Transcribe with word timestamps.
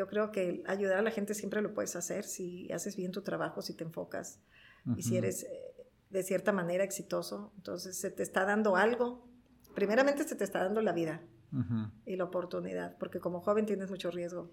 Yo 0.00 0.06
creo 0.06 0.32
que 0.32 0.64
ayudar 0.66 0.96
a 0.96 1.02
la 1.02 1.10
gente 1.10 1.34
siempre 1.34 1.60
lo 1.60 1.74
puedes 1.74 1.94
hacer 1.94 2.24
si 2.24 2.72
haces 2.72 2.96
bien 2.96 3.12
tu 3.12 3.20
trabajo, 3.20 3.60
si 3.60 3.74
te 3.74 3.84
enfocas 3.84 4.40
y 4.96 5.02
si 5.02 5.18
eres 5.18 5.42
eh, 5.42 5.48
de 6.08 6.22
cierta 6.22 6.52
manera 6.52 6.84
exitoso. 6.84 7.52
Entonces 7.58 7.98
se 7.98 8.10
te 8.10 8.22
está 8.22 8.46
dando 8.46 8.76
algo. 8.76 9.28
Primeramente 9.74 10.26
se 10.26 10.36
te 10.36 10.44
está 10.44 10.60
dando 10.60 10.80
la 10.80 10.92
vida 10.92 11.20
y 12.06 12.16
la 12.16 12.24
oportunidad, 12.24 12.96
porque 12.96 13.20
como 13.20 13.42
joven 13.42 13.66
tienes 13.66 13.90
mucho 13.90 14.10
riesgo. 14.10 14.50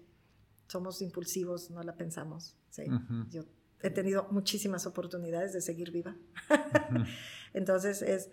Somos 0.66 1.00
impulsivos, 1.00 1.70
no 1.70 1.82
la 1.82 1.96
pensamos. 1.96 2.54
¿sí? 2.68 2.82
Yo 3.30 3.44
he 3.80 3.88
tenido 3.88 4.28
muchísimas 4.30 4.84
oportunidades 4.86 5.54
de 5.54 5.62
seguir 5.62 5.92
viva. 5.92 6.14
Entonces 7.54 8.02
es 8.02 8.28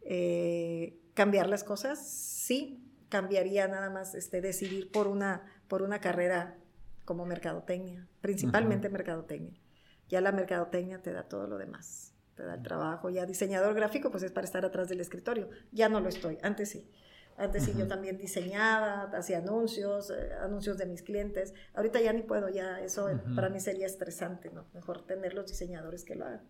eh, 0.00 0.98
cambiar 1.12 1.46
las 1.46 1.62
cosas, 1.62 2.08
sí, 2.08 2.90
cambiaría 3.10 3.68
nada 3.68 3.90
más 3.90 4.14
este, 4.14 4.40
decidir 4.40 4.90
por 4.90 5.08
una, 5.08 5.53
por 5.68 5.82
una 5.82 6.00
carrera 6.00 6.56
como 7.04 7.26
mercadotecnia, 7.26 8.06
principalmente 8.20 8.88
mercadotecnia. 8.88 9.60
Ya 10.08 10.20
la 10.20 10.32
mercadotecnia 10.32 11.02
te 11.02 11.12
da 11.12 11.24
todo 11.24 11.46
lo 11.46 11.58
demás, 11.58 12.14
te 12.34 12.44
da 12.44 12.54
el 12.54 12.62
trabajo. 12.62 13.10
Ya 13.10 13.26
diseñador 13.26 13.74
gráfico, 13.74 14.10
pues 14.10 14.22
es 14.22 14.32
para 14.32 14.44
estar 14.44 14.64
atrás 14.64 14.88
del 14.88 15.00
escritorio. 15.00 15.48
Ya 15.72 15.88
no 15.88 16.00
lo 16.00 16.08
estoy, 16.08 16.38
antes 16.42 16.70
sí. 16.70 16.90
Antes 17.36 17.64
sí 17.64 17.74
yo 17.76 17.88
también 17.88 18.16
diseñaba, 18.16 19.10
hacía 19.12 19.38
anuncios, 19.38 20.10
eh, 20.10 20.34
anuncios 20.40 20.78
de 20.78 20.86
mis 20.86 21.02
clientes. 21.02 21.52
Ahorita 21.74 22.00
ya 22.00 22.12
ni 22.12 22.22
puedo, 22.22 22.48
ya 22.48 22.80
eso 22.80 23.10
para 23.34 23.48
mí 23.48 23.58
sería 23.58 23.86
estresante, 23.86 24.50
¿no? 24.50 24.66
Mejor 24.72 25.04
tener 25.04 25.34
los 25.34 25.48
diseñadores 25.48 26.04
que 26.04 26.14
lo 26.14 26.26
hagan. 26.26 26.42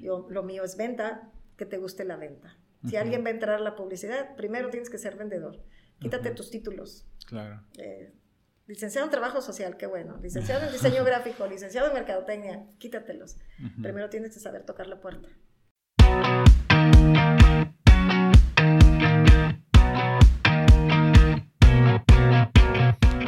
Yo, 0.00 0.28
lo 0.30 0.44
mío 0.44 0.62
es 0.62 0.76
venta, 0.76 1.28
que 1.56 1.66
te 1.66 1.78
guste 1.78 2.04
la 2.04 2.16
venta. 2.16 2.56
Si 2.88 2.96
alguien 2.96 3.24
va 3.24 3.28
a 3.28 3.30
entrar 3.30 3.56
a 3.56 3.62
la 3.62 3.74
publicidad, 3.74 4.34
primero 4.36 4.70
tienes 4.70 4.90
que 4.90 4.98
ser 4.98 5.16
vendedor. 5.16 5.60
Quítate 5.98 6.30
tus 6.32 6.50
títulos. 6.50 7.06
Claro. 7.26 7.62
Eh, 7.78 8.12
licenciado 8.72 9.04
en 9.04 9.10
trabajo 9.10 9.42
social, 9.42 9.76
qué 9.76 9.86
bueno. 9.86 10.16
Licenciado 10.22 10.64
en 10.64 10.72
diseño 10.72 11.04
gráfico, 11.10 11.46
licenciado 11.46 11.88
en 11.88 11.94
mercadotecnia, 11.94 12.64
quítatelos. 12.78 13.36
Primero 13.82 14.08
tienes 14.08 14.32
que 14.32 14.40
saber 14.40 14.64
tocar 14.64 14.86
la 14.86 14.98
puerta. 14.98 15.28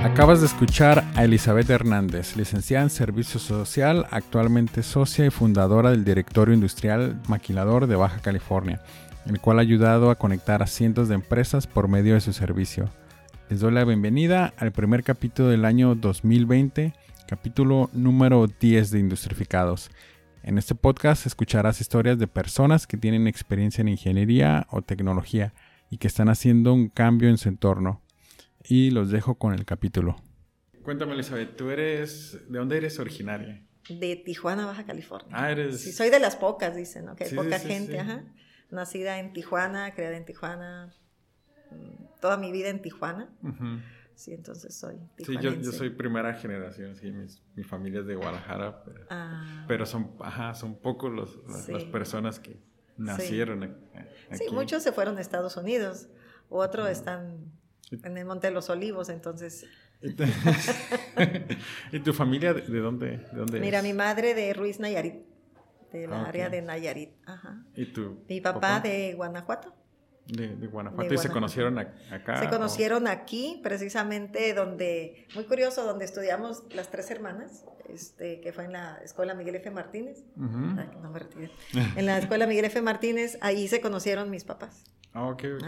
Acabas 0.02 0.40
de 0.40 0.46
escuchar 0.46 1.04
a 1.14 1.24
Elizabeth 1.24 1.68
Hernández, 1.68 2.36
licenciada 2.36 2.84
en 2.84 2.90
Servicio 2.90 3.38
Social, 3.38 4.06
actualmente 4.10 4.82
socia 4.82 5.26
y 5.26 5.30
fundadora 5.30 5.90
del 5.90 6.04
Directorio 6.04 6.54
Industrial 6.54 7.20
Maquilador 7.28 7.86
de 7.86 7.96
Baja 7.96 8.20
California 8.20 8.80
el 9.26 9.40
cual 9.40 9.58
ha 9.58 9.62
ayudado 9.62 10.10
a 10.10 10.16
conectar 10.16 10.62
a 10.62 10.66
cientos 10.66 11.08
de 11.08 11.14
empresas 11.14 11.66
por 11.66 11.88
medio 11.88 12.14
de 12.14 12.20
su 12.20 12.32
servicio. 12.32 12.90
Les 13.54 13.60
doy 13.60 13.70
la 13.70 13.84
bienvenida 13.84 14.52
al 14.56 14.72
primer 14.72 15.04
capítulo 15.04 15.48
del 15.48 15.64
año 15.64 15.94
2020, 15.94 16.92
capítulo 17.28 17.88
número 17.92 18.48
10 18.48 18.90
de 18.90 18.98
Industrificados. 18.98 19.92
En 20.42 20.58
este 20.58 20.74
podcast 20.74 21.24
escucharás 21.24 21.80
historias 21.80 22.18
de 22.18 22.26
personas 22.26 22.88
que 22.88 22.96
tienen 22.96 23.28
experiencia 23.28 23.82
en 23.82 23.90
ingeniería 23.90 24.66
o 24.70 24.82
tecnología 24.82 25.54
y 25.88 25.98
que 25.98 26.08
están 26.08 26.30
haciendo 26.30 26.74
un 26.74 26.88
cambio 26.88 27.28
en 27.28 27.38
su 27.38 27.48
entorno. 27.48 28.02
Y 28.64 28.90
los 28.90 29.12
dejo 29.12 29.36
con 29.36 29.54
el 29.54 29.64
capítulo. 29.64 30.16
Cuéntame, 30.82 31.12
Elizabeth, 31.12 31.54
¿tú 31.54 31.70
eres. 31.70 32.36
¿De 32.48 32.58
dónde 32.58 32.78
eres 32.78 32.98
originaria? 32.98 33.62
De 33.88 34.16
Tijuana, 34.16 34.66
Baja 34.66 34.84
California. 34.84 35.28
Ah, 35.30 35.52
eres. 35.52 35.80
Sí, 35.80 35.92
soy 35.92 36.10
de 36.10 36.18
las 36.18 36.34
pocas, 36.34 36.74
dicen, 36.74 37.04
¿no? 37.04 37.14
Que 37.14 37.22
hay 37.22 37.32
poca 37.32 37.60
gente, 37.60 38.00
ajá 38.00 38.24
nacida 38.70 39.20
en 39.20 39.32
Tijuana, 39.32 39.94
creada 39.94 40.16
en 40.16 40.24
Tijuana, 40.24 40.92
toda 42.24 42.38
mi 42.38 42.52
vida 42.52 42.70
en 42.70 42.80
Tijuana. 42.80 43.28
Sí, 44.14 44.32
entonces 44.32 44.74
soy 44.74 44.96
Sí, 45.18 45.36
yo, 45.42 45.52
yo, 45.52 45.72
soy 45.72 45.90
primera 45.90 46.32
generación, 46.32 46.96
sí, 46.96 47.12
mi 47.54 47.64
familia 47.64 48.00
es 48.00 48.06
de 48.06 48.14
Guadalajara, 48.14 48.82
pero, 49.68 49.84
ah. 49.84 49.86
son, 49.86 50.12
ajá, 50.20 50.54
son 50.54 50.80
pocos 50.80 51.12
los, 51.12 51.68
las, 51.68 51.84
personas 51.84 52.40
que 52.40 52.58
nacieron 52.96 53.62
aquí. 53.62 53.74
Sí, 54.32 54.44
muchos 54.52 54.82
se 54.82 54.90
fueron 54.92 55.18
a 55.18 55.20
Estados 55.20 55.58
Unidos, 55.58 56.08
otros 56.48 56.88
están 56.88 57.52
en 57.90 58.16
el 58.16 58.24
Monte 58.24 58.46
de 58.46 58.54
los 58.54 58.70
Olivos, 58.70 59.10
entonces... 59.10 59.66
¿Y 61.92 62.00
tu 62.00 62.14
familia 62.14 62.54
de 62.54 62.80
dónde, 62.80 63.18
de 63.18 63.36
dónde 63.36 63.60
Mira, 63.60 63.82
mi 63.82 63.92
madre 63.92 64.32
de 64.32 64.54
Ruiz 64.54 64.80
Nayarit 64.80 65.16
del 65.92 66.12
ah, 66.12 66.24
área 66.26 66.48
de 66.48 66.62
Nayarit. 66.62 67.10
Ajá. 67.26 67.64
¿Y 67.76 67.86
tú? 67.86 68.24
Mi 68.28 68.40
papá, 68.40 68.80
de 68.80 69.12
Guanajuato. 69.14 69.83
De, 70.26 70.66
Guanajuato. 70.66 71.12
¿Y 71.12 71.18
se 71.18 71.28
conocieron 71.28 71.78
acá? 71.78 72.40
Se 72.40 72.48
conocieron 72.48 73.06
aquí, 73.06 73.60
precisamente 73.62 74.54
donde, 74.54 75.26
muy 75.34 75.44
curioso, 75.44 75.84
donde 75.84 76.06
estudiamos 76.06 76.62
las 76.74 76.90
tres 76.90 77.10
hermanas, 77.10 77.64
este, 77.88 78.40
que 78.40 78.52
fue 78.52 78.64
en 78.64 78.72
la 78.72 78.98
escuela 79.04 79.34
Miguel 79.34 79.56
F. 79.56 79.70
Martínez. 79.70 80.24
no 80.36 81.10
me 81.10 81.18
retiré. 81.18 81.50
En 81.96 82.06
la 82.06 82.18
escuela 82.18 82.46
Miguel 82.46 82.64
F. 82.64 82.80
Martínez, 82.80 83.38
ahí 83.42 83.68
se 83.68 83.80
conocieron 83.80 84.30
mis 84.30 84.44
papás. 84.44 84.84
Ah, 85.14 85.28
ok, 85.28 85.44
ok. 85.56 85.66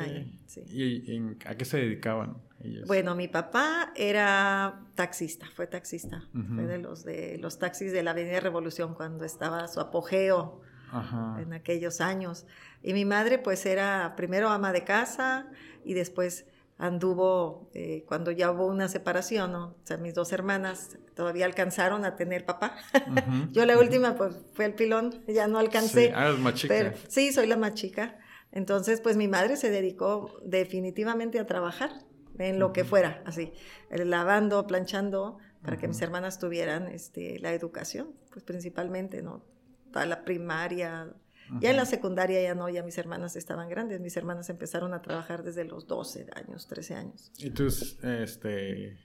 ¿Y 0.67 1.37
a 1.45 1.55
qué 1.55 1.65
se 1.65 1.77
dedicaban 1.77 2.39
ellos? 2.61 2.89
Bueno, 2.89 3.15
mi 3.15 3.29
papá 3.29 3.93
era 3.95 4.81
taxista, 4.97 5.47
fue 5.55 5.69
taxista. 5.69 6.29
Fue 6.33 6.67
de 6.67 6.79
los, 6.79 7.05
de 7.05 7.39
los 7.39 7.59
taxis 7.59 7.93
de 7.93 8.03
la 8.03 8.11
Avenida 8.11 8.41
Revolución 8.41 8.95
cuando 8.95 9.25
estaba 9.25 9.69
su 9.69 9.79
apogeo 9.79 10.63
en 11.39 11.53
aquellos 11.53 12.01
años. 12.01 12.47
Y 12.83 12.93
mi 12.93 13.05
madre 13.05 13.39
pues 13.39 13.67
era 13.67 14.15
primero 14.17 14.49
ama 14.49 14.73
de 14.73 14.85
casa 14.85 15.47
y 15.85 15.95
después 15.95 16.47
anduvo, 16.79 17.71
eh, 17.73 18.05
cuando 18.07 18.31
ya 18.31 18.51
hubo 18.51 18.67
una 18.67 18.89
separación, 18.89 19.55
o 19.55 19.75
sea, 19.85 19.97
mis 19.97 20.15
dos 20.15 20.33
hermanas 20.33 20.99
todavía 21.15 21.47
alcanzaron 21.47 22.05
a 22.05 22.17
tener 22.17 22.45
papá. 22.45 22.77
Yo 23.53 23.65
la 23.65 23.79
última 23.79 24.15
pues 24.15 24.35
fue 24.53 24.67
el 24.67 24.75
pilón, 24.75 25.25
ya 25.27 25.49
no 25.49 25.59
alcancé. 25.59 26.09
Sí, 26.09 26.13
ah, 26.15 26.35
más 26.39 26.55
chica. 26.55 26.95
sí, 27.09 27.33
soy 27.33 27.47
la 27.47 27.57
más 27.57 27.75
chica. 27.75 28.19
Entonces, 28.53 29.01
pues 29.01 29.17
mi 29.17 29.29
madre 29.29 29.57
se 29.57 29.71
dedicó 29.71 30.39
definitivamente 30.45 31.39
a 31.39 31.47
trabajar 31.47 31.91
en 32.39 32.59
lo 32.59 32.73
que 32.73 32.85
fuera, 32.85 33.23
así, 33.25 33.53
lavando, 33.91 34.67
planchando, 34.67 35.39
para 35.63 35.77
que 35.79 35.89
mis 35.89 36.01
hermanas 36.01 36.39
tuvieran 36.39 36.87
este, 36.89 37.39
la 37.41 37.53
educación, 37.53 38.13
pues 38.31 38.45
principalmente, 38.45 39.23
¿no? 39.23 39.43
Toda 39.97 40.07
la 40.07 40.25
primaria, 40.27 41.11
ya 41.61 41.71
en 41.71 41.77
la 41.77 41.87
secundaria 41.87 42.43
ya 42.43 42.55
no, 42.55 42.69
ya 42.69 42.83
mis 42.83 42.99
hermanas 42.99 43.35
estaban 43.35 43.71
grandes, 43.71 44.01
mis 44.01 44.15
hermanas 44.15 44.51
empezaron 44.51 44.93
a 44.93 45.01
trabajar 45.01 45.43
desde 45.43 45.65
los 45.65 45.87
12 45.87 46.27
años, 46.35 46.67
13 46.67 46.95
años. 46.95 47.33
¿Y 47.39 47.49
tú, 47.49 47.67
este, 47.67 48.99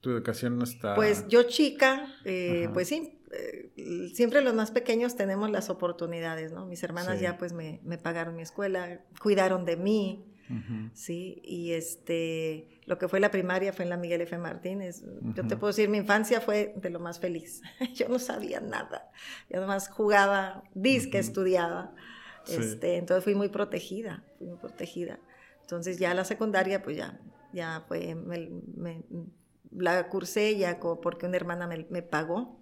tu 0.00 0.10
educación 0.10 0.58
no 0.58 0.64
está...? 0.64 0.94
Pues 0.94 1.26
yo 1.28 1.44
chica, 1.44 2.06
eh, 2.26 2.68
pues 2.74 2.88
sí, 2.88 3.18
eh, 3.32 4.10
siempre 4.12 4.42
los 4.42 4.52
más 4.52 4.72
pequeños 4.72 5.16
tenemos 5.16 5.50
las 5.50 5.70
oportunidades, 5.70 6.52
¿no? 6.52 6.66
Mis 6.66 6.82
hermanas 6.82 7.18
ya 7.18 7.38
pues 7.38 7.54
me, 7.54 7.80
pagaron 8.02 8.36
mi 8.36 8.42
escuela, 8.42 9.00
cuidaron 9.22 9.64
de 9.64 9.78
mí, 9.78 10.33
¿sí? 10.92 11.40
Y 11.44 11.72
este, 11.72 12.80
lo 12.86 12.98
que 12.98 13.08
fue 13.08 13.20
la 13.20 13.30
primaria 13.30 13.72
fue 13.72 13.84
en 13.84 13.90
la 13.90 13.96
Miguel 13.96 14.20
F. 14.22 14.36
Martínez. 14.38 15.04
Yo 15.34 15.46
te 15.46 15.56
puedo 15.56 15.68
decir, 15.68 15.88
mi 15.88 15.98
infancia 15.98 16.40
fue 16.40 16.74
de 16.76 16.90
lo 16.90 17.00
más 17.00 17.20
feliz. 17.20 17.62
Yo 17.94 18.08
no 18.08 18.18
sabía 18.18 18.60
nada. 18.60 19.10
Yo 19.48 19.60
nomás 19.60 19.88
jugaba, 19.88 20.62
disque, 20.74 21.18
estudiaba. 21.18 21.94
Este, 22.48 22.96
entonces 22.96 23.24
fui 23.24 23.34
muy 23.34 23.48
protegida, 23.48 24.22
fui 24.38 24.48
muy 24.48 24.58
protegida. 24.58 25.18
Entonces 25.62 25.98
ya 25.98 26.12
la 26.12 26.24
secundaria, 26.24 26.82
pues 26.82 26.96
ya, 26.96 27.18
ya 27.52 27.84
fue, 27.88 28.16
la 29.70 30.08
cursé 30.08 30.56
ya 30.58 30.78
porque 30.78 31.26
una 31.26 31.36
hermana 31.36 31.66
me, 31.66 31.86
me 31.88 32.02
pagó 32.02 32.60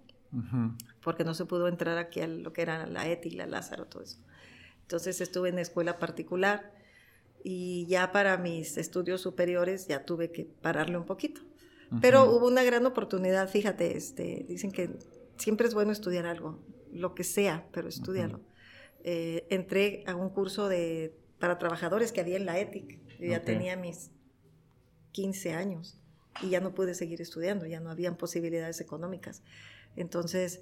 porque 1.01 1.23
no 1.23 1.33
se 1.33 1.45
pudo 1.45 1.67
entrar 1.67 1.97
aquí 1.97 2.21
a 2.21 2.27
lo 2.27 2.53
que 2.53 2.63
era 2.63 2.87
la 2.87 3.07
ETI, 3.07 3.31
la 3.31 3.45
Lázaro, 3.45 3.85
todo 3.85 4.03
eso. 4.03 4.19
Entonces 4.81 5.21
estuve 5.21 5.49
en 5.49 5.59
escuela 5.59 5.99
particular 5.99 6.73
y 7.43 7.85
ya 7.87 8.11
para 8.11 8.37
mis 8.37 8.77
estudios 8.77 9.21
superiores 9.21 9.87
ya 9.87 10.05
tuve 10.05 10.31
que 10.31 10.45
pararle 10.45 10.97
un 10.97 11.05
poquito. 11.05 11.41
Pero 12.01 12.25
hubo 12.25 12.47
una 12.47 12.63
gran 12.63 12.87
oportunidad, 12.87 13.47
fíjate, 13.47 13.95
este, 13.95 14.45
dicen 14.47 14.71
que 14.71 14.89
siempre 15.37 15.67
es 15.67 15.75
bueno 15.75 15.91
estudiar 15.91 16.25
algo, 16.25 16.59
lo 16.91 17.13
que 17.13 17.23
sea, 17.23 17.67
pero 17.71 17.87
estudiarlo. 17.87 18.41
Eh, 19.03 19.45
entré 19.51 20.03
a 20.07 20.15
un 20.15 20.29
curso 20.29 20.69
de, 20.69 21.15
para 21.37 21.59
trabajadores 21.59 22.11
que 22.11 22.21
había 22.21 22.37
en 22.37 22.47
la 22.47 22.59
ETIC. 22.59 22.99
Yo 23.19 23.27
ya 23.27 23.43
tenía 23.43 23.75
mis 23.75 24.09
15 25.11 25.53
años 25.53 25.99
y 26.41 26.49
ya 26.49 26.61
no 26.61 26.73
pude 26.73 26.95
seguir 26.95 27.21
estudiando, 27.21 27.67
ya 27.67 27.79
no 27.79 27.91
habían 27.91 28.17
posibilidades 28.17 28.81
económicas. 28.81 29.43
Entonces, 29.95 30.61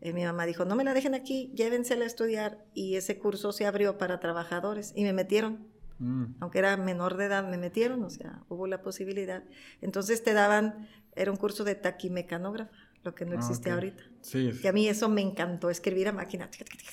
eh, 0.00 0.12
mi 0.12 0.24
mamá 0.24 0.46
dijo, 0.46 0.64
no 0.64 0.76
me 0.76 0.84
la 0.84 0.94
dejen 0.94 1.14
aquí, 1.14 1.52
llévensela 1.56 2.04
a 2.04 2.06
estudiar. 2.06 2.64
Y 2.72 2.96
ese 2.96 3.18
curso 3.18 3.52
se 3.52 3.66
abrió 3.66 3.98
para 3.98 4.20
trabajadores 4.20 4.92
y 4.94 5.02
me 5.02 5.12
metieron. 5.12 5.66
Mm. 5.98 6.36
Aunque 6.40 6.58
era 6.58 6.76
menor 6.76 7.16
de 7.16 7.26
edad, 7.26 7.48
me 7.48 7.58
metieron, 7.58 8.02
o 8.04 8.10
sea, 8.10 8.42
hubo 8.48 8.66
la 8.66 8.82
posibilidad. 8.82 9.42
Entonces 9.80 10.22
te 10.22 10.32
daban, 10.32 10.88
era 11.14 11.30
un 11.30 11.36
curso 11.36 11.64
de 11.64 11.74
taquimecanógrafa, 11.74 12.76
lo 13.02 13.14
que 13.14 13.24
no 13.24 13.32
ah, 13.32 13.36
existe 13.36 13.70
ahorita. 13.70 14.02
Sí, 14.20 14.50
Y 14.62 14.66
a 14.66 14.72
mí 14.72 14.88
eso 14.88 15.08
me 15.08 15.20
encantó, 15.20 15.70
escribir 15.70 16.08
a 16.08 16.12
máquina, 16.12 16.48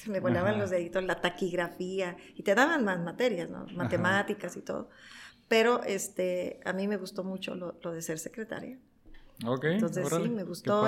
me 0.07 0.19
volaban 0.19 0.59
los 0.59 0.69
deditos, 0.69 1.03
la 1.03 1.21
taquigrafía, 1.21 2.17
y 2.35 2.43
te 2.43 2.55
daban 2.55 2.83
más 2.83 2.99
materias, 2.99 3.49
¿no? 3.49 3.65
Matemáticas 3.75 4.55
y 4.57 4.61
todo. 4.61 4.89
Pero 5.47 5.83
este, 5.83 6.59
a 6.65 6.73
mí 6.73 6.87
me 6.87 6.97
gustó 6.97 7.23
mucho 7.23 7.53
lo, 7.53 7.77
lo 7.81 7.91
de 7.91 8.01
ser 8.01 8.17
secretaria. 8.17 8.79
Entonces 9.39 10.07
sí, 10.09 10.29
me 10.29 10.43
gustó, 10.43 10.85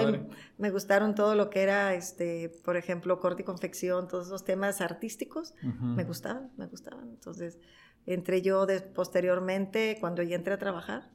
me 0.57 0.71
gustaron 0.71 1.15
todo 1.15 1.35
lo 1.35 1.49
que 1.49 1.61
era, 1.61 1.93
este, 1.93 2.49
por 2.63 2.77
ejemplo, 2.77 3.19
corte 3.19 3.41
y 3.41 3.45
confección, 3.45 4.07
todos 4.07 4.27
esos 4.27 4.45
temas 4.45 4.79
artísticos, 4.79 5.53
me 5.61 6.05
gustaban, 6.05 6.51
me 6.55 6.67
gustaban. 6.67 7.09
Entonces 7.09 7.57
entré 8.07 8.41
yo 8.41 8.65
posteriormente 8.95 9.97
cuando 9.99 10.23
ya 10.23 10.35
entré 10.35 10.53
a 10.53 10.57
trabajar, 10.57 11.11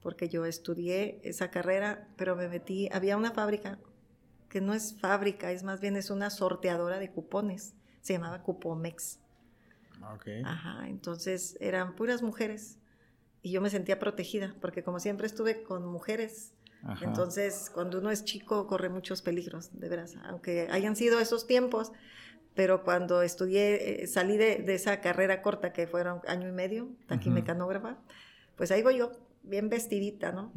porque 0.00 0.28
yo 0.28 0.44
estudié 0.44 1.20
esa 1.24 1.50
carrera, 1.50 2.08
pero 2.16 2.36
me 2.36 2.48
metí, 2.48 2.88
había 2.92 3.16
una 3.16 3.32
fábrica 3.32 3.78
que 4.48 4.60
no 4.60 4.72
es 4.72 4.98
fábrica, 5.00 5.50
es 5.50 5.62
más 5.62 5.80
bien 5.80 5.96
es 5.96 6.10
una 6.10 6.30
sorteadora 6.30 6.98
de 6.98 7.10
cupones, 7.10 7.74
se 8.00 8.12
llamaba 8.12 8.42
Cupomex. 8.42 9.18
Okay. 10.14 10.42
Ajá, 10.44 10.88
entonces 10.88 11.56
eran 11.60 11.96
puras 11.96 12.22
mujeres 12.22 12.78
y 13.42 13.50
yo 13.50 13.60
me 13.60 13.70
sentía 13.70 13.98
protegida, 13.98 14.54
porque 14.60 14.82
como 14.82 15.00
siempre 15.00 15.26
estuve 15.26 15.62
con 15.62 15.84
mujeres, 15.86 16.54
entonces 17.02 17.70
cuando 17.74 17.98
uno 17.98 18.10
es 18.10 18.24
chico 18.24 18.68
corre 18.68 18.88
muchos 18.88 19.20
peligros, 19.22 19.78
de 19.78 19.88
veras, 19.88 20.16
aunque 20.24 20.68
hayan 20.70 20.94
sido 20.94 21.18
esos 21.18 21.46
tiempos, 21.46 21.92
pero 22.58 22.82
cuando 22.82 23.22
estudié, 23.22 24.02
eh, 24.02 24.06
salí 24.08 24.36
de, 24.36 24.64
esa 24.74 25.00
carrera 25.00 25.42
corta 25.42 25.72
que 25.72 25.86
fueron 25.86 26.22
año 26.26 26.48
y 26.48 26.50
medio, 26.50 26.88
taquimecanógrafa, 27.06 27.98
pues 28.56 28.72
ahí 28.72 28.82
voy 28.82 28.98
yo, 28.98 29.12
bien 29.44 29.68
vestidita, 29.68 30.32
¿no? 30.32 30.52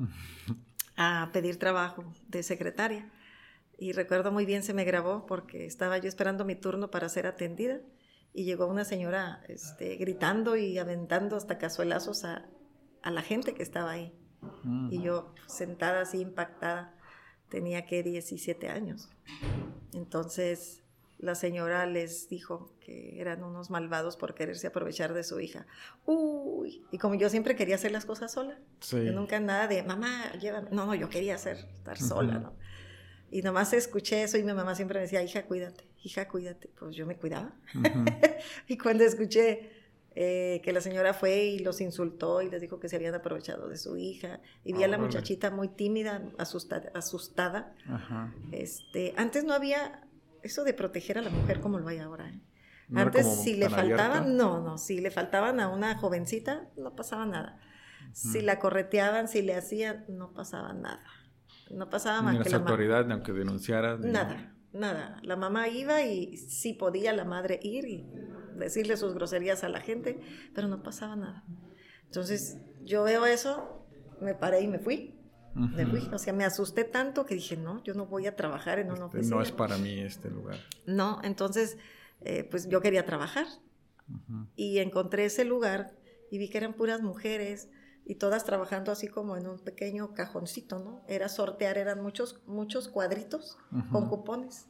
A 0.98 1.30
pedir 1.32 1.60
trabajo 1.60 2.12
de 2.28 2.42
secretaria. 2.42 3.08
Y 3.78 3.92
recuerdo 3.92 4.32
muy 4.32 4.48
bien, 4.48 4.64
se 4.64 4.74
me 4.74 4.84
grabó 4.84 5.28
porque 5.28 5.68
estaba 5.68 6.00
yo 6.00 6.10
esperando 6.10 6.44
mi 6.44 6.56
turno 6.56 6.90
para 6.90 7.08
ser 7.08 7.28
atendida 7.28 7.82
y 8.34 8.46
llegó 8.46 8.66
una 8.66 8.84
señora 8.84 9.44
este, 9.48 9.96
gritando 9.98 10.56
y 10.56 10.80
aventando 10.80 11.36
hasta 11.36 11.60
cazuelazos 11.60 12.26
a, 12.26 12.50
a 13.04 13.12
la 13.12 13.22
gente 13.22 13.54
que 13.54 13.62
estaba 13.62 13.92
ahí. 13.92 14.12
Y 14.90 15.04
yo 15.04 15.36
sentada 15.46 16.02
así 16.02 16.20
impactada, 16.20 16.96
tenía 17.50 17.86
que 17.86 18.02
17 18.02 18.70
años. 18.70 19.08
Entonces 19.94 20.82
la 21.22 21.36
señora 21.36 21.86
les 21.86 22.28
dijo 22.30 22.74
que 22.80 23.22
eran 23.22 23.44
unos 23.44 23.70
malvados 23.70 24.18
por 24.18 24.34
quererse 24.34 24.68
aprovechar 24.68 25.14
de 25.14 25.24
su 25.24 25.40
hija. 25.40 25.68
Uy, 26.06 26.84
y 26.92 26.98
como 26.98 27.16
yo 27.16 27.30
siempre 27.30 27.56
quería 27.56 27.76
hacer 27.76 27.92
las 27.92 28.06
cosas 28.06 28.32
sola, 28.32 28.58
nunca 28.92 29.40
nada 29.40 29.68
de 29.68 29.84
mamá, 29.84 30.34
llévame. 30.40 30.70
No, 30.72 30.88
no, 30.88 30.96
yo 30.96 31.10
quería 31.10 31.36
hacer, 31.36 31.58
estar 31.76 31.98
sola, 32.00 32.40
¿no? 32.40 32.54
Y 33.30 33.44
nomás 33.44 33.72
escuché 33.74 34.24
eso 34.24 34.38
y 34.38 34.44
mi 34.44 34.52
mamá 34.52 34.76
siempre 34.76 34.98
me 34.98 35.04
decía, 35.04 35.24
hija, 35.24 35.46
cuídate, 35.46 35.86
hija, 36.04 36.28
cuídate. 36.28 36.70
Pues 36.78 36.96
yo 36.96 37.06
me 37.06 37.16
cuidaba. 37.16 37.54
y 38.68 38.78
cuando 38.78 39.04
escuché 39.04 39.72
eh, 40.16 40.60
que 40.64 40.74
la 40.74 40.82
señora 40.82 41.14
fue 41.14 41.46
y 41.46 41.60
los 41.60 41.80
insultó 41.80 42.42
y 42.42 42.50
les 42.50 42.60
dijo 42.60 42.80
que 42.80 42.90
se 42.90 42.98
habían 42.98 43.14
aprovechado 43.14 43.70
de 43.70 43.78
su 43.78 43.96
hija 43.96 44.42
y 44.66 44.74
vi 44.74 44.84
a 44.84 44.90
la 44.90 44.98
muchachita 44.98 45.52
muy 45.52 45.70
tímida, 45.70 46.24
asustada. 46.38 46.92
asustada. 46.94 47.74
Este, 48.52 49.14
antes 49.16 49.46
no 49.46 49.54
había 49.54 50.02
eso 50.44 50.64
de 50.64 50.74
proteger 50.74 51.18
a 51.18 51.22
la 51.22 51.30
mujer 51.30 51.60
como 51.60 51.80
lo 51.80 51.88
hay 51.88 52.00
ahora. 52.00 52.30
¿eh? 52.30 52.40
antes 52.96 53.42
si 53.42 53.56
le 53.56 53.70
faltaban, 53.70 54.36
no, 54.36 54.62
no, 54.62 54.78
si 54.78 55.00
le 55.00 55.12
faltaban 55.12 55.60
a 55.60 55.70
una 55.70 55.98
jovencita, 55.98 56.70
no 56.78 56.96
pasaba 56.96 57.26
nada. 57.26 57.60
Si 58.14 58.42
la 58.42 58.60
correteaban, 58.60 59.28
si 59.30 59.42
le 59.42 59.56
hacían, 59.56 60.06
no 60.10 60.34
pasaba 60.34 60.74
nada. 60.74 61.04
No 61.70 61.90
pasaba 61.90 62.22
más 62.22 62.34
ni 62.34 62.40
las 62.40 62.54
autoridades, 62.54 63.08
ni 63.08 63.14
aunque 63.14 63.32
denunciara. 63.32 63.98
Nada, 63.98 64.54
nada. 64.74 65.20
La 65.24 65.38
mamá 65.38 65.70
iba 65.70 66.02
y 66.02 66.36
sí 66.36 66.74
podía 66.74 67.14
la 67.14 67.24
madre 67.24 67.60
ir 67.64 67.86
y 67.86 68.06
decirle 68.56 68.98
sus 68.98 69.14
groserías 69.14 69.64
a 69.64 69.70
la 69.70 69.80
gente, 69.80 70.20
pero 70.54 70.68
no 70.68 70.84
pasaba 70.84 71.16
nada. 71.16 71.46
Entonces 72.06 72.58
yo 72.82 73.04
veo 73.04 73.26
eso, 73.26 73.88
me 74.20 74.36
paré 74.36 74.62
y 74.62 74.68
me 74.68 74.80
fui. 74.80 75.21
O 76.14 76.18
sea, 76.18 76.34
me 76.34 76.46
asusté 76.46 76.84
tanto 76.84 77.26
que 77.26 77.36
dije, 77.36 77.58
no, 77.58 77.84
yo 77.84 77.94
no 77.94 78.06
voy 78.06 78.28
a 78.28 78.36
trabajar 78.36 78.80
en 78.80 78.88
una 78.88 79.06
este, 79.06 79.18
oficina. 79.18 79.36
No 79.36 79.42
es 79.42 79.52
para 79.52 79.78
mí 79.78 80.00
este 80.00 80.30
lugar. 80.30 80.58
No, 80.86 81.20
entonces, 81.24 81.78
eh, 82.22 82.48
pues 82.50 82.70
yo 82.70 82.82
quería 82.82 83.06
trabajar. 83.06 83.46
Y 84.58 84.80
encontré 84.80 85.26
ese 85.26 85.46
lugar 85.46 85.94
y 86.32 86.38
vi 86.38 86.50
que 86.50 86.58
eran 86.58 86.74
puras 86.74 87.02
mujeres 87.02 87.70
y 88.06 88.16
todas 88.16 88.44
trabajando 88.44 88.92
así 88.92 89.08
como 89.08 89.38
en 89.38 89.48
un 89.48 89.60
pequeño 89.60 90.14
cajoncito, 90.14 90.80
¿no? 90.80 91.02
Era 91.08 91.30
sortear, 91.30 91.78
eran 91.78 92.02
muchos, 92.02 92.42
muchos 92.46 92.90
cuadritos 92.90 93.58
con 93.92 94.10
cupones. 94.10 94.68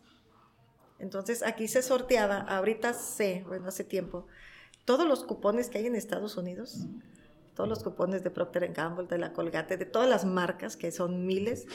Entonces 0.99 1.41
aquí 1.41 1.67
se 1.67 1.81
sorteaba, 1.81 2.37
ahorita 2.37 2.93
sé, 2.93 3.43
bueno, 3.47 3.67
hace 3.67 3.83
tiempo, 3.83 4.27
todos 4.85 5.07
los 5.07 5.23
cupones 5.23 5.69
que 5.69 5.79
hay 5.79 5.87
en 5.87 5.95
Estados 5.95 6.37
Unidos, 6.37 6.85
todos 7.61 7.69
los 7.69 7.83
cupones 7.83 8.23
de 8.23 8.31
Procter 8.31 8.73
Gamble, 8.73 9.05
de 9.05 9.19
la 9.19 9.33
Colgate, 9.33 9.77
de 9.77 9.85
todas 9.85 10.09
las 10.09 10.25
marcas, 10.25 10.75
que 10.75 10.91
son 10.91 11.27
miles, 11.27 11.67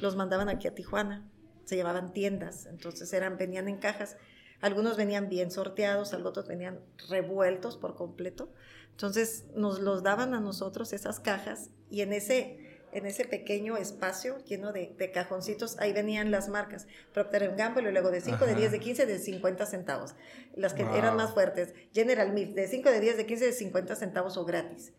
los 0.00 0.16
mandaban 0.16 0.48
aquí 0.48 0.66
a 0.68 0.74
Tijuana. 0.74 1.28
Se 1.66 1.76
llevaban 1.76 2.14
tiendas, 2.14 2.64
entonces 2.64 3.12
eran, 3.12 3.36
venían 3.36 3.68
en 3.68 3.76
cajas. 3.76 4.16
Algunos 4.62 4.96
venían 4.96 5.28
bien 5.28 5.50
sorteados, 5.50 6.14
otros 6.14 6.48
venían 6.48 6.80
revueltos 7.10 7.76
por 7.76 7.94
completo. 7.94 8.54
Entonces 8.92 9.44
nos 9.54 9.80
los 9.80 10.02
daban 10.02 10.32
a 10.32 10.40
nosotros 10.40 10.94
esas 10.94 11.20
cajas 11.20 11.68
y 11.90 12.00
en 12.00 12.14
ese 12.14 12.63
en 12.94 13.06
ese 13.06 13.24
pequeño 13.24 13.76
espacio 13.76 14.38
lleno 14.44 14.72
de, 14.72 14.94
cajoncitos, 15.12 15.78
ahí 15.78 15.92
venían 15.92 16.30
las 16.30 16.48
marcas. 16.48 16.86
Procter 17.12 17.54
Gamble 17.56 17.88
y 17.88 17.92
luego 17.92 18.10
de 18.10 18.20
5, 18.20 18.46
de 18.46 18.54
10, 18.54 18.72
de 18.72 18.80
15, 18.80 19.06
de 19.06 19.18
50 19.18 19.66
centavos. 19.66 20.14
Las 20.54 20.74
que 20.74 20.82
eran 20.82 21.16
más 21.16 21.34
fuertes. 21.34 21.74
General 21.92 22.32
Mills, 22.32 22.54
de 22.54 22.68
5, 22.68 22.90
de 22.90 23.00
10, 23.00 23.16
de 23.16 23.26
15, 23.26 23.46
de 23.46 23.52
50 23.52 23.96
centavos 23.96 24.36
o 24.36 24.44
gratis. 24.44 24.92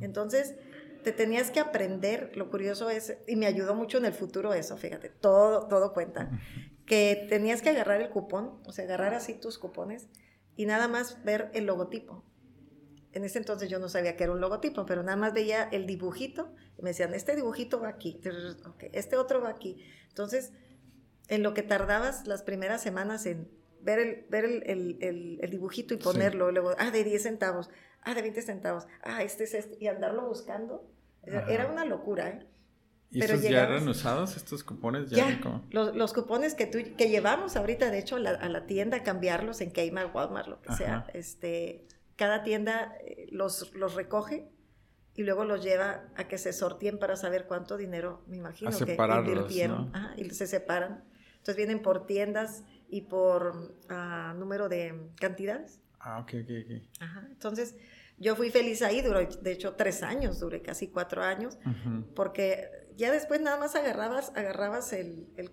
Entonces, 0.00 0.54
te 1.02 1.12
tenías 1.12 1.50
que 1.50 1.60
aprender, 1.60 2.32
lo 2.36 2.50
curioso 2.50 2.90
es, 2.90 3.16
y 3.26 3.36
me 3.36 3.46
ayudó 3.46 3.74
mucho 3.74 3.98
en 3.98 4.06
el 4.06 4.12
futuro 4.12 4.54
eso, 4.54 4.76
fíjate, 4.76 5.08
todo, 5.08 5.68
todo 5.68 5.92
cuenta, 5.92 6.30
que 6.84 7.26
tenías 7.28 7.62
que 7.62 7.70
agarrar 7.70 8.00
el 8.00 8.10
cupón, 8.10 8.60
o 8.64 8.72
sea, 8.72 8.84
agarrar 8.84 9.14
así 9.14 9.34
tus 9.34 9.58
cupones 9.58 10.08
y 10.56 10.66
nada 10.66 10.88
más 10.88 11.22
ver 11.24 11.50
el 11.54 11.66
logotipo 11.66 12.24
en 13.16 13.24
ese 13.24 13.38
entonces 13.38 13.70
yo 13.70 13.78
no 13.78 13.88
sabía 13.88 14.14
que 14.14 14.24
era 14.24 14.32
un 14.34 14.42
logotipo, 14.42 14.84
pero 14.84 15.02
nada 15.02 15.16
más 15.16 15.32
veía 15.32 15.64
el 15.72 15.86
dibujito 15.86 16.52
y 16.78 16.82
me 16.82 16.90
decían, 16.90 17.14
este 17.14 17.34
dibujito 17.34 17.80
va 17.80 17.88
aquí, 17.88 18.20
este 18.92 19.16
otro 19.16 19.40
va 19.40 19.48
aquí. 19.48 19.82
Entonces, 20.08 20.52
en 21.28 21.42
lo 21.42 21.54
que 21.54 21.62
tardabas 21.62 22.26
las 22.26 22.42
primeras 22.42 22.82
semanas 22.82 23.24
en 23.24 23.48
ver 23.80 24.00
el, 24.00 24.26
ver 24.28 24.44
el, 24.44 25.48
dibujito 25.50 25.94
y 25.94 25.96
ponerlo, 25.96 26.52
luego, 26.52 26.72
ah, 26.78 26.90
de 26.90 27.04
10 27.04 27.22
centavos, 27.22 27.70
ah, 28.02 28.14
de 28.14 28.20
20 28.20 28.42
centavos, 28.42 28.86
ah, 29.02 29.22
este 29.22 29.44
es 29.44 29.54
este, 29.54 29.78
y 29.80 29.86
andarlo 29.86 30.28
buscando, 30.28 30.86
era 31.22 31.70
una 31.70 31.86
locura, 31.86 32.28
¿eh? 32.28 32.46
¿Y 33.10 33.20
Pero 33.20 33.34
estos 33.34 33.50
ya 33.50 33.62
eran 33.62 33.88
usados, 33.88 34.36
estos 34.36 34.62
cupones? 34.62 35.08
Ya, 35.08 35.40
los, 35.70 36.12
cupones 36.12 36.54
que, 36.54 36.66
tú, 36.66 36.78
que 36.98 37.08
llevamos 37.08 37.56
ahorita, 37.56 37.90
de 37.90 38.00
hecho, 38.00 38.16
a 38.16 38.18
la, 38.18 38.66
tienda 38.66 38.98
a 38.98 39.02
cambiarlos 39.04 39.60
en 39.62 39.70
Kmart, 39.70 40.14
Walmart, 40.14 40.48
lo 40.48 40.60
que 40.60 40.74
sea, 40.74 41.06
este, 41.14 41.86
cada 42.16 42.42
tienda 42.42 42.96
eh, 43.04 43.26
los, 43.30 43.74
los 43.74 43.94
recoge 43.94 44.48
y 45.14 45.22
luego 45.22 45.44
los 45.44 45.62
lleva 45.62 46.08
a 46.16 46.28
que 46.28 46.38
se 46.38 46.52
sorteen 46.52 46.98
para 46.98 47.16
saber 47.16 47.46
cuánto 47.46 47.76
dinero, 47.76 48.22
me 48.26 48.36
imagino, 48.36 48.70
que 48.70 48.94
invirtieron. 48.94 49.92
y 50.16 50.28
se 50.30 50.46
separan. 50.46 51.04
Entonces 51.38 51.56
vienen 51.56 51.80
por 51.80 52.06
tiendas 52.06 52.64
y 52.88 53.02
por 53.02 53.76
ah, 53.88 54.34
número 54.36 54.68
de 54.68 55.10
cantidades. 55.18 55.80
Ah, 56.00 56.18
ok, 56.20 56.34
ok, 56.42 56.50
ok. 56.64 57.00
Ajá. 57.00 57.28
Entonces 57.30 57.76
yo 58.18 58.36
fui 58.36 58.50
feliz 58.50 58.82
ahí, 58.82 59.00
duró 59.00 59.20
de 59.24 59.52
hecho 59.52 59.74
tres 59.74 60.02
años, 60.02 60.40
duré 60.40 60.62
casi 60.62 60.88
cuatro 60.88 61.22
años, 61.22 61.58
porque 62.14 62.68
ya 62.96 63.12
después 63.12 63.40
nada 63.40 63.58
más 63.58 63.74
agarrabas, 63.74 64.32
agarrabas 64.34 64.92
el, 64.92 65.28
el 65.36 65.50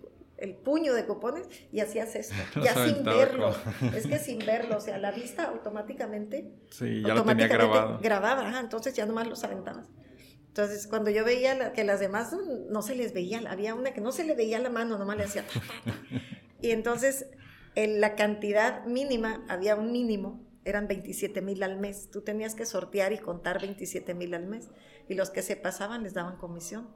puño 0.64 0.94
de 0.94 1.06
cupones 1.06 1.48
y 1.72 1.80
hacías 1.80 2.14
esto, 2.16 2.34
ya 2.62 2.74
sin 2.74 3.04
verlo. 3.04 3.54
Es 3.94 4.06
que 4.06 4.18
sin 4.18 4.38
verlo, 4.38 4.76
o 4.76 4.80
sea, 4.80 4.98
la 4.98 5.12
vista 5.12 5.44
automáticamente, 5.44 6.52
sí, 6.70 7.02
ya 7.02 7.14
lo 7.14 7.24
tenía 7.24 7.48
grabado. 7.48 7.98
grababa, 8.02 8.58
entonces 8.60 8.94
ya 8.94 9.06
nomás 9.06 9.28
los 9.28 9.44
aventabas. 9.44 9.88
Entonces, 10.48 10.86
cuando 10.86 11.10
yo 11.10 11.24
veía 11.24 11.72
que 11.72 11.82
las 11.82 11.98
demás 11.98 12.32
no 12.70 12.80
se 12.82 12.94
les 12.94 13.12
veía, 13.12 13.42
había 13.48 13.74
una 13.74 13.92
que 13.92 14.00
no 14.00 14.12
se 14.12 14.22
le 14.22 14.36
veía 14.36 14.60
la 14.60 14.70
mano, 14.70 14.98
nomás 14.98 15.16
le 15.16 15.24
hacía. 15.24 15.44
y 16.60 16.70
entonces, 16.70 17.26
en 17.74 18.00
la 18.00 18.14
cantidad 18.14 18.84
mínima, 18.84 19.44
había 19.48 19.74
un 19.74 19.90
mínimo, 19.90 20.46
eran 20.64 20.86
27 20.86 21.42
mil 21.42 21.62
al 21.64 21.78
mes. 21.78 22.08
Tú 22.10 22.22
tenías 22.22 22.54
que 22.54 22.66
sortear 22.66 23.12
y 23.12 23.18
contar 23.18 23.60
27 23.60 24.14
mil 24.14 24.32
al 24.32 24.46
mes. 24.46 24.70
Y 25.08 25.14
los 25.14 25.30
que 25.30 25.42
se 25.42 25.56
pasaban 25.56 26.04
les 26.04 26.14
daban 26.14 26.36
comisión. 26.36 26.88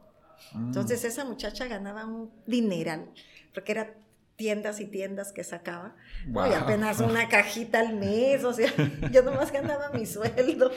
Entonces 0.55 1.05
esa 1.05 1.25
muchacha 1.25 1.67
ganaba 1.67 2.07
un 2.07 2.33
dineral, 2.47 3.11
porque 3.53 3.73
era 3.73 3.95
tiendas 4.39 4.79
y 4.79 4.87
tiendas 4.87 5.33
que 5.33 5.43
sacaba. 5.43 5.97
Y 6.25 6.55
apenas 6.55 7.01
una 7.01 7.29
cajita 7.29 7.81
al 7.81 7.95
mes, 7.97 8.45
o 8.45 8.53
sea, 8.53 8.73
yo 9.13 9.23
nomás 9.23 9.53
ganaba 9.53 9.91
mi 9.91 10.07
sueldo. 10.07 10.71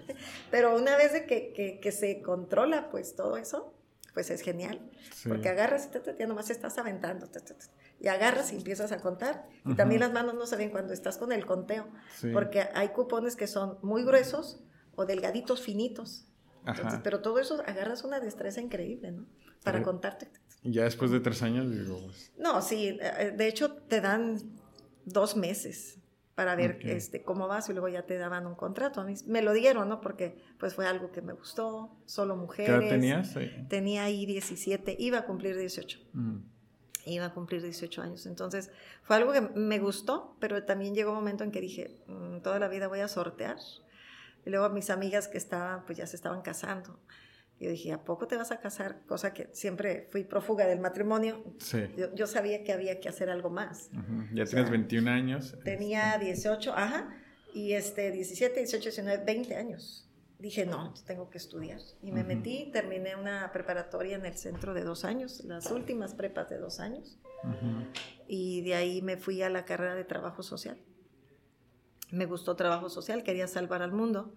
Pero 0.50 0.76
una 0.76 0.96
vez 0.96 1.12
de 1.12 1.26
que, 1.26 1.80
que, 1.82 1.92
se 1.92 2.22
controla 2.22 2.90
pues 2.90 3.16
todo 3.16 3.36
eso, 3.36 3.74
pues 4.14 4.30
es 4.30 4.40
genial. 4.40 4.80
Porque 5.26 5.48
agarras 5.48 5.88
y 5.92 6.18
ya 6.18 6.26
nomás 6.28 6.48
estás 6.48 6.78
aventando. 6.78 7.28
y 8.00 8.06
agarras 8.06 8.52
y 8.52 8.56
empiezas 8.56 8.92
a 8.92 9.00
contar. 9.00 9.48
Y 9.66 9.74
también 9.74 10.00
las 10.00 10.12
manos 10.12 10.34
no 10.34 10.46
se 10.46 10.54
ven 10.54 10.70
cuando 10.70 10.92
estás 10.92 11.18
con 11.18 11.32
el 11.32 11.44
conteo. 11.44 11.88
Porque 12.32 12.68
hay 12.72 12.90
cupones 12.90 13.34
que 13.34 13.48
son 13.48 13.78
muy 13.82 14.04
gruesos 14.04 14.62
o 14.94 15.06
delgaditos, 15.06 15.60
finitos 15.60 16.27
pero 17.02 17.20
todo 17.20 17.38
eso 17.38 17.62
agarras 17.66 18.04
una 18.04 18.20
destreza 18.20 18.60
increíble, 18.60 19.12
¿no? 19.12 19.26
para 19.62 19.82
contarte. 19.82 20.28
Ya 20.62 20.84
después 20.84 21.10
de 21.10 21.20
tres 21.20 21.42
años, 21.42 21.70
digo, 21.70 22.00
pues... 22.04 22.32
No, 22.38 22.62
sí, 22.62 22.98
eh, 23.00 23.34
de 23.36 23.48
hecho 23.48 23.72
te 23.72 24.00
dan 24.00 24.38
dos 25.04 25.36
meses 25.36 25.98
para 26.34 26.54
ver 26.54 26.78
este, 26.82 27.22
cómo 27.22 27.48
vas 27.48 27.68
y 27.68 27.72
luego 27.72 27.88
ya 27.88 28.02
te 28.02 28.16
daban 28.16 28.46
un 28.46 28.54
contrato. 28.54 29.00
A 29.00 29.04
mí 29.04 29.14
me 29.26 29.42
lo 29.42 29.52
dieron, 29.52 29.88
¿no? 29.88 30.00
Porque 30.00 30.36
pues 30.58 30.74
fue 30.74 30.86
algo 30.86 31.10
que 31.10 31.20
me 31.20 31.32
gustó, 31.32 31.96
solo 32.06 32.36
mujeres. 32.36 32.78
¿Qué 32.78 32.86
edad 32.86 32.94
tenías? 32.94 33.34
Tenía 33.68 34.04
ahí 34.04 34.24
17, 34.24 34.96
iba 34.98 35.18
a 35.18 35.26
cumplir 35.26 35.56
18. 35.56 35.98
Mm. 36.12 36.36
Iba 37.06 37.26
a 37.26 37.34
cumplir 37.34 37.62
18 37.62 38.02
años. 38.02 38.26
Entonces 38.26 38.70
fue 39.02 39.16
algo 39.16 39.32
que 39.32 39.40
me 39.40 39.78
gustó, 39.78 40.36
pero 40.38 40.62
también 40.64 40.94
llegó 40.94 41.10
un 41.10 41.16
momento 41.16 41.42
en 41.42 41.50
que 41.50 41.60
dije, 41.60 42.04
mm, 42.06 42.40
toda 42.42 42.58
la 42.58 42.68
vida 42.68 42.86
voy 42.86 43.00
a 43.00 43.08
sortear. 43.08 43.56
Y 44.48 44.50
luego 44.50 44.70
mis 44.70 44.88
amigas 44.88 45.28
que 45.28 45.36
estaban, 45.36 45.84
pues 45.84 45.98
ya 45.98 46.06
se 46.06 46.16
estaban 46.16 46.40
casando. 46.40 46.98
Yo 47.60 47.68
dije, 47.68 47.92
¿a 47.92 48.02
poco 48.02 48.26
te 48.26 48.34
vas 48.34 48.50
a 48.50 48.60
casar? 48.60 49.02
Cosa 49.06 49.34
que 49.34 49.50
siempre 49.52 50.08
fui 50.10 50.24
prófuga 50.24 50.66
del 50.66 50.80
matrimonio. 50.80 51.44
Sí. 51.58 51.80
Yo, 52.14 52.26
sabía 52.26 52.64
que 52.64 52.72
había 52.72 52.98
que 52.98 53.10
hacer 53.10 53.28
algo 53.28 53.50
más. 53.50 53.90
Ya 54.32 54.46
tienes 54.46 54.70
21 54.70 55.10
años. 55.10 55.54
Tenía 55.64 56.16
18, 56.16 56.70
este. 56.70 56.82
ajá, 56.82 57.14
y 57.52 57.74
este, 57.74 58.10
17, 58.10 58.58
18, 58.60 58.84
19, 58.84 59.24
20 59.26 59.54
años. 59.54 60.08
Dije, 60.38 60.64
no, 60.64 60.94
tengo 61.06 61.28
que 61.28 61.36
estudiar. 61.36 61.80
Y 62.00 62.10
me 62.10 62.24
metí, 62.24 62.70
terminé 62.72 63.16
una 63.16 63.52
preparatoria 63.52 64.16
en 64.16 64.24
el 64.24 64.38
centro 64.38 64.72
de 64.72 64.82
dos 64.82 65.04
años, 65.04 65.44
las 65.44 65.70
últimas 65.70 66.14
prepas 66.14 66.48
de 66.48 66.56
dos 66.56 66.80
años. 66.80 67.18
Y 68.26 68.62
de 68.62 68.76
ahí 68.76 69.02
me 69.02 69.18
fui 69.18 69.42
a 69.42 69.50
la 69.50 69.66
carrera 69.66 69.94
de 69.94 70.04
trabajo 70.04 70.42
social. 70.42 70.78
Me 72.10 72.26
gustó 72.26 72.56
trabajo 72.56 72.88
social, 72.88 73.22
quería 73.22 73.46
salvar 73.46 73.82
al 73.82 73.92
mundo 73.92 74.34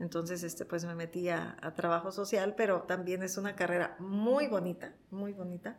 entonces, 0.00 0.44
este, 0.44 0.64
pues 0.64 0.84
me 0.84 0.94
metí 0.94 1.28
a, 1.28 1.56
trabajo 1.74 2.12
social, 2.12 2.54
pero 2.56 2.82
también 2.82 3.22
es 3.22 3.36
una 3.36 3.56
carrera 3.56 3.96
muy 3.98 4.46
bonita, 4.46 4.94
muy 5.10 5.32
bonita. 5.32 5.78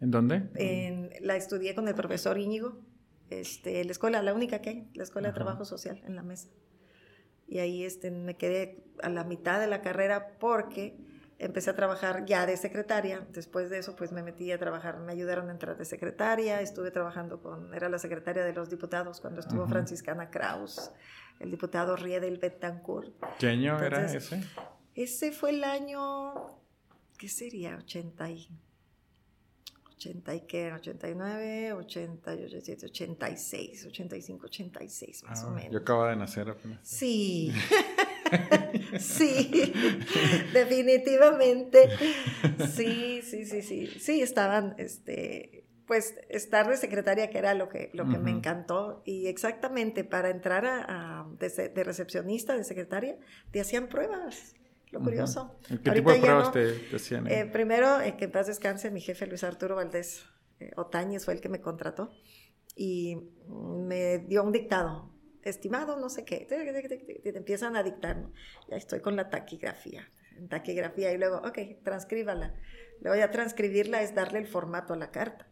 ¿En 0.00 0.10
dónde? 0.10 0.48
En, 0.54 1.10
la 1.20 1.36
estudié 1.36 1.74
con 1.74 1.88
el 1.88 1.94
profesor 1.94 2.38
Íñigo, 2.38 2.80
este, 3.28 3.84
la 3.84 3.90
escuela, 3.90 4.22
la 4.22 4.34
única 4.34 4.60
que 4.60 4.70
hay, 4.70 4.90
la 4.94 5.02
escuela 5.02 5.28
de 5.28 5.34
trabajo 5.34 5.64
social 5.64 6.00
en 6.06 6.14
la 6.14 6.22
mesa. 6.22 6.48
Y 7.48 7.58
ahí 7.58 7.84
este, 7.84 8.10
me 8.10 8.36
quedé 8.36 8.84
a 9.02 9.08
la 9.08 9.24
mitad 9.24 9.60
de 9.60 9.66
la 9.66 9.82
carrera 9.82 10.38
porque 10.38 10.96
empecé 11.38 11.70
a 11.70 11.76
trabajar 11.76 12.24
ya 12.24 12.46
de 12.46 12.56
secretaria. 12.56 13.26
Después 13.32 13.70
de 13.70 13.78
eso, 13.78 13.96
pues 13.96 14.12
me 14.12 14.22
metí 14.22 14.50
a 14.52 14.58
trabajar, 14.58 14.98
me 14.98 15.12
ayudaron 15.12 15.48
a 15.48 15.52
entrar 15.52 15.76
de 15.76 15.84
secretaria. 15.84 16.60
Estuve 16.60 16.90
trabajando 16.90 17.40
con, 17.40 17.74
era 17.74 17.88
la 17.88 17.98
secretaria 17.98 18.44
de 18.44 18.52
los 18.52 18.70
diputados 18.70 19.20
cuando 19.20 19.40
estuvo 19.40 19.66
Franciscana 19.66 20.30
Kraus 20.30 20.90
el 21.38 21.50
diputado 21.50 21.96
Riedel 21.96 22.38
Betancourt. 22.38 23.14
¿Qué 23.38 23.48
año 23.48 23.78
era 23.80 24.04
ese? 24.04 24.42
Ese 24.94 25.32
fue 25.32 25.50
el 25.50 25.64
año, 25.64 26.34
¿qué 27.18 27.28
sería? 27.28 27.76
80 27.76 28.30
y... 28.30 28.48
80 29.96 30.34
y 30.34 30.40
qué, 30.42 30.72
89, 30.74 31.72
80, 31.72 32.30
86, 32.84 33.86
85, 33.86 34.46
86 34.46 35.24
más 35.24 35.42
o 35.42 35.48
ah, 35.48 35.50
menos. 35.52 35.72
Yo 35.72 35.78
acababa 35.78 36.10
de 36.10 36.16
nacer 36.16 36.50
apenas. 36.50 36.80
Sí, 36.82 37.50
sí, 38.98 39.72
definitivamente. 40.52 41.88
Sí, 42.74 43.22
sí, 43.22 43.44
sí, 43.46 43.62
sí. 43.62 43.86
Sí, 43.98 44.22
estaban, 44.22 44.74
este, 44.78 45.66
pues 45.86 46.18
estar 46.28 46.68
de 46.68 46.76
secretaria, 46.76 47.30
que 47.30 47.38
era 47.38 47.54
lo 47.54 47.68
que, 47.68 47.90
lo 47.94 48.08
que 48.08 48.18
me 48.18 48.30
encantó, 48.30 49.02
y 49.04 49.28
exactamente 49.28 50.04
para 50.04 50.30
entrar 50.30 50.66
a, 50.66 51.26
de, 51.38 51.84
recepcionista, 51.84 52.56
de 52.56 52.64
secretaria, 52.64 53.16
te 53.52 53.60
hacían 53.60 53.88
pruebas. 53.88 54.54
Lo 54.90 55.00
curioso. 55.00 55.58
¿Qué 55.68 55.90
tipo 55.90 56.12
de 56.12 56.20
pruebas 56.20 56.52
te, 56.52 56.74
hacían? 56.94 57.26
Eh, 57.26 57.44
primero, 57.46 58.00
eh, 58.00 58.16
que 58.16 58.26
en 58.26 58.32
paz 58.32 58.46
descanse, 58.46 58.90
mi 58.90 59.00
jefe 59.00 59.26
Luis 59.26 59.44
Arturo 59.44 59.76
Valdés 59.76 60.24
eh, 60.60 60.70
Otañez 60.76 61.24
fue 61.24 61.34
el 61.34 61.40
que 61.40 61.48
me 61.48 61.60
contrató 61.60 62.10
y 62.76 63.16
me 63.48 64.18
dio 64.18 64.42
un 64.42 64.52
dictado. 64.52 65.15
Estimado, 65.48 65.96
no 65.96 66.08
sé 66.08 66.24
qué, 66.24 66.46
te, 66.48 67.36
empiezan 67.36 67.76
a 67.76 67.82
dictar. 67.82 68.26
Ya 68.68 68.76
estoy 68.76 69.00
con 69.00 69.16
la 69.16 69.30
taquigrafía, 69.30 70.10
taquigrafía, 70.48 71.12
y 71.12 71.18
luego, 71.18 71.36
ok, 71.38 71.58
transcríbala. 71.84 72.54
Luego 73.00 73.16
ya 73.16 73.30
transcribirla 73.30 74.02
es 74.02 74.14
darle 74.14 74.40
el 74.40 74.46
formato 74.46 74.94
a 74.94 74.96
la 74.96 75.10
carta. 75.10 75.46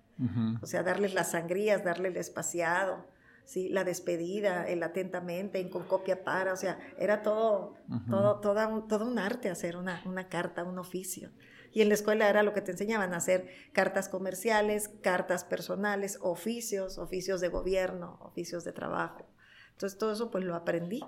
O 0.62 0.66
sea, 0.66 0.84
darles 0.84 1.12
las 1.12 1.32
sangrías, 1.32 1.82
darle 1.82 2.08
el 2.08 2.16
espaciado, 2.16 3.04
¿sí? 3.44 3.68
la 3.68 3.82
despedida, 3.82 4.66
el 4.68 4.82
atentamente, 4.82 5.58
en 5.58 5.68
con 5.68 5.84
copia 5.84 6.22
para, 6.22 6.52
o 6.52 6.56
sea, 6.56 6.78
era 6.98 7.22
todo, 7.22 7.74
todo, 8.08 8.40
toda 8.40 8.68
un, 8.68 8.86
todo 8.86 9.06
un 9.06 9.18
arte 9.18 9.50
hacer 9.50 9.76
una, 9.76 10.02
una 10.06 10.28
carta, 10.28 10.62
un 10.62 10.78
oficio. 10.78 11.30
Y 11.72 11.82
en 11.82 11.88
la 11.88 11.94
escuela 11.94 12.28
era 12.28 12.44
lo 12.44 12.52
que 12.52 12.60
te 12.60 12.70
enseñaban 12.70 13.12
a 13.12 13.16
hacer 13.16 13.48
cartas 13.72 14.08
comerciales, 14.08 14.88
cartas 15.02 15.44
personales, 15.44 16.18
oficios, 16.22 16.98
oficios 16.98 17.40
de 17.40 17.48
gobierno, 17.48 18.18
oficios 18.20 18.62
de 18.62 18.72
trabajo. 18.72 19.26
Entonces 19.74 19.98
todo 19.98 20.12
eso 20.12 20.30
pues 20.30 20.44
lo 20.44 20.54
aprendí. 20.54 21.04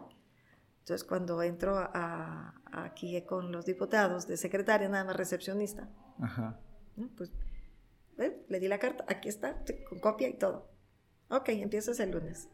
Entonces 0.80 1.04
cuando 1.04 1.42
entro 1.42 1.76
a, 1.78 2.54
aquí 2.70 3.20
con 3.22 3.50
los 3.50 3.66
diputados 3.66 4.26
de 4.28 4.36
secretaria, 4.36 4.88
nada 4.88 5.04
más 5.04 5.16
recepcionista, 5.16 5.88
pues 7.16 7.32
le 8.48 8.60
di 8.60 8.68
la 8.68 8.78
carta, 8.78 9.04
aquí 9.08 9.28
está, 9.28 9.56
con 9.88 9.98
copia 9.98 10.28
y 10.28 10.34
todo. 10.34 10.70
Ok, 11.28 11.48
empiezas 11.50 11.98
el 12.00 12.12
lunes. 12.12 12.48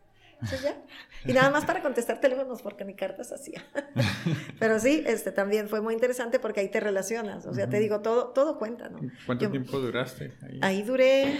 ya. 0.62 0.82
Y 1.24 1.32
nada 1.32 1.50
más 1.50 1.64
para 1.64 1.82
contestar 1.82 2.20
teléfonos 2.20 2.62
porque 2.62 2.84
mi 2.84 2.94
carta 2.94 3.22
es 3.22 3.32
así. 3.32 3.52
Pero 4.58 4.78
sí, 4.80 5.04
este 5.06 5.30
también 5.30 5.68
fue 5.68 5.80
muy 5.80 5.94
interesante 5.94 6.40
porque 6.40 6.60
ahí 6.60 6.68
te 6.68 6.80
relacionas. 6.80 7.46
O 7.46 7.54
sea, 7.54 7.68
te 7.68 7.78
digo, 7.78 8.00
todo, 8.00 8.28
todo 8.28 8.58
cuenta, 8.58 8.88
¿no? 8.88 8.98
¿Cuánto 9.26 9.50
tiempo 9.50 9.78
duraste 9.78 10.32
ahí? 10.42 10.58
Ahí 10.62 10.82
duré 10.82 11.38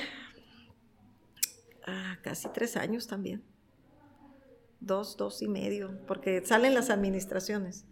ah, 1.87 2.19
casi 2.23 2.49
tres 2.51 2.77
años 2.77 3.09
también. 3.09 3.43
Dos, 4.85 5.17
dos 5.17 5.43
y 5.43 5.49
medio, 5.49 5.99
porque 6.07 6.45
salen 6.45 6.75
las 6.75 6.91
administraciones. 6.91 7.87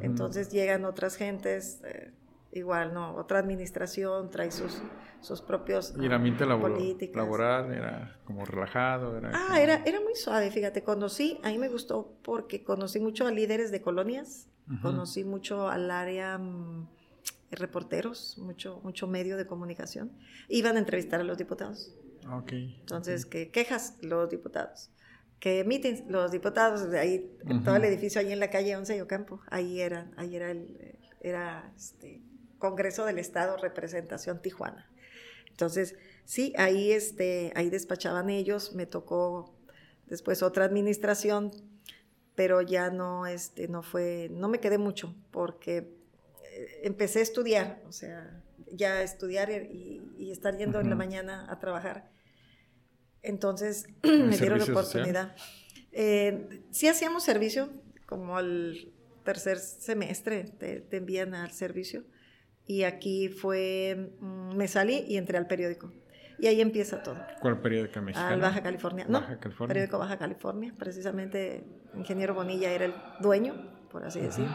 Entonces 0.00 0.50
llegan 0.50 0.84
otras 0.84 1.16
gentes, 1.16 1.80
eh, 1.84 2.12
igual, 2.52 2.92
¿no? 2.92 3.14
Otra 3.14 3.38
administración 3.38 4.30
trae 4.30 4.50
sus, 4.50 4.82
sus 5.20 5.40
propios 5.40 5.94
¿Y 6.00 6.06
el 6.06 6.12
ambiente 6.12 6.44
laboral 6.46 7.72
era 7.72 8.18
como 8.24 8.44
relajado? 8.44 9.16
Era 9.16 9.30
ah, 9.32 9.60
era, 9.60 9.82
era 9.84 10.00
muy 10.00 10.14
suave, 10.14 10.50
fíjate, 10.50 10.82
conocí, 10.82 11.38
a 11.42 11.50
mí 11.50 11.58
me 11.58 11.68
gustó 11.68 12.16
porque 12.22 12.64
conocí 12.64 13.00
mucho 13.00 13.26
a 13.26 13.30
líderes 13.30 13.70
de 13.70 13.80
colonias, 13.80 14.48
conocí 14.82 15.22
mucho 15.24 15.68
al 15.68 15.90
área 15.90 16.38
mm, 16.38 16.88
reporteros, 17.52 18.38
mucho, 18.38 18.80
mucho 18.82 19.06
medio 19.06 19.36
de 19.36 19.46
comunicación, 19.46 20.12
iban 20.48 20.76
a 20.76 20.78
entrevistar 20.80 21.20
a 21.20 21.24
los 21.24 21.38
diputados. 21.38 21.94
Okay. 22.40 22.76
Entonces, 22.80 23.24
¿qué 23.24 23.50
quejas 23.50 23.98
los 24.02 24.28
diputados? 24.28 24.90
Que 25.40 25.60
emiten 25.60 26.04
los 26.08 26.32
diputados, 26.32 26.90
de 26.90 26.98
ahí, 26.98 27.38
todo 27.64 27.76
el 27.76 27.84
edificio 27.84 28.20
ahí 28.20 28.32
en 28.32 28.40
la 28.40 28.50
calle 28.50 28.76
11 28.76 28.94
de 28.94 29.02
Ocampo, 29.02 29.40
ahí 29.48 29.80
era, 29.80 30.10
ahí 30.16 30.34
era 30.34 30.50
el, 30.50 30.98
era 31.20 31.72
este, 31.76 32.22
Congreso 32.58 33.04
del 33.04 33.18
Estado, 33.18 33.56
representación 33.56 34.40
Tijuana. 34.40 34.90
Entonces, 35.50 35.96
sí, 36.24 36.52
ahí, 36.56 36.92
este, 36.92 37.52
ahí 37.54 37.70
despachaban 37.70 38.30
ellos, 38.30 38.74
me 38.74 38.86
tocó 38.86 39.54
después 40.06 40.42
otra 40.42 40.64
administración, 40.64 41.50
pero 42.34 42.60
ya 42.60 42.90
no, 42.90 43.26
este, 43.26 43.68
no 43.68 43.82
fue, 43.82 44.28
no 44.30 44.48
me 44.48 44.60
quedé 44.60 44.78
mucho, 44.78 45.14
porque 45.30 45.78
eh, 46.52 46.80
empecé 46.82 47.20
a 47.20 47.22
estudiar, 47.22 47.82
o 47.86 47.92
sea, 47.92 48.42
ya 48.72 49.02
estudiar 49.02 49.50
y, 49.50 50.30
estar 50.30 50.56
yendo 50.58 50.80
en 50.80 50.90
la 50.90 50.96
mañana 50.96 51.46
a 51.50 51.58
trabajar. 51.58 52.10
Entonces, 53.26 53.86
me 54.02 54.36
dieron 54.36 54.58
la 54.58 54.64
oportunidad. 54.64 55.36
Eh, 55.92 56.62
sí 56.70 56.88
hacíamos 56.88 57.24
servicio, 57.24 57.70
como 58.06 58.36
al 58.36 58.92
tercer 59.24 59.58
semestre 59.58 60.44
te 60.44 60.96
envían 60.96 61.34
al 61.34 61.50
servicio 61.50 62.04
y 62.66 62.82
aquí 62.82 63.28
fue, 63.28 64.12
mm, 64.20 64.56
me 64.56 64.68
salí 64.68 65.04
y 65.08 65.16
entré 65.16 65.38
al 65.38 65.46
periódico. 65.46 65.92
Y 66.38 66.48
ahí 66.48 66.60
empieza 66.60 67.02
todo. 67.02 67.16
¿Cuál 67.40 67.60
periódico 67.62 68.02
mexicano? 68.02 68.34
Al 68.34 68.40
Baja 68.40 68.62
California. 68.62 69.06
No, 69.08 69.20
Baja 69.20 69.38
California. 69.38 69.68
periódico 69.72 69.98
Baja 69.98 70.18
California. 70.18 70.74
Precisamente, 70.76 71.64
Ingeniero 71.94 72.34
Bonilla 72.34 72.70
era 72.72 72.86
el 72.86 72.94
dueño, 73.20 73.88
por 73.90 74.04
así 74.04 74.20
decir. 74.20 74.46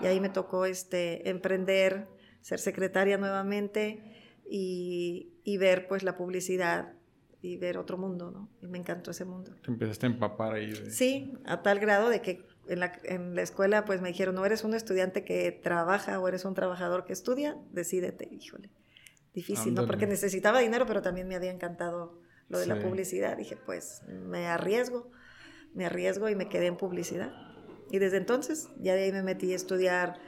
Y 0.00 0.06
ahí 0.06 0.18
me 0.18 0.30
tocó 0.30 0.64
este, 0.64 1.28
emprender, 1.28 2.08
ser 2.40 2.58
secretaria 2.58 3.16
nuevamente 3.16 4.02
y, 4.48 5.34
y, 5.44 5.58
ver 5.58 5.86
pues 5.86 6.02
la 6.02 6.16
publicidad 6.16 6.94
y 7.42 7.56
ver 7.56 7.78
otro 7.78 7.96
mundo, 7.96 8.30
¿no? 8.30 8.48
Y 8.60 8.66
me 8.66 8.78
encantó 8.78 9.10
ese 9.10 9.24
mundo. 9.24 9.52
Te 9.62 9.70
empezaste 9.70 10.06
a 10.06 10.10
empapar 10.10 10.54
ahí. 10.54 10.72
Sí, 10.90 11.32
a 11.44 11.62
tal 11.62 11.78
grado 11.80 12.08
de 12.08 12.20
que 12.20 12.46
en 12.68 12.80
la, 12.80 12.92
en 13.04 13.34
la, 13.34 13.42
escuela 13.42 13.84
pues 13.84 14.00
me 14.00 14.08
dijeron, 14.08 14.34
no 14.34 14.44
eres 14.44 14.64
un 14.64 14.74
estudiante 14.74 15.24
que 15.24 15.50
trabaja 15.52 16.20
o 16.20 16.28
eres 16.28 16.44
un 16.44 16.54
trabajador 16.54 17.04
que 17.04 17.12
estudia, 17.12 17.56
decídete, 17.72 18.28
híjole. 18.30 18.70
Difícil, 19.32 19.74
¿no? 19.74 19.86
Porque 19.86 20.06
necesitaba 20.06 20.60
dinero, 20.60 20.86
pero 20.86 21.02
también 21.02 21.28
me 21.28 21.36
había 21.36 21.52
encantado 21.52 22.20
lo 22.48 22.58
de 22.58 22.66
la 22.66 22.80
publicidad. 22.80 23.36
Dije, 23.36 23.56
pues 23.56 24.02
me 24.08 24.48
arriesgo, 24.48 25.10
me 25.72 25.86
arriesgo 25.86 26.28
y 26.28 26.34
me 26.34 26.48
quedé 26.48 26.66
en 26.66 26.76
publicidad. 26.76 27.32
Y 27.92 27.98
desde 27.98 28.16
entonces, 28.16 28.68
ya 28.78 28.94
de 28.94 29.04
ahí 29.04 29.12
me 29.12 29.22
metí 29.22 29.52
a 29.52 29.56
estudiar 29.56 30.18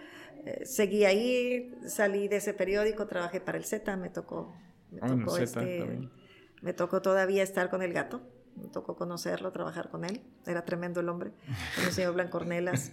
eh, 0.45 0.67
seguí 0.67 1.05
ahí, 1.05 1.73
salí 1.87 2.27
de 2.27 2.37
ese 2.37 2.53
periódico, 2.53 3.07
trabajé 3.07 3.41
para 3.41 3.59
el 3.59 3.65
Z, 3.65 3.97
me 3.97 4.11
tocó, 4.11 4.53
me, 4.91 4.99
Ah, 5.01 5.09
tocó, 5.09 5.39
este, 5.39 6.09
me 6.63 6.73
tocó 6.73 7.03
todavía 7.03 7.43
estar 7.43 7.69
con 7.69 7.83
el 7.83 7.93
gato, 7.93 8.23
me 8.57 8.69
tocó 8.69 8.97
conocerlo, 8.97 9.53
trabajar 9.53 9.91
con 9.91 10.05
él, 10.05 10.23
era 10.47 10.65
tremendo 10.65 11.01
el 11.01 11.09
hombre, 11.09 11.33
con 11.77 11.85
el 11.85 11.93
señor 11.93 12.15
Blancornelas. 12.15 12.93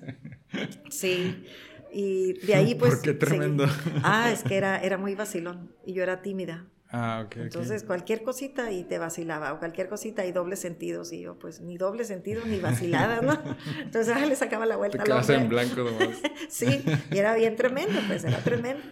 Sí, 0.90 1.46
y 1.92 2.34
de 2.46 2.56
ahí 2.56 2.76
pues... 2.76 2.96
¿Por 2.96 3.02
qué 3.02 3.10
seguí. 3.10 3.20
tremendo? 3.20 3.66
Ah, 4.04 4.32
es 4.32 4.44
que 4.44 4.58
era, 4.58 4.78
era 4.80 4.98
muy 4.98 5.16
vacilón 5.16 5.74
y 5.86 5.94
yo 5.94 6.04
era 6.04 6.22
tímida. 6.22 6.66
Ah, 6.92 7.22
ok. 7.24 7.32
ok. 7.34 7.38
Entonces, 7.44 7.84
cualquier 7.84 8.24
cosita 8.24 8.72
y 8.72 8.84
te 8.84 8.98
vacilaba, 8.98 9.54
o 9.54 9.60
cualquier 9.60 9.90
cosita 9.90 10.26
y 10.26 10.32
doble 10.32 10.56
sentidos. 10.56 11.14
Y 11.14 11.22
yo, 11.22 11.38
pues, 11.38 11.62
ni 11.62 11.78
doble 11.78 12.04
sentido 12.04 12.44
ni 12.46 12.60
vacilada, 12.60 13.22
¿no? 13.22 13.40
Entonces, 13.80 14.12
ah, 14.16 14.26
le 14.26 14.36
sacaba 14.36 14.66
la 14.66 14.74
Te 14.74 14.78
vuelta 14.80 14.98
al 15.04 15.08
quedas 15.08 15.30
hombre. 15.30 15.44
en 15.44 15.50
blanco 15.50 15.84
nomás. 15.84 16.18
Sí, 16.50 16.84
y 17.12 17.18
era 17.18 17.36
bien 17.36 17.56
tremendo, 17.56 18.00
pues, 18.08 18.24
era 18.24 18.40
tremendo. 18.40 18.84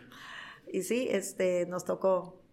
Y 0.72 0.84
sí, 0.84 1.08
este, 1.10 1.66
nos 1.66 1.86
tocó 1.86 2.44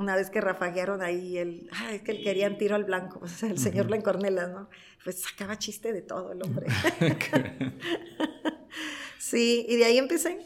una 0.00 0.16
vez 0.16 0.30
que 0.30 0.40
rafaguearon 0.40 1.02
ahí 1.02 1.38
el, 1.38 1.70
ah, 1.72 1.94
es 1.94 2.02
que 2.02 2.12
él 2.12 2.22
querían 2.22 2.58
tiro 2.58 2.74
al 2.74 2.84
blanco, 2.84 3.20
o 3.22 3.28
sea, 3.28 3.50
el 3.50 3.58
señor 3.58 3.86
Blancornelas, 3.86 4.50
¿no? 4.50 4.68
Pues 5.04 5.22
sacaba 5.22 5.58
chiste 5.58 5.92
de 5.92 6.02
todo 6.02 6.32
el 6.32 6.42
hombre. 6.42 6.66
Sí, 9.18 9.66
y 9.68 9.76
de 9.76 9.84
ahí 9.84 9.98
empecé. 9.98 10.38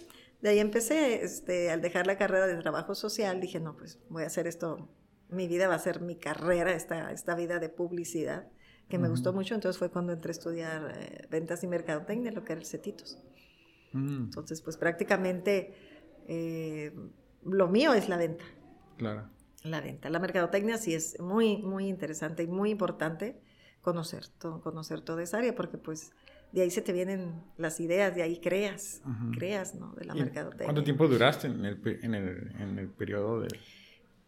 De 0.42 0.50
ahí 0.50 0.58
empecé, 0.58 1.24
este, 1.24 1.70
al 1.70 1.80
dejar 1.80 2.06
la 2.06 2.18
carrera 2.18 2.46
de 2.46 2.56
trabajo 2.56 2.94
social, 2.94 3.40
dije, 3.40 3.60
no, 3.60 3.76
pues 3.76 3.98
voy 4.10 4.24
a 4.24 4.26
hacer 4.26 4.46
esto, 4.46 4.90
mi 5.30 5.48
vida 5.48 5.68
va 5.68 5.76
a 5.76 5.78
ser 5.78 6.02
mi 6.02 6.16
carrera, 6.16 6.74
esta, 6.74 7.10
esta 7.12 7.34
vida 7.34 7.60
de 7.60 7.70
publicidad, 7.70 8.46
que 8.90 8.98
me 8.98 9.08
gustó 9.08 9.32
mucho, 9.32 9.54
entonces 9.54 9.78
fue 9.78 9.90
cuando 9.90 10.12
entré 10.12 10.30
a 10.30 10.32
estudiar 10.32 10.92
eh, 10.98 11.26
ventas 11.30 11.64
y 11.64 11.66
mercadotecnia, 11.66 12.30
lo 12.32 12.44
que 12.44 12.52
era 12.52 12.60
el 12.60 12.66
CETITOS. 12.66 13.18
Mm, 13.92 14.24
Entonces, 14.24 14.60
pues 14.60 14.76
prácticamente 14.76 15.72
eh, 16.28 16.92
lo 17.42 17.68
mío 17.68 17.94
es 17.94 18.10
la 18.10 18.18
venta, 18.18 18.44
claro. 18.98 19.30
La 19.64 19.80
venta. 19.80 20.10
La 20.10 20.18
mercadotecnia 20.18 20.78
sí 20.78 20.94
es 20.94 21.18
muy, 21.20 21.58
muy 21.58 21.88
interesante 21.88 22.42
y 22.42 22.46
muy 22.46 22.70
importante 22.70 23.40
conocer, 23.80 24.28
todo, 24.28 24.60
conocer 24.60 25.00
toda 25.00 25.22
esa 25.22 25.38
área, 25.38 25.54
porque 25.54 25.78
pues 25.78 26.12
de 26.52 26.62
ahí 26.62 26.70
se 26.70 26.82
te 26.82 26.92
vienen 26.92 27.42
las 27.56 27.80
ideas, 27.80 28.14
de 28.14 28.22
ahí 28.22 28.38
creas, 28.40 29.02
creas, 29.36 29.74
¿no? 29.74 29.92
De 29.94 30.04
la 30.04 30.14
¿Y 30.14 30.20
mercadotecnia. 30.20 30.66
¿Cuánto 30.66 30.84
tiempo 30.84 31.08
duraste 31.08 31.48
en 31.48 31.64
el, 31.64 31.80
en 32.02 32.14
el, 32.14 32.54
en 32.60 32.78
el 32.78 32.88
periodo 32.88 33.40
del 33.40 33.58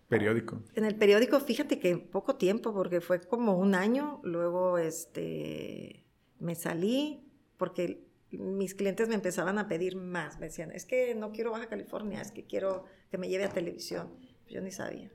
periódico? 0.08 0.62
En 0.74 0.84
el 0.84 0.96
periódico, 0.96 1.38
fíjate 1.38 1.78
que 1.78 1.96
poco 1.98 2.36
tiempo, 2.36 2.72
porque 2.72 3.00
fue 3.00 3.20
como 3.20 3.56
un 3.56 3.74
año, 3.74 4.20
luego 4.24 4.78
este, 4.78 6.04
me 6.38 6.54
salí, 6.54 7.22
porque 7.56 8.04
mis 8.30 8.74
clientes 8.74 9.08
me 9.08 9.14
empezaban 9.14 9.58
a 9.58 9.68
pedir 9.68 9.96
más, 9.96 10.38
me 10.40 10.46
decían, 10.46 10.72
es 10.72 10.84
que 10.84 11.14
no 11.14 11.30
quiero 11.30 11.52
Baja 11.52 11.68
California, 11.68 12.20
es 12.20 12.32
que 12.32 12.44
quiero 12.44 12.84
que 13.10 13.18
me 13.18 13.28
lleve 13.28 13.44
a 13.44 13.50
televisión. 13.50 14.08
Yo 14.48 14.60
ni 14.60 14.70
sabía. 14.70 15.10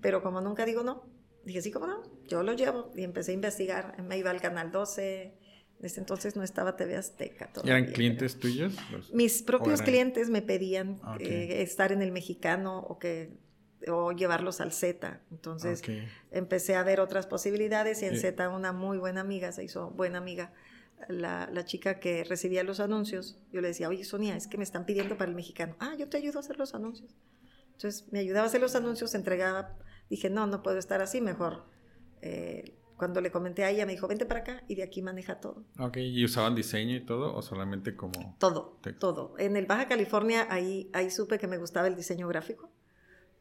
Pero 0.00 0.22
como 0.22 0.40
nunca 0.40 0.64
digo 0.64 0.82
no, 0.82 1.04
dije, 1.44 1.62
sí, 1.62 1.70
cómo 1.70 1.86
no, 1.86 2.02
yo 2.26 2.42
lo 2.42 2.52
llevo. 2.54 2.90
Y 2.96 3.02
empecé 3.04 3.32
a 3.32 3.34
investigar, 3.34 4.02
me 4.02 4.18
iba 4.18 4.30
al 4.30 4.40
Canal 4.40 4.70
12, 4.72 5.34
desde 5.78 6.00
entonces 6.00 6.36
no 6.36 6.42
estaba 6.42 6.76
TV 6.76 6.96
Azteca. 6.96 7.48
¿Y 7.50 7.52
todavía. 7.52 7.78
¿Eran 7.78 7.92
clientes 7.92 8.38
tuyos? 8.38 8.74
Los- 8.90 9.12
Mis 9.12 9.42
propios 9.42 9.80
eran- 9.80 9.84
clientes 9.86 10.30
me 10.30 10.42
pedían 10.42 10.98
Ah, 11.02 11.14
ok. 11.16 11.20
eh, 11.20 11.62
estar 11.62 11.92
en 11.92 12.02
el 12.02 12.10
mexicano 12.12 12.78
o 12.80 12.98
que 12.98 13.32
o 13.86 14.12
llevarlos 14.12 14.62
al 14.62 14.72
Z. 14.72 15.20
Entonces 15.30 15.80
Ok. 15.82 15.90
empecé 16.30 16.74
a 16.74 16.82
ver 16.82 17.00
otras 17.00 17.26
posibilidades 17.26 18.00
y 18.02 18.06
en 18.06 18.14
Sí. 18.14 18.20
Z 18.22 18.48
una 18.48 18.72
muy 18.72 18.96
buena 18.96 19.20
amiga 19.20 19.52
se 19.52 19.62
hizo 19.62 19.90
buena 19.90 20.16
amiga. 20.18 20.54
La, 21.08 21.50
la 21.52 21.66
chica 21.66 22.00
que 22.00 22.24
recibía 22.24 22.62
los 22.64 22.80
anuncios, 22.80 23.36
yo 23.52 23.60
le 23.60 23.68
decía, 23.68 23.90
oye 23.90 24.04
Sonia, 24.04 24.36
es 24.36 24.46
que 24.46 24.56
me 24.56 24.64
están 24.64 24.86
pidiendo 24.86 25.18
para 25.18 25.28
el 25.28 25.36
mexicano. 25.36 25.76
Ah, 25.80 25.94
yo 25.98 26.08
te 26.08 26.16
ayudo 26.16 26.38
a 26.38 26.40
hacer 26.40 26.56
los 26.58 26.74
anuncios. 26.74 27.14
Entonces 27.74 28.10
me 28.12 28.18
ayudaba 28.20 28.44
a 28.44 28.48
hacer 28.48 28.60
los 28.60 28.74
anuncios, 28.74 29.14
entregaba. 29.14 29.76
Dije, 30.10 30.30
no, 30.30 30.46
no 30.46 30.62
puedo 30.62 30.78
estar 30.78 31.00
así, 31.02 31.20
mejor. 31.20 31.64
eh, 32.22 32.76
cuando 32.96 33.20
le 33.20 33.32
comenté 33.32 33.64
a 33.64 33.70
ella, 33.70 33.84
me 33.86 33.92
dijo, 33.92 34.06
vente 34.06 34.24
para 34.24 34.40
acá 34.40 34.62
y 34.68 34.76
de 34.76 34.84
aquí 34.84 35.02
maneja 35.02 35.40
todo. 35.40 35.64
Ok, 35.80 35.96
¿y 35.96 36.24
usaban 36.24 36.54
diseño 36.54 36.94
y 36.94 37.04
todo 37.04 37.34
o 37.34 37.42
solamente 37.42 37.96
como...? 37.96 38.36
Todo, 38.38 38.78
Te- 38.82 38.92
todo. 38.92 39.34
En 39.36 39.56
el 39.56 39.66
Baja 39.66 39.88
California 39.88 40.46
ahí, 40.48 40.90
ahí 40.94 41.10
supe 41.10 41.38
que 41.38 41.48
me 41.48 41.58
gustaba 41.58 41.88
el 41.88 41.96
diseño 41.96 42.28
gráfico, 42.28 42.70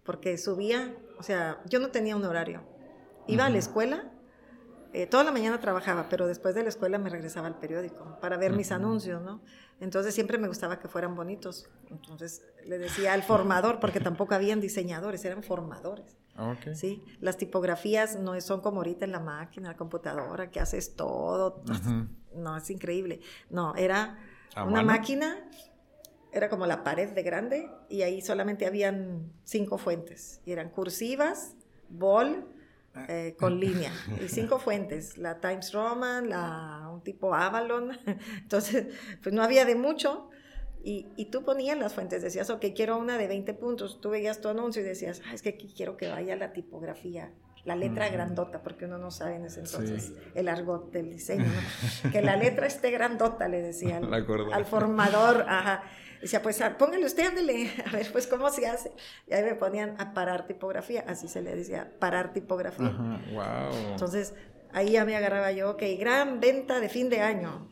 porque 0.04 0.40
subía, 0.40 0.98
o 1.20 1.24
sea, 1.24 1.62
yo 1.70 1.80
no 1.80 1.90
tenía 1.92 2.16
un 2.16 2.26
horario. 2.26 2.64
Iba 3.28 3.46
a 3.46 3.50
la 3.52 3.60
escuela, 3.60 4.12
eh, 4.94 5.08
toda 5.08 5.24
la 5.24 5.32
mañana 5.32 5.60
trabajaba, 5.60 6.08
pero 6.08 6.28
después 6.28 6.54
de 6.54 6.62
la 6.62 6.70
escuela 6.70 7.00
me 7.00 7.10
regresaba 7.10 7.48
al 7.48 7.58
periódico 7.58 8.20
para 8.22 8.38
ver 8.38 8.54
mis 8.54 8.72
anuncios, 8.72 9.22
¿no? 9.24 9.42
Entonces 9.80 10.14
siempre 10.14 10.38
me 10.38 10.48
gustaba 10.48 10.80
que 10.80 10.88
fueran 10.88 11.16
bonitos. 11.16 11.68
Entonces 11.90 12.46
le 12.64 12.78
decía 12.78 13.14
al 13.14 13.24
formador, 13.24 13.80
porque 13.80 14.00
tampoco 14.00 14.36
habían 14.36 14.62
diseñadores, 14.62 15.26
eran 15.26 15.42
formadores. 15.42 16.16
Ok. 16.38 16.76
¿sí? 16.76 17.04
Las 17.20 17.38
tipografías 17.38 18.20
no 18.20 18.40
son 18.40 18.62
como 18.62 18.78
ahorita 18.78 19.06
en 19.06 19.12
la 19.12 19.20
máquina, 19.20 19.70
la 19.70 19.78
computadora, 19.78 20.52
que 20.52 20.60
haces 20.60 20.96
todo. 20.96 21.64
No, 22.36 22.56
es 22.58 22.70
increíble. 22.70 23.20
No, 23.50 23.76
era 23.76 24.20
¿A 24.56 24.64
una 24.64 24.84
máquina, 24.84 25.50
era 26.32 26.50
como 26.50 26.68
la 26.68 26.84
pared 26.84 27.10
de 27.10 27.24
grande, 27.24 27.70
y 27.90 28.04
ahí 28.04 28.22
solamente 28.22 28.68
habían 28.68 29.34
cinco 29.44 29.80
fuentes. 29.80 30.40
Y 30.46 30.52
eran 30.52 30.70
cursivas, 30.70 31.56
bol, 31.90 32.48
eh, 33.08 33.36
con 33.40 33.60
línea. 33.60 33.92
Y 34.24 34.28
cinco 34.28 34.60
fuentes, 34.60 35.18
la 35.18 35.40
Times 35.40 35.74
Roman, 35.74 36.30
la, 36.30 36.90
un 36.94 37.02
tipo 37.02 37.34
Avalon. 37.34 37.98
Entonces, 38.38 38.88
pues 39.22 39.34
no 39.34 39.44
había 39.44 39.66
de 39.66 39.76
mucho. 39.76 40.30
Y, 40.84 41.08
y 41.16 41.26
tú 41.26 41.44
ponías 41.44 41.78
las 41.78 41.94
fuentes, 41.94 42.22
decías, 42.22 42.50
ok, 42.50 42.66
quiero 42.76 42.98
una 42.98 43.18
de 43.18 43.28
20 43.28 43.54
puntos. 43.54 44.02
Tú 44.02 44.10
veías 44.10 44.42
tu 44.42 44.50
anuncio 44.50 44.82
y 44.82 44.86
decías, 44.86 45.22
ah, 45.26 45.34
es 45.34 45.42
que 45.42 45.56
quiero 45.56 45.98
que 45.98 46.10
vaya 46.10 46.36
la 46.36 46.52
tipografía, 46.52 47.34
la 47.66 47.76
letra 47.76 48.06
Ujú. 48.06 48.14
grandota, 48.14 48.62
porque 48.62 48.86
uno 48.86 48.98
no 48.98 49.10
sabe 49.12 49.36
en 49.36 49.46
ese 49.46 49.62
entonces 49.62 50.06
Sí. 50.08 50.18
el 50.36 50.50
argot 50.50 50.92
del 50.92 51.10
diseño, 51.10 51.46
¿no? 51.46 52.12
que 52.12 52.22
la 52.22 52.36
letra 52.36 52.68
esté 52.68 52.92
grandota, 52.92 53.48
le 53.48 53.62
decía 53.62 53.98
al, 53.98 54.66
formador, 54.66 55.46
ajá. 55.48 55.84
Decía, 56.22 56.42
pues 56.42 56.62
ah, 56.62 56.78
póngale 56.78 57.06
usted, 57.06 57.28
ándele, 57.28 57.70
a 57.86 57.92
ver, 57.92 58.10
pues 58.12 58.28
cómo 58.28 58.50
se 58.50 58.66
hace. 58.68 58.92
Y 59.28 59.34
ahí 59.34 59.44
me 59.44 59.56
ponían 59.56 60.00
a 60.00 60.14
parar 60.14 60.46
tipografía, 60.48 61.04
así 61.08 61.28
se 61.28 61.42
le 61.42 61.56
decía, 61.56 61.92
parar 62.00 62.32
tipografía. 62.34 62.88
Ajá, 62.88 63.22
wow. 63.34 63.92
Entonces, 63.92 64.34
ahí 64.72 64.92
ya 64.92 65.04
me 65.06 65.16
agarraba 65.18 65.52
yo, 65.52 65.72
ok, 65.72 65.84
gran 66.00 66.40
venta 66.40 66.80
de 66.80 66.90
fin 66.90 67.10
de 67.10 67.22
año. 67.22 67.70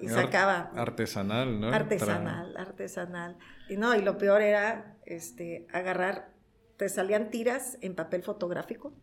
Y 0.00 0.08
sacaba 0.08 0.70
Artesanal, 0.76 1.60
¿no? 1.60 1.68
artesanal, 1.72 2.56
artesanal. 2.56 3.36
Y 3.68 3.76
no, 3.76 3.94
y 3.94 4.00
lo 4.02 4.16
peor 4.16 4.40
era 4.40 4.96
este, 5.04 5.66
agarrar, 5.72 6.32
te 6.78 6.88
salían 6.88 7.30
tiras 7.30 7.76
en 7.82 7.94
papel 7.94 8.22
fotográfico. 8.22 8.94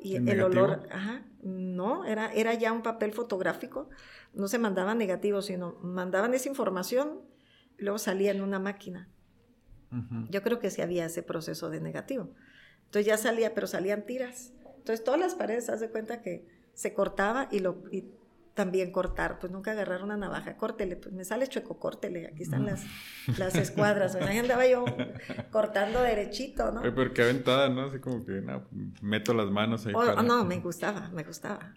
Y 0.00 0.16
¿En 0.16 0.28
el 0.28 0.42
olor, 0.42 0.88
ajá, 0.90 1.24
no, 1.42 2.04
era, 2.04 2.32
era 2.32 2.54
ya 2.54 2.72
un 2.72 2.82
papel 2.82 3.12
fotográfico. 3.12 3.88
No 4.34 4.48
se 4.48 4.58
mandaba 4.58 4.94
negativo, 4.94 5.42
sino 5.42 5.76
mandaban 5.82 6.34
esa 6.34 6.48
información 6.48 7.20
y 7.78 7.84
luego 7.84 7.98
salía 7.98 8.30
en 8.30 8.42
una 8.42 8.58
máquina. 8.58 9.08
Yo 10.28 10.42
creo 10.42 10.58
que 10.58 10.70
sí 10.70 10.82
había 10.82 11.06
ese 11.06 11.22
proceso 11.22 11.70
de 11.70 11.80
negativo. 11.80 12.30
Entonces 12.84 13.06
ya 13.06 13.16
salía, 13.16 13.54
pero 13.54 13.66
salían 13.66 14.04
tiras. 14.04 14.52
Entonces 14.76 15.02
todas 15.02 15.18
las 15.18 15.34
paredes, 15.34 15.70
haz 15.70 15.80
de 15.80 15.88
cuenta 15.88 16.20
que 16.20 16.46
se 16.74 16.92
cortaba 16.92 17.48
y, 17.50 17.60
lo, 17.60 17.82
y 17.90 18.04
también 18.58 18.90
cortar. 18.90 19.38
Pues 19.38 19.52
nunca 19.52 19.70
agarrar 19.70 20.02
una 20.02 20.16
navaja, 20.16 20.56
córtele, 20.56 20.96
pues 20.96 21.14
me 21.14 21.24
sale 21.24 21.46
chueco, 21.46 21.78
córtele. 21.78 22.26
Aquí 22.26 22.42
están 22.42 22.66
las, 22.66 22.84
las 23.38 23.54
escuadras. 23.54 24.16
O 24.16 24.18
sea, 24.18 24.26
ahí 24.26 24.38
andaba 24.38 24.66
yo 24.66 24.84
cortando 25.52 26.02
derechito, 26.02 26.72
¿no? 26.72 26.82
Pero 26.82 27.14
qué 27.14 27.22
aventada, 27.22 27.68
¿no? 27.68 27.84
Así 27.84 28.00
como 28.00 28.24
que, 28.26 28.32
no, 28.40 28.66
meto 29.00 29.32
las 29.32 29.48
manos 29.48 29.86
ahí 29.86 29.92
Oh, 29.94 30.04
para... 30.04 30.24
no, 30.24 30.44
me 30.44 30.58
gustaba, 30.58 31.08
me 31.10 31.22
gustaba. 31.22 31.72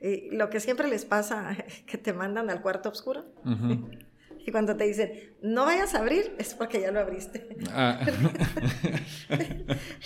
Y 0.00 0.34
lo 0.34 0.50
que 0.50 0.58
siempre 0.58 0.88
les 0.88 1.04
pasa, 1.04 1.56
que 1.86 1.98
te 1.98 2.12
mandan 2.12 2.50
al 2.50 2.62
cuarto 2.62 2.88
oscuro. 2.88 3.24
Y 4.46 4.52
cuando 4.52 4.76
te 4.76 4.84
dicen, 4.84 5.34
no 5.40 5.64
vayas 5.64 5.94
a 5.94 6.00
abrir, 6.00 6.34
es 6.38 6.54
porque 6.54 6.80
ya 6.80 6.90
lo 6.90 7.00
abriste. 7.00 7.48
Ah. 7.70 7.98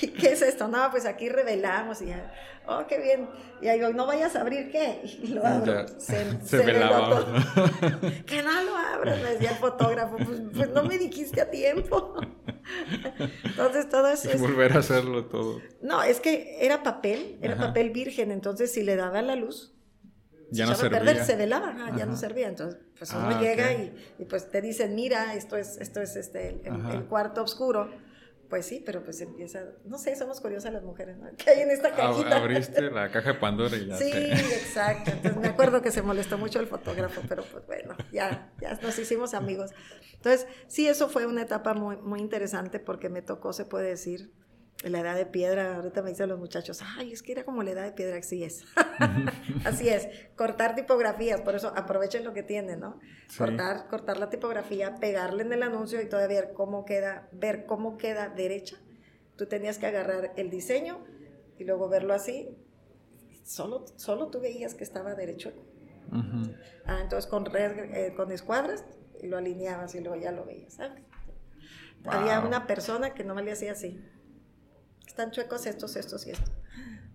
¿Y 0.00 0.08
qué 0.08 0.32
es 0.32 0.42
esto? 0.42 0.68
No, 0.68 0.90
pues 0.90 1.06
aquí 1.06 1.28
revelamos 1.28 2.00
y 2.02 2.06
ya, 2.06 2.32
oh, 2.66 2.86
qué 2.86 3.00
bien. 3.00 3.28
Y 3.60 3.66
ahí 3.66 3.78
digo, 3.80 3.92
no 3.92 4.06
vayas 4.06 4.36
a 4.36 4.42
abrir, 4.42 4.70
¿qué? 4.70 5.00
Y 5.04 5.28
lo 5.28 5.44
abro. 5.44 5.86
Ya. 5.86 6.00
Se, 6.00 6.30
Se 6.42 6.58
se 6.58 6.60
velaba. 6.64 7.20
que 8.26 8.42
no 8.42 8.62
lo 8.62 8.76
abras, 8.76 9.20
me 9.22 9.30
decía 9.34 9.50
el 9.50 9.56
fotógrafo. 9.56 10.16
Pues, 10.16 10.40
pues 10.54 10.68
no 10.70 10.84
me 10.84 10.98
dijiste 10.98 11.40
a 11.40 11.50
tiempo. 11.50 12.14
Entonces 13.44 13.88
todo 13.88 14.08
eso 14.08 14.28
Y 14.28 14.32
es... 14.34 14.40
volver 14.40 14.72
a 14.74 14.78
hacerlo 14.80 15.24
todo. 15.24 15.60
No, 15.82 16.02
es 16.02 16.20
que 16.20 16.58
era 16.60 16.82
papel, 16.82 17.38
era 17.42 17.54
Ajá. 17.54 17.68
papel 17.68 17.90
virgen, 17.90 18.30
entonces 18.30 18.72
si 18.72 18.82
le 18.82 18.94
daba 18.94 19.22
la 19.22 19.34
luz, 19.36 19.74
Ya 20.50 20.66
no 20.66 20.74
servía. 20.74 20.98
perder, 21.00 21.24
se 21.24 21.36
velaba, 21.36 21.70
ajá, 21.70 21.96
ya 21.96 22.06
no 22.06 22.16
servía. 22.16 22.48
Entonces, 22.48 22.80
pues 22.98 23.10
uno 23.12 23.28
Ah, 23.28 23.40
llega 23.40 23.66
ok. 23.70 23.78
y, 24.18 24.22
y, 24.22 24.24
pues 24.26 24.50
te 24.50 24.60
dicen, 24.62 24.94
mira, 24.94 25.34
esto 25.34 25.56
es, 25.56 25.76
esto 25.78 26.00
es 26.00 26.16
este, 26.16 26.60
el, 26.64 26.90
el 26.90 27.04
cuarto 27.04 27.42
oscuro. 27.42 27.90
Pues 28.48 28.64
sí, 28.64 28.82
pero 28.84 29.04
pues 29.04 29.20
empieza, 29.20 29.60
no 29.84 29.98
sé, 29.98 30.16
somos 30.16 30.40
curiosas 30.40 30.72
las 30.72 30.82
mujeres, 30.82 31.18
¿no? 31.18 31.26
¿Qué 31.36 31.50
hay 31.50 31.60
en 31.60 31.70
esta 31.70 31.94
cajita? 31.94 32.36
Abriste 32.38 32.80
la 32.90 33.10
caja 33.10 33.34
de 33.34 33.38
Pandora 33.38 33.76
y 33.76 33.86
ya. 33.88 33.96
Sí, 33.98 34.10
exacto. 34.10 35.10
Entonces 35.10 35.36
me 35.36 35.48
acuerdo 35.54 35.82
que 35.82 35.90
se 35.90 36.00
molestó 36.00 36.38
mucho 36.38 36.58
el 36.58 36.66
fotógrafo, 36.66 37.20
pero 37.28 37.44
pues 37.44 37.66
bueno, 37.66 37.94
ya, 38.10 38.50
ya 38.58 38.72
nos 38.80 38.98
hicimos 38.98 39.34
amigos. 39.34 39.72
Entonces, 40.14 40.46
sí, 40.66 40.88
eso 40.88 41.10
fue 41.10 41.26
una 41.26 41.42
etapa 41.42 41.74
muy, 41.74 41.96
muy 41.98 42.20
interesante 42.20 42.80
porque 42.80 43.10
me 43.10 43.20
tocó, 43.20 43.52
se 43.52 43.66
puede 43.66 43.88
decir, 43.88 44.32
la 44.84 45.00
edad 45.00 45.16
de 45.16 45.26
piedra, 45.26 45.76
ahorita 45.76 46.02
me 46.02 46.10
dicen 46.10 46.28
los 46.28 46.38
muchachos, 46.38 46.80
ay, 46.96 47.12
es 47.12 47.22
que 47.22 47.32
era 47.32 47.44
como 47.44 47.62
la 47.64 47.72
edad 47.72 47.84
de 47.84 47.92
piedra, 47.92 48.16
así 48.16 48.44
es. 48.44 48.64
así 49.64 49.88
es, 49.88 50.08
cortar 50.36 50.76
tipografías, 50.76 51.40
por 51.40 51.56
eso 51.56 51.72
aprovechen 51.74 52.22
lo 52.24 52.32
que 52.32 52.44
tienen, 52.44 52.80
¿no? 52.80 53.00
Cortar, 53.36 53.88
cortar 53.88 54.18
la 54.18 54.30
tipografía, 54.30 54.94
pegarle 54.94 55.42
en 55.42 55.52
el 55.52 55.64
anuncio 55.64 56.00
y 56.00 56.08
todavía 56.08 56.42
ver 56.42 56.52
cómo 56.54 56.84
queda, 56.84 57.28
ver 57.32 57.66
cómo 57.66 57.98
queda 57.98 58.28
derecha. 58.28 58.76
Tú 59.36 59.46
tenías 59.46 59.78
que 59.78 59.86
agarrar 59.86 60.32
el 60.36 60.48
diseño 60.48 61.04
y 61.58 61.64
luego 61.64 61.88
verlo 61.88 62.14
así. 62.14 62.56
Solo, 63.44 63.84
solo 63.96 64.28
tú 64.28 64.40
veías 64.40 64.74
que 64.74 64.84
estaba 64.84 65.14
derecho. 65.14 65.52
ah, 66.86 67.00
entonces 67.02 67.28
con, 67.28 67.44
eh, 67.54 68.14
con 68.16 68.30
escuadras 68.30 68.84
lo 69.22 69.38
alineabas 69.38 69.94
y 69.96 70.00
luego 70.00 70.20
ya 70.20 70.30
lo 70.30 70.44
veías. 70.44 70.78
Había 72.04 72.40
una 72.40 72.68
persona 72.68 73.12
que 73.12 73.24
no 73.24 73.34
me 73.34 73.42
le 73.42 73.52
hacía 73.52 73.72
así 73.72 74.00
están 75.08 75.30
chuecos 75.30 75.66
estos, 75.66 75.96
estos 75.96 76.26
y 76.26 76.30
estos. 76.30 76.52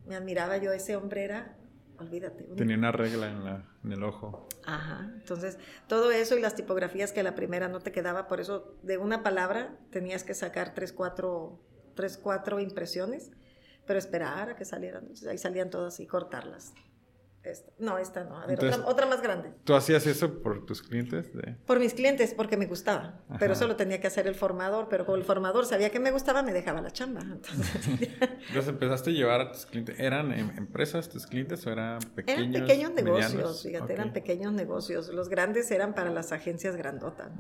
Me 0.06 0.16
admiraba 0.16 0.58
yo, 0.58 0.74
ese 0.74 0.96
hombre 0.96 1.24
era, 1.24 1.56
olvídate. 1.98 2.44
Tenía 2.56 2.76
una 2.76 2.92
regla 2.92 3.30
en, 3.30 3.44
la, 3.46 3.66
en 3.84 3.92
el 3.92 4.04
ojo. 4.04 4.50
Ajá, 4.66 5.12
entonces 5.14 5.58
todo 5.88 6.12
eso 6.12 6.38
y 6.38 6.42
las 6.42 6.56
tipografías 6.56 7.12
que 7.12 7.24
la 7.24 7.36
primera 7.36 7.68
no 7.70 7.80
te 7.80 7.92
quedaba, 7.92 8.28
por 8.28 8.40
eso 8.40 8.78
de 8.84 8.98
una 8.98 9.24
palabra 9.24 9.78
tenías 9.92 10.24
que 10.24 10.34
sacar 10.34 10.74
tres, 10.74 10.92
cuatro, 10.92 11.62
tres, 11.96 12.18
cuatro 12.18 12.60
impresiones, 12.60 13.32
pero 13.86 14.00
esperar 14.00 14.50
a 14.50 14.56
que 14.56 14.66
salieran, 14.66 15.04
entonces 15.04 15.28
ahí 15.28 15.38
salían 15.38 15.70
todas 15.70 16.00
y 16.00 16.08
cortarlas. 16.08 16.74
No, 17.78 17.98
esta 17.98 18.24
no. 18.24 18.40
A 18.40 18.46
ver, 18.46 18.60
otra, 18.86 19.06
más 19.06 19.22
grande. 19.22 19.52
¿Tú 19.66 19.76
hacías 19.76 20.08
eso 20.08 20.42
por 20.42 20.66
tus 20.66 20.82
clientes? 20.82 21.30
Por 21.66 21.80
mis 21.80 21.94
clientes, 21.94 22.34
porque 22.34 22.56
me 22.56 22.68
gustaba. 22.68 23.22
Pero 23.38 23.54
eso 23.54 23.68
lo 23.68 23.76
tenía 23.76 24.00
que 24.00 24.08
hacer 24.08 24.28
el 24.28 24.36
formador. 24.36 24.88
Pero 24.90 25.06
como 25.06 25.18
el 25.18 25.24
formador 25.24 25.66
sabía 25.66 25.90
que 25.90 26.00
me 26.00 26.12
gustaba, 26.12 26.42
me 26.42 26.54
dejaba 26.54 26.82
la 26.82 26.92
chamba. 26.92 27.22
Entonces, 27.22 28.68
empezaste 28.68 29.10
a 29.10 29.14
llevar 29.14 29.42
a 29.42 29.52
tus 29.52 29.66
clientes. 29.66 30.00
¿Eran 30.00 30.32
em, 30.32 30.52
empresas 30.58 31.10
tus 31.10 31.28
clientes 31.28 31.66
o 31.68 31.72
eran 31.72 32.00
pequeños? 32.16 32.56
Eran 32.56 32.68
pequeños 32.68 32.94
negocios, 32.94 33.64
fíjate, 33.64 33.94
eran 33.94 34.14
pequeños 34.14 34.54
negocios. 34.54 35.10
Los 35.10 35.28
grandes 35.28 35.70
eran 35.72 35.94
para 35.94 36.12
las 36.12 36.32
agencias 36.32 36.76
grandotas. 36.76 37.32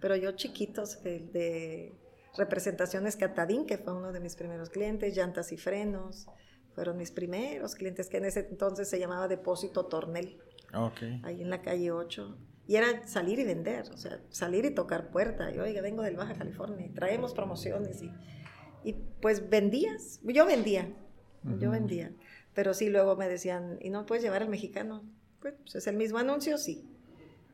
Pero 0.00 0.16
yo 0.16 0.32
chiquitos, 0.32 1.02
de 1.02 1.92
representaciones 2.36 3.16
Catadín, 3.16 3.66
que 3.66 3.78
fue 3.78 3.92
uno 3.92 4.10
de 4.10 4.20
mis 4.20 4.36
primeros 4.36 4.70
clientes, 4.70 5.14
llantas 5.14 5.52
y 5.52 5.56
frenos 5.56 6.26
fueron 6.74 6.96
mis 6.96 7.10
primeros 7.10 7.74
clientes, 7.74 8.08
que 8.08 8.18
en 8.18 8.24
ese 8.24 8.48
entonces 8.50 8.88
se 8.88 8.98
llamaba 8.98 9.28
Depósito 9.28 9.86
Tornel. 9.86 10.38
Okay. 10.72 11.20
Ahí 11.24 11.42
en 11.42 11.50
la 11.50 11.62
calle 11.62 11.92
8. 11.92 12.36
Y 12.66 12.76
era 12.76 13.06
salir 13.06 13.38
y 13.38 13.44
vender, 13.44 13.90
o 13.92 13.96
sea, 13.96 14.20
salir 14.30 14.64
y 14.64 14.70
tocar 14.70 15.10
puerta. 15.10 15.54
Y 15.54 15.58
oiga, 15.58 15.82
vengo 15.82 16.02
del 16.02 16.16
Baja 16.16 16.34
California, 16.34 16.90
traemos 16.94 17.34
promociones 17.34 18.02
y, 18.02 18.10
y 18.82 18.94
pues 19.20 19.50
vendías. 19.50 20.20
Yo 20.24 20.46
vendía, 20.46 20.88
yo 21.58 21.70
vendía. 21.70 22.10
Pero 22.54 22.72
sí, 22.72 22.88
luego 22.88 23.16
me 23.16 23.28
decían, 23.28 23.78
¿y 23.80 23.90
no 23.90 24.06
puedes 24.06 24.24
llevar 24.24 24.42
al 24.42 24.48
mexicano? 24.48 25.04
Pues, 25.40 25.54
pues, 25.60 25.74
es 25.74 25.86
el 25.86 25.96
mismo 25.96 26.18
anuncio, 26.18 26.56
sí. 26.56 26.88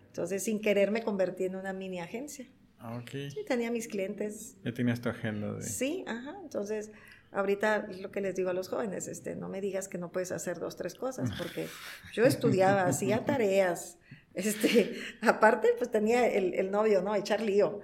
Entonces, 0.09 0.45
sin 0.45 0.61
querer, 0.61 0.91
me 0.91 1.03
convertí 1.03 1.45
en 1.45 1.57
una 1.57 1.73
mini 1.73 2.01
agencia. 2.01 2.47
Ah, 2.79 2.99
ok. 2.99 3.11
Sí, 3.11 3.45
tenía 3.47 3.71
mis 3.71 3.89
clientes. 3.89 4.57
Ya 4.65 4.73
tenías 4.73 5.01
tu 5.01 5.09
agenda 5.09 5.53
de... 5.53 5.63
Sí, 5.63 6.05
ajá. 6.07 6.37
Entonces, 6.43 6.93
ahorita 7.33 7.89
lo 8.01 8.11
que 8.11 8.21
les 8.21 8.35
digo 8.35 8.51
a 8.51 8.53
los 8.53 8.69
jóvenes, 8.69 9.09
este, 9.09 9.37
no 9.37 9.49
me 9.49 9.61
digas 9.61 9.89
que 9.89 9.99
no 9.99 10.11
puedes 10.11 10.33
hacer 10.33 10.59
dos, 10.59 10.77
tres 10.77 10.95
cosas, 10.95 11.31
porque 11.39 11.69
yo 12.13 12.25
estudiaba, 12.25 12.83
hacía 12.85 13.25
tareas, 13.25 13.99
este, 14.35 14.95
aparte 15.23 15.69
pues 15.77 15.91
tenía 15.91 16.27
el, 16.27 16.71
novio, 16.71 17.03
¿no? 17.03 17.15
Echar 17.15 17.41
lío. 17.41 17.81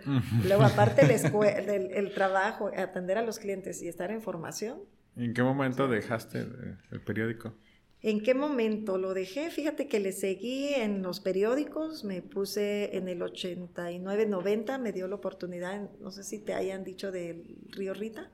Luego 0.46 0.62
aparte 0.62 1.02
el, 1.04 1.68
el, 1.68 1.90
el, 1.92 2.14
trabajo, 2.14 2.70
atender 2.76 3.18
a 3.18 3.22
los 3.22 3.38
clientes 3.38 3.82
y 3.82 3.88
estar 3.88 4.10
en 4.10 4.22
formación. 4.22 4.80
¿En 5.16 5.34
qué 5.34 5.42
momento 5.42 5.88
dejaste 5.88 6.46
el 6.90 7.00
periódico? 7.00 7.54
¿En 8.02 8.22
qué 8.22 8.34
momento 8.34 8.98
lo 8.98 9.14
dejé? 9.14 9.50
Fíjate 9.50 9.88
que 9.88 9.98
le 9.98 10.12
seguí 10.12 10.68
en 10.74 11.02
los 11.02 11.18
periódicos, 11.18 12.04
me 12.04 12.22
puse 12.22 12.96
en 12.96 13.08
el 13.08 13.22
89, 13.22 14.26
90, 14.26 14.78
me 14.78 14.92
dio 14.92 15.08
la 15.08 15.16
oportunidad, 15.16 15.90
no 15.98 16.10
sé 16.10 16.22
si 16.22 16.38
te 16.38 16.54
hayan 16.54 16.84
dicho 16.84 17.10
del 17.10 17.56
Río 17.70 17.94
Rita. 17.94 18.30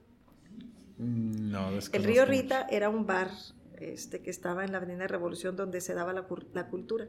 No, 1.02 1.70
El 1.70 2.04
Río 2.04 2.24
Rita 2.24 2.66
era 2.70 2.88
un 2.88 3.06
bar 3.06 3.30
este, 3.78 4.20
que 4.22 4.30
estaba 4.30 4.64
en 4.64 4.70
la 4.70 4.78
Avenida 4.78 5.08
Revolución 5.08 5.56
donde 5.56 5.80
se 5.80 5.94
daba 5.94 6.12
la, 6.12 6.22
cultura. 6.68 7.08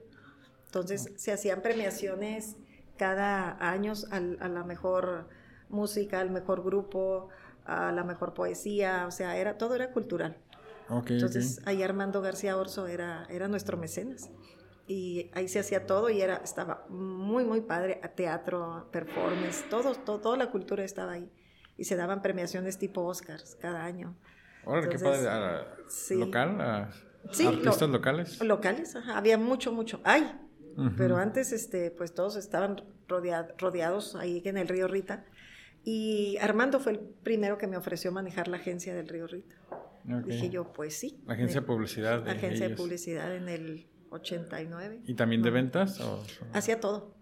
Entonces 0.65 1.12
se 1.15 1.32
hacían 1.32 1.62
premiaciones 1.62 2.56
cada 2.97 3.56
año 3.69 3.93
a 4.10 4.19
la 4.19 4.63
mejor 4.63 5.29
música, 5.69 6.19
al 6.19 6.32
mejor 6.32 6.63
grupo, 6.63 7.29
a 7.65 7.91
la 7.91 8.03
mejor 8.03 8.34
poesía, 8.34 9.06
o 9.08 9.12
sea, 9.12 9.38
era, 9.38 9.58
todo 9.60 9.75
era 9.75 9.91
cultural. 9.91 10.38
Entonces 11.08 11.62
ahí 11.65 11.84
Armando 11.84 12.21
García 12.21 12.58
Orso 12.58 12.88
era, 12.88 13.27
era 13.29 13.47
nuestro 13.47 13.77
mecenas. 13.77 14.32
Y 14.88 15.29
ahí 15.34 15.47
se 15.47 15.60
hacía 15.60 15.86
todo 15.86 16.10
y 16.10 16.21
era, 16.21 16.38
estaba 16.38 16.86
muy, 16.89 17.45
muy 17.45 17.62
padre, 17.62 18.01
teatro, 18.15 18.89
performance, 18.91 19.63
todo, 19.69 19.93
todo, 19.93 20.19
toda 20.19 20.38
la 20.38 20.49
cultura 20.49 20.84
estaba 20.84 21.13
ahí 21.13 21.32
y 21.77 21.86
se 21.86 21.95
daban 21.95 22.21
premiaciones 22.21 22.77
tipo 22.77 23.03
Oscars 23.03 23.55
cada 23.59 23.83
año. 23.83 24.15
Ahora, 24.65 24.88
qué 24.88 24.97
padre. 24.99 25.67
¿Local? 26.15 26.89
sí, 27.31 27.45
¿Artistas 27.45 27.89
locales? 27.89 28.41
Locales, 28.41 28.95
ajá. 28.95 29.17
Había 29.17 29.38
mucho, 29.38 29.71
mucho. 29.71 30.01
Hay. 30.03 30.39
Pero 30.97 31.17
antes, 31.17 31.51
este, 31.51 31.91
pues 31.91 32.13
todos 32.13 32.36
estaban 32.36 32.81
rodeados 33.07 34.15
ahí 34.15 34.41
en 34.45 34.57
el 34.57 34.67
río 34.67 34.88
Rita. 34.88 35.25
Y 35.83 36.38
Armando 36.41 36.79
fue 36.79 36.93
el 36.93 36.99
primero 36.99 37.57
que 37.57 37.67
me 37.67 37.77
ofreció 37.77 38.12
manejar 38.12 38.47
la 38.47 38.57
agencia 38.57 38.95
del 38.95 39.07
río 39.07 39.27
Rita. 39.27 39.55
Dije 40.25 40.49
yo, 40.49 40.73
pues 40.73 40.97
sí. 40.97 41.21
agencia 41.27 41.62
de 41.62 41.67
publicidad. 41.67 42.27
agencia 42.27 42.67
de 42.67 42.75
publicidad 42.75 43.36
en 43.36 43.49
el 43.49 43.88
89. 44.09 45.01
¿Y 45.05 45.13
también 45.13 45.41
de 45.41 45.49
ventas? 45.49 45.99
Hacía 46.53 46.79
todo. 46.79 47.13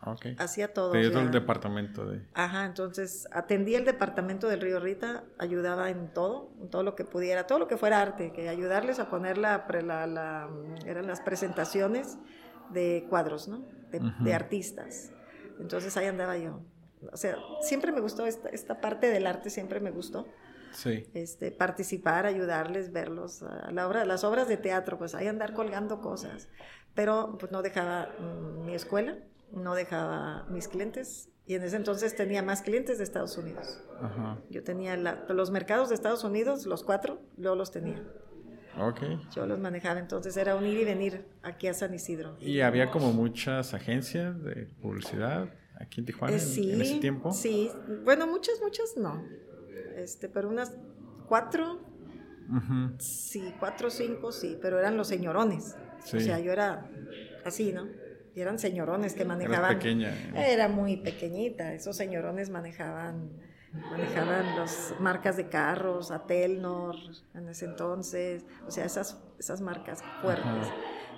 Okay. 0.00 0.36
Hacía 0.38 0.72
todo. 0.72 0.92
Te 0.92 1.00
el 1.00 1.30
departamento 1.32 2.06
de... 2.06 2.22
Ajá, 2.34 2.66
entonces 2.66 3.26
atendía 3.32 3.78
el 3.78 3.84
departamento 3.84 4.48
del 4.48 4.60
Río 4.60 4.78
Rita, 4.78 5.24
ayudaba 5.38 5.90
en 5.90 6.12
todo, 6.12 6.52
en 6.60 6.70
todo 6.70 6.84
lo 6.84 6.94
que 6.94 7.04
pudiera, 7.04 7.48
todo 7.48 7.58
lo 7.58 7.66
que 7.66 7.76
fuera 7.76 8.00
arte, 8.00 8.32
que 8.32 8.48
ayudarles 8.48 9.00
a 9.00 9.10
poner 9.10 9.38
la, 9.38 9.66
la, 9.68 10.48
eran 10.86 11.08
las 11.08 11.20
presentaciones 11.20 12.16
de 12.70 13.06
cuadros, 13.08 13.48
¿no? 13.48 13.64
De, 13.90 14.34
artistas. 14.34 15.10
Entonces 15.58 15.96
ahí 15.96 16.06
andaba 16.06 16.38
yo. 16.38 16.60
O 17.12 17.16
sea, 17.16 17.36
siempre 17.60 17.90
me 17.90 18.00
gustó 18.00 18.24
esta, 18.26 18.50
esta 18.50 18.80
parte 18.80 19.08
del 19.08 19.26
arte, 19.26 19.50
siempre 19.50 19.80
me 19.80 19.90
gustó. 19.90 20.28
Sí. 20.70 21.08
Este, 21.14 21.50
participar, 21.50 22.24
ayudarles, 22.26 22.92
verlos. 22.92 23.42
A 23.42 23.72
la 23.72 23.88
obra, 23.88 24.04
las 24.04 24.22
obras 24.22 24.46
de 24.46 24.58
teatro, 24.58 24.96
pues 24.96 25.16
ahí 25.16 25.26
andar 25.26 25.54
colgando 25.54 26.00
cosas. 26.00 26.48
Pero 26.94 27.36
pues 27.38 27.50
no 27.50 27.62
dejaba 27.62 28.10
mm, 28.20 28.66
mi 28.66 28.74
escuela 28.74 29.18
no 29.52 29.74
dejaba 29.74 30.46
mis 30.50 30.68
clientes 30.68 31.30
y 31.48 31.54
en 31.54 31.62
ese 31.62 31.76
entonces 31.76 32.14
tenía 32.14 32.42
más 32.42 32.60
clientes 32.60 32.98
de 32.98 33.04
Estados 33.04 33.38
Unidos. 33.38 33.82
Yo 34.50 34.62
tenía 34.62 34.98
los 34.98 35.50
mercados 35.50 35.88
de 35.88 35.94
Estados 35.94 36.22
Unidos, 36.22 36.66
los 36.66 36.84
cuatro, 36.84 37.22
yo 37.38 37.54
los 37.54 37.70
tenía. 37.70 38.04
Okay. 38.78 39.18
Yo 39.34 39.46
los 39.46 39.58
manejaba, 39.58 39.98
entonces 39.98 40.36
era 40.36 40.54
un 40.56 40.66
ir 40.66 40.78
y 40.78 40.84
venir 40.84 41.24
aquí 41.42 41.66
a 41.66 41.72
San 41.72 41.94
Isidro. 41.94 42.36
¿Y 42.38 42.60
había 42.60 42.90
como 42.90 43.14
muchas 43.14 43.72
agencias 43.72 44.40
de 44.42 44.66
publicidad 44.82 45.48
aquí 45.80 46.00
en 46.00 46.06
Tijuana 46.06 46.36
en, 46.36 46.80
ese 46.82 46.98
tiempo? 47.00 47.32
Sí, 47.32 47.70
bueno, 48.04 48.26
muchas, 48.26 48.60
muchas 48.62 48.98
no. 48.98 49.24
Este, 49.96 50.28
pero 50.28 50.50
unas 50.50 50.76
cuatro, 51.26 51.80
sí, 52.98 53.54
cuatro 53.58 53.88
o 53.88 53.90
cinco, 53.90 54.32
sí, 54.32 54.58
pero 54.60 54.78
eran 54.78 54.98
los 54.98 55.08
señorones. 55.08 55.76
O 56.00 56.20
sea, 56.20 56.38
yo 56.40 56.52
era 56.52 56.90
así, 57.46 57.72
¿no? 57.72 57.88
Eran 58.34 58.58
señorones 58.58 59.14
que 59.14 59.24
manejaban. 59.24 59.70
Era 59.70 59.78
pequeña. 59.78 60.12
Era 60.34 60.68
muy 60.68 60.96
pequeñita. 60.96 61.74
Esos 61.74 61.96
señorones 61.96 62.50
manejaban 62.50 63.30
manejaban 63.72 64.56
las 64.56 64.94
marcas 64.98 65.36
de 65.36 65.48
carros, 65.48 66.10
Atelnor 66.10 66.96
en 67.34 67.48
ese 67.48 67.66
entonces, 67.66 68.44
o 68.66 68.70
sea, 68.70 68.84
esas, 68.84 69.20
esas 69.38 69.60
marcas 69.60 70.02
fuertes. 70.22 70.68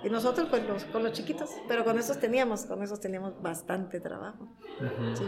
Y 0.03 0.09
nosotros 0.09 0.47
pues 0.49 0.67
los, 0.67 0.83
con 0.85 1.03
los 1.03 1.11
chiquitos, 1.11 1.51
pero 1.67 1.85
con 1.85 1.99
esos 1.99 2.19
teníamos, 2.19 2.65
con 2.65 2.81
esos 2.81 2.99
teníamos 2.99 3.39
bastante 3.41 3.99
trabajo. 3.99 4.47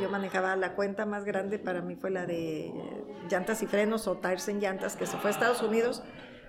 yo 0.02 0.10
manejaba 0.10 0.56
la 0.56 0.74
cuenta 0.74 1.06
más 1.06 1.26
grande 1.26 1.60
para 1.60 1.82
mí 1.82 1.96
fue 1.96 2.10
la 2.10 2.26
de 2.26 2.74
llantas 3.30 3.62
y 3.62 3.68
frenos 3.68 4.08
o 4.08 4.18
tires 4.18 4.48
en 4.48 4.60
llantas, 4.60 4.96
que 4.96 5.06
se 5.06 5.18
fue 5.18 5.30
a 5.30 5.34
Estados 5.34 5.62
Unidos 5.62 6.04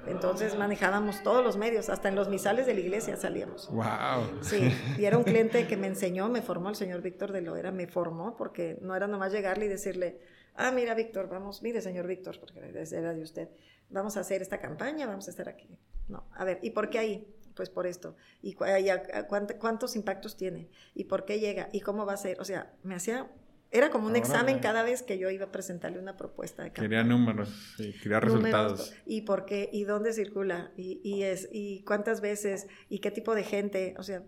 entonces 0.06 0.56
manejábamos 0.56 1.22
todos 1.22 1.44
los 1.44 1.56
medios, 1.56 1.88
hasta 1.88 2.08
en 2.08 2.14
los 2.14 2.28
misales 2.28 2.66
de 2.66 2.74
la 2.74 2.80
iglesia 2.80 3.16
salíamos. 3.16 3.70
¡Wow! 3.70 4.42
Sí, 4.42 4.70
y 4.98 5.04
era 5.04 5.18
un 5.18 5.24
cliente 5.24 5.66
que 5.66 5.76
me 5.76 5.86
enseñó, 5.86 6.28
me 6.28 6.42
formó, 6.42 6.68
el 6.68 6.76
señor 6.76 7.02
Víctor 7.02 7.32
de 7.32 7.40
Loera 7.40 7.72
me 7.72 7.86
formó, 7.86 8.36
porque 8.36 8.78
no 8.80 8.94
era 8.94 9.06
nomás 9.06 9.32
llegarle 9.32 9.66
y 9.66 9.68
decirle, 9.68 10.20
ah, 10.54 10.70
mira, 10.70 10.94
Víctor, 10.94 11.28
vamos, 11.28 11.62
mire, 11.62 11.80
señor 11.80 12.06
Víctor, 12.06 12.38
porque 12.40 12.58
era 12.58 13.12
de 13.12 13.22
usted, 13.22 13.48
vamos 13.90 14.16
a 14.16 14.20
hacer 14.20 14.42
esta 14.42 14.58
campaña, 14.58 15.06
vamos 15.06 15.26
a 15.28 15.30
estar 15.30 15.48
aquí. 15.48 15.68
No, 16.08 16.26
a 16.32 16.44
ver, 16.44 16.58
¿y 16.62 16.70
por 16.70 16.90
qué 16.90 16.98
ahí? 16.98 17.34
Pues 17.54 17.70
por 17.70 17.86
esto. 17.86 18.16
¿Y 18.42 18.54
cuántos 18.54 19.94
impactos 19.96 20.36
tiene? 20.36 20.68
¿Y 20.94 21.04
por 21.04 21.24
qué 21.24 21.38
llega? 21.38 21.68
¿Y 21.72 21.80
cómo 21.80 22.04
va 22.04 22.14
a 22.14 22.16
ser? 22.16 22.40
O 22.40 22.44
sea, 22.44 22.74
me 22.82 22.96
hacía 22.96 23.30
era 23.74 23.90
como 23.90 24.06
un 24.06 24.14
examen 24.14 24.60
cada 24.60 24.84
vez 24.84 25.02
que 25.02 25.18
yo 25.18 25.30
iba 25.30 25.46
a 25.46 25.52
presentarle 25.52 25.98
una 25.98 26.16
propuesta 26.16 26.62
de 26.62 26.70
campaña. 26.70 26.88
Quería 26.88 27.04
números, 27.04 27.74
quería 27.76 28.20
resultados. 28.20 28.94
y 29.04 29.22
por 29.22 29.46
qué, 29.46 29.68
y 29.72 29.82
dónde 29.82 30.12
circula, 30.12 30.70
y, 30.76 31.00
y, 31.02 31.24
es, 31.24 31.48
y 31.52 31.82
cuántas 31.82 32.20
veces, 32.20 32.68
y 32.88 33.00
qué 33.00 33.10
tipo 33.10 33.34
de 33.34 33.42
gente. 33.42 33.96
O 33.98 34.04
sea, 34.04 34.22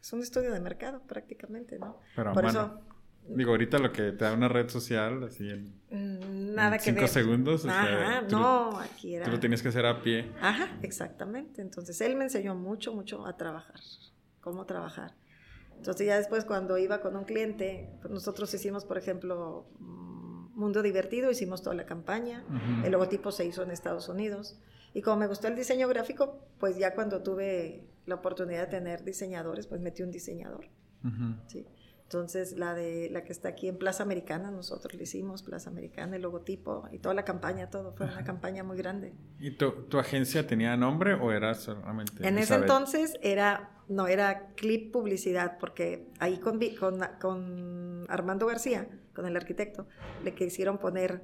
es 0.00 0.12
un 0.12 0.20
estudio 0.20 0.52
de 0.52 0.60
mercado 0.60 1.00
prácticamente, 1.06 1.78
¿no? 1.78 1.98
Pero 2.14 2.32
por 2.34 2.44
eso. 2.44 2.80
Digo, 3.26 3.52
ahorita 3.52 3.78
lo 3.78 3.92
que 3.92 4.12
te 4.12 4.24
da 4.24 4.34
una 4.34 4.48
red 4.48 4.68
social, 4.68 5.22
así 5.24 5.48
en, 5.48 5.72
mm, 5.90 6.54
Nada 6.54 6.78
que 6.78 6.84
cinco 6.84 7.06
segundos. 7.06 7.64
Ajá, 7.64 8.22
no, 8.22 8.78
aquí 8.80 9.14
era. 9.14 9.24
Tú 9.24 9.30
lo 9.30 9.40
tienes 9.40 9.62
que 9.62 9.68
hacer 9.68 9.86
a 9.86 10.02
pie. 10.02 10.30
Ajá, 10.42 10.76
exactamente. 10.82 11.62
Entonces 11.62 12.00
él 12.02 12.16
me 12.16 12.24
enseñó 12.24 12.54
mucho, 12.54 12.92
mucho 12.92 13.26
a 13.26 13.36
trabajar, 13.36 13.80
cómo 14.40 14.66
trabajar. 14.66 15.14
Entonces 15.80 16.06
ya 16.06 16.18
después 16.18 16.44
cuando 16.44 16.76
iba 16.76 17.00
con 17.00 17.16
un 17.16 17.24
cliente, 17.24 17.88
pues 18.02 18.12
nosotros 18.12 18.52
hicimos, 18.52 18.84
por 18.84 18.98
ejemplo, 18.98 19.66
mm, 19.78 20.58
Mundo 20.60 20.82
Divertido, 20.82 21.30
hicimos 21.30 21.62
toda 21.62 21.74
la 21.74 21.86
campaña, 21.86 22.44
el 22.84 22.92
logotipo 22.92 23.32
se 23.32 23.46
hizo 23.46 23.62
en 23.62 23.70
Estados 23.70 24.10
Unidos. 24.10 24.60
Y 24.92 25.00
como 25.00 25.16
me 25.16 25.26
gustó 25.26 25.48
el 25.48 25.56
diseño 25.56 25.88
gráfico, 25.88 26.44
pues 26.58 26.76
ya 26.76 26.94
cuando 26.94 27.22
tuve 27.22 27.88
la 28.04 28.16
oportunidad 28.16 28.66
de 28.66 28.66
tener 28.66 29.04
diseñadores, 29.04 29.66
pues 29.66 29.80
metí 29.80 30.02
un 30.02 30.10
diseñador. 30.10 30.66
¿sí? 31.46 31.66
Entonces, 32.10 32.58
la 32.58 32.74
de 32.74 33.08
la 33.08 33.22
que 33.22 33.30
está 33.30 33.50
aquí 33.50 33.68
en 33.68 33.78
Plaza 33.78 34.02
Americana, 34.02 34.50
nosotros 34.50 34.94
le 34.94 35.04
hicimos 35.04 35.44
Plaza 35.44 35.70
Americana, 35.70 36.16
el 36.16 36.22
logotipo 36.22 36.88
y 36.90 36.98
toda 36.98 37.14
la 37.14 37.24
campaña, 37.24 37.70
todo 37.70 37.92
fue 37.92 38.06
una 38.06 38.24
campaña 38.24 38.64
muy 38.64 38.76
grande. 38.76 39.14
¿Y 39.38 39.52
tu, 39.52 39.70
tu, 39.84 39.96
agencia 39.96 40.44
tenía 40.44 40.76
nombre 40.76 41.14
o 41.14 41.30
era 41.30 41.54
solamente? 41.54 42.26
En 42.26 42.36
ese 42.38 42.56
entonces 42.56 43.16
era, 43.22 43.78
no, 43.86 44.08
era 44.08 44.48
Clip 44.56 44.90
Publicidad, 44.92 45.56
porque 45.60 46.08
ahí 46.18 46.38
con, 46.38 46.58
con, 46.80 46.98
con 47.20 48.06
Armando 48.08 48.44
García, 48.44 48.88
con 49.14 49.24
el 49.24 49.36
arquitecto, 49.36 49.86
le 50.24 50.34
quisieron 50.34 50.78
poner 50.78 51.22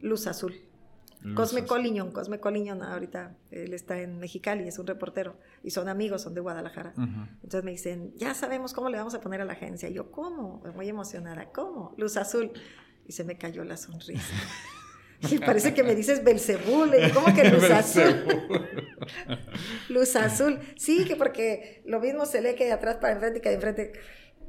luz 0.00 0.26
azul. 0.26 0.52
Cosme 1.34 1.64
Coliñón, 1.64 2.12
Cosme 2.12 2.38
Coliñón, 2.38 2.82
ahorita 2.82 3.36
él 3.50 3.74
está 3.74 4.00
en 4.00 4.18
Mexicali, 4.18 4.68
es 4.68 4.78
un 4.78 4.86
reportero, 4.86 5.38
y 5.62 5.70
son 5.70 5.88
amigos, 5.88 6.22
son 6.22 6.34
de 6.34 6.40
Guadalajara. 6.40 6.94
Entonces 6.96 7.64
me 7.64 7.72
dicen, 7.72 8.12
ya 8.16 8.34
sabemos 8.34 8.72
cómo 8.72 8.90
le 8.90 8.98
vamos 8.98 9.14
a 9.14 9.20
poner 9.20 9.40
a 9.40 9.44
la 9.44 9.54
agencia. 9.54 9.88
yo, 9.88 10.10
¿cómo? 10.12 10.62
Muy 10.74 10.88
emocionada, 10.88 11.46
¿cómo? 11.52 11.94
Luz 11.96 12.16
azul. 12.16 12.52
Y 13.06 13.12
se 13.12 13.24
me 13.24 13.38
cayó 13.38 13.64
la 13.64 13.76
sonrisa. 13.76 14.34
y 15.30 15.38
parece 15.38 15.74
que 15.74 15.82
me 15.82 15.94
dices 15.94 16.22
Belcebú, 16.22 16.86
¿cómo 17.14 17.34
que 17.34 17.50
luz 17.50 17.70
azul? 17.70 18.26
luz 19.88 20.16
azul. 20.16 20.58
Sí, 20.76 21.04
que 21.04 21.16
porque 21.16 21.82
lo 21.86 22.00
mismo 22.00 22.26
se 22.26 22.42
lee 22.42 22.54
que 22.54 22.64
de 22.64 22.72
atrás 22.72 22.96
para 22.96 23.14
enfrente 23.14 23.38
y 23.38 23.42
que 23.42 23.48
de 23.48 23.54
enfrente. 23.54 23.92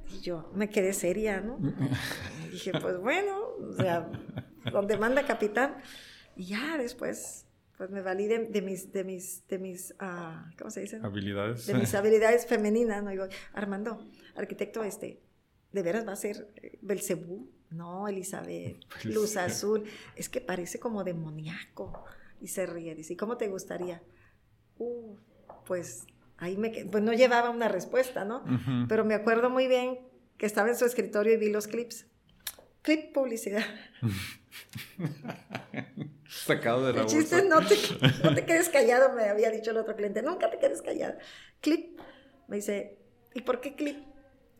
Y 0.09 0.21
yo 0.21 0.51
me 0.53 0.69
quedé 0.69 0.93
seria, 0.93 1.41
¿no? 1.41 1.57
Y 2.45 2.49
dije, 2.49 2.71
pues 2.79 2.97
bueno, 2.97 3.39
o 3.69 3.73
sea, 3.73 4.09
donde 4.71 4.97
manda 4.97 5.25
capitán. 5.25 5.75
Y 6.37 6.45
ya 6.45 6.77
después, 6.77 7.47
pues 7.77 7.89
me 7.89 8.01
valí 8.01 8.27
de, 8.27 8.61
mis, 8.61 8.93
de 8.93 9.03
mis, 9.03 9.45
de 9.47 9.57
mis, 9.57 9.91
uh, 9.99 10.55
¿cómo 10.57 10.69
se 10.69 10.81
dice? 10.81 10.99
Habilidades. 11.01 11.65
De 11.65 11.73
mis 11.73 11.93
habilidades 11.95 12.45
femeninas, 12.45 13.03
¿no? 13.03 13.09
Digo, 13.09 13.25
Armando, 13.53 14.05
arquitecto 14.35 14.83
este, 14.83 15.19
¿de 15.71 15.81
veras 15.81 16.07
va 16.07 16.13
a 16.13 16.15
ser 16.15 16.47
eh, 16.57 16.77
Belcebú? 16.81 17.49
No, 17.71 18.07
Elizabeth, 18.07 18.85
pues 18.89 19.05
Luz 19.05 19.35
Azul, 19.35 19.83
es 20.15 20.29
que 20.29 20.39
parece 20.39 20.79
como 20.79 21.03
demoníaco. 21.03 22.05
Y 22.39 22.49
se 22.49 22.67
ríe, 22.67 22.93
dice, 22.93 23.13
¿y 23.13 23.17
cómo 23.17 23.37
te 23.37 23.47
gustaría? 23.47 24.03
Uh, 24.77 25.15
pues 25.65 26.05
ahí 26.37 26.55
me 26.55 26.69
pues 26.85 27.03
no 27.03 27.13
llevaba 27.13 27.49
una 27.49 27.67
respuesta, 27.67 28.25
¿no? 28.25 28.43
Pero 28.87 29.05
me 29.05 29.15
acuerdo 29.15 29.49
muy 29.49 29.67
bien 29.67 29.97
que 30.37 30.45
estaba 30.45 30.69
en 30.69 30.75
su 30.75 30.85
escritorio 30.85 31.33
y 31.33 31.37
vi 31.37 31.49
los 31.49 31.65
clips. 31.65 32.05
Clip 32.83 33.11
publicidad. 33.11 33.65
Sacado 36.29 36.85
de 36.85 36.93
la 36.93 37.01
El 37.01 37.07
chiste 37.07 37.43
no 37.43 37.59
te, 37.65 37.75
no 38.23 38.33
te 38.35 38.45
quedes 38.45 38.69
callado, 38.69 39.13
me 39.13 39.23
había 39.23 39.49
dicho 39.49 39.71
el 39.71 39.77
otro 39.77 39.95
cliente. 39.95 40.21
Nunca 40.21 40.49
te 40.49 40.59
quedes 40.59 40.81
callado. 40.81 41.17
Clip. 41.61 41.99
Me 42.47 42.57
dice, 42.57 42.97
¿y 43.33 43.41
por 43.41 43.61
qué 43.61 43.75
clip? 43.75 43.97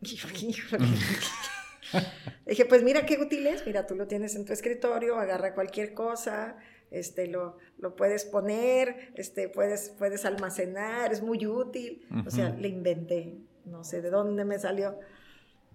Dije, 2.46 2.64
pues 2.66 2.82
mira 2.82 3.04
qué 3.06 3.18
útil 3.18 3.46
es. 3.46 3.66
Mira, 3.66 3.86
tú 3.86 3.94
lo 3.94 4.06
tienes 4.06 4.34
en 4.36 4.44
tu 4.44 4.52
escritorio, 4.52 5.16
agarra 5.16 5.54
cualquier 5.54 5.94
cosa, 5.94 6.56
este, 6.90 7.26
lo, 7.26 7.56
lo 7.78 7.96
puedes 7.96 8.24
poner, 8.24 9.12
este, 9.16 9.48
puedes, 9.48 9.90
puedes 9.90 10.24
almacenar, 10.24 11.12
es 11.12 11.22
muy 11.22 11.46
útil. 11.46 12.06
O 12.26 12.30
sea, 12.30 12.50
le 12.50 12.68
inventé. 12.68 13.38
No 13.64 13.84
sé 13.84 14.00
de 14.00 14.10
dónde 14.10 14.44
me 14.44 14.58
salió. 14.58 14.98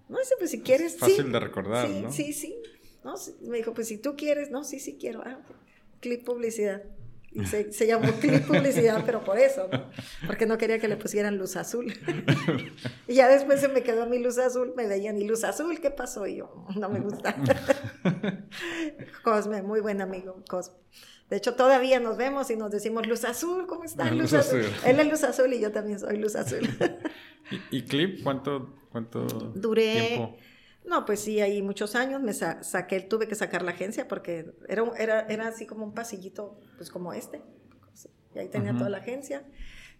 No 0.08 0.18
sé, 0.22 0.34
pues 0.38 0.50
si 0.50 0.62
quieres. 0.62 0.96
Fácil 0.96 1.30
de 1.32 1.40
recordar, 1.40 1.86
sí, 1.86 2.00
¿no? 2.00 2.12
Sí, 2.12 2.32
sí. 2.32 2.56
¿no? 3.04 3.14
Me 3.42 3.58
dijo, 3.58 3.72
pues 3.74 3.88
si 3.88 3.98
tú 3.98 4.16
quieres, 4.16 4.50
no, 4.50 4.64
sí, 4.64 4.80
sí 4.80 4.96
quiero. 4.98 5.22
Ah, 5.24 5.38
clip 6.04 6.24
publicidad. 6.24 6.82
Y 7.32 7.46
se, 7.46 7.72
se, 7.72 7.86
llamó 7.88 8.12
clip 8.20 8.46
publicidad, 8.46 9.02
pero 9.04 9.24
por 9.24 9.38
eso, 9.38 9.66
¿no? 9.72 9.90
Porque 10.26 10.46
no 10.46 10.56
quería 10.56 10.78
que 10.78 10.86
le 10.86 10.96
pusieran 10.96 11.36
luz 11.36 11.56
azul. 11.56 11.92
y 13.08 13.14
ya 13.14 13.26
después 13.26 13.60
se 13.60 13.68
me 13.68 13.82
quedó 13.82 14.06
mi 14.06 14.20
luz 14.20 14.38
azul, 14.38 14.72
me 14.76 14.86
veían, 14.86 15.18
¿y 15.20 15.24
luz 15.24 15.42
azul 15.42 15.80
qué 15.80 15.90
pasó? 15.90 16.26
Y 16.28 16.36
yo, 16.36 16.66
no 16.76 16.88
me 16.90 17.00
gusta. 17.00 17.34
Cosme, 19.24 19.62
muy 19.62 19.80
buen 19.80 20.00
amigo, 20.00 20.44
Cosme. 20.48 20.76
De 21.30 21.38
hecho, 21.38 21.54
todavía 21.54 21.98
nos 21.98 22.18
vemos 22.18 22.50
y 22.50 22.56
nos 22.56 22.70
decimos, 22.70 23.06
Luz 23.06 23.24
Azul, 23.24 23.66
¿cómo 23.66 23.84
estás, 23.84 24.12
Luz, 24.12 24.34
azul? 24.34 24.60
Él 24.84 25.00
es 25.00 25.10
Luz 25.10 25.24
Azul 25.24 25.52
y 25.54 25.58
yo 25.58 25.72
también 25.72 25.98
soy 25.98 26.18
Luz 26.18 26.36
Azul. 26.36 26.68
¿Y, 27.70 27.82
Clip 27.82 28.22
cuánto, 28.22 28.74
cuánto 28.92 29.24
Duré, 29.54 30.06
tiempo? 30.08 30.36
No, 30.84 31.06
pues 31.06 31.20
sí, 31.20 31.40
ahí 31.40 31.62
muchos 31.62 31.94
años 31.94 32.20
me 32.20 32.32
saqué, 32.34 33.00
tuve 33.00 33.26
que 33.26 33.34
sacar 33.34 33.62
la 33.62 33.70
agencia 33.70 34.06
porque 34.06 34.52
era, 34.68 34.84
era, 34.98 35.20
era 35.28 35.48
así 35.48 35.66
como 35.66 35.84
un 35.84 35.94
pasillito, 35.94 36.60
pues 36.76 36.90
como 36.90 37.12
este. 37.12 37.42
Y 38.34 38.38
ahí 38.38 38.48
tenía 38.48 38.74
toda 38.74 38.90
la 38.90 38.98
agencia. 38.98 39.44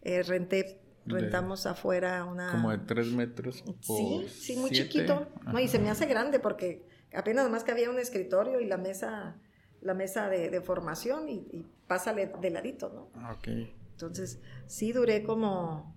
Eh, 0.02 0.22
renté, 0.22 0.80
rentamos 1.06 1.66
afuera 1.66 2.24
una... 2.24 2.50
Como 2.50 2.70
de 2.70 2.78
tres 2.78 3.06
metros. 3.12 3.64
sí, 3.80 4.26
sí, 4.28 4.56
muy 4.56 4.70
chiquito. 4.70 5.28
No, 5.46 5.58
y 5.58 5.68
se 5.68 5.78
me 5.78 5.88
hace 5.88 6.06
grande 6.06 6.40
porque 6.40 6.86
apenas 7.14 7.48
más 7.50 7.64
que 7.64 7.72
había 7.72 7.88
un 7.90 7.98
escritorio 7.98 8.60
y 8.60 8.66
la 8.66 8.76
mesa, 8.76 9.36
la 9.80 9.94
mesa 9.94 10.28
de, 10.28 10.60
formación 10.60 11.28
y, 11.28 11.46
y, 11.52 11.66
pásale 11.86 12.26
de 12.26 12.50
ladito, 12.50 12.90
¿no? 12.90 13.30
Ok. 13.32 13.48
Entonces, 13.92 14.40
sí 14.66 14.92
duré 14.92 15.22
como 15.22 15.94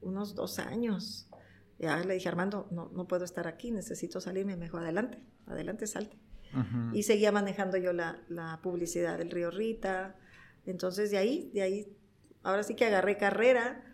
unos 0.00 0.34
dos 0.34 0.58
años 0.58 1.27
ya 1.78 1.98
le 1.98 2.14
dije, 2.14 2.28
Armando, 2.28 2.66
no, 2.70 2.90
no 2.92 3.06
puedo 3.06 3.24
estar 3.24 3.46
aquí, 3.46 3.70
necesito 3.70 4.20
salirme. 4.20 4.56
Me 4.56 4.66
dijo, 4.66 4.78
adelante, 4.78 5.18
adelante, 5.46 5.86
salte. 5.86 6.16
Y 6.94 7.02
seguía 7.02 7.30
manejando 7.30 7.76
yo 7.76 7.92
la, 7.92 8.22
la, 8.28 8.60
publicidad 8.62 9.18
del 9.18 9.30
río 9.30 9.50
Rita. 9.50 10.16
Entonces, 10.64 11.10
de 11.10 11.18
ahí, 11.18 11.50
de 11.52 11.60
ahí, 11.62 11.96
ahora 12.42 12.62
sí 12.62 12.74
que 12.74 12.86
agarré 12.86 13.18
carrera. 13.18 13.84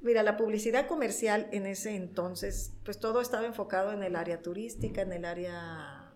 Mira, 0.00 0.22
la 0.22 0.36
publicidad 0.36 0.86
comercial 0.86 1.48
en 1.50 1.66
ese 1.66 1.96
entonces, 1.96 2.72
pues 2.84 3.00
todo 3.00 3.20
estaba 3.20 3.46
enfocado 3.46 3.92
en 3.92 4.04
el 4.04 4.14
área 4.14 4.42
turística, 4.42 5.02
en 5.02 5.12
el 5.12 5.24
área 5.24 6.12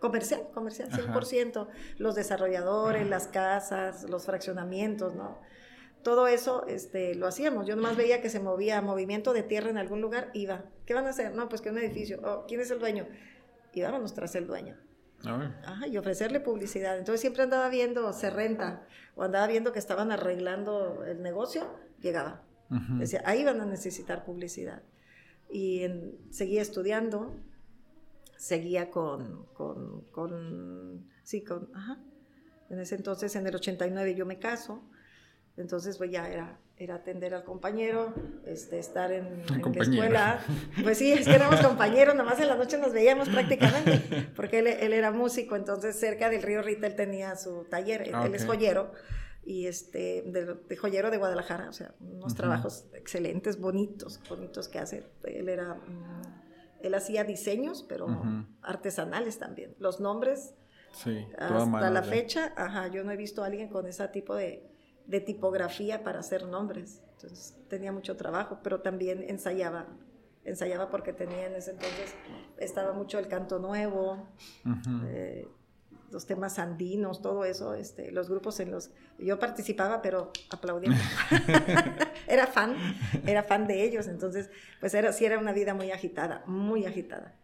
comercial, 0.00 0.48
comercial, 0.52 0.90
100%. 0.90 1.68
Los 1.98 2.16
desarrolladores, 2.16 3.08
las 3.08 3.28
casas, 3.28 4.02
los 4.10 4.26
fraccionamientos, 4.26 5.14
¿no? 5.14 5.38
Todo 6.02 6.28
eso 6.28 6.64
este, 6.66 7.14
lo 7.14 7.26
hacíamos. 7.26 7.66
Yo 7.66 7.76
nomás 7.76 7.96
veía 7.96 8.20
que 8.20 8.30
se 8.30 8.40
movía 8.40 8.80
movimiento 8.80 9.32
de 9.32 9.42
tierra 9.42 9.70
en 9.70 9.78
algún 9.78 10.00
lugar, 10.00 10.30
iba. 10.34 10.64
¿Qué 10.84 10.94
van 10.94 11.06
a 11.06 11.10
hacer? 11.10 11.34
No, 11.34 11.48
pues 11.48 11.60
que 11.60 11.70
un 11.70 11.78
edificio. 11.78 12.20
Oh, 12.24 12.44
¿Quién 12.46 12.60
es 12.60 12.70
el 12.70 12.78
dueño? 12.78 13.06
Y 13.72 13.82
vámonos 13.82 14.14
tras 14.14 14.34
el 14.36 14.46
dueño. 14.46 14.76
Ajá, 15.24 15.86
y 15.88 15.96
ofrecerle 15.96 16.40
publicidad. 16.40 16.98
Entonces 16.98 17.20
siempre 17.20 17.42
andaba 17.42 17.68
viendo, 17.68 18.12
se 18.12 18.30
renta, 18.30 18.86
o 19.14 19.22
andaba 19.22 19.46
viendo 19.46 19.72
que 19.72 19.78
estaban 19.78 20.12
arreglando 20.12 21.04
el 21.04 21.22
negocio, 21.22 21.68
llegaba. 22.00 22.42
Decía, 22.98 23.22
ahí 23.24 23.44
van 23.44 23.60
a 23.60 23.66
necesitar 23.66 24.24
publicidad. 24.24 24.82
Y 25.50 25.86
seguía 26.30 26.62
estudiando, 26.62 27.36
seguía 28.36 28.90
con, 28.90 29.46
con, 29.54 30.02
con, 30.10 31.08
sí, 31.22 31.42
con, 31.44 31.70
ajá. 31.74 31.98
En 32.68 32.80
ese 32.80 32.96
entonces, 32.96 33.36
en 33.36 33.46
el 33.46 33.54
89 33.54 34.14
yo 34.16 34.26
me 34.26 34.38
caso, 34.40 34.82
entonces, 35.56 35.96
pues 35.96 36.10
ya 36.10 36.28
era, 36.28 36.58
era 36.76 36.96
atender 36.96 37.34
al 37.34 37.44
compañero, 37.44 38.12
este, 38.44 38.78
estar 38.78 39.10
en, 39.10 39.42
la 39.48 39.82
escuela. 39.82 40.40
Pues 40.82 40.98
sí, 40.98 41.12
es 41.12 41.26
que 41.26 41.34
éramos 41.34 41.60
compañeros, 41.60 42.14
nada 42.14 42.28
más 42.28 42.40
en 42.40 42.48
la 42.48 42.56
noche 42.56 42.78
nos 42.78 42.92
veíamos 42.92 43.28
prácticamente, 43.28 44.28
porque 44.36 44.58
él, 44.58 44.66
él, 44.66 44.92
era 44.92 45.10
músico, 45.10 45.56
entonces 45.56 45.98
cerca 45.98 46.28
del 46.28 46.42
río 46.42 46.62
Rita 46.62 46.86
él 46.86 46.94
tenía 46.94 47.36
su 47.36 47.64
taller, 47.64 48.02
él 48.02 48.34
es 48.34 48.44
joyero, 48.44 48.92
y 49.44 49.66
este, 49.66 50.22
de, 50.26 50.76
joyero 50.76 51.10
de 51.10 51.16
Guadalajara, 51.16 51.70
o 51.70 51.72
sea, 51.72 51.94
unos 52.00 52.34
trabajos 52.34 52.86
excelentes, 52.94 53.58
bonitos, 53.58 54.20
bonitos 54.28 54.68
que 54.68 54.78
hace. 54.78 55.04
Él 55.24 55.48
era, 55.48 55.74
mm, 55.74 56.22
él 56.82 56.94
hacía 56.94 57.24
diseños, 57.24 57.84
pero 57.88 58.08
artesanales 58.60 59.38
también. 59.38 59.74
Los 59.78 60.00
nombres 60.00 60.54
Sí, 60.92 61.26
hasta 61.36 61.90
la 61.90 62.02
fecha, 62.02 62.54
ajá, 62.56 62.88
yo 62.88 63.04
no 63.04 63.12
he 63.12 63.16
visto 63.16 63.42
a 63.42 63.46
alguien 63.46 63.68
con 63.68 63.86
ese 63.86 64.08
tipo 64.08 64.34
de, 64.34 64.66
de 65.06 65.20
tipografía 65.20 66.02
para 66.02 66.20
hacer 66.20 66.46
nombres. 66.46 67.02
Entonces 67.12 67.56
tenía 67.68 67.92
mucho 67.92 68.16
trabajo, 68.16 68.60
pero 68.62 68.80
también 68.80 69.24
ensayaba 69.28 69.86
ensayaba 70.46 70.88
porque 70.88 71.12
tenía 71.12 71.46
en 71.46 71.56
ese 71.56 71.72
entonces, 71.72 72.14
estaba 72.56 72.92
mucho 72.92 73.18
el 73.18 73.28
canto 73.28 73.58
nuevo, 73.58 74.28
eh, 75.06 75.48
los 76.10 76.24
temas 76.24 76.58
andinos, 76.58 77.20
todo 77.20 77.44
eso, 77.44 77.74
este, 77.74 78.12
los 78.12 78.30
grupos 78.30 78.60
en 78.60 78.70
los... 78.70 78.90
Yo 79.18 79.38
participaba, 79.38 80.00
pero 80.02 80.30
aplaudía. 80.50 80.92
era 82.28 82.46
fan, 82.46 82.76
era 83.26 83.42
fan 83.42 83.66
de 83.66 83.82
ellos, 83.82 84.06
entonces, 84.06 84.48
pues 84.80 84.94
era, 84.94 85.12
sí 85.12 85.24
era 85.24 85.38
una 85.38 85.52
vida 85.52 85.74
muy 85.74 85.90
agitada, 85.90 86.44
muy 86.46 86.86
agitada, 86.86 87.34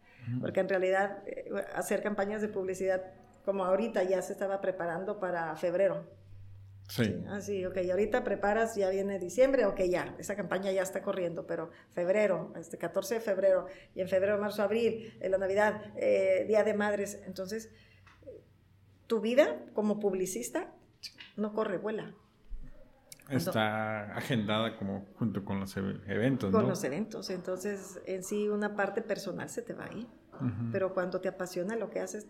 porque 0.40 0.60
en 0.60 0.68
realidad 0.68 1.22
eh, 1.26 1.50
hacer 1.74 2.02
campañas 2.02 2.40
de 2.40 2.48
publicidad 2.48 3.02
como 3.44 3.64
ahorita 3.64 4.04
ya 4.04 4.22
se 4.22 4.32
estaba 4.32 4.60
preparando 4.60 5.18
para 5.18 5.56
febrero. 5.56 6.04
Sí. 6.92 7.24
Así, 7.30 7.64
ah, 7.64 7.70
ok, 7.70 7.78
ahorita 7.90 8.22
preparas, 8.22 8.76
ya 8.76 8.90
viene 8.90 9.18
diciembre, 9.18 9.64
ok, 9.64 9.80
ya, 9.88 10.14
esa 10.18 10.36
campaña 10.36 10.70
ya 10.72 10.82
está 10.82 11.00
corriendo, 11.00 11.46
pero 11.46 11.70
febrero, 11.92 12.52
este 12.60 12.76
14 12.76 13.14
de 13.14 13.20
febrero, 13.22 13.64
y 13.94 14.02
en 14.02 14.08
febrero, 14.08 14.38
marzo, 14.38 14.62
abril, 14.62 15.16
en 15.18 15.30
la 15.30 15.38
Navidad, 15.38 15.80
eh, 15.96 16.44
Día 16.46 16.64
de 16.64 16.74
Madres, 16.74 17.22
entonces, 17.24 17.70
tu 19.06 19.22
vida 19.22 19.64
como 19.72 20.00
publicista 20.00 20.70
no 21.38 21.54
corre, 21.54 21.78
vuela. 21.78 22.12
Está 23.30 24.14
agendada 24.14 24.76
como 24.76 25.06
junto 25.14 25.46
con 25.46 25.60
los 25.60 25.74
eventos, 25.78 26.50
Con 26.50 26.68
los 26.68 26.84
eventos, 26.84 27.30
entonces 27.30 28.02
en 28.04 28.22
sí 28.22 28.50
una 28.50 28.76
parte 28.76 29.00
personal 29.00 29.48
se 29.48 29.62
te 29.62 29.72
va 29.72 29.86
ahí, 29.86 30.06
pero 30.70 30.92
cuando 30.92 31.22
te 31.22 31.28
apasiona 31.28 31.74
lo 31.74 31.88
que 31.88 32.00
haces, 32.00 32.26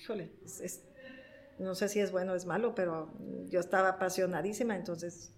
híjole, 0.00 0.32
es 0.42 0.89
no 1.60 1.74
sé 1.74 1.88
si 1.88 2.00
es 2.00 2.10
bueno 2.10 2.32
o 2.32 2.34
es 2.34 2.46
malo, 2.46 2.74
pero 2.74 3.12
yo 3.48 3.60
estaba 3.60 3.90
apasionadísima, 3.90 4.76
entonces 4.76 5.32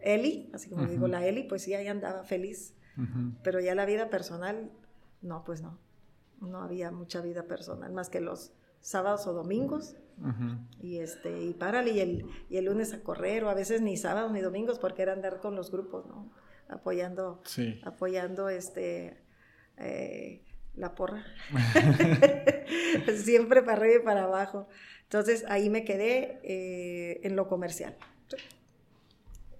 Eli, 0.00 0.50
así 0.54 0.70
como 0.70 0.86
digo 0.86 1.08
la 1.08 1.26
Eli, 1.26 1.42
pues 1.42 1.62
sí, 1.62 1.74
ahí 1.74 1.88
andaba 1.88 2.22
feliz, 2.24 2.74
pero 3.42 3.60
ya 3.60 3.74
la 3.74 3.84
vida 3.84 4.10
personal, 4.10 4.70
no, 5.22 5.44
pues 5.44 5.60
no, 5.60 5.78
no 6.40 6.62
había 6.62 6.90
mucha 6.90 7.20
vida 7.20 7.44
personal, 7.44 7.92
más 7.92 8.08
que 8.08 8.20
los 8.20 8.52
sábados 8.80 9.26
o 9.26 9.32
domingos, 9.32 9.96
y 10.80 10.98
este, 10.98 11.42
y 11.44 11.54
párale, 11.54 11.92
y 11.92 12.00
el, 12.00 12.26
y 12.48 12.56
el 12.56 12.64
lunes 12.64 12.92
a 12.92 13.02
correr, 13.02 13.44
o 13.44 13.50
a 13.50 13.54
veces 13.54 13.82
ni 13.82 13.96
sábados 13.96 14.32
ni 14.32 14.40
domingos, 14.40 14.78
porque 14.78 15.02
era 15.02 15.12
andar 15.12 15.40
con 15.40 15.54
los 15.54 15.70
grupos, 15.70 16.06
¿no? 16.06 16.30
Apoyando, 16.68 17.40
apoyando 17.84 18.48
este... 18.48 19.22
Eh, 19.76 20.42
la 20.78 20.94
porra. 20.94 21.24
Siempre 23.16 23.62
para 23.62 23.78
arriba 23.78 23.96
y 23.96 24.04
para 24.04 24.24
abajo. 24.24 24.68
Entonces 25.02 25.44
ahí 25.48 25.70
me 25.70 25.84
quedé 25.84 26.40
eh, 26.42 27.20
en 27.22 27.36
lo 27.36 27.48
comercial. 27.48 27.96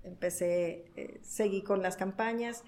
Empecé, 0.03 0.87
eh, 0.97 1.21
seguí 1.23 1.63
con 1.63 1.83
las 1.83 1.97
campañas 1.97 2.65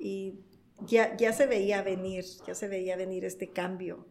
y 0.00 0.40
ya, 0.80 1.16
ya 1.16 1.32
se 1.32 1.46
veía 1.46 1.82
venir, 1.82 2.24
ya 2.46 2.54
se 2.54 2.68
veía 2.68 2.96
venir 2.96 3.24
este 3.24 3.50
cambio. 3.50 4.06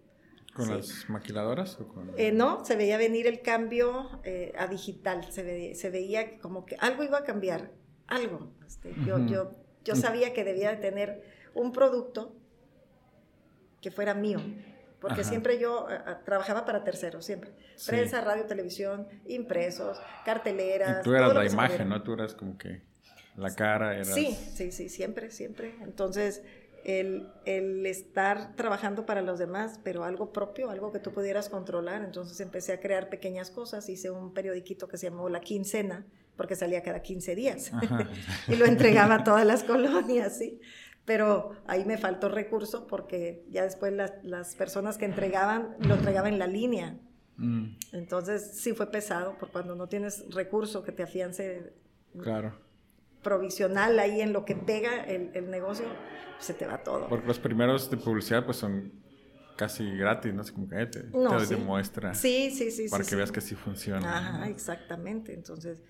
¿Con 0.53 0.69
las 0.69 1.09
maquiladoras? 1.09 1.79
O 1.79 1.87
con... 1.87 2.11
Eh, 2.15 2.31
no, 2.31 2.63
se 2.63 2.75
veía 2.75 2.97
venir 2.97 3.25
el 3.25 3.41
cambio 3.41 4.21
a 4.57 4.67
digital, 4.67 5.25
se, 5.31 5.73
se, 5.73 5.89
veía 5.89 6.37
como 6.39 6.65
que 6.65 6.75
algo 6.79 7.03
iba 7.03 7.17
a 7.17 7.23
cambiar, 7.23 7.71
algo. 8.05 8.51
Este, 8.65 8.93
yo, 9.05 9.17
yo, 9.25 9.55
yo 9.83 9.95
sabía 9.95 10.31
que 10.33 10.43
debía 10.43 10.69
de 10.69 10.77
tener 10.77 11.23
un 11.55 11.71
producto 11.71 12.35
que 13.83 13.91
fuera 13.91 14.13
mío, 14.13 14.39
porque 15.01 15.25
siempre 15.25 15.59
yo 15.59 15.89
eh, 15.91 15.95
eh, 15.95 16.15
trabajaba 16.23 16.63
para 16.65 16.85
terceros, 16.85 17.25
siempre. 17.25 17.51
Prensa, 17.85 18.21
radio, 18.21 18.45
televisión, 18.45 19.05
impresos, 19.27 20.01
carteleras. 20.23 21.01
Y 21.01 21.03
tú 21.03 21.13
eras 21.13 21.35
la 21.35 21.45
imagen, 21.45 21.89
¿no? 21.89 22.01
Tú 22.01 22.13
eras 22.13 22.33
como 22.33 22.57
que 22.57 22.81
la 23.35 23.53
cara. 23.53 23.93
Eras... 23.93 24.13
Sí, 24.13 24.33
sí, 24.53 24.71
sí, 24.71 24.87
siempre, 24.87 25.29
siempre. 25.29 25.75
Entonces, 25.81 26.41
el, 26.85 27.27
el, 27.45 27.85
estar 27.85 28.55
trabajando 28.55 29.05
para 29.05 29.21
los 29.21 29.39
demás, 29.39 29.81
pero 29.83 30.05
algo 30.05 30.31
propio, 30.31 30.69
algo 30.69 30.93
que 30.93 30.99
tú 30.99 31.11
pudieras 31.11 31.49
controlar. 31.49 32.03
Entonces 32.03 32.39
empecé 32.39 32.71
a 32.71 32.79
crear 32.79 33.09
pequeñas 33.09 33.51
cosas, 33.51 33.89
hice 33.89 34.09
un 34.09 34.33
periodiquito 34.33 34.87
que 34.87 34.97
se 34.97 35.09
llamó 35.09 35.27
La 35.27 35.41
Quincena, 35.41 36.05
porque 36.37 36.55
salía 36.55 36.81
cada 36.81 37.01
15 37.01 37.35
días 37.35 37.71
y 38.47 38.55
lo 38.55 38.65
entregaba 38.65 39.15
a 39.15 39.23
todas 39.25 39.45
las 39.45 39.63
colonias, 39.63 40.37
¿sí? 40.37 40.61
Pero 41.05 41.51
ahí 41.67 41.85
me 41.85 41.97
faltó 41.97 42.29
recurso 42.29 42.87
porque 42.87 43.45
ya 43.49 43.63
después 43.63 43.93
las, 44.23 44.55
personas 44.55 44.97
que 44.97 45.05
entregaban 45.05 45.75
lo 45.79 45.95
entregaban 45.95 46.33
en 46.33 46.39
la 46.39 46.47
línea. 46.47 46.97
Mm. 47.37 47.75
Entonces 47.91 48.51
sí 48.55 48.73
fue 48.73 48.89
pesado, 48.89 49.37
por 49.37 49.49
cuando 49.51 49.75
no 49.75 49.87
tienes 49.87 50.23
recurso 50.33 50.83
que 50.83 50.91
te 50.91 51.03
afiance 51.03 51.73
claro. 52.21 52.57
provisional 53.21 53.99
ahí 53.99 54.21
en 54.21 54.31
lo 54.31 54.45
que 54.45 54.55
pega 54.55 55.03
el, 55.03 55.49
negocio, 55.49 55.85
se 56.39 56.53
te 56.53 56.65
va 56.65 56.83
todo. 56.83 57.07
Porque 57.09 57.27
los 57.27 57.39
primeros 57.39 57.89
de 57.89 57.97
publicidad 57.97 58.45
pues 58.45 58.57
son 58.57 58.93
casi 59.57 59.97
gratis, 59.97 60.33
¿no? 60.33 60.43
sé 60.43 60.53
como 60.53 60.69
que 60.69 60.85
te, 60.85 61.03
no, 61.03 61.37
te 61.37 61.47
demuestra. 61.47 62.13
Sí, 62.13 62.49
sí, 62.51 62.71
sí. 62.71 62.87
Para 62.89 63.03
que 63.03 63.15
veas 63.15 63.31
que 63.31 63.41
sí 63.41 63.55
funciona. 63.55 64.17
Ajá, 64.17 64.47
exactamente. 64.47 65.33
Entonces, 65.33 65.81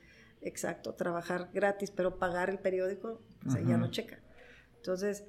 exacto, 0.42 0.96
trabajar 0.96 1.50
gratis, 1.54 1.92
pero 1.92 2.18
pagar 2.18 2.50
el 2.50 2.60
periódico, 2.60 3.22
ya 3.46 3.78
no 3.78 3.92
checa. 3.92 4.23
Entonces, 4.84 5.24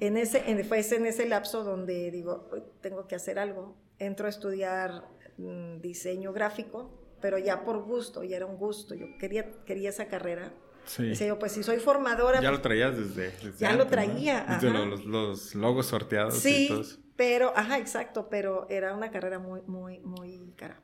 en 0.00 0.16
ese, 0.16 0.50
en, 0.50 0.64
fue 0.64 0.80
en 0.80 1.04
ese 1.04 1.28
lapso 1.28 1.62
donde 1.62 2.10
digo, 2.10 2.48
tengo 2.80 3.06
que 3.06 3.14
hacer 3.14 3.38
algo. 3.38 3.76
Entro 3.98 4.26
a 4.26 4.30
estudiar 4.30 5.04
mm, 5.36 5.80
diseño 5.82 6.32
gráfico, 6.32 6.90
pero 7.20 7.36
ya 7.36 7.64
por 7.64 7.82
gusto, 7.84 8.24
ya 8.24 8.38
era 8.38 8.46
un 8.46 8.56
gusto. 8.56 8.94
Yo 8.94 9.06
quería, 9.18 9.50
quería 9.66 9.90
esa 9.90 10.06
carrera. 10.06 10.54
Sí. 10.86 11.08
Decía 11.08 11.26
yo, 11.26 11.38
pues 11.38 11.52
si 11.52 11.62
soy 11.62 11.80
formadora. 11.80 12.40
Ya 12.40 12.50
lo 12.50 12.56
pues 12.56 12.62
traías 12.62 12.96
desde. 12.96 13.34
ya 13.58 13.76
lo 13.76 13.86
traía. 13.86 14.46
Desde 14.48 14.70
los, 14.70 15.04
los, 15.04 15.54
logos 15.54 15.84
sorteados. 15.84 16.38
Sí, 16.38 16.70
pero, 17.14 17.52
ajá, 17.54 17.76
exacto, 17.76 18.28
pero 18.30 18.66
era 18.70 18.94
una 18.94 19.10
carrera 19.10 19.38
muy, 19.38 19.60
muy, 19.66 20.00
muy 20.00 20.54
cara. 20.56 20.80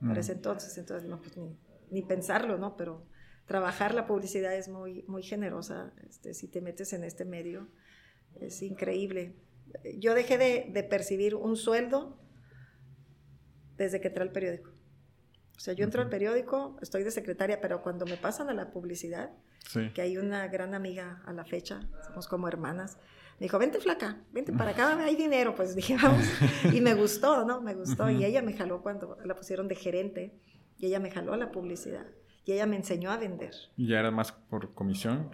Para 0.00 0.14
mm. 0.14 0.18
ese 0.18 0.32
entonces, 0.32 0.78
entonces, 0.78 1.08
no, 1.08 1.20
pues 1.20 1.36
ni, 1.36 1.58
ni 1.90 2.02
pensarlo, 2.02 2.58
¿no? 2.58 2.76
Pero 2.76 3.09
trabajar 3.50 3.94
la 3.94 4.06
publicidad 4.06 4.54
es 4.54 4.68
muy, 4.68 5.02
muy 5.08 5.24
generosa. 5.24 5.92
Este, 6.08 6.34
si 6.34 6.46
te 6.46 6.60
metes 6.60 6.92
en 6.92 7.02
este 7.02 7.24
medio, 7.24 7.66
es 8.40 8.62
increíble. 8.62 9.34
Yo 9.98 10.14
dejé 10.14 10.38
de, 10.38 10.82
percibir 10.84 11.34
un 11.34 11.56
sueldo 11.56 12.16
desde 13.76 14.00
que 14.00 14.06
entré 14.06 14.22
al 14.22 14.30
periódico. 14.30 14.70
O 15.56 15.58
sea, 15.58 15.74
yo 15.74 15.82
entro 15.82 16.00
al 16.00 16.08
periódico, 16.08 16.78
estoy 16.80 17.02
de 17.02 17.10
secretaria, 17.10 17.60
pero 17.60 17.82
cuando 17.82 18.06
me 18.06 18.16
pasan 18.16 18.50
a 18.50 18.54
la 18.54 18.70
publicidad, 18.70 19.32
que 19.94 20.00
hay 20.00 20.16
una 20.16 20.46
gran 20.46 20.72
amiga 20.72 21.20
a 21.26 21.32
la 21.32 21.44
fecha, 21.44 21.80
somos 22.06 22.28
como 22.28 22.46
hermanas, 22.46 22.98
me 23.40 23.46
dijo, 23.46 23.58
vente 23.58 23.80
flaca, 23.80 24.22
vente 24.30 24.52
para 24.52 24.70
acá, 24.70 24.96
hay 25.02 25.16
dinero, 25.16 25.56
pues 25.56 25.74
dije, 25.74 25.96
vamos. 26.00 26.24
Y 26.72 26.80
me 26.80 26.94
gustó, 26.94 27.44
¿no? 27.44 27.60
Me 27.60 27.74
gustó. 27.74 28.08
Y 28.10 28.24
ella 28.24 28.42
me 28.42 28.52
jaló 28.52 28.80
cuando 28.80 29.18
la 29.24 29.34
pusieron 29.34 29.66
de 29.66 29.74
gerente, 29.74 30.38
y 30.78 30.86
ella 30.86 31.00
me 31.00 31.10
jaló 31.10 31.32
a 31.32 31.36
la 31.36 31.50
publicidad 31.50 32.06
y 32.50 32.54
ella 32.54 32.66
me 32.66 32.74
enseñó 32.74 33.12
a 33.12 33.16
vender. 33.16 33.54
¿Y 33.76 33.86
ya 33.86 34.00
era 34.00 34.10
más 34.10 34.32
por 34.32 34.74
comisión? 34.74 35.30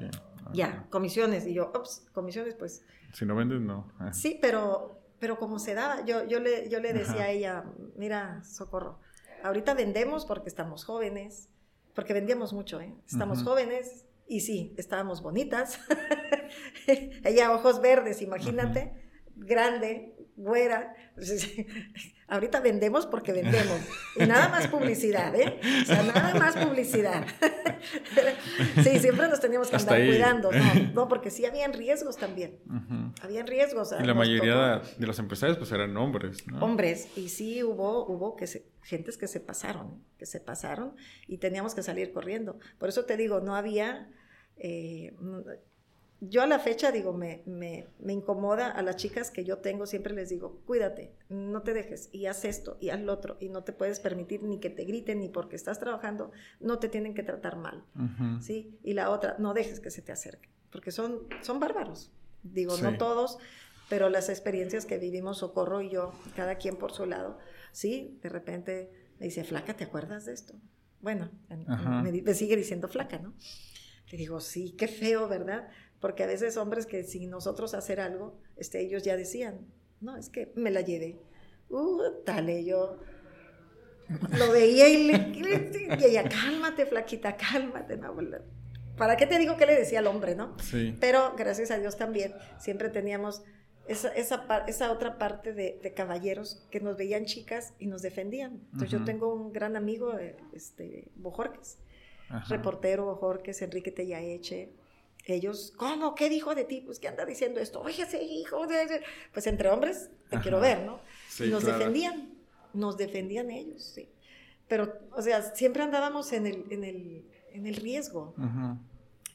Ya, 0.52 0.86
comisiones. 0.90 1.46
Y 1.46 1.54
yo, 1.54 1.72
ups, 1.74 2.06
comisiones, 2.12 2.54
pues... 2.54 2.84
Si 3.14 3.24
no 3.24 3.34
vendes, 3.34 3.62
no. 3.62 3.90
Ah. 3.98 4.12
Sí, 4.12 4.38
pero, 4.38 5.00
pero 5.18 5.38
como 5.38 5.58
se 5.58 5.72
daba, 5.72 6.04
yo, 6.04 6.26
yo, 6.26 6.40
le, 6.40 6.68
yo 6.68 6.78
le 6.78 6.92
decía 6.92 7.22
a 7.22 7.30
ella, 7.30 7.64
mira, 7.96 8.44
Socorro, 8.44 8.98
ahorita 9.42 9.72
vendemos 9.72 10.26
porque 10.26 10.50
estamos 10.50 10.84
jóvenes, 10.84 11.48
porque 11.94 12.12
vendíamos 12.12 12.52
mucho, 12.52 12.82
¿eh? 12.82 12.94
Estamos 13.06 13.42
jóvenes 13.42 14.04
y 14.28 14.40
sí, 14.40 14.74
estábamos 14.76 15.22
bonitas. 15.22 15.80
ella 17.24 17.50
ojos 17.50 17.80
verdes, 17.80 18.20
imagínate, 18.20 18.92
grande, 19.36 20.14
güera. 20.36 20.94
Ahorita 22.28 22.60
vendemos 22.60 23.06
porque 23.06 23.32
vendemos. 23.32 23.80
Y 24.16 24.26
nada 24.26 24.48
más 24.48 24.66
publicidad, 24.68 25.34
¿eh? 25.34 25.60
O 25.82 25.84
sea, 25.84 26.02
nada 26.02 26.34
más 26.34 26.56
publicidad. 26.56 27.24
sí, 28.82 28.98
siempre 28.98 29.28
nos 29.28 29.40
teníamos 29.40 29.68
que 29.68 29.76
andar 29.76 30.04
cuidando, 30.04 30.52
¿no? 30.52 30.64
No, 30.94 31.08
porque 31.08 31.30
sí 31.30 31.46
habían 31.46 31.72
riesgos 31.72 32.16
también. 32.16 32.58
Habían 33.22 33.46
riesgos. 33.46 33.94
Y 33.98 34.04
la 34.04 34.14
mayoría 34.14 34.82
de 34.98 35.06
los 35.06 35.18
empresarios 35.18 35.58
pues 35.58 35.70
eran 35.72 35.96
hombres, 35.96 36.46
¿no? 36.46 36.58
Hombres. 36.64 37.08
Y 37.16 37.28
sí 37.28 37.62
hubo, 37.62 38.06
hubo 38.06 38.36
que 38.36 38.46
se, 38.46 38.66
gentes 38.82 39.16
que 39.16 39.28
se 39.28 39.40
pasaron, 39.40 40.02
que 40.18 40.26
se 40.26 40.40
pasaron 40.40 40.96
y 41.26 41.38
teníamos 41.38 41.74
que 41.74 41.82
salir 41.82 42.12
corriendo. 42.12 42.58
Por 42.78 42.88
eso 42.88 43.04
te 43.04 43.16
digo, 43.16 43.40
no 43.40 43.54
había... 43.54 44.10
Eh, 44.58 45.14
yo 46.20 46.42
a 46.42 46.46
la 46.46 46.58
fecha 46.58 46.92
digo, 46.92 47.12
me, 47.12 47.42
me, 47.46 47.88
me, 47.98 48.12
incomoda 48.12 48.70
a 48.70 48.82
las 48.82 48.96
chicas 48.96 49.30
que 49.30 49.44
yo 49.44 49.58
tengo, 49.58 49.86
siempre 49.86 50.14
les 50.14 50.30
digo, 50.30 50.62
cuídate, 50.66 51.12
no 51.28 51.62
te 51.62 51.74
dejes 51.74 52.08
y 52.12 52.26
haz 52.26 52.44
esto 52.44 52.78
y 52.80 52.88
haz 52.90 53.00
lo 53.00 53.12
otro 53.12 53.36
y 53.38 53.50
no 53.50 53.64
te 53.64 53.72
puedes 53.72 54.00
permitir 54.00 54.42
ni 54.42 54.58
que 54.58 54.70
te 54.70 54.84
griten 54.84 55.20
ni 55.20 55.28
porque 55.28 55.56
estás 55.56 55.78
trabajando, 55.78 56.32
no 56.60 56.78
te 56.78 56.88
tienen 56.88 57.14
que 57.14 57.22
tratar 57.22 57.56
mal, 57.56 57.84
¿sí? 58.40 58.78
Y 58.82 58.94
la 58.94 59.10
otra, 59.10 59.36
no 59.38 59.52
dejes 59.52 59.80
que 59.80 59.90
se 59.90 60.00
te 60.00 60.12
acerque, 60.12 60.48
porque 60.70 60.90
son, 60.90 61.20
son 61.42 61.60
bárbaros, 61.60 62.10
digo, 62.42 62.76
no 62.78 62.96
todos, 62.96 63.38
pero 63.88 64.08
las 64.08 64.28
experiencias 64.28 64.86
que 64.86 64.98
vivimos 64.98 65.38
Socorro 65.38 65.80
y 65.82 65.90
yo, 65.90 66.12
cada 66.34 66.56
quien 66.56 66.76
por 66.76 66.92
su 66.92 67.06
lado, 67.06 67.38
¿sí? 67.72 68.18
De 68.22 68.28
repente 68.28 68.90
Me 69.18 69.26
dice, 69.26 69.44
flaca, 69.44 69.74
¿te 69.74 69.84
acuerdas 69.84 70.26
de 70.26 70.32
esto? 70.32 70.54
Bueno, 71.00 71.30
me, 72.02 72.34
sigue 72.34 72.56
diciendo 72.56 72.88
flaca, 72.88 73.18
¿no? 73.18 73.34
Le 74.10 74.18
digo, 74.18 74.40
sí, 74.40 74.72
qué 74.78 74.88
feo, 74.88 75.28
¿verdad? 75.28 75.68
Porque 76.00 76.24
a 76.24 76.26
veces 76.26 76.56
hombres 76.56 76.86
que 76.86 77.04
sin 77.04 77.30
nosotros 77.30 77.74
hacer 77.74 78.00
algo, 78.00 78.38
este, 78.56 78.80
ellos 78.80 79.02
ya 79.02 79.16
decían, 79.16 79.66
no, 80.00 80.16
es 80.16 80.28
que 80.28 80.52
me 80.54 80.70
la 80.70 80.82
llevé. 80.82 81.18
Uh, 81.68 82.02
dale, 82.24 82.64
yo 82.64 82.98
lo 84.38 84.52
veía 84.52 84.88
y, 84.88 85.04
le, 85.04 85.32
y 85.34 86.04
ella, 86.04 86.28
cálmate, 86.28 86.86
flaquita, 86.86 87.36
cálmate. 87.36 87.96
No, 87.96 88.14
¿Para 88.96 89.16
qué 89.16 89.26
te 89.26 89.38
digo 89.38 89.56
que 89.56 89.66
le 89.66 89.74
decía 89.74 89.98
al 89.98 90.06
hombre, 90.06 90.34
no? 90.34 90.56
Sí. 90.60 90.96
Pero 91.00 91.34
gracias 91.36 91.70
a 91.70 91.78
Dios 91.78 91.96
también 91.96 92.34
siempre 92.58 92.88
teníamos 92.88 93.42
esa, 93.88 94.08
esa, 94.08 94.64
esa 94.66 94.90
otra 94.90 95.18
parte 95.18 95.52
de, 95.52 95.78
de, 95.82 95.94
caballeros 95.94 96.66
que 96.70 96.80
nos 96.80 96.96
veían 96.96 97.24
chicas 97.24 97.74
y 97.78 97.86
nos 97.86 98.02
defendían. 98.02 98.62
Entonces 98.72 98.90
yo 98.90 99.04
tengo 99.04 99.32
un 99.32 99.52
gran 99.52 99.76
amigo, 99.76 100.18
eh, 100.18 100.36
este, 100.52 101.08
Bojorques, 101.16 101.78
reportero 102.48 103.04
Bojorques, 103.04 103.60
Enrique 103.62 103.92
Tellaeche. 103.92 104.72
Ellos, 105.26 105.72
¿cómo? 105.76 106.14
¿Qué 106.14 106.28
dijo 106.28 106.54
de 106.54 106.64
ti? 106.64 106.80
Pues, 106.80 107.00
¿qué 107.00 107.08
anda 107.08 107.26
diciendo 107.26 107.60
esto? 107.60 107.80
Oye, 107.80 108.04
ese 108.04 108.22
hijo 108.22 108.66
de... 108.66 109.02
Pues 109.32 109.46
entre 109.48 109.68
hombres, 109.68 110.08
te 110.30 110.38
quiero 110.38 110.60
ver, 110.60 110.84
¿no? 110.84 111.00
Sí, 111.28 111.48
nos 111.48 111.64
defendían, 111.64 112.32
nos 112.72 112.96
defendían 112.96 113.50
ellos, 113.50 113.82
sí. 113.82 114.08
Pero, 114.68 114.98
o 115.12 115.22
sea, 115.22 115.42
siempre 115.42 115.82
andábamos 115.82 116.32
en 116.32 116.46
el, 116.46 116.64
en 116.70 116.84
el, 116.84 117.24
en 117.52 117.66
el 117.66 117.76
riesgo. 117.76 118.34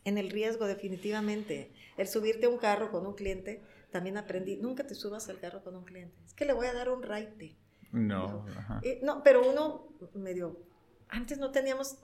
En 0.06 0.18
el 0.18 0.30
riesgo, 0.30 0.66
definitivamente. 0.66 1.72
El 1.98 2.08
subirte 2.08 2.46
a 2.46 2.50
un 2.50 2.58
carro 2.58 2.90
con 2.90 3.06
un 3.06 3.14
cliente 3.14 3.62
también 3.92 4.18
aprendí, 4.18 4.56
nunca 4.56 4.88
te 4.88 4.96
subas 4.96 5.28
al 5.30 5.40
carro 5.40 5.64
con 5.64 5.76
un 5.76 5.84
cliente. 5.84 6.16
Es 6.26 6.34
que 6.34 6.46
le 6.46 6.54
voy 6.54 6.68
a 6.68 6.74
dar 6.74 6.90
un 6.90 7.04
raite. 7.04 7.58
No. 7.92 8.46
Eh, 8.82 9.02
no, 9.04 9.22
pero 9.22 9.48
uno 9.48 9.90
medio, 10.14 10.58
antes 11.10 11.38
no 11.38 11.52
teníamos, 11.52 11.98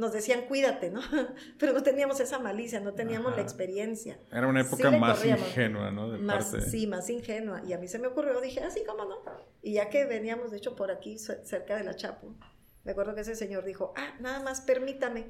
nos 0.00 0.12
decían 0.12 0.46
cuídate, 0.46 0.90
¿no? 0.90 1.00
pero 1.58 1.74
no 1.74 1.82
teníamos 1.82 2.18
esa 2.20 2.38
malicia, 2.38 2.80
no 2.80 2.94
teníamos 2.94 3.36
la 3.36 3.42
experiencia. 3.42 4.18
Era 4.32 4.46
una 4.46 4.62
época 4.62 4.90
más 4.90 5.24
ingenua, 5.24 5.90
¿no? 5.90 6.08
más, 6.18 6.56
Sí, 6.70 6.86
más 6.86 7.10
ingenua. 7.10 7.62
Y 7.66 7.74
a 7.74 7.78
mí 7.78 7.86
se 7.86 7.98
me 7.98 8.06
ocurrió, 8.06 8.40
dije, 8.40 8.60
así 8.60 8.80
ah, 8.82 8.90
como 8.90 9.04
no. 9.04 9.20
Y 9.62 9.74
ya 9.74 9.90
que 9.90 10.06
veníamos, 10.06 10.50
de 10.50 10.56
hecho, 10.56 10.74
por 10.74 10.90
aquí, 10.90 11.18
cerca 11.18 11.76
de 11.76 11.84
la 11.84 11.94
Chapu, 11.94 12.34
me 12.82 12.92
acuerdo 12.92 13.14
que 13.14 13.20
ese 13.20 13.36
señor 13.36 13.64
dijo, 13.64 13.92
ah, 13.94 14.14
nada 14.20 14.42
más 14.42 14.62
permítame, 14.62 15.26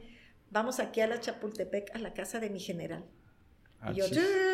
vamos 0.50 0.78
aquí 0.78 1.00
a 1.00 1.08
la 1.08 1.18
Chapultepec, 1.18 1.94
a 1.94 1.98
la 1.98 2.14
casa 2.14 2.38
de 2.38 2.48
mi 2.48 2.60
general. 2.60 3.04
Ah, 3.80 3.90
y 3.92 3.96
yo, 3.96 4.06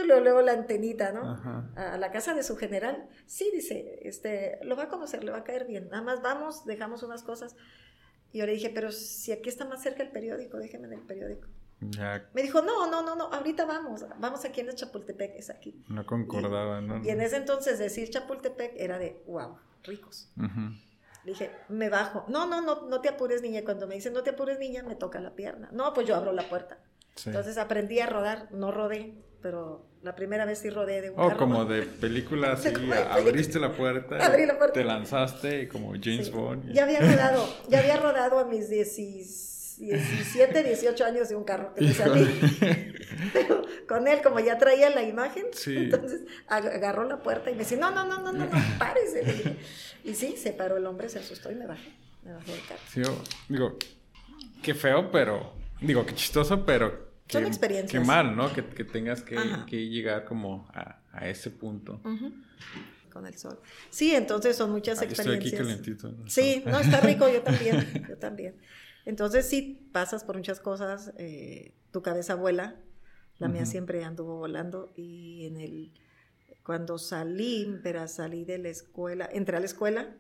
luego, 0.07 0.41
la 0.41 0.53
antenita, 0.53 1.13
¿no? 1.13 1.39
A 1.77 1.99
la 1.99 2.11
casa 2.11 2.33
de 2.33 2.43
su 2.43 2.57
general. 2.57 3.07
Sí, 3.27 3.51
dice, 3.53 3.99
este, 4.03 4.61
lo 4.63 4.77
va 4.77 4.85
a 4.85 4.89
conocer, 4.89 5.25
le 5.25 5.33
va 5.33 5.39
a 5.39 5.45
caer 5.45 5.67
bien. 5.67 5.89
Nada 5.91 6.03
más 6.03 6.23
vamos, 6.23 6.65
dejamos 6.65 7.03
unas 7.03 7.23
cosas. 7.23 7.55
Y 8.37 8.41
yo 8.41 8.45
le 8.45 8.53
dije, 8.53 8.69
pero 8.69 8.93
si 8.93 9.33
aquí 9.33 9.49
está 9.49 9.65
más 9.65 9.83
cerca 9.83 10.03
el 10.03 10.11
periódico, 10.11 10.59
déjeme 10.59 10.89
en 10.89 10.93
el 10.93 11.01
periódico. 11.01 11.49
Me 11.81 12.43
dijo, 12.43 12.61
no, 12.61 12.87
no, 12.87 13.01
no, 13.01 13.17
no, 13.17 13.33
ahorita 13.33 13.65
vamos, 13.65 14.05
vamos 14.19 14.45
aquí 14.45 14.61
en 14.61 14.69
el 14.69 14.75
Chapultepec, 14.75 15.37
es 15.37 15.49
aquí. 15.49 15.83
No 15.89 16.05
concordaba, 16.05 16.83
¿no? 16.83 17.03
Y 17.03 17.09
en 17.09 17.23
ese 17.23 17.39
entonces 17.39 17.79
decir 17.79 18.11
Chapultepec 18.11 18.75
era 18.77 18.99
de, 18.99 19.23
wow, 19.27 19.57
ricos. 19.85 20.31
Le 20.37 21.33
dije, 21.33 21.51
me 21.71 21.89
bajo. 21.89 22.27
No, 22.29 22.47
no, 22.47 22.61
no, 22.61 22.87
no 22.87 23.01
te 23.01 23.09
apures, 23.09 23.41
niña. 23.41 23.65
Cuando 23.65 23.87
me 23.87 23.95
dicen, 23.95 24.13
no 24.13 24.23
te 24.23 24.29
apures, 24.29 24.59
niña, 24.59 24.83
me 24.83 24.97
toca 24.97 25.19
la 25.19 25.35
pierna. 25.35 25.71
No, 25.73 25.95
pues 25.95 26.07
yo 26.07 26.15
abro 26.15 26.35
la 26.35 26.47
puerta. 26.47 26.79
Entonces 27.25 27.57
aprendí 27.57 28.01
a 28.01 28.07
rodar, 28.07 28.53
no 28.53 28.71
rodé, 28.71 29.15
pero 29.41 29.87
la 30.07 30.15
primera 30.15 30.45
vez 30.45 30.61
sí 30.61 30.71
rodé 30.71 31.03
de 31.03 31.11
un 31.11 31.19
oh, 31.19 31.37
como 31.37 31.65
de 31.65 31.83
película 32.01 32.53
así, 32.53 32.69
abriste 33.11 33.59
la 33.67 33.73
puerta, 33.73 34.17
te 34.73 34.85
lanzaste 34.85 35.67
como 35.69 35.95
James 36.01 36.31
Bond. 36.31 36.73
Ya 36.73 36.85
había 36.85 37.01
rodado, 37.01 37.45
ya 37.69 37.81
había 37.81 37.97
rodado 37.97 38.39
a 38.39 38.45
mis 38.45 38.71
17, 38.71 40.63
18 40.63 41.05
años 41.05 41.29
de 41.29 41.35
un 41.35 41.43
carro 41.43 41.75
que 41.75 41.81
me 41.83 41.93
salí. 41.93 42.25
Pero 43.33 43.63
con 43.89 44.07
él, 44.07 44.21
como 44.23 44.39
ya 44.39 44.59
traía 44.59 44.91
la 44.91 45.03
imagen, 45.03 45.47
entonces 45.67 46.21
agarró 46.47 47.03
la 47.05 47.21
puerta 47.21 47.51
y 47.51 47.55
me 47.55 47.65
dice, 47.65 47.77
no, 47.77 47.91
no, 47.91 48.07
no, 48.07 48.21
no, 48.21 48.33
no, 48.33 48.47
no 48.47 48.79
párese. 48.79 49.57
Y 50.05 50.15
sí, 50.15 50.37
se 50.37 50.53
paró 50.53 50.77
el 50.77 50.87
hombre, 50.87 51.09
se 51.09 51.19
asustó 51.19 51.51
y 51.51 51.57
me 51.57 51.67
bajé, 51.67 51.91
me 52.23 52.33
bajé 52.33 52.53
del 52.53 52.61
carro. 52.69 52.81
Sí, 52.89 53.03
digo, 53.49 53.77
qué 54.63 54.73
feo, 54.73 55.11
pero 55.11 55.57
Digo, 55.81 56.07
qué 56.07 56.15
chistoso, 56.15 56.65
pero... 56.65 57.06
Son 57.29 57.45
experiencias. 57.47 58.01
Qué 58.01 58.07
mal, 58.07 58.37
¿no? 58.37 58.53
Que, 58.53 58.63
tengas 58.63 59.23
que, 59.23 59.37
llegar 59.89 60.25
como 60.25 60.69
a, 60.73 61.29
ese 61.29 61.51
punto. 61.51 62.01
Con 63.11 63.27
el 63.27 63.37
sol. 63.37 63.61
Sí, 63.91 64.15
entonces 64.15 64.57
son 64.57 64.71
muchas 64.71 65.01
experiencias. 65.03 65.55
Estoy 65.55 65.73
aquí 65.73 65.83
calentito. 65.97 66.15
Sí, 66.27 66.63
no, 66.67 66.79
está 66.79 67.01
rico, 67.01 67.29
yo 67.29 67.43
también, 67.43 68.05
yo 68.09 68.17
también. 68.19 68.57
Entonces 69.07 69.49
sí, 69.49 69.89
pasas 69.93 70.25
por 70.25 70.37
muchas 70.37 70.61
cosas, 70.61 71.13
eh, 71.17 71.73
tu 71.93 72.03
cabeza 72.03 72.35
vuela, 72.35 72.77
la 73.39 73.49
mía 73.49 73.67
siempre 73.67 74.03
anduvo 74.03 74.37
volando 74.39 74.93
y 74.97 75.47
en 75.47 75.61
el, 75.61 75.93
cuando 76.65 76.99
salí, 76.99 77.79
pero 77.83 78.07
salí 78.09 78.45
de 78.45 78.59
la 78.59 78.69
escuela, 78.69 79.29
entré 79.33 79.57
a 79.57 79.61
la 79.61 79.67
escuela, 79.67 80.17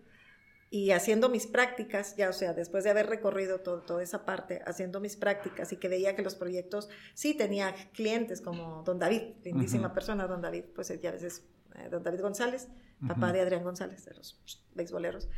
y 0.70 0.90
haciendo 0.90 1.28
mis 1.28 1.46
prácticas, 1.46 2.16
ya 2.16 2.28
o 2.28 2.32
sea, 2.32 2.52
después 2.52 2.82
de 2.84 2.90
haber 2.90 3.06
recorrido 3.06 3.60
todo, 3.60 3.82
toda 3.82 4.02
esa 4.02 4.24
parte, 4.24 4.62
haciendo 4.66 5.00
mis 5.00 5.16
prácticas 5.16 5.72
y 5.72 5.76
que 5.76 5.88
veía 5.88 6.16
que 6.16 6.22
los 6.22 6.34
proyectos, 6.34 6.88
sí 7.14 7.34
tenía 7.34 7.74
clientes 7.92 8.40
como 8.40 8.82
don 8.82 8.98
David, 8.98 9.34
lindísima 9.44 9.92
persona, 9.92 10.26
don 10.26 10.42
David, 10.42 10.64
pues 10.74 10.88
ya 11.00 11.10
a 11.10 11.12
veces, 11.12 11.44
eh, 11.76 11.88
don 11.88 12.02
David 12.02 12.20
González, 12.20 12.68
papá 13.06 13.32
de 13.32 13.40
Adrián 13.40 13.62
González, 13.62 14.04
de 14.06 14.14
los 14.14 14.40
beisboleros. 14.74 15.28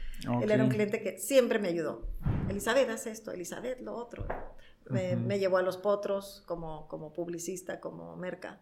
Él 0.42 0.50
era 0.50 0.62
un 0.62 0.70
cliente 0.70 1.02
que 1.02 1.18
siempre 1.18 1.58
me 1.58 1.68
ayudó. 1.68 2.08
Elizabeth, 2.48 2.88
haz 2.88 3.06
esto, 3.06 3.32
Elizabeth, 3.32 3.80
lo 3.80 3.94
otro. 3.96 4.26
Me, 4.88 5.38
llevó 5.38 5.58
a 5.58 5.62
los 5.62 5.76
potros 5.76 6.42
como, 6.46 6.88
como 6.88 7.12
publicista, 7.12 7.80
como 7.80 8.16
merca. 8.16 8.60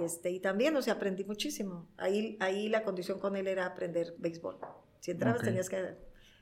Y, 0.00 0.04
este, 0.04 0.30
y 0.30 0.40
también, 0.40 0.74
o 0.76 0.80
sea, 0.80 0.94
aprendí 0.94 1.24
muchísimo. 1.24 1.88
Ahí, 1.98 2.38
ahí 2.40 2.68
la 2.68 2.84
condición 2.84 3.18
con 3.18 3.36
él 3.36 3.46
era 3.48 3.66
aprender 3.66 4.14
béisbol. 4.18 4.58
Si 5.02 5.10
entrabas 5.10 5.42
tenías 5.42 5.68
que... 5.68 5.98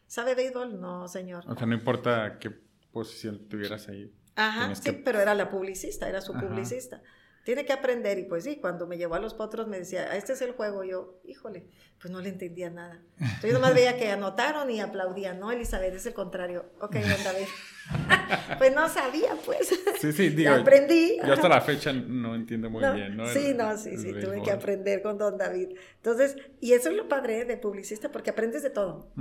¿Sabe 0.06 0.34
béisbol? 0.34 0.78
No, 0.80 1.08
señor. 1.08 1.44
O 1.48 1.56
sea, 1.56 1.66
no 1.66 1.74
importa 1.74 2.38
qué 2.38 2.50
posición 2.92 3.48
tuvieras 3.48 3.88
ahí. 3.88 4.12
Ajá, 4.36 4.74
sí, 4.74 4.92
pero 4.92 5.18
era 5.18 5.34
la 5.34 5.48
publicista, 5.48 6.08
era 6.08 6.20
su 6.20 6.34
publicista 6.34 7.00
tiene 7.44 7.64
que 7.64 7.72
aprender. 7.72 8.18
Y 8.18 8.24
pues 8.24 8.44
sí, 8.44 8.56
cuando 8.56 8.86
me 8.86 8.98
llevó 8.98 9.14
a 9.14 9.18
los 9.18 9.34
potros 9.34 9.66
me 9.66 9.78
decía, 9.78 10.14
este 10.16 10.32
es 10.34 10.42
el 10.42 10.52
juego. 10.52 10.84
Yo, 10.84 11.20
híjole, 11.24 11.66
pues 12.00 12.12
no 12.12 12.20
le 12.20 12.28
entendía 12.28 12.70
nada. 12.70 13.00
Entonces 13.18 13.50
yo 13.50 13.54
nomás 13.54 13.74
veía 13.74 13.96
que 13.96 14.10
anotaron 14.10 14.70
y 14.70 14.80
aplaudían. 14.80 15.40
No, 15.40 15.50
Elizabeth, 15.50 15.94
es 15.94 16.06
el 16.06 16.14
contrario. 16.14 16.70
Ok, 16.80 16.94
don 16.94 17.24
David. 17.24 17.46
pues 18.58 18.74
no 18.74 18.88
sabía, 18.88 19.36
pues. 19.44 19.68
Sí, 20.00 20.12
sí, 20.12 20.28
digo. 20.30 20.52
aprendí. 20.52 21.18
Yo 21.24 21.32
hasta 21.32 21.48
la 21.48 21.60
fecha 21.60 21.92
no 21.92 22.34
entiendo 22.34 22.70
muy 22.70 22.84
bien, 22.94 23.16
¿no? 23.16 23.26
Sí, 23.28 23.54
no, 23.54 23.76
sí, 23.76 23.96
sí, 23.96 24.12
tuve 24.12 24.42
que 24.42 24.50
aprender 24.50 25.02
con 25.02 25.18
don 25.18 25.36
David. 25.36 25.76
Entonces, 25.96 26.36
y 26.60 26.72
eso 26.72 26.90
es 26.90 26.96
lo 26.96 27.08
padre 27.08 27.44
de 27.44 27.56
publicista, 27.56 28.10
porque 28.10 28.30
aprendes 28.30 28.62
de 28.62 28.70
todo. 28.70 29.12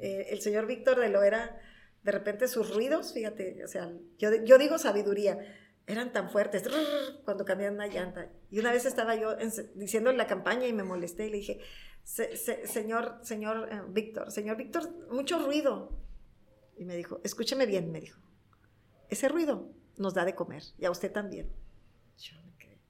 Eh, 0.00 0.28
el 0.30 0.40
señor 0.40 0.66
Víctor 0.66 1.00
de 1.00 1.08
Loera, 1.08 1.58
de 2.02 2.12
repente 2.12 2.48
sus 2.48 2.74
ruidos, 2.74 3.12
fíjate, 3.12 3.64
o 3.64 3.68
sea, 3.68 3.90
yo, 4.18 4.30
yo 4.44 4.58
digo 4.58 4.78
sabiduría 4.78 5.38
eran 5.90 6.12
tan 6.12 6.30
fuertes 6.30 6.64
cuando 7.24 7.44
cambiaban 7.44 7.74
una 7.74 7.88
llanta. 7.88 8.28
Y 8.50 8.58
una 8.60 8.72
vez 8.72 8.86
estaba 8.86 9.16
yo 9.16 9.36
diciendo 9.74 10.10
en 10.10 10.16
la 10.16 10.26
campaña 10.26 10.66
y 10.66 10.72
me 10.72 10.84
molesté 10.84 11.26
y 11.26 11.30
le 11.30 11.36
dije, 11.38 11.60
señor, 12.04 13.18
señor 13.22 13.68
eh, 13.70 13.82
Víctor, 13.88 14.30
señor 14.30 14.56
Víctor, 14.56 14.88
mucho 15.10 15.38
ruido. 15.44 15.98
Y 16.80 16.86
me 16.86 16.96
dijo, 16.96 17.20
escúcheme 17.24 17.66
bien, 17.66 17.92
me 17.92 18.00
dijo, 18.00 18.18
ese 19.10 19.28
ruido 19.28 19.70
nos 19.98 20.14
da 20.14 20.24
de 20.24 20.34
comer 20.34 20.62
y 20.78 20.86
a 20.86 20.90
usted 20.90 21.12
también. 21.12 21.52
Yo 22.16 22.40
me 22.42 22.56
quedé. 22.56 22.80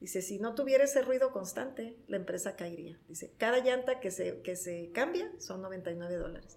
Dice, 0.00 0.22
si 0.22 0.38
no 0.38 0.54
tuviera 0.54 0.84
ese 0.84 1.02
ruido 1.02 1.30
constante, 1.30 1.98
la 2.06 2.16
empresa 2.16 2.56
caería. 2.56 2.98
Dice, 3.06 3.34
cada 3.36 3.58
llanta 3.58 4.00
que 4.00 4.10
se, 4.10 4.40
que 4.40 4.56
se 4.56 4.92
cambia 4.92 5.30
son 5.40 5.60
99 5.60 6.16
dólares. 6.16 6.56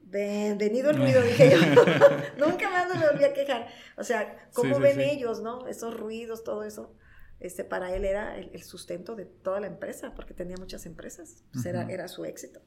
Venido 0.00 0.88
el 0.88 0.96
ruido, 0.96 1.20
dije 1.20 1.50
yo. 1.50 1.58
Nunca 2.38 2.70
más 2.70 2.88
me 2.88 3.06
volví 3.06 3.24
a 3.24 3.34
quejar. 3.34 3.68
O 3.98 4.02
sea, 4.02 4.48
¿cómo 4.54 4.80
ven 4.80 5.02
ellos, 5.02 5.42
no? 5.42 5.66
Esos 5.66 5.94
ruidos, 6.00 6.44
todo 6.44 6.64
eso. 6.64 6.96
Este, 7.40 7.62
para 7.62 7.94
él 7.94 8.06
era 8.06 8.38
el, 8.38 8.62
sustento 8.62 9.16
de 9.16 9.26
toda 9.26 9.60
la 9.60 9.66
empresa, 9.66 10.14
porque 10.14 10.32
tenía 10.32 10.56
muchas 10.56 10.86
empresas. 10.86 11.44
Pues 11.52 11.66
era, 11.66 11.82
era, 11.90 12.08
su 12.08 12.24
éxito. 12.24 12.62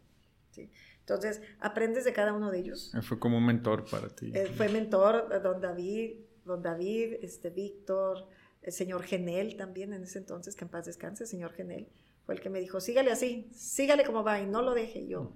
¿Sí? 0.54 0.70
Entonces, 0.99 1.41
aprendes 1.60 2.06
de 2.06 2.14
cada 2.14 2.32
uno 2.34 2.49
de 2.49 2.60
ellos. 2.60 2.93
Fue 3.01 3.20
como 3.20 3.38
un 3.38 3.45
mentor 3.45 3.86
para 3.89 4.08
ti. 4.08 4.32
Eh, 4.34 4.47
fue 4.56 4.70
mentor, 4.70 5.30
eh, 5.34 5.39
don 5.39 5.60
David, 5.60 6.20
don 6.45 6.62
David, 6.62 7.16
este, 7.22 7.49
Víctor, 7.49 8.28
el 8.62 8.72
señor 8.72 9.04
Genel 9.04 9.58
también 9.58 9.93
en 9.93 10.04
ese 10.04 10.20
entonces, 10.20 10.56
que 10.56 10.64
en 10.64 10.70
paz 10.70 10.86
descanse, 10.86 11.24
el 11.24 11.30
señor 11.30 11.51
Genel, 11.54 11.88
fue 12.26 12.36
el 12.36 12.41
que 12.41 12.49
me 12.49 12.60
dijo, 12.62 12.80
sígale 12.80 13.12
así, 13.12 13.49
sígale 13.54 14.06
como 14.06 14.24
va 14.24 14.39
y 14.39 14.45
no 14.45 14.62
lo 14.62 14.74
deje. 14.74 15.06
yo, 15.08 15.34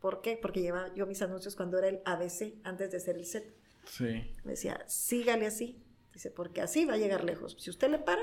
¿Por 0.00 0.22
qué? 0.22 0.38
Porque 0.40 0.62
llevaba 0.62 0.94
yo 0.94 1.06
mis 1.06 1.20
anuncios 1.20 1.54
cuando 1.54 1.78
era 1.78 1.88
el 1.88 2.00
ABC, 2.06 2.54
antes 2.64 2.90
de 2.90 3.00
ser 3.00 3.16
el 3.16 3.26
Z. 3.26 3.46
Sí. 3.84 4.32
Me 4.44 4.52
decía, 4.52 4.82
sígale 4.86 5.46
así. 5.46 5.82
Dice, 6.14 6.30
porque 6.30 6.62
así 6.62 6.86
va 6.86 6.94
a 6.94 6.96
llegar 6.96 7.24
lejos. 7.24 7.56
Si 7.58 7.70
usted 7.70 7.90
le 7.90 7.98
para, 7.98 8.22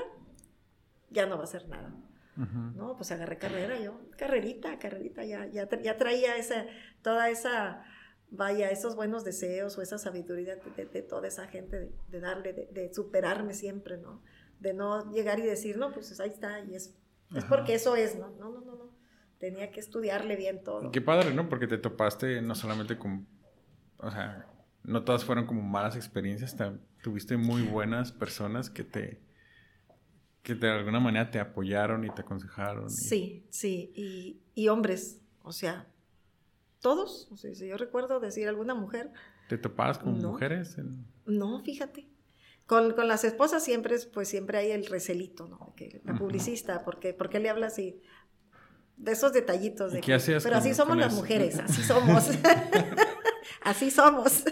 ya 1.10 1.26
no 1.26 1.36
va 1.36 1.42
a 1.42 1.44
hacer 1.44 1.68
nada. 1.68 1.94
No, 2.38 2.96
pues 2.96 3.10
agarré 3.10 3.36
carrera 3.36 3.80
yo. 3.80 4.00
Carrerita, 4.16 4.78
carrerita. 4.78 5.24
Ya, 5.24 5.46
ya, 5.46 5.68
ya 5.82 5.96
traía 5.96 6.36
esa, 6.36 6.66
toda 7.02 7.30
esa 7.30 7.84
vaya, 8.30 8.70
esos 8.70 8.94
buenos 8.94 9.24
deseos 9.24 9.76
o 9.78 9.82
esa 9.82 9.98
sabiduría 9.98 10.56
de, 10.56 11.02
toda 11.02 11.28
esa 11.28 11.46
gente, 11.48 11.90
de, 12.08 12.20
darle, 12.20 12.52
de, 12.52 12.92
superarme 12.92 13.54
siempre, 13.54 13.96
¿no? 13.98 14.22
De 14.60 14.74
no 14.74 15.12
llegar 15.12 15.38
y 15.38 15.42
decir, 15.42 15.78
no, 15.78 15.92
pues 15.92 16.18
ahí 16.20 16.30
está, 16.30 16.60
y 16.60 16.74
es, 16.74 16.96
es 17.34 17.44
porque 17.44 17.74
eso 17.74 17.96
es, 17.96 18.18
¿no? 18.18 18.30
No, 18.30 18.50
no, 18.50 18.60
no, 18.60 18.76
no. 18.76 18.98
Tenía 19.38 19.70
que 19.70 19.80
estudiarle 19.80 20.36
bien 20.36 20.64
todo. 20.64 20.90
Qué 20.90 21.00
padre, 21.00 21.32
¿no? 21.32 21.48
Porque 21.48 21.68
te 21.68 21.78
topaste 21.78 22.42
no 22.42 22.54
solamente 22.54 22.98
con, 22.98 23.26
o 23.98 24.10
sea, 24.10 24.46
no 24.82 25.04
todas 25.04 25.24
fueron 25.24 25.46
como 25.46 25.62
malas 25.62 25.96
experiencias, 25.96 26.56
tuviste 27.02 27.36
muy 27.36 27.62
buenas 27.62 28.10
personas 28.10 28.68
que 28.68 28.84
te, 28.84 29.20
que 30.42 30.54
de 30.54 30.70
alguna 30.70 31.00
manera 31.00 31.30
te 31.30 31.38
apoyaron 31.38 32.04
y 32.04 32.10
te 32.10 32.22
aconsejaron. 32.22 32.90
Sí, 32.90 33.46
sí, 33.50 33.92
y, 33.94 34.40
y 34.54 34.68
hombres, 34.68 35.20
o 35.42 35.52
sea, 35.52 35.86
todos. 36.80 37.28
O 37.30 37.36
sea, 37.36 37.54
si 37.54 37.68
yo 37.68 37.76
recuerdo 37.76 38.20
decir 38.20 38.48
alguna 38.48 38.74
mujer. 38.74 39.10
¿Te 39.48 39.58
topabas 39.58 39.98
con 39.98 40.18
mujeres? 40.18 40.76
No, 41.26 41.60
fíjate. 41.60 42.08
Con, 42.66 42.92
con, 42.92 43.08
las 43.08 43.24
esposas 43.24 43.64
siempre, 43.64 43.96
pues 44.12 44.28
siempre 44.28 44.58
hay 44.58 44.72
el 44.72 44.86
recelito, 44.86 45.48
¿no? 45.48 45.72
Que 45.74 46.02
la 46.04 46.14
publicista, 46.14 46.84
porque 46.84 47.14
¿por 47.14 47.30
qué 47.30 47.40
le 47.40 47.48
hablas 47.48 47.72
así? 47.72 48.02
De 48.98 49.12
esos 49.12 49.32
detallitos. 49.32 49.92
De 49.92 50.02
¿Qué 50.02 50.12
hacías 50.12 50.44
Pero 50.44 50.56
así 50.56 50.74
somos 50.74 50.98
las 50.98 51.14
mujeres, 51.14 51.58
así 51.58 51.82
somos. 51.82 52.28
así 53.62 53.90
somos. 53.90 54.44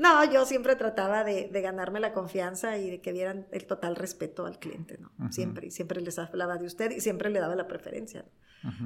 No, 0.00 0.24
yo 0.32 0.46
siempre 0.46 0.76
trataba 0.76 1.24
de, 1.24 1.50
ganarme 1.60 2.00
la 2.00 2.14
confianza 2.14 2.78
y 2.78 2.88
de 2.88 3.00
que 3.02 3.12
vieran 3.12 3.46
el 3.52 3.66
total 3.66 3.96
respeto 3.96 4.46
al 4.46 4.58
cliente, 4.58 4.96
¿no? 4.98 5.30
Siempre, 5.30 5.66
y 5.66 5.70
siempre 5.70 6.00
les 6.00 6.18
hablaba 6.18 6.56
de 6.56 6.64
usted 6.64 6.90
y 6.90 7.00
siempre 7.02 7.28
le 7.28 7.38
daba 7.38 7.54
la 7.54 7.68
preferencia. 7.68 8.24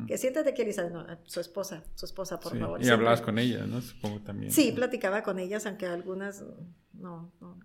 Que 0.09 0.19
siéntate 0.19 0.55
que 0.55 0.63
Elizabeth, 0.63 0.93
no, 0.93 1.07
su 1.23 1.39
esposa, 1.39 1.85
su 1.95 2.07
esposa, 2.07 2.41
por 2.41 2.59
favor. 2.59 2.83
Y 2.83 2.89
hablabas 2.89 3.23
con 3.23 3.39
ella, 3.39 3.65
¿no? 3.65 3.81
Supongo 3.81 4.23
también. 4.23 4.51
Sí, 4.51 4.73
platicaba 4.73 5.23
con 5.23 5.39
ellas, 5.39 5.67
aunque 5.67 5.87
algunas 5.87 6.45
no, 6.93 7.33
no, 7.41 7.61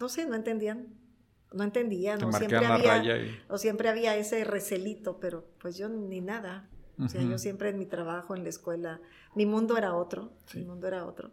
no 0.00 0.08
sé, 0.08 0.26
no 0.26 0.34
entendían. 0.34 0.88
No 1.52 1.64
entendían, 1.64 2.22
o 2.24 2.32
siempre, 2.32 2.66
había, 2.66 3.16
o 3.48 3.58
siempre 3.58 3.88
había 3.90 4.16
ese 4.16 4.44
recelito, 4.44 5.18
pero 5.20 5.46
pues 5.60 5.76
yo 5.76 5.90
ni 5.90 6.22
nada. 6.22 6.70
O 6.98 7.08
sea, 7.08 7.22
yo 7.22 7.38
siempre 7.38 7.68
en 7.68 7.78
mi 7.78 7.86
trabajo, 7.86 8.34
en 8.34 8.42
la 8.42 8.48
escuela, 8.48 9.00
mi 9.34 9.44
mundo 9.44 9.76
era 9.76 9.94
otro, 9.94 10.32
mi 10.54 10.64
mundo 10.64 10.88
era 10.88 11.04
otro. 11.04 11.32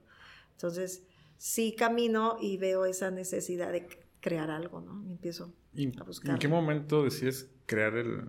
Entonces, 0.52 1.06
sí 1.38 1.76
camino 1.78 2.38
y 2.42 2.58
veo 2.58 2.86
esa 2.86 3.12
necesidad 3.12 3.72
de 3.72 3.88
crear 4.20 4.50
algo, 4.50 4.82
¿no? 4.82 5.04
Y 5.08 5.12
empiezo 5.12 5.54
a 6.00 6.04
buscar. 6.04 6.32
¿En 6.32 6.40
qué 6.40 6.48
momento 6.48 7.04
decides 7.04 7.50
crear 7.66 7.96
el, 7.96 8.26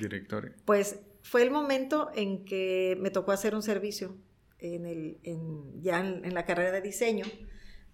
directorio? 0.00 0.52
Pues 0.64 1.00
fue 1.22 1.42
el 1.42 1.50
momento 1.50 2.10
en 2.14 2.44
que 2.44 2.96
me 3.00 3.10
tocó 3.10 3.32
hacer 3.32 3.54
un 3.54 3.62
servicio 3.62 4.16
en 4.58 4.86
el, 4.86 5.18
en, 5.22 5.82
ya 5.82 6.00
en, 6.00 6.34
la 6.34 6.46
carrera 6.46 6.72
de 6.72 6.80
diseño. 6.80 7.26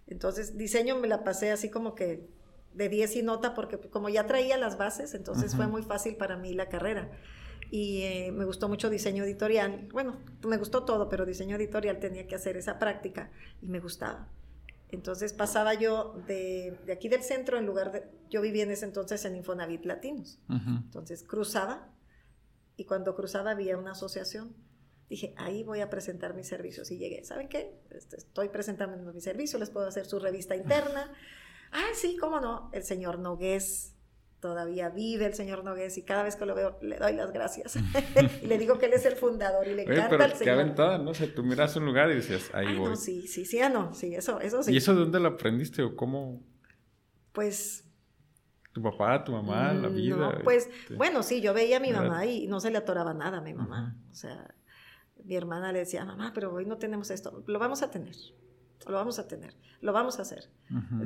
Entonces, 0.06 0.56
diseño 0.56 0.98
me 0.98 1.08
la 1.08 1.24
pasé 1.24 1.50
así 1.50 1.70
como 1.70 1.94
que 1.94 2.28
de 2.74 2.88
10 2.88 3.16
y 3.16 3.22
nota, 3.22 3.54
porque 3.54 3.78
como 3.78 4.08
ya 4.08 4.26
traía 4.26 4.56
las 4.56 4.78
bases, 4.78 5.14
entonces 5.14 5.56
fue 5.56 5.66
muy 5.66 5.82
fácil 5.82 6.16
para 6.16 6.36
mí 6.36 6.54
la 6.54 6.68
carrera. 6.68 7.10
Y 7.70 8.02
eh, 8.02 8.32
me 8.32 8.44
gustó 8.44 8.68
mucho 8.68 8.90
diseño 8.90 9.24
editorial. 9.24 9.88
Bueno, 9.92 10.18
me 10.46 10.56
gustó 10.56 10.84
todo, 10.84 11.08
pero 11.08 11.26
diseño 11.26 11.56
editorial 11.56 11.98
tenía 11.98 12.26
que 12.26 12.34
hacer 12.34 12.56
esa 12.56 12.78
práctica 12.78 13.30
y 13.60 13.68
me 13.68 13.80
gustaba. 13.80 14.28
Entonces 14.90 15.32
pasaba 15.32 15.74
yo 15.74 16.14
de, 16.26 16.78
de, 16.86 16.92
aquí 16.92 17.08
del 17.08 17.22
centro, 17.22 17.58
en 17.58 17.66
lugar 17.66 17.90
de, 17.90 18.04
yo 18.30 18.40
vivía 18.40 18.62
en 18.62 18.70
ese 18.70 18.84
entonces 18.84 19.24
en 19.24 19.36
Infonavit 19.36 19.84
Latinos. 19.84 20.38
Entonces 20.48 21.22
cruzaba 21.22 21.88
y 22.76 22.84
cuando 22.84 23.14
cruzaba 23.14 23.52
había 23.52 23.76
una 23.76 23.92
asociación. 23.92 24.54
Dije, 25.08 25.34
ahí 25.36 25.62
voy 25.62 25.80
a 25.80 25.90
presentar 25.90 26.34
mis 26.34 26.48
servicios. 26.48 26.90
Y 26.90 26.98
llegué, 26.98 27.24
¿saben 27.24 27.48
qué? 27.48 27.78
Este, 27.90 28.16
estoy 28.16 28.48
presentando 28.48 29.12
mis 29.12 29.22
servicios, 29.22 29.60
les 29.60 29.70
puedo 29.70 29.86
hacer 29.86 30.06
su 30.06 30.18
revista 30.18 30.56
interna. 30.56 31.12
ah, 31.72 31.90
sí, 31.94 32.16
cómo 32.16 32.40
no. 32.40 32.70
El 32.72 32.84
señor 32.84 33.18
Nogués 33.18 33.93
todavía 34.44 34.90
vive 34.90 35.24
el 35.24 35.32
señor 35.32 35.64
Nogués 35.64 35.96
y 35.96 36.02
cada 36.02 36.22
vez 36.22 36.36
que 36.36 36.44
lo 36.44 36.54
veo 36.54 36.76
le 36.82 36.98
doy 36.98 37.14
las 37.14 37.32
gracias. 37.32 37.76
y 38.42 38.46
le 38.46 38.58
digo 38.58 38.78
que 38.78 38.84
él 38.84 38.92
es 38.92 39.06
el 39.06 39.16
fundador 39.16 39.66
y 39.66 39.74
le 39.74 39.84
encanta 39.84 40.10
pero 40.10 40.24
el 40.24 40.32
señor. 40.32 40.44
Qué 40.44 40.50
aventada, 40.50 40.98
¿no? 40.98 41.12
O 41.12 41.14
sea, 41.14 41.34
tú 41.34 41.42
miras 41.42 41.74
un 41.76 41.86
lugar 41.86 42.10
y 42.10 42.16
dices, 42.16 42.50
ahí 42.52 42.76
voy. 42.76 42.90
No, 42.90 42.96
sí, 42.96 43.26
sí, 43.26 43.46
sí, 43.46 43.58
ah, 43.60 43.70
no, 43.70 43.94
sí, 43.94 44.14
eso, 44.14 44.40
eso 44.40 44.62
sí. 44.62 44.74
¿Y 44.74 44.76
eso 44.76 44.92
de 44.92 45.00
dónde 45.00 45.18
lo 45.18 45.28
aprendiste 45.28 45.82
o 45.82 45.96
cómo? 45.96 46.42
Pues... 47.32 47.90
¿Tu 48.74 48.82
papá, 48.82 49.24
tu 49.24 49.32
mamá, 49.32 49.72
la 49.72 49.88
mm, 49.88 49.94
vida? 49.94 50.16
No, 50.16 50.38
pues, 50.42 50.66
este, 50.66 50.94
bueno, 50.94 51.22
sí, 51.22 51.40
yo 51.40 51.54
veía 51.54 51.78
a 51.78 51.80
mi 51.80 51.90
mamá 51.90 52.26
y 52.26 52.46
no 52.46 52.60
se 52.60 52.70
le 52.70 52.76
atoraba 52.76 53.14
nada 53.14 53.38
a 53.38 53.40
mi 53.40 53.54
mamá. 53.54 53.96
O 54.10 54.14
sea, 54.14 54.54
mi 55.24 55.36
hermana 55.36 55.72
le 55.72 55.78
decía, 55.78 56.04
mamá, 56.04 56.32
pero 56.34 56.52
hoy 56.52 56.66
no 56.66 56.76
tenemos 56.76 57.10
esto, 57.10 57.44
lo 57.46 57.58
vamos 57.58 57.82
a 57.82 57.90
tener 57.90 58.14
lo 58.86 58.94
vamos 58.94 59.18
a 59.18 59.28
tener, 59.28 59.54
lo 59.80 59.92
vamos 59.92 60.18
a 60.18 60.22
hacer. 60.22 60.48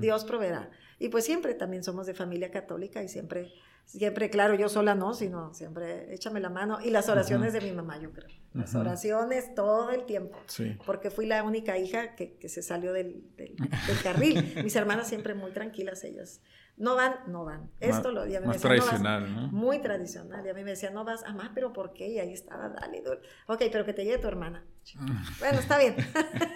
Dios 0.01 0.25
proveerá. 0.25 0.71
Y 0.99 1.09
pues 1.09 1.25
siempre 1.25 1.55
también 1.55 1.85
somos 1.85 2.07
de 2.07 2.15
familia 2.15 2.51
católica 2.51 3.03
y 3.03 3.09
siempre, 3.09 3.53
siempre, 3.89 4.31
claro, 4.31 4.55
yo 4.55 4.69
sola 4.69 4.95
no, 4.95 5.15
sino 5.15 5.53
siempre 5.55 6.15
échame 6.15 6.41
la 6.41 6.51
mano. 6.51 6.79
Y 6.81 6.91
las 6.91 7.09
oraciones 7.09 7.53
de 7.53 7.61
mi 7.61 7.73
mamá, 7.73 7.99
yo 7.99 8.13
creo. 8.13 8.29
Las 8.55 8.75
oraciones 8.75 9.55
todo 9.55 9.91
el 9.91 10.05
tiempo. 10.07 10.39
Porque 10.87 11.11
fui 11.11 11.27
la 11.27 11.43
única 11.43 11.79
hija 11.79 12.15
que, 12.15 12.37
que 12.37 12.49
se 12.49 12.63
salió 12.63 12.93
del, 12.93 13.25
del, 13.37 13.57
del 13.57 14.03
carril. 14.03 14.55
Mis 14.65 14.77
hermanas 14.77 15.09
siempre 15.09 15.35
muy 15.35 15.53
tranquilas, 15.53 16.05
ellas 16.05 16.41
no 16.79 16.95
van, 16.95 17.17
no 17.27 17.45
van. 17.45 17.71
Esto 17.81 18.13
lo, 18.13 18.25
ya 18.27 18.41
me 18.41 18.47
más 18.47 18.61
tradicional, 18.61 19.35
no, 19.35 19.49
Muy 19.49 19.81
tradicional. 19.81 20.47
Y 20.47 20.49
a 20.49 20.55
mí 20.55 20.63
me 20.63 20.71
decía, 20.71 20.91
no 20.91 21.05
vas, 21.05 21.23
mamá, 21.23 21.51
pero 21.55 21.73
¿por 21.73 21.93
qué? 21.93 22.09
Y 22.09 22.19
ahí 22.21 22.33
estaba, 22.33 22.69
dale, 22.69 23.03
dale. 23.03 23.21
Ok, 23.49 23.65
pero 23.73 23.85
que 23.85 23.93
te 23.93 24.05
lleve 24.05 24.19
tu 24.19 24.29
hermana. 24.29 24.65
bueno, 25.41 25.59
está 25.59 25.79
bien. 25.79 25.97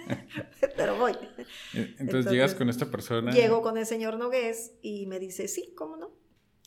pero 0.77 0.97
voy. 0.97 1.13
Entonces, 1.73 2.31
llegas 2.31 2.55
con 2.55 2.69
esta 2.69 2.85
persona. 2.85 3.31
Llego 3.31 3.61
con 3.61 3.77
el 3.77 3.85
señor 3.85 4.17
Nogués 4.17 4.73
y 4.81 5.05
me 5.07 5.19
dice, 5.19 5.47
sí, 5.47 5.73
¿cómo 5.75 5.97
no? 5.97 6.11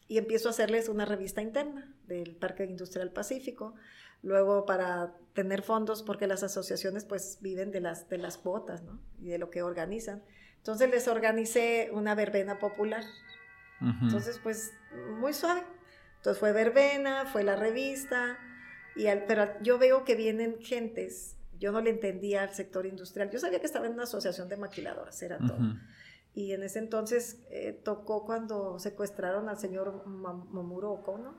Y 0.08 0.18
empiezo 0.18 0.48
a 0.48 0.50
hacerles 0.50 0.88
una 0.88 1.04
revista 1.04 1.42
interna 1.42 1.92
del 2.06 2.36
Parque 2.36 2.64
Industrial 2.64 3.10
Pacífico. 3.10 3.74
Luego, 4.22 4.66
para 4.66 5.14
tener 5.34 5.62
fondos, 5.62 6.02
porque 6.02 6.26
las 6.26 6.42
asociaciones 6.42 7.04
pues 7.04 7.38
viven 7.40 7.70
de 7.70 7.80
las, 7.80 8.08
de 8.08 8.18
las 8.18 8.38
cuotas, 8.38 8.82
¿no? 8.82 9.00
Y 9.20 9.28
de 9.28 9.38
lo 9.38 9.50
que 9.50 9.62
organizan. 9.62 10.22
Entonces 10.58 10.90
les 10.90 11.06
organicé 11.08 11.90
una 11.92 12.14
verbena 12.14 12.58
popular 12.58 13.04
entonces, 13.80 14.40
pues, 14.42 14.72
muy 15.18 15.32
suave. 15.32 15.62
Entonces 16.16 16.40
fue 16.40 16.52
verbena, 16.52 17.26
fue 17.26 17.44
la 17.44 17.56
revista, 17.56 18.38
y 18.96 19.06
al, 19.06 19.24
pero 19.26 19.48
yo 19.62 19.78
veo 19.78 20.04
que 20.04 20.16
vienen 20.16 20.56
gentes, 20.60 21.36
yo 21.58 21.72
no 21.72 21.80
le 21.80 21.90
entendía 21.90 22.42
al 22.42 22.54
sector 22.54 22.86
industrial, 22.86 23.30
yo 23.30 23.38
sabía 23.38 23.60
que 23.60 23.66
estaba 23.66 23.86
en 23.86 23.92
una 23.92 24.04
asociación 24.04 24.48
de 24.48 24.56
maquiladoras, 24.56 25.22
era 25.22 25.38
todo. 25.38 25.58
Y 26.36 26.52
en 26.52 26.62
ese 26.62 26.78
entonces 26.78 27.42
eh, 27.50 27.72
tocó 27.72 28.24
cuando 28.24 28.78
secuestraron 28.78 29.48
al 29.48 29.58
señor 29.58 30.06
Momuro 30.06 30.92
Okono, 30.92 31.34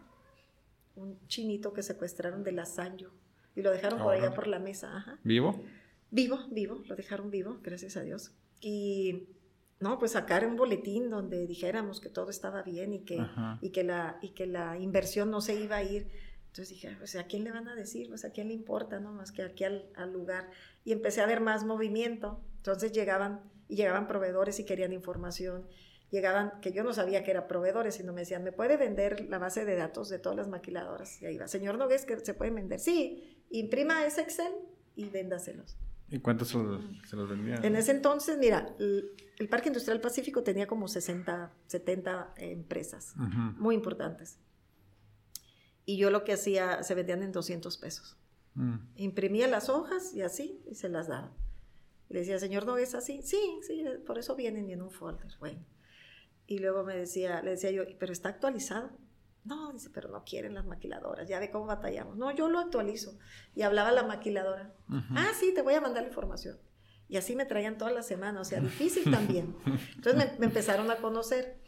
un 0.96 1.26
chinito 1.28 1.72
que 1.72 1.84
secuestraron 1.84 2.44
de 2.44 2.52
Lasaño, 2.52 3.12
y 3.56 3.62
lo 3.62 3.72
dejaron 3.72 4.00
por 4.00 4.14
allá 4.14 4.34
por 4.34 4.48
la 4.48 4.60
mesa. 4.60 5.20
¿Vivo? 5.24 5.64
Vivo, 6.12 6.40
vivo, 6.52 6.84
lo 6.88 6.96
dejaron 6.96 7.32
vivo, 7.32 7.60
gracias 7.62 7.96
a 7.96 8.02
Dios. 8.02 8.32
Y 8.60 9.30
no, 9.80 10.00
pues 10.00 10.14
sacar 10.14 10.46
un 10.48 10.56
boletín 10.56 11.10
donde 11.10 11.46
dijéramos 11.46 12.02
que 12.02 12.10
todo 12.10 12.32
estaba 12.32 12.64
bien 12.64 12.94
y 12.94 13.00
que, 13.06 13.24
y 13.62 13.70
que, 13.70 13.84
la, 13.84 14.18
y 14.22 14.30
que 14.30 14.48
la 14.48 14.78
inversión 14.80 15.30
no 15.30 15.42
se 15.42 15.54
iba 15.60 15.78
a 15.78 15.84
ir. 15.84 16.08
Entonces 16.48 16.70
dije, 16.70 16.96
pues 16.98 17.16
a 17.16 17.26
quién 17.26 17.44
le 17.44 17.52
van 17.52 17.68
a 17.68 17.76
decir, 17.76 18.08
pues 18.08 18.26
a 18.26 18.32
quién 18.32 18.48
le 18.48 18.56
importa, 18.56 19.00
¿no? 19.00 19.14
Más 19.14 19.32
que 19.32 19.44
aquí 19.44 19.64
al, 19.64 20.12
lugar. 20.12 20.50
Y 20.84 20.92
empecé 20.92 21.22
a 21.22 21.28
ver 21.28 21.40
más 21.40 21.64
movimiento. 21.64 22.42
Entonces 22.58 22.92
llegaban, 22.92 23.42
y 23.68 23.76
llegaban 23.76 24.08
proveedores 24.08 24.60
y 24.60 24.66
querían 24.66 24.94
información. 24.94 25.68
Llegaban, 26.10 26.62
que 26.62 26.72
yo 26.72 26.84
no 26.84 26.94
sabía 26.94 27.24
que 27.24 27.32
eran 27.32 27.48
proveedores, 27.48 27.96
sino 27.96 28.14
me 28.14 28.22
decían, 28.22 28.44
¿me 28.44 28.54
puede 28.54 28.78
vender 28.78 29.28
la 29.30 29.40
base 29.40 29.66
de 29.66 29.76
datos 29.76 30.08
de 30.10 30.20
todas 30.20 30.38
las 30.38 30.48
maquiladoras? 30.48 31.22
Y 31.22 31.26
ahí 31.26 31.38
va, 31.38 31.48
señor 31.48 31.78
Nogués, 31.78 32.06
que 32.06 32.18
se 32.18 32.34
puede 32.34 32.52
vender. 32.52 32.80
Sí, 32.80 33.44
imprima 33.50 34.06
ese 34.06 34.22
Excel 34.22 34.54
y 34.96 35.10
véndaselos. 35.10 35.78
¿Y 36.10 36.20
cuántos 36.20 36.50
se 36.50 36.58
los, 36.58 37.30
vendían? 37.30 37.66
En 37.66 37.76
ese 37.76 37.92
entonces, 37.92 38.38
mira, 38.38 38.74
el, 38.80 39.50
Parque 39.50 39.68
Industrial 39.68 40.00
Pacífico 40.00 40.42
tenía 40.44 40.66
como 40.66 40.88
60, 40.88 41.52
70 41.68 42.34
empresas, 42.38 43.14
muy 43.58 43.76
importantes. 43.76 44.40
Y 45.86 45.98
yo 45.98 46.10
lo 46.10 46.24
que 46.24 46.34
hacía, 46.34 46.84
se 46.84 46.96
vendían 46.96 47.24
en 47.24 47.34
200 47.34 47.78
pesos. 47.78 48.18
Mm. 48.56 48.76
Imprimía 48.96 49.48
las 49.48 49.70
hojas 49.70 50.14
y 50.14 50.22
así, 50.22 50.62
y 50.66 50.76
se 50.76 50.90
las 50.90 51.08
daba. 51.08 51.34
Y 52.10 52.14
le 52.14 52.20
decía, 52.22 52.40
señor, 52.40 52.66
¿no 52.66 52.78
es 52.78 52.96
así? 52.96 53.22
Sí, 53.22 53.60
sí, 53.62 53.84
por 54.06 54.18
eso 54.18 54.36
vienen 54.36 54.70
en 54.70 54.82
un 54.82 54.92
folder. 54.92 55.32
Bueno. 55.40 55.66
Y 56.48 56.60
luego 56.60 56.84
me 56.84 56.96
decía, 56.96 57.42
le 57.42 57.52
decía 57.52 57.72
yo, 57.72 57.84
pero 58.00 58.14
está 58.14 58.30
actualizado. 58.30 58.92
No, 59.44 59.72
dice, 59.72 59.90
pero 59.94 60.10
no 60.10 60.24
quieren 60.26 60.56
las 60.56 60.66
maquiladoras, 60.66 61.28
ya 61.28 61.40
ve 61.40 61.52
cómo 61.52 61.66
batallamos. 61.66 62.18
No, 62.18 62.32
yo 62.36 62.50
lo 62.50 62.60
actualizo. 62.60 63.18
Y 63.56 63.62
hablaba 63.62 63.92
la 63.92 64.04
maquiladora. 64.04 64.74
Ah, 65.12 65.32
sí, 65.40 65.54
te 65.54 65.62
voy 65.62 65.74
a 65.74 65.82
mandar 65.82 66.04
la 66.04 66.10
información. 66.10 66.58
Y 67.10 67.16
así 67.16 67.36
me 67.36 67.46
traían 67.46 67.78
toda 67.78 67.92
la 67.92 68.04
semana, 68.04 68.42
o 68.42 68.46
sea, 68.46 68.60
difícil 68.60 69.10
también. 69.12 69.56
Entonces 69.96 70.38
me, 70.40 70.46
empezaron 70.46 70.92
a 70.92 70.98
conocer. 70.98 71.60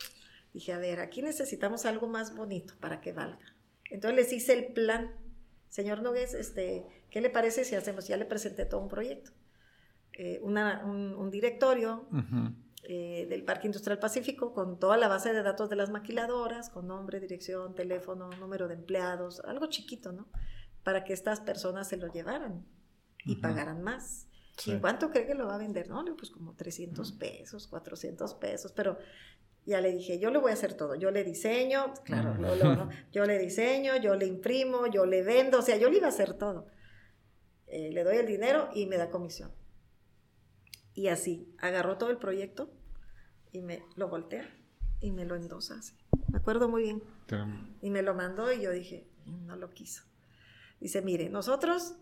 Dije, 0.53 0.73
a 0.73 0.77
ver, 0.77 0.99
aquí 0.99 1.21
necesitamos 1.21 1.85
algo 1.85 2.07
más 2.07 2.35
bonito 2.35 2.73
para 2.79 2.99
que 2.99 3.13
valga. 3.13 3.55
Entonces 3.89 4.17
les 4.17 4.33
hice 4.33 4.53
el 4.53 4.73
plan. 4.73 5.15
Señor 5.69 6.01
Nogués, 6.01 6.33
este, 6.33 6.85
¿qué 7.09 7.21
le 7.21 7.29
parece 7.29 7.63
si 7.63 7.75
hacemos? 7.75 8.07
Ya 8.07 8.17
le 8.17 8.25
presenté 8.25 8.65
todo 8.65 8.81
un 8.81 8.89
proyecto. 8.89 9.31
Eh, 10.21 10.41
un, 10.41 11.31
directorio 11.31 12.05
eh, 12.83 13.25
del 13.29 13.45
Parque 13.45 13.67
Industrial 13.67 13.99
Pacífico 13.99 14.53
con 14.53 14.77
toda 14.77 14.97
la 14.97 15.07
base 15.07 15.31
de 15.31 15.41
datos 15.41 15.69
de 15.69 15.77
las 15.77 15.91
maquiladoras, 15.91 16.69
con 16.69 16.87
nombre, 16.87 17.21
dirección, 17.21 17.73
teléfono, 17.73 18.29
número 18.37 18.67
de 18.67 18.73
empleados, 18.73 19.39
algo 19.45 19.67
chiquito, 19.67 20.11
¿no? 20.11 20.27
Para 20.83 21.05
que 21.05 21.13
estas 21.13 21.39
personas 21.39 21.87
se 21.87 21.95
lo 21.95 22.11
llevaran 22.11 22.65
y 23.23 23.37
pagaran 23.37 23.81
más. 23.81 24.27
¿Y 24.65 24.75
cuánto 24.79 25.09
cree 25.09 25.25
que 25.25 25.35
lo 25.35 25.47
va 25.47 25.55
a 25.55 25.57
vender? 25.57 25.87
No, 25.87 26.03
pues 26.17 26.31
como 26.31 26.53
300 26.53 27.13
pesos, 27.13 27.67
400 27.67 28.33
pesos, 28.33 28.73
pero 28.73 28.97
ya 29.65 29.79
le 29.79 29.93
dije, 29.93 30.19
yo 30.19 30.31
le 30.31 30.39
voy 30.39 30.51
a 30.51 30.55
hacer 30.55 30.73
todo, 30.73 30.95
yo 30.95 31.11
le 31.11 31.23
diseño, 31.23 31.93
claro, 32.03 32.35
yo 33.13 33.23
le 33.23 33.39
diseño, 33.39 33.95
yo 33.95 34.15
le 34.15 34.25
imprimo, 34.25 34.85
yo 34.87 35.05
le 35.05 35.23
vendo, 35.23 35.59
o 35.59 35.61
sea, 35.61 35.77
yo 35.77 35.89
le 35.89 35.99
iba 35.99 36.07
a 36.07 36.09
hacer 36.09 36.33
todo. 36.33 36.67
Eh, 37.67 37.89
le 37.93 38.03
doy 38.03 38.17
el 38.17 38.27
dinero 38.27 38.67
y 38.73 38.85
me 38.85 38.97
da 38.97 39.09
comisión. 39.09 39.57
Y 40.99 41.07
así, 41.07 41.49
agarró 41.59 41.97
todo 41.97 42.09
el 42.09 42.17
proyecto 42.17 42.69
y 43.53 43.61
me 43.61 43.85
lo 43.95 44.09
voltea 44.09 44.45
y 44.99 45.11
me 45.11 45.23
lo 45.23 45.37
endosa 45.37 45.75
así. 45.75 45.95
Me 46.27 46.39
acuerdo 46.39 46.67
muy 46.67 46.83
bien. 46.83 47.01
Y 47.81 47.89
me 47.89 48.01
lo 48.01 48.13
mandó 48.15 48.51
y 48.51 48.59
yo 48.59 48.69
dije, 48.71 49.07
no 49.25 49.55
lo 49.55 49.69
quiso. 49.69 50.03
Dice, 50.81 51.01
mire, 51.01 51.29
nosotros 51.29 51.95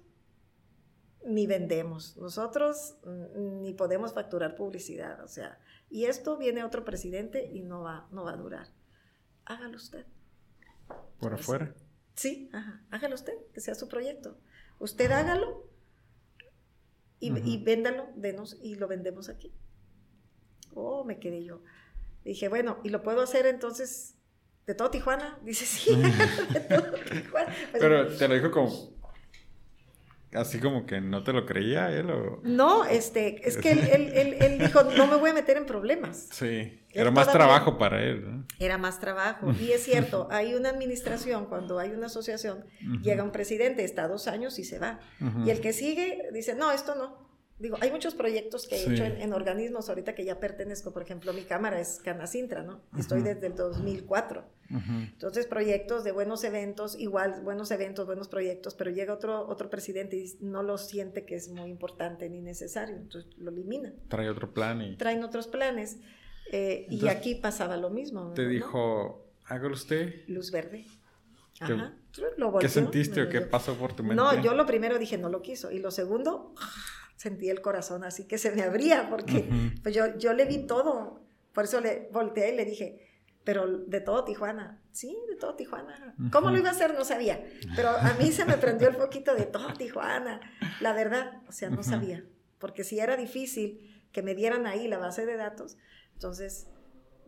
ni 1.23 1.45
vendemos, 1.45 2.17
nosotros 2.17 2.97
ni 3.35 3.75
podemos 3.75 4.15
facturar 4.15 4.55
publicidad, 4.55 5.23
o 5.23 5.27
sea, 5.27 5.59
y 5.91 6.05
esto 6.05 6.35
viene 6.35 6.63
otro 6.63 6.83
presidente 6.83 7.51
y 7.53 7.61
no 7.61 7.83
va, 7.83 8.07
no 8.09 8.23
va 8.23 8.31
a 8.31 8.37
durar. 8.37 8.67
Hágalo 9.45 9.75
usted. 9.75 10.07
¿Por 11.19 11.35
afuera? 11.35 11.75
Sí, 12.15 12.49
ajá, 12.51 12.83
hágalo 12.89 13.13
usted, 13.13 13.35
que 13.53 13.61
sea 13.61 13.75
su 13.75 13.87
proyecto. 13.87 14.39
Usted 14.79 15.11
hágalo 15.11 15.67
y, 17.19 17.63
véndalo, 17.63 18.07
denos 18.15 18.57
y 18.61 18.75
lo 18.75 18.87
vendemos 18.87 19.29
aquí. 19.29 19.53
Oh, 20.73 21.03
me 21.03 21.19
quedé 21.19 21.43
yo. 21.43 21.61
Dije, 22.23 22.49
bueno, 22.49 22.79
¿y 22.83 22.89
lo 22.89 23.01
puedo 23.01 23.21
hacer 23.21 23.45
entonces 23.45 24.15
de 24.65 24.75
todo 24.75 24.91
Tijuana? 24.91 25.39
Dice, 25.43 25.65
sí, 25.65 25.95
de 26.53 26.59
todo 26.59 26.93
Tijuana. 26.93 27.55
Pues, 27.71 27.81
Pero 27.81 28.15
te 28.15 28.27
lo 28.27 28.35
dijo 28.35 28.51
como 28.51 28.96
así 30.33 30.59
como 30.59 30.85
que 30.85 31.01
no 31.01 31.23
te 31.23 31.33
lo 31.33 31.45
creía 31.45 31.91
él 31.91 32.09
o... 32.09 32.41
No, 32.43 32.85
este, 32.85 33.47
es 33.47 33.57
que 33.57 33.71
él, 33.71 34.57
dijo, 34.59 34.83
no 34.83 35.07
me 35.07 35.15
voy 35.15 35.31
a 35.31 35.33
meter 35.33 35.57
en 35.57 35.65
problemas. 35.65 36.27
Sí, 36.31 36.81
era 36.91 37.11
más 37.11 37.31
trabajo 37.31 37.77
para 37.77 38.03
él. 38.03 38.45
Era 38.59 38.77
más 38.77 38.99
trabajo. 38.99 39.53
Y 39.59 39.71
es 39.71 39.83
cierto, 39.83 40.27
hay 40.31 40.55
una 40.55 40.69
administración, 40.69 41.45
cuando 41.45 41.79
hay 41.79 41.91
una 41.91 42.07
asociación, 42.07 42.65
llega 43.01 43.23
un 43.23 43.31
presidente, 43.31 43.83
está 43.83 44.07
dos 44.07 44.27
años 44.27 44.59
y 44.59 44.63
se 44.63 44.79
va. 44.79 44.99
Y 45.45 45.49
el 45.49 45.61
que 45.61 45.73
sigue 45.73 46.29
dice, 46.33 46.55
no, 46.55 46.71
esto 46.71 46.95
no. 46.95 47.26
Digo, 47.59 47.77
hay 47.81 47.91
muchos 47.91 48.13
proyectos 48.13 48.67
que 48.67 48.75
he 48.75 48.93
hecho 48.93 49.03
en, 49.03 49.33
organismos 49.33 49.89
ahorita 49.89 50.13
que 50.13 50.23
ya 50.23 50.39
pertenezco. 50.39 50.93
Por 50.93 51.01
ejemplo, 51.01 51.33
mi 51.33 51.41
cámara 51.41 51.79
es 51.79 51.99
Canacintra, 52.03 52.61
¿no? 52.61 52.81
Estoy 52.97 53.23
desde 53.23 53.47
el 53.47 53.55
2004. 53.55 54.43
Entonces, 54.69 55.47
proyectos 55.47 56.03
de 56.03 56.11
buenos 56.11 56.43
eventos, 56.43 56.99
igual, 56.99 57.41
buenos 57.43 57.71
eventos, 57.71 58.05
buenos 58.05 58.27
proyectos, 58.27 58.75
pero 58.75 58.91
llega 58.91 59.13
otro, 59.13 59.47
otro 59.47 59.69
presidente 59.69 60.17
y 60.17 60.37
no 60.41 60.61
lo 60.61 60.77
siente 60.77 61.25
que 61.25 61.35
es 61.35 61.49
muy 61.49 61.69
importante 61.69 62.29
ni 62.29 62.41
necesario, 62.41 62.95
entonces 62.95 63.31
lo 63.37 63.49
elimina. 63.49 63.93
Trae 64.09 64.29
otro 64.29 64.53
plan 64.53 64.81
y... 64.81 64.97
Traen 64.97 65.23
otros 65.23 65.47
planes. 65.47 65.97
Eh, 66.51 66.85
y 66.89 67.07
aquí 67.07 67.35
pasaba 67.35 67.77
lo 67.77 67.89
mismo. 67.89 68.33
Te 68.33 68.47
dijo, 68.47 69.25
hágalo 69.45 69.73
usted. 69.73 70.27
Luz 70.27 70.51
verde. 70.51 70.85
Ajá. 71.59 71.95
¿Qué 72.59 72.69
sentiste 72.69 73.21
o 73.21 73.29
qué 73.29 73.41
pasó 73.41 73.75
por 73.75 73.93
tu 73.93 74.03
mente? 74.03 74.15
No, 74.15 74.41
yo 74.41 74.53
lo 74.53 74.65
primero 74.65 74.97
dije, 74.97 75.17
no 75.17 75.29
lo 75.29 75.41
quiso. 75.41 75.71
Y 75.71 75.79
lo 75.79 75.91
segundo, 75.91 76.53
sentí 77.17 77.49
el 77.49 77.61
corazón 77.61 78.05
así 78.05 78.25
que 78.25 78.37
se 78.37 78.51
me 78.51 78.61
abría, 78.61 79.09
porque 79.09 79.49
pues 79.83 79.93
yo, 79.93 80.17
yo 80.17 80.31
le 80.33 80.45
vi 80.45 80.65
todo. 80.65 81.21
Por 81.51 81.65
eso 81.65 81.81
le 81.81 82.07
volteé 82.13 82.53
y 82.53 82.55
le 82.55 82.63
dije, 82.63 83.07
pero 83.43 83.65
de 83.65 83.99
todo 83.99 84.23
Tijuana. 84.23 84.81
Sí, 84.91 85.17
de 85.27 85.35
todo 85.35 85.55
Tijuana. 85.55 86.15
¿Cómo 86.31 86.51
lo 86.51 86.57
iba 86.57 86.69
a 86.69 86.73
hacer? 86.73 86.93
No 86.93 87.03
sabía. 87.03 87.43
Pero 87.75 87.89
a 87.89 88.13
mí 88.19 88.31
se 88.31 88.45
me 88.45 88.57
prendió 88.57 88.87
el 88.87 88.95
poquito 88.95 89.35
de 89.35 89.45
todo 89.45 89.73
Tijuana. 89.73 90.39
La 90.79 90.93
verdad, 90.93 91.41
o 91.47 91.51
sea, 91.51 91.69
no 91.69 91.81
sabía. 91.81 92.23
Porque 92.59 92.83
si 92.83 92.99
era 92.99 93.17
difícil 93.17 94.03
que 94.11 94.21
me 94.21 94.35
dieran 94.35 94.67
ahí 94.67 94.87
la 94.87 94.97
base 94.97 95.25
de 95.25 95.35
datos, 95.35 95.77
entonces, 96.13 96.67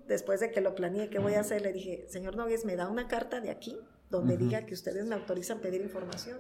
después 0.08 0.40
de 0.40 0.52
que 0.52 0.62
lo 0.62 0.76
planeé, 0.76 1.10
¿qué 1.10 1.20
voy 1.20 1.34
a 1.34 1.40
hacer? 1.40 1.62
Le 1.62 1.74
dije, 1.74 2.06
señor 2.10 2.36
Nogues, 2.36 2.66
¿me 2.66 2.76
da 2.76 2.88
una 2.88 3.08
carta 3.08 3.42
de 3.42 3.50
aquí 3.50 3.78
donde 4.10 4.38
diga 4.38 4.66
que 4.66 4.74
ustedes 4.74 5.06
me 5.06 5.16
autorizan 5.16 5.60
pedir 5.60 5.82
información? 5.82 6.40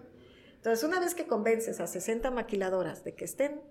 Entonces, 0.59 0.83
una 0.83 0.99
vez 0.99 1.15
que 1.15 1.25
convences 1.25 1.79
a 1.79 1.87
60 1.87 2.31
maquiladoras 2.31 3.05
de 3.05 3.15
que 3.15 3.23
estén, 3.23 3.61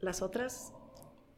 las 0.00 0.20
otras 0.20 0.74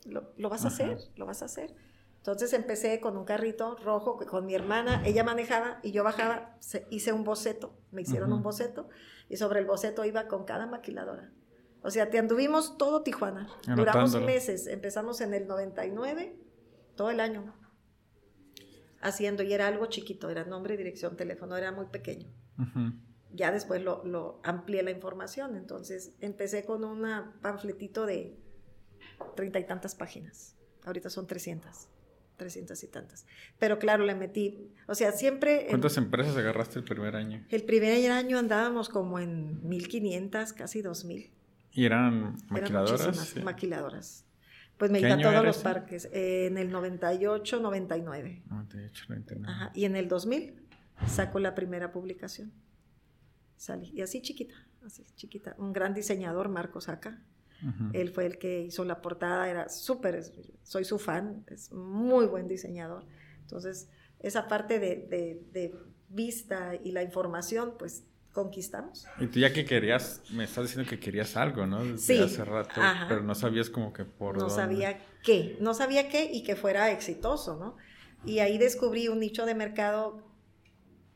lo, 0.05 0.49
vas 0.49 0.65
a 0.65 0.69
hacer, 0.69 0.99
lo 1.15 1.25
vas 1.25 1.43
a 1.43 1.45
hacer. 1.45 1.73
Entonces 2.17 2.53
empecé 2.53 2.99
con 2.99 3.17
un 3.17 3.25
carrito 3.25 3.77
rojo 3.77 4.19
con 4.19 4.47
mi 4.47 4.55
hermana, 4.57 5.03
ella 5.07 5.23
manejaba 5.23 5.79
y 5.85 5.93
yo 5.93 6.03
bajaba, 6.03 6.59
hice 6.91 7.13
un 7.13 7.23
boceto, 7.23 7.79
me 7.93 8.03
hicieron 8.03 8.33
un 8.33 8.43
boceto 8.43 8.89
y 9.29 9.37
sobre 9.37 9.61
el 9.61 9.67
boceto 9.67 10.05
iba 10.05 10.27
con 10.27 10.45
cada 10.45 10.67
maquiladora. 10.67 11.31
O 11.83 11.91
sea, 11.91 12.11
te 12.11 12.19
anduvimos 12.19 12.77
todo 12.77 13.03
Tijuana. 13.03 13.49
Duramos 13.77 14.21
meses, 14.21 14.67
empezamos 14.67 15.21
en 15.21 15.33
el 15.33 15.47
99, 15.47 16.37
todo 16.97 17.11
el 17.11 17.21
año 17.21 17.55
haciendo 19.01 19.45
y 19.45 19.53
era 19.53 19.69
algo 19.69 19.87
chiquito, 19.87 20.29
era 20.29 20.45
nombre, 20.45 20.77
dirección, 20.77 21.17
teléfono, 21.17 21.57
era 21.57 21.71
muy 21.71 21.87
pequeño 21.87 22.29
ya 23.33 23.53
después 23.53 23.83
lo, 23.83 24.41
amplié 24.45 24.83
la 24.83 24.91
información. 24.91 25.57
Entonces 25.57 26.15
empecé 26.21 26.65
con 26.65 26.85
un 26.85 27.07
panfletito 27.41 28.07
de 28.07 28.37
treinta 29.37 29.59
y 29.59 29.65
tantas 29.65 29.95
páginas. 29.95 30.57
Ahorita 30.85 31.11
son 31.11 31.27
trescientas, 31.27 31.89
trescientas 32.37 32.83
y 32.83 32.89
tantas. 32.89 33.27
Pero 33.59 33.79
claro, 33.79 34.05
le 34.05 34.15
metí, 34.15 34.73
o 34.87 34.95
sea, 34.95 35.13
siempre... 35.13 35.67
¿Cuántas 35.69 35.97
empresas 35.97 36.37
agarraste 36.37 36.79
el 36.79 36.85
primer 36.85 37.17
año? 37.17 37.45
El 37.51 37.65
primer 37.65 38.11
año 38.11 38.39
andábamos 38.39 38.89
como 38.89 39.19
en 39.19 39.67
1500, 39.69 40.53
casi 40.55 40.83
2000. 40.83 41.31
¿Y 41.73 41.85
eran 41.85 42.37
maquiladoras? 42.49 43.33
Eran 43.33 43.45
maquiladoras. 43.45 44.25
Pues 44.79 44.91
me 44.91 45.13
a 45.13 45.19
todos 45.19 45.45
los 45.45 45.59
parques. 45.59 46.09
en 46.11 46.57
el 46.57 46.71
98, 46.71 47.61
99. 47.61 48.43
98, 48.49 49.05
99. 49.11 49.47
Ajá. 49.47 49.71
Y 49.75 49.85
en 49.85 49.95
el 49.95 50.09
2000 50.09 50.55
saco 51.07 51.39
la 51.39 51.55
primera 51.55 51.93
publicación 51.93 52.51
salí. 53.61 53.93
Y 53.95 54.01
así 54.01 54.23
chiquita, 54.23 54.55
así 54.85 55.05
chiquita. 55.15 55.55
Un 55.59 55.73
gran 55.73 55.93
diseñador, 55.95 56.49
Marcos 56.49 56.89
Aca. 56.89 57.23
Él 57.93 58.09
fue 58.09 58.25
el 58.25 58.39
que 58.39 58.63
hizo 58.63 58.87
la 58.87 59.03
portada, 59.03 59.47
era 59.51 59.69
súper, 59.69 60.25
soy 60.63 60.87
su 60.87 60.99
fan, 60.99 61.45
es 61.49 61.71
muy 61.73 62.25
buen 62.25 62.49
diseñador. 62.49 63.05
Entonces, 63.43 63.91
esa 64.19 64.49
parte 64.49 64.79
de, 64.79 65.75
vista 66.09 66.75
y 66.83 66.93
la 66.93 67.03
información, 67.03 67.75
pues 67.79 68.05
conquistamos. 68.33 69.07
Y 69.21 69.27
tú 69.27 69.41
ya 69.41 69.53
que 69.53 69.67
querías, 69.67 70.23
me 70.31 70.45
estás 70.45 70.69
diciendo 70.69 70.89
que 70.89 70.99
querías 70.99 71.37
algo, 71.37 71.67
¿no? 71.67 71.85
Desde 71.85 71.99
sí. 71.99 72.19
hace 72.19 72.47
rato, 72.47 72.81
pero 73.09 73.23
no 73.23 73.35
sabías 73.35 73.69
como 73.69 73.93
que 73.93 74.07
por 74.07 74.39
No 74.39 74.49
sabía 74.49 74.99
qué, 75.23 75.59
no 75.61 75.75
sabía 75.75 76.09
qué 76.09 76.31
y 76.33 76.43
que 76.43 76.57
fuera 76.57 76.91
exitoso, 76.91 77.59
¿no? 77.59 77.77
Y 78.25 78.39
ahí 78.39 78.57
descubrí 78.57 79.09
un 79.09 79.21
nicho 79.21 79.45
de 79.45 79.55
mercado 79.55 80.27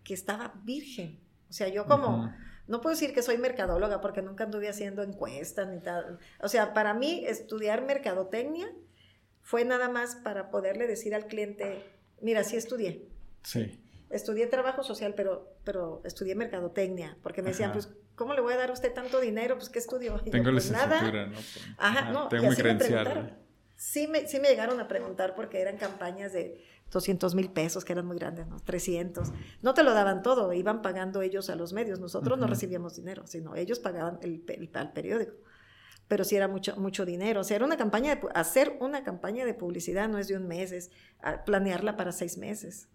que 0.02 0.12
estaba 0.12 0.52
virgen. 0.62 1.23
O 1.54 1.56
sea, 1.56 1.68
yo 1.68 1.86
como, 1.86 2.34
no 2.66 2.80
puedo 2.80 2.96
decir 2.96 3.14
que 3.14 3.22
soy 3.22 3.38
mercadóloga 3.38 4.00
porque 4.00 4.22
nunca 4.22 4.42
anduve 4.42 4.68
haciendo 4.68 5.04
encuestas 5.04 5.68
ni 5.68 5.78
tal. 5.78 6.18
O 6.40 6.48
sea, 6.48 6.74
para 6.74 6.94
mí 6.94 7.24
estudiar 7.28 7.84
mercadotecnia 7.84 8.66
fue 9.40 9.64
nada 9.64 9.88
más 9.88 10.16
para 10.16 10.50
poderle 10.50 10.88
decir 10.88 11.14
al 11.14 11.28
cliente, 11.28 11.80
mira, 12.20 12.42
sí 12.42 12.56
estudié. 12.56 13.06
Sí. 13.44 13.80
Estudié 14.10 14.48
trabajo 14.48 14.82
social, 14.82 15.14
pero, 15.14 15.54
pero 15.62 16.02
estudié 16.04 16.34
mercadotecnia, 16.34 17.16
porque 17.22 17.40
me 17.40 17.50
decían, 17.50 17.70
pues, 17.70 17.88
¿cómo 18.16 18.34
le 18.34 18.40
voy 18.40 18.54
a 18.54 18.56
dar 18.56 18.70
a 18.70 18.72
usted 18.72 18.92
tanto 18.92 19.20
dinero? 19.20 19.54
Pues, 19.54 19.68
¿qué 19.68 19.78
estudió? 19.78 20.18
Tengo 20.22 20.50
pues, 20.50 20.68
licenciatura, 20.72 21.26
¿no? 21.28 21.38
Ajá, 21.78 22.10
no, 22.10 22.26
Tengo 22.26 22.46
y 22.46 22.48
así 22.48 22.62
Sí 23.76 24.08
me, 24.08 24.26
sí 24.26 24.40
me 24.40 24.48
llegaron 24.48 24.80
a 24.80 24.88
preguntar 24.88 25.36
porque 25.36 25.60
eran 25.60 25.76
campañas 25.76 26.32
de 26.32 26.64
200 26.94 27.34
mil 27.34 27.50
pesos, 27.50 27.84
que 27.84 27.92
eran 27.92 28.06
muy 28.06 28.16
grandes, 28.16 28.46
¿no? 28.46 28.60
300. 28.60 29.32
No 29.62 29.74
te 29.74 29.82
lo 29.82 29.92
daban 29.92 30.22
todo, 30.22 30.52
iban 30.52 30.80
pagando 30.80 31.22
ellos 31.22 31.50
a 31.50 31.56
los 31.56 31.72
medios. 31.72 31.98
Nosotros 32.00 32.38
no 32.38 32.46
recibíamos 32.46 32.96
dinero, 32.96 33.26
sino 33.26 33.56
ellos 33.56 33.80
pagaban 33.80 34.18
el, 34.22 34.44
el, 34.48 34.70
el, 34.72 34.92
periódico. 34.92 35.34
Pero 36.06 36.22
sí 36.22 36.36
era 36.36 36.46
mucho, 36.46 36.76
mucho 36.76 37.04
dinero. 37.04 37.40
O 37.40 37.44
sea, 37.44 37.56
era 37.56 37.64
una 37.64 37.76
campaña 37.76 38.14
de, 38.14 38.28
hacer 38.34 38.76
una 38.80 39.02
campaña 39.02 39.44
de 39.44 39.54
publicidad 39.54 40.08
no 40.08 40.18
es 40.18 40.28
de 40.28 40.36
un 40.36 40.46
mes, 40.46 40.70
es 40.70 40.90
planearla 41.46 41.96
para 41.96 42.12
seis 42.12 42.38
meses. 42.38 42.88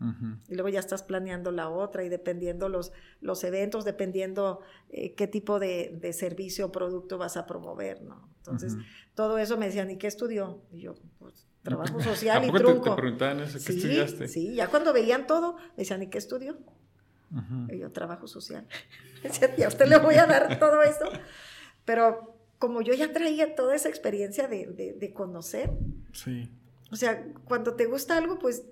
Y 0.48 0.54
luego 0.54 0.70
ya 0.70 0.80
estás 0.80 1.04
planeando 1.04 1.52
la 1.52 1.70
otra 1.70 2.04
y 2.06 2.10
dependiendo 2.10 2.70
los, 2.70 2.94
los 3.20 3.44
eventos, 3.44 3.84
dependiendo 3.84 4.62
eh, 4.90 5.14
qué 5.16 5.28
tipo 5.28 5.60
de, 5.60 5.98
de, 6.00 6.14
servicio 6.14 6.68
o 6.68 6.72
producto 6.72 7.18
vas 7.18 7.36
a 7.36 7.46
promover, 7.46 8.02
¿no? 8.04 8.30
Entonces, 8.38 8.78
todo 9.14 9.38
eso 9.40 9.58
me 9.58 9.66
decían, 9.66 9.92
¿y 9.92 9.98
qué 9.98 10.08
estudió? 10.08 10.62
Y 10.72 10.80
yo, 10.80 10.96
pues 11.18 11.49
trabajo 11.64 12.00
social 12.02 12.46
y 12.46 12.52
trunco. 12.52 12.84
Te, 12.84 12.90
te 12.90 12.96
preguntaban 12.96 13.40
eso? 13.42 13.60
¿Qué 13.66 13.74
estudiaste? 13.74 14.28
Sí, 14.28 14.56
ya 14.56 14.68
cuando 14.68 14.94
veían 14.94 15.28
todo, 15.28 15.56
me 15.56 15.78
decían, 15.78 16.02
¿y 16.04 16.08
qué 16.08 16.18
estudió? 16.18 16.58
Y 17.70 17.78
yo, 17.78 17.92
trabajo 17.92 18.28
social. 18.28 18.66
Decía, 19.24 19.66
a 19.66 19.68
usted 19.68 19.86
le 19.86 20.00
voy 20.00 20.16
a 20.16 20.26
dar 20.26 20.58
todo 20.58 20.82
eso. 20.82 21.06
Pero 21.86 22.36
como 22.58 22.82
yo 22.82 22.94
ya 22.94 23.14
traía 23.14 23.56
toda 23.56 23.76
esa 23.76 23.88
experiencia 23.88 24.48
de, 24.48 24.96
de, 24.98 25.14
conocer. 25.14 25.70
Sí. 26.12 26.50
O 26.92 26.96
sea, 26.96 27.24
cuando 27.46 27.76
te 27.76 27.86
gusta 27.86 28.18
algo, 28.18 28.40
pues 28.40 28.66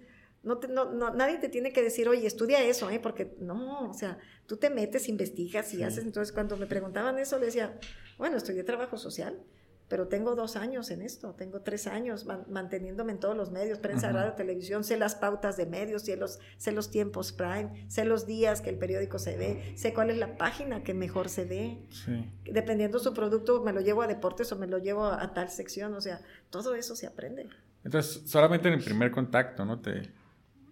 no, 0.43 0.59
no, 0.69 1.13
nadie 1.13 1.37
te 1.37 1.49
tiene 1.49 1.71
que 1.71 1.83
decir, 1.83 2.09
oye, 2.09 2.25
estudia 2.25 2.63
eso, 2.63 2.89
¿eh? 2.89 2.99
Porque 2.99 3.35
no, 3.39 3.89
o 3.89 3.93
sea, 3.93 4.17
tú 4.47 4.57
te 4.57 4.69
metes, 4.69 5.07
investigas 5.07 5.73
y 5.73 5.83
haces. 5.83 6.03
Entonces, 6.03 6.33
cuando 6.33 6.57
me 6.57 6.65
preguntaban 6.65 7.19
eso, 7.19 7.37
le 7.37 7.47
decía, 7.47 7.77
bueno, 8.17 8.37
estudié 8.37 8.63
trabajo 8.63 8.97
social 8.97 9.39
pero 9.87 10.07
tengo 10.07 10.35
dos 10.35 10.57
años 10.57 10.91
en 10.91 11.01
esto, 11.01 11.33
tengo 11.33 11.61
tres 11.61 11.87
años 11.87 12.25
manteniéndome 12.49 13.13
en 13.13 13.19
todos 13.19 13.37
los 13.37 13.51
medios, 13.51 13.79
prensa, 13.79 14.11
radio, 14.11 14.33
televisión, 14.33 14.83
sé 14.83 14.97
las 14.97 15.15
pautas 15.15 15.55
de 15.55 15.65
medios, 15.65 16.03
sé 16.03 16.17
los, 16.17 16.39
sé 16.57 16.73
los 16.73 16.91
tiempos 16.91 17.31
prime, 17.31 17.85
sé 17.87 18.03
los 18.03 18.25
días 18.25 18.61
que 18.61 18.69
el 18.69 18.77
periódico 18.77 19.17
se 19.17 19.37
ve, 19.37 19.73
sé 19.77 19.93
cuál 19.93 20.09
es 20.09 20.17
la 20.17 20.37
página 20.37 20.83
que 20.83 20.93
mejor 20.93 21.29
se 21.29 21.45
ve. 21.45 21.85
Sí. 21.89 22.29
Dependiendo 22.43 22.99
su 22.99 23.13
producto, 23.13 23.63
me 23.63 23.71
lo 23.71 23.79
llevo 23.79 24.01
a 24.01 24.07
deportes 24.07 24.51
o 24.51 24.57
me 24.57 24.67
lo 24.67 24.77
llevo 24.77 25.05
a, 25.05 25.33
tal 25.33 25.49
sección, 25.49 25.93
o 25.93 26.01
sea, 26.01 26.21
todo 26.49 26.75
eso 26.75 26.95
se 26.95 27.07
aprende. 27.07 27.47
Entonces, 27.85 28.29
solamente 28.29 28.67
en 28.67 28.73
el 28.73 28.83
primer 28.83 29.11
contacto, 29.11 29.63
¿no? 29.63 29.79
Te, 29.79 30.11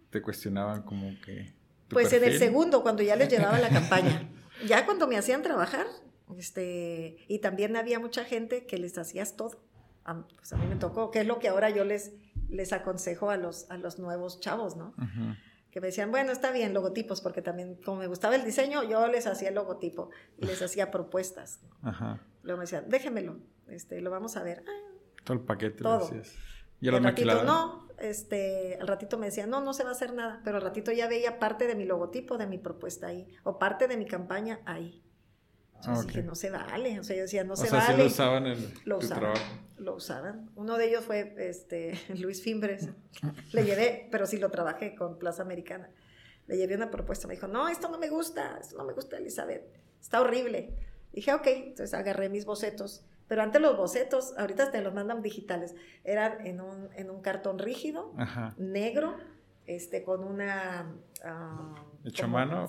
te 0.09 0.22
cuestionaban 0.22 0.82
como 0.82 1.09
que... 1.22 1.53
Pues 1.88 2.11
en 2.11 2.24
el 2.24 2.38
segundo, 2.38 2.84
cuando 2.84 3.01
ya 3.01 3.16
les 3.16 3.30
llevaba 3.30 3.59
la 3.59 3.70
campaña. 3.80 4.30
Ya 4.68 4.86
cuando 4.86 5.07
me 5.07 5.18
hacían 5.18 5.41
trabajar, 5.41 5.86
este, 6.38 7.17
y 7.28 7.39
también 7.39 7.76
había 7.76 7.99
mucha 7.99 8.23
gente 8.26 8.65
que 8.65 8.78
les 8.78 8.97
hacías 8.97 9.36
todo. 9.36 9.63
A, 10.03 10.26
pues 10.36 10.53
a 10.53 10.57
mí 10.57 10.67
me 10.67 10.76
tocó, 10.76 11.11
que 11.11 11.21
es 11.21 11.28
lo 11.28 11.39
que 11.39 11.47
ahora 11.47 11.69
yo 11.69 11.84
les, 11.84 12.13
les 12.49 12.73
aconsejo 12.73 13.30
a 13.30 13.38
los, 13.38 13.69
a 13.69 13.78
los 13.78 13.99
nuevos 13.99 14.39
chavos, 14.39 14.76
¿no? 14.76 14.93
Que 15.71 15.82
me 15.82 15.88
decían, 15.88 16.11
bueno, 16.11 16.32
está 16.32 16.51
bien, 16.51 16.73
logotipos, 16.73 17.21
porque 17.21 17.41
también 17.41 17.76
como 17.84 17.99
me 17.99 18.07
gustaba 18.07 18.36
el 18.36 18.45
diseño, 18.45 18.84
yo 18.84 19.07
les 19.07 19.28
hacía 19.28 19.49
el 19.49 19.55
logotipo 19.55 20.09
y 20.38 20.45
les 20.45 20.61
hacía 20.61 20.91
propuestas. 20.91 21.59
Luego 22.43 22.57
me 22.57 22.63
decían, 22.63 22.86
déjemelo, 22.88 23.39
este, 23.67 24.01
lo 24.01 24.09
vamos 24.11 24.38
a 24.38 24.43
ver. 24.43 24.63
todo 25.23 25.38
el 25.38 25.43
paquete. 25.43 25.84
Todo. 25.84 26.09
¿Y, 26.82 26.89
al 26.89 27.03
ratito 27.03 27.43
no, 27.43 27.88
este, 27.99 28.78
al 28.80 28.88
ratito 28.88 29.17
me 29.17 29.28
decían, 29.28 29.49
no, 29.49 29.61
no 29.61 29.73
se 29.73 29.84
va 29.84 29.89
a 29.89 29.93
hacer 29.93 30.13
nada, 30.13 30.41
pero 30.43 30.57
al 30.57 30.63
ratito 30.63 30.91
ya 30.91 31.07
veía 31.07 31.39
parte 31.39 31.67
de 31.67 31.76
mi 31.76 31.86
logotipo, 31.86 32.38
de 32.38 32.47
mi 32.47 32.57
propuesta 32.57 33.07
ahí, 33.07 33.28
o 33.43 33.57
parte 33.57 33.88
de 33.88 33.97
mi 33.97 34.05
campaña 34.05 34.59
ahí. 34.65 35.05
Que 36.11 36.23
no 36.23 36.36
se 36.36 36.49
vale. 36.49 36.99
O 36.99 37.03
sea, 37.03 37.15
yo 37.15 37.23
decía, 37.23 37.43
no 37.43 37.55
se 37.55 37.69
vale. 37.69 37.97
lo 37.97 38.05
usaban 38.05 38.47
en 38.47 38.73
lo 38.86 38.97
usaban, 38.97 39.33
Lo 39.77 39.95
usaban. 39.95 40.49
Uno 40.55 40.77
de 40.77 40.89
ellos 40.89 41.03
fue 41.03 41.36
este, 41.38 41.99
Luis 42.19 42.41
Fimbres. 42.41 42.89
Le 43.51 43.63
llevé, 43.63 44.07
pero 44.11 44.25
sí 44.25 44.38
lo 44.38 44.49
trabajé 44.49 44.95
con 44.95 45.17
Plaza 45.17 45.41
Americana. 45.41 45.89
Le 46.47 46.57
llevé 46.57 46.75
una 46.75 46.91
propuesta. 46.91 47.27
Me 47.27 47.36
dijo, 47.36 47.47
no, 47.47 47.67
esto 47.67 47.89
no 47.89 47.97
me 47.97 48.09
gusta, 48.09 48.57
esto 48.59 48.77
no 48.77 48.86
me 48.86 48.93
gusta, 48.93 49.17
Elizabeth. 49.17 49.63
Está 50.01 50.21
horrible. 50.21 50.75
Dije, 51.11 51.33
ok. 51.33 51.47
Entonces 51.47 51.93
agarré 51.93 52.29
mis 52.29 52.45
bocetos. 52.45 53.05
Pero 53.27 53.41
antes 53.41 53.61
los 53.61 53.75
bocetos, 53.75 54.33
ahorita 54.38 54.71
te 54.71 54.81
los 54.81 54.93
mandan 54.93 55.21
digitales, 55.21 55.75
eran 56.03 56.45
en 56.45 56.61
un, 56.61 56.89
en 56.95 57.09
un 57.09 57.21
cartón 57.21 57.57
rígido, 57.57 58.13
negro, 58.57 59.17
este, 59.65 60.03
con 60.03 60.23
una... 60.23 60.93
Uh, 61.23 62.07
¿Hecho 62.07 62.25
a 62.25 62.27
mano? 62.27 62.67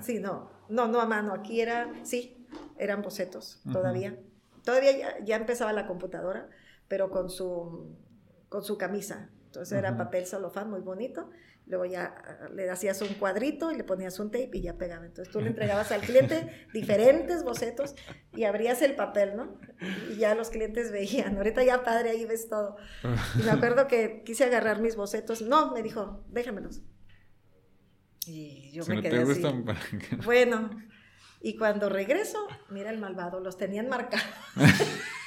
Sí, 0.00 0.18
no, 0.18 0.50
no, 0.70 0.88
no 0.88 1.00
a 1.00 1.06
mano, 1.06 1.34
aquí 1.34 1.60
era, 1.60 1.92
sí, 2.02 2.39
eran 2.78 3.02
bocetos 3.02 3.60
todavía. 3.72 4.18
Todavía 4.64 5.18
ya, 5.24 5.36
empezaba 5.36 5.72
la 5.72 5.86
computadora, 5.86 6.48
pero 6.88 7.10
con 7.10 7.30
su, 7.30 7.96
con 8.48 8.62
su 8.62 8.76
camisa. 8.76 9.30
Entonces 9.46 9.76
era 9.76 9.96
papel 9.96 10.26
celofán 10.26 10.70
muy 10.70 10.80
bonito. 10.80 11.30
Luego 11.66 11.84
ya 11.84 12.14
ah, 12.24 12.48
le 12.52 12.68
hacías 12.68 13.00
un 13.00 13.14
cuadrito 13.14 13.70
y 13.70 13.76
le 13.76 13.84
ponías 13.84 14.18
un 14.18 14.30
tape 14.30 14.50
y 14.54 14.62
ya 14.62 14.76
pegaba. 14.76 15.06
Entonces 15.06 15.32
tú 15.32 15.40
le 15.40 15.48
entregabas 15.48 15.92
al 15.92 16.00
cliente 16.00 16.66
diferentes 16.74 17.44
bocetos 17.44 17.94
y 18.34 18.44
abrías 18.44 18.82
el 18.82 18.96
papel, 18.96 19.36
¿no? 19.36 19.56
Y 20.10 20.16
ya 20.16 20.34
los 20.34 20.50
clientes 20.50 20.90
veían. 20.90 21.36
Ahorita 21.36 21.62
ya 21.62 21.84
padre, 21.84 22.10
ahí 22.10 22.24
ves 22.24 22.48
todo. 22.48 22.76
Y 23.38 23.42
me 23.42 23.50
acuerdo 23.50 23.86
que 23.86 24.22
quise 24.24 24.44
agarrar 24.44 24.80
mis 24.80 24.96
bocetos. 24.96 25.42
No, 25.42 25.72
me 25.72 25.82
dijo, 25.82 26.24
déjamelos. 26.28 26.82
Y 28.26 28.70
yo 28.72 28.84
me 28.86 29.00
quedé 29.00 29.22
así. 29.22 29.42
Bueno, 30.24 30.70
y 31.40 31.56
cuando 31.56 31.88
regreso, 31.88 32.46
mira 32.68 32.90
el 32.90 32.98
malvado, 32.98 33.40
los 33.40 33.56
tenían 33.56 33.88
marcados. 33.88 34.26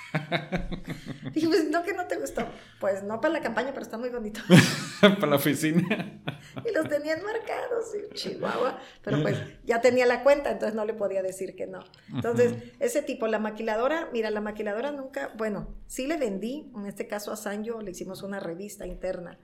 Dije, 1.33 1.47
pues 1.47 1.69
no, 1.69 1.83
que 1.83 1.93
no 1.93 2.07
te 2.07 2.17
gustó. 2.17 2.47
Pues 2.79 3.03
no 3.03 3.19
para 3.19 3.33
la 3.33 3.41
campaña, 3.41 3.69
pero 3.69 3.81
está 3.81 3.97
muy 3.97 4.09
bonito. 4.09 4.41
para 5.01 5.27
la 5.27 5.35
oficina. 5.37 6.21
y 6.63 6.71
los 6.71 6.87
tenían 6.87 7.23
marcados, 7.23 7.95
y 7.95 8.13
Chihuahua. 8.13 8.79
Pero 9.01 9.21
pues 9.21 9.37
ya 9.65 9.81
tenía 9.81 10.05
la 10.05 10.23
cuenta, 10.23 10.51
entonces 10.51 10.75
no 10.75 10.85
le 10.85 10.93
podía 10.93 11.23
decir 11.23 11.55
que 11.55 11.65
no. 11.65 11.83
Entonces, 12.13 12.53
ese 12.79 13.01
tipo, 13.01 13.27
la 13.27 13.39
maquiladora, 13.39 14.09
mira, 14.13 14.29
la 14.29 14.41
maquiladora 14.41 14.91
nunca, 14.91 15.31
bueno, 15.35 15.75
sí 15.87 16.05
le 16.05 16.17
vendí, 16.17 16.71
en 16.75 16.85
este 16.85 17.07
caso 17.07 17.31
a 17.31 17.35
Sanyo 17.35 17.81
le 17.81 17.91
hicimos 17.91 18.21
una 18.21 18.39
revista 18.39 18.85
interna, 18.85 19.39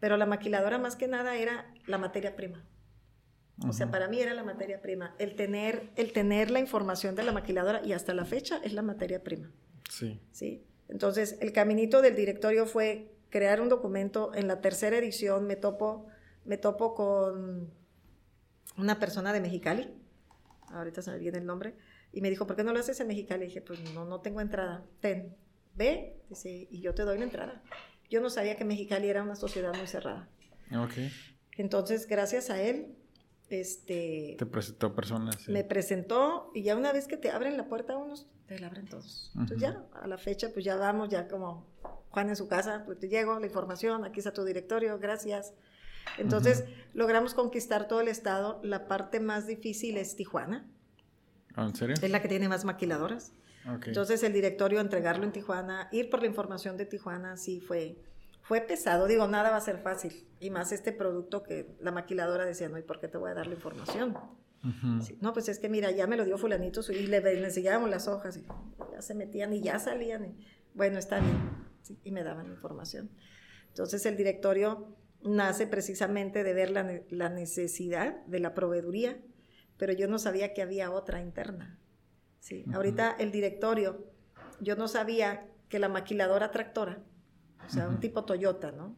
pero 0.00 0.16
la 0.16 0.26
maquiladora 0.26 0.78
más 0.78 0.96
que 0.96 1.08
nada 1.08 1.36
era 1.36 1.70
la 1.86 1.98
materia 1.98 2.34
prima. 2.34 2.64
O 3.62 3.72
sea, 3.72 3.90
para 3.90 4.08
mí 4.08 4.20
era 4.20 4.34
la 4.34 4.42
materia 4.42 4.82
prima. 4.82 5.14
El 5.18 5.36
tener, 5.36 5.90
el 5.96 6.12
tener 6.12 6.50
la 6.50 6.58
información 6.58 7.14
de 7.14 7.22
la 7.22 7.32
maquiladora 7.32 7.82
y 7.84 7.92
hasta 7.92 8.12
la 8.12 8.24
fecha 8.24 8.60
es 8.64 8.72
la 8.72 8.82
materia 8.82 9.22
prima. 9.22 9.52
Sí. 9.88 10.20
¿Sí? 10.32 10.64
Entonces, 10.88 11.38
el 11.40 11.52
caminito 11.52 12.02
del 12.02 12.16
directorio 12.16 12.66
fue 12.66 13.14
crear 13.30 13.60
un 13.60 13.68
documento. 13.68 14.34
En 14.34 14.48
la 14.48 14.60
tercera 14.60 14.96
edición 14.96 15.46
me 15.46 15.56
topo, 15.56 16.06
me 16.44 16.56
topo 16.56 16.94
con 16.94 17.72
una 18.76 18.98
persona 18.98 19.32
de 19.32 19.40
Mexicali. 19.40 19.94
Ahorita 20.70 21.00
se 21.02 21.12
me 21.12 21.18
viene 21.18 21.38
el 21.38 21.46
nombre. 21.46 21.76
Y 22.12 22.20
me 22.20 22.30
dijo, 22.30 22.46
¿por 22.46 22.56
qué 22.56 22.64
no 22.64 22.72
lo 22.72 22.80
haces 22.80 22.98
en 23.00 23.08
Mexicali? 23.08 23.44
Y 23.44 23.48
dije, 23.48 23.60
pues 23.60 23.80
no, 23.92 24.04
no 24.04 24.20
tengo 24.20 24.40
entrada. 24.40 24.84
Ten, 25.00 25.36
ve, 25.74 26.20
dice, 26.28 26.68
y 26.70 26.80
yo 26.80 26.94
te 26.94 27.02
doy 27.02 27.18
la 27.18 27.24
entrada. 27.24 27.62
Yo 28.10 28.20
no 28.20 28.30
sabía 28.30 28.56
que 28.56 28.64
Mexicali 28.64 29.08
era 29.08 29.22
una 29.22 29.36
sociedad 29.36 29.74
muy 29.74 29.86
cerrada. 29.86 30.28
Okay. 30.86 31.10
Entonces, 31.56 32.06
gracias 32.06 32.50
a 32.50 32.60
él, 32.60 32.96
este, 33.60 34.36
te 34.38 34.46
presentó 34.46 34.94
personas. 34.94 35.48
Me 35.48 35.64
presentó 35.64 36.50
y 36.54 36.62
ya 36.62 36.76
una 36.76 36.92
vez 36.92 37.06
que 37.06 37.16
te 37.16 37.30
abren 37.30 37.56
la 37.56 37.68
puerta 37.68 37.96
unos, 37.96 38.26
te 38.46 38.58
la 38.58 38.68
abren 38.68 38.86
todos. 38.86 39.30
Entonces 39.34 39.60
ya 39.60 39.84
a 39.92 40.06
la 40.06 40.18
fecha 40.18 40.50
pues 40.52 40.64
ya 40.64 40.76
vamos, 40.76 41.08
ya 41.08 41.28
como 41.28 41.66
Juan 42.10 42.28
en 42.28 42.36
su 42.36 42.48
casa, 42.48 42.82
pues 42.84 42.98
te 42.98 43.08
llego 43.08 43.38
la 43.38 43.46
información, 43.46 44.04
aquí 44.04 44.20
está 44.20 44.32
tu 44.32 44.44
directorio, 44.44 44.98
gracias. 44.98 45.54
Entonces 46.18 46.64
logramos 46.92 47.34
conquistar 47.34 47.88
todo 47.88 48.00
el 48.00 48.08
estado. 48.08 48.60
La 48.62 48.86
parte 48.86 49.20
más 49.20 49.46
difícil 49.46 49.96
es 49.96 50.16
Tijuana. 50.16 50.70
¿Ah, 51.54 51.64
¿En 51.64 51.74
serio? 51.74 51.96
Es 52.00 52.10
la 52.10 52.20
que 52.20 52.28
tiene 52.28 52.48
más 52.48 52.64
maquiladoras. 52.64 53.32
Entonces 53.86 54.22
el 54.22 54.32
directorio, 54.32 54.80
entregarlo 54.80 55.24
en 55.24 55.32
Tijuana, 55.32 55.88
ir 55.90 56.10
por 56.10 56.20
la 56.20 56.26
información 56.26 56.76
de 56.76 56.84
Tijuana, 56.84 57.36
sí 57.36 57.60
fue 57.60 57.96
fue 58.44 58.60
pesado, 58.60 59.06
digo, 59.06 59.26
nada 59.26 59.50
va 59.50 59.56
a 59.56 59.60
ser 59.62 59.78
fácil. 59.78 60.28
Y 60.38 60.50
más 60.50 60.70
este 60.70 60.92
producto 60.92 61.42
que 61.42 61.74
la 61.80 61.92
maquiladora 61.92 62.44
decía, 62.44 62.68
no, 62.68 62.76
¿y 62.76 62.82
por 62.82 63.00
qué 63.00 63.08
te 63.08 63.16
voy 63.16 63.30
a 63.30 63.34
dar 63.34 63.46
la 63.46 63.54
información? 63.54 64.16
no, 65.20 65.32
pues 65.32 65.48
es 65.48 65.58
que 65.58 65.68
mira, 65.68 65.90
ya 65.90 66.06
me 66.06 66.16
lo 66.16 66.24
dio 66.24 66.38
fulanito 66.38 66.80
y 66.90 67.06
le, 67.06 67.18
enseñábamos 67.18 67.90
las 67.90 68.08
hojas 68.08 68.38
y 68.38 68.46
ya 68.92 69.02
se 69.02 69.14
metían 69.14 69.52
y 69.52 69.60
ya 69.60 69.78
salían. 69.78 70.36
bueno, 70.74 70.98
está 70.98 71.20
bien. 71.20 71.38
y 72.02 72.10
me 72.12 72.22
daban 72.22 72.46
información. 72.46 73.10
Entonces 73.68 74.04
el 74.04 74.16
directorio 74.16 74.94
nace 75.22 75.66
precisamente 75.66 76.44
de 76.44 76.52
ver 76.52 76.70
la, 76.70 77.28
necesidad 77.30 78.24
de 78.26 78.40
la 78.40 78.52
proveeduría, 78.52 79.22
pero 79.78 79.94
yo 79.94 80.06
no 80.06 80.18
sabía 80.18 80.52
que 80.52 80.60
había 80.60 80.90
otra 80.90 81.22
interna. 81.22 81.78
Sí. 82.40 82.66
Ahorita 82.74 83.16
el 83.18 83.32
directorio, 83.32 84.04
yo 84.60 84.76
no 84.76 84.86
sabía 84.86 85.46
que 85.70 85.78
la 85.78 85.88
maquiladora 85.88 86.50
tractora 86.50 87.02
o 87.66 87.70
sea, 87.70 87.88
un 87.88 88.00
tipo 88.00 88.24
Toyota, 88.24 88.72
¿no? 88.72 88.96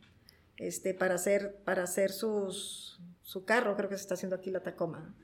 Este, 0.57 0.95
para 0.95 1.14
hacer, 1.14 1.57
para 1.64 1.83
hacer 1.83 2.11
sus, 2.11 3.01
su 3.23 3.45
carro, 3.45 3.77
creo 3.77 3.89
que 3.89 3.97
se 3.97 4.03
está 4.03 4.14
haciendo 4.14 4.37
aquí 4.37 4.51
la 4.51 4.61
Tacoma. 4.61 5.14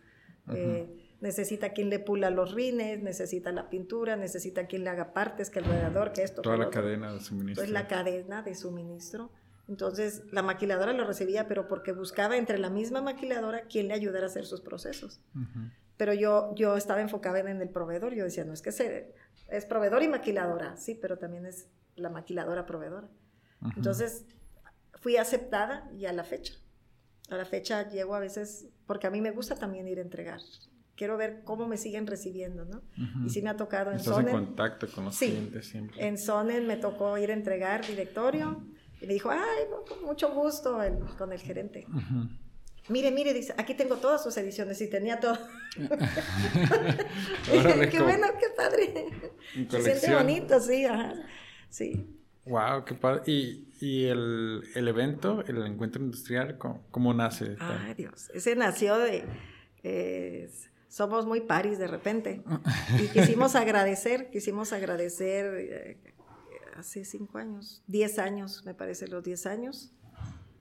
Eh, 0.53 1.14
necesita 1.20 1.72
quien 1.72 1.88
le 1.88 2.01
pula 2.01 2.30
los 2.30 2.53
rines, 2.53 3.01
necesita 3.01 3.53
la 3.53 3.70
pintura, 3.70 4.16
necesita 4.16 4.66
quien 4.66 4.84
le 4.84 4.90
haga 4.90 5.12
partes, 5.12 5.51
que 5.51 5.61
el 5.61 5.64
radiador, 5.66 6.12
que 6.12 6.22
esto. 6.22 6.43
Toda 6.43 6.57
la 6.57 6.70
cadena 6.70 7.12
de 7.12 7.20
suministro. 7.20 7.62
Pues 7.62 7.70
la 7.70 7.86
cadena 7.86 8.43
de 8.43 8.55
suministro. 8.55 9.30
Entonces, 9.68 10.24
la 10.32 10.43
maquiladora 10.43 10.93
lo 10.93 11.05
recibía, 11.05 11.47
pero 11.47 11.68
porque 11.68 11.93
buscaba 11.93 12.36
entre 12.36 12.59
la 12.59 12.68
misma 12.68 13.01
maquiladora 13.01 13.62
quien 13.62 13.88
le 13.88 13.95
ayudara 13.95 14.26
a 14.26 14.28
hacer 14.28 14.45
sus 14.45 14.61
procesos. 14.61 15.20
Pero 15.97 16.12
yo, 16.12 16.53
yo 16.57 16.76
estaba 16.76 17.01
enfocada 17.01 17.38
en 17.38 17.62
el 17.62 17.68
proveedor. 17.68 18.12
Yo 18.12 18.24
decía, 18.24 18.45
no, 18.45 18.53
es 18.53 18.61
que 18.61 19.14
es 19.49 19.64
proveedor 19.66 20.03
y 20.03 20.09
maquiladora, 20.09 20.76
sí, 20.76 20.99
pero 21.01 21.18
también 21.18 21.47
es 21.47 21.68
la 21.95 22.11
maquiladora 22.11 22.66
proveedora. 22.66 23.09
Entonces, 23.76 24.24
fui 24.94 25.16
aceptada 25.16 25.90
y 25.96 26.06
a 26.06 26.12
la 26.12 26.24
fecha. 26.24 26.54
A 27.28 27.36
la 27.36 27.44
fecha 27.44 27.88
llego 27.88 28.14
a 28.14 28.20
veces, 28.20 28.68
porque 28.86 29.06
a 29.06 29.10
mí 29.10 29.20
me 29.20 29.30
gusta 29.30 29.56
también 29.56 29.88
ir 29.88 29.98
a 29.98 30.02
entregar. 30.02 30.40
Quiero 30.94 31.16
ver 31.16 31.42
cómo 31.44 31.66
me 31.66 31.76
siguen 31.76 32.06
recibiendo, 32.06 32.64
¿no? 32.64 32.82
Y 33.24 33.30
sí 33.30 33.42
me 33.42 33.50
ha 33.50 33.56
tocado 33.56 33.90
en 33.90 33.96
Estás 33.96 34.18
en 34.18 34.28
contacto 34.28 34.86
con 34.88 35.06
los 35.06 35.18
clientes 35.18 35.66
siempre. 35.66 36.06
En 36.06 36.18
Sonen 36.18 36.66
me 36.66 36.76
tocó 36.76 37.16
ir 37.18 37.30
a 37.30 37.32
entregar 37.32 37.86
directorio 37.86 38.62
y 39.00 39.06
me 39.06 39.14
dijo, 39.14 39.30
ay, 39.30 39.64
con 39.88 40.04
mucho 40.04 40.32
gusto 40.32 40.78
con 41.18 41.32
el 41.32 41.40
gerente. 41.40 41.86
Mire, 42.88 43.10
mire, 43.10 43.32
dice, 43.32 43.54
aquí 43.56 43.74
tengo 43.74 43.96
todas 43.96 44.22
sus 44.22 44.36
ediciones 44.36 44.80
y 44.80 44.88
tenía 44.88 45.18
todo. 45.18 45.38
qué 47.46 48.02
bueno, 48.02 48.26
qué 48.38 48.46
padre. 48.56 49.06
Se 49.70 49.82
siente 49.82 50.14
bonito, 50.14 50.60
sí, 50.60 50.84
ajá. 50.84 51.14
Sí. 51.70 52.21
Wow, 52.45 52.84
qué 52.84 52.95
padre. 52.95 53.22
¿Y, 53.26 53.68
y 53.80 54.05
el, 54.07 54.62
el, 54.74 54.88
evento, 54.88 55.45
el 55.47 55.64
encuentro 55.64 56.03
industrial, 56.03 56.59
cómo, 56.59 57.14
nace? 57.14 57.57
Ay, 57.61 57.95
Dios. 57.95 58.30
Ese 58.34 58.57
nació 58.57 58.99
de. 58.99 59.24
somos 60.88 61.26
muy 61.26 61.40
paris 61.40 61.78
de 61.78 61.86
repente. 61.86 62.43
Y 62.99 63.09
quisimos 63.09 63.55
agradecer, 63.55 64.30
quisimos 64.30 64.72
agradecer 64.72 65.55
eh, 65.57 65.99
hace 66.76 67.05
cinco 67.05 67.38
años, 67.38 67.82
diez 67.86 68.18
años, 68.18 68.64
me 68.64 68.74
parece, 68.74 69.09
los 69.09 69.22
diez 69.22 69.47
años 69.47 69.93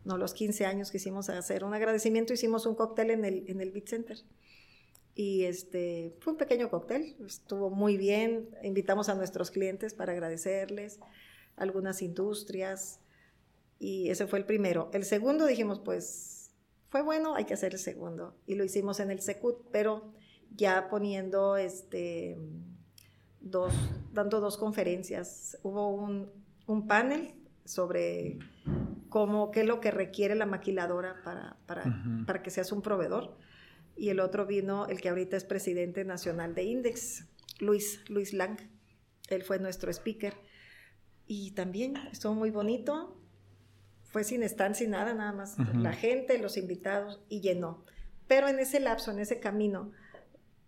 no 0.04 0.18
los 0.18 0.34
15 0.34 0.66
años 0.66 0.92
quisimos 0.92 1.30
hacer 1.30 1.64
un 1.64 1.74
agradecimiento, 1.74 2.34
hicimos 2.34 2.66
un 2.66 2.76
cóctel 2.76 3.12
en 3.12 3.26
el, 3.26 3.44
en 3.48 3.62
el 3.62 3.72
Beat 3.72 3.88
Center. 3.88 4.18
Y 5.14 5.44
este, 5.44 6.16
fue 6.20 6.34
un 6.34 6.40
pequeño 6.40 6.70
cóctel, 6.70 7.16
estuvo 7.26 7.70
muy 7.70 7.98
bien, 7.98 8.50
invitamos 8.64 9.10
a 9.10 9.16
nuestros 9.16 9.52
clientes 9.52 9.94
para 9.94 10.14
agradecerles, 10.14 11.00
algunas 11.56 12.02
industrias, 12.02 13.00
y 13.80 14.10
ese 14.10 14.28
fue 14.28 14.40
el 14.40 14.46
primero. 14.46 14.90
El 14.94 15.06
segundo 15.06 15.46
dijimos, 15.46 15.80
pues 15.80 16.52
fue 16.90 17.02
bueno, 17.02 17.36
hay 17.36 17.46
que 17.46 17.54
hacer 17.54 17.74
el 17.74 17.80
segundo, 17.80 18.36
y 18.46 18.56
lo 18.56 18.64
hicimos 18.64 19.00
en 19.00 19.12
el 19.12 19.22
Secut, 19.22 19.66
pero 19.72 20.14
ya 20.56 20.90
poniendo 20.90 21.58
este, 21.58 22.38
dos, 23.40 23.74
dando 24.14 24.40
dos 24.40 24.58
conferencias. 24.58 25.58
Hubo 25.64 25.90
un, 25.90 26.30
un 26.68 26.88
panel 26.88 27.34
sobre 27.66 28.40
cómo, 29.10 29.52
qué 29.52 29.62
es 29.62 29.68
lo 29.68 29.80
que 29.82 29.92
requiere 29.92 30.36
la 30.36 30.46
maquiladora 30.46 31.22
para, 31.24 31.58
para, 31.66 32.04
para, 32.26 32.42
que 32.42 32.50
seas 32.50 32.72
un 32.72 32.82
proveedor. 32.82 33.38
Y 33.96 34.10
el 34.10 34.20
otro 34.20 34.46
vino 34.46 34.88
el 34.88 35.02
que 35.02 35.10
ahorita 35.10 35.38
es 35.38 35.44
presidente 35.44 36.06
nacional 36.06 36.56
de 36.56 36.64
Index, 36.64 37.26
Luis, 37.60 38.02
Luis 38.10 38.34
Lang. 38.34 38.58
Él 39.30 39.44
fue 39.44 39.60
nuestro 39.60 39.92
speaker. 39.92 40.34
Y 41.34 41.52
también 41.52 41.96
estuvo 42.12 42.34
muy 42.34 42.52
bonito. 42.52 43.18
Fue 44.04 44.26
sin 44.26 44.44
estar, 44.44 44.76
sin 44.76 44.90
nada, 44.90 45.14
nada 45.14 45.32
más. 45.32 45.56
La 45.74 45.94
gente, 45.94 46.38
los 46.40 46.58
invitados, 46.58 47.22
y 47.30 47.40
llenó. 47.40 47.86
Pero 48.28 48.50
en 48.50 48.60
ese 48.60 48.82
lapso, 48.82 49.12
en 49.12 49.20
ese 49.20 49.40
camino, 49.40 49.94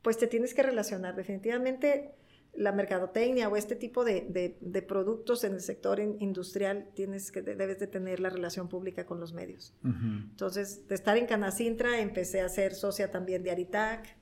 pues 0.02 0.18
te 0.18 0.26
tienes 0.26 0.54
que 0.54 0.64
relacionar. 0.64 1.18
Definitivamente 1.18 2.16
la 2.54 2.72
mercadotecnia 2.72 3.50
o 3.50 3.58
este 3.58 3.76
tipo 3.76 4.06
de, 4.06 4.56
de, 4.62 4.82
productos 4.84 5.44
en 5.44 5.56
el 5.56 5.60
sector 5.60 6.00
industrial, 6.00 6.88
tienes 6.96 7.34
que, 7.34 7.42
debes 7.42 7.80
de 7.80 7.88
tener 7.88 8.22
la 8.22 8.30
relación 8.30 8.70
pública 8.70 9.06
con 9.06 9.20
los 9.20 9.34
medios. 9.34 9.74
Entonces, 9.84 10.88
de 10.88 10.96
estar 10.96 11.18
en 11.18 11.26
Canacintra, 11.26 12.00
empecé 12.00 12.40
a 12.40 12.48
ser 12.48 12.74
socia 12.74 13.12
también 13.12 13.44
de 13.44 13.52
Aritac, 13.52 14.16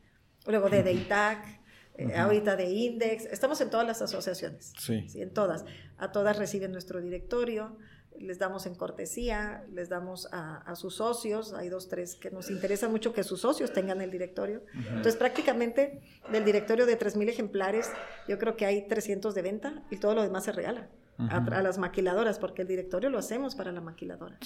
luego 0.48 0.72
de 0.72 0.82
Deitac, 0.82 1.61
eh, 2.10 2.18
ahorita 2.18 2.56
de 2.56 2.70
Index. 2.70 3.26
Estamos 3.26 3.62
en 3.62 3.70
todas 3.70 3.86
las 3.86 4.02
asociaciones. 4.02 4.74
Sí. 4.80 5.08
¿sí? 5.08 5.22
En 5.22 5.34
todas. 5.34 5.66
A 5.98 6.12
todas 6.12 6.38
reciben 6.38 6.72
nuestro 6.72 7.02
directorio 7.02 7.78
les 8.22 8.40
damos 8.40 8.66
en 8.66 8.76
cortesía, 8.76 9.64
les 9.72 9.90
damos 9.90 10.28
a, 10.32 10.76
sus 10.76 10.96
socios, 10.96 11.54
hay 11.54 11.70
dos, 11.70 11.90
tres 11.90 12.16
que 12.16 12.32
nos 12.32 12.50
interesa 12.50 12.88
mucho 12.88 13.14
que 13.14 13.24
sus 13.24 13.42
socios 13.42 13.74
tengan 13.74 14.02
el 14.02 14.12
directorio. 14.12 14.64
Entonces 14.74 15.16
prácticamente 15.16 16.02
del 16.32 16.46
directorio 16.46 16.86
de 16.86 16.98
3.000 16.98 17.30
ejemplares, 17.30 17.90
yo 18.28 18.38
creo 18.38 18.56
que 18.56 18.66
hay 18.66 18.88
300 18.88 19.34
de 19.34 19.42
venta 19.42 19.84
y 19.90 19.98
todo 19.98 20.16
lo 20.16 20.24
demás 20.24 20.46
se 20.46 20.52
regala 20.52 20.90
a, 21.18 21.62
las 21.62 21.78
maquiladoras, 21.78 22.40
porque 22.40 22.64
el 22.64 22.68
directorio 22.68 23.10
lo 23.10 23.18
hacemos 23.18 23.56
para 23.56 23.72
la 23.72 23.82
maquiladora 23.82 24.40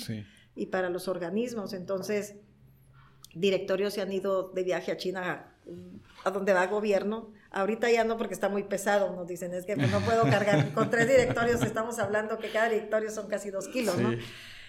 y 0.56 0.68
para 0.68 0.89
los 0.89 1.08
organismos. 1.08 1.74
Entonces, 1.74 2.36
directorios 3.34 3.93
se 3.93 4.01
han 4.01 4.12
ido 4.12 4.49
de 4.49 4.64
viaje 4.64 4.91
a 4.91 4.97
China 4.97 5.55
a 6.24 6.32
donde 6.32 6.53
va 6.53 6.68
gobierno. 6.68 7.32
Ahorita 7.51 7.89
ya 7.89 8.03
no 8.03 8.18
porque 8.18 8.34
está 8.34 8.49
muy 8.49 8.63
pesado, 8.63 9.16
nos 9.16 9.28
dicen, 9.28 9.53
es 9.53 9.66
que 9.66 9.76
pues, 9.76 9.91
no 9.91 10.01
puedo 10.01 10.24
cargar 10.24 10.72
con 10.74 10.89
tres 10.89 11.07
directorios, 11.07 11.61
estamos 11.61 11.99
hablando 11.99 12.38
que 12.39 12.49
cada 12.49 12.70
directorio 12.70 13.11
son 13.11 13.28
casi 13.28 13.51
dos 13.51 13.68
kilos, 13.68 13.97
¿no? 13.97 14.11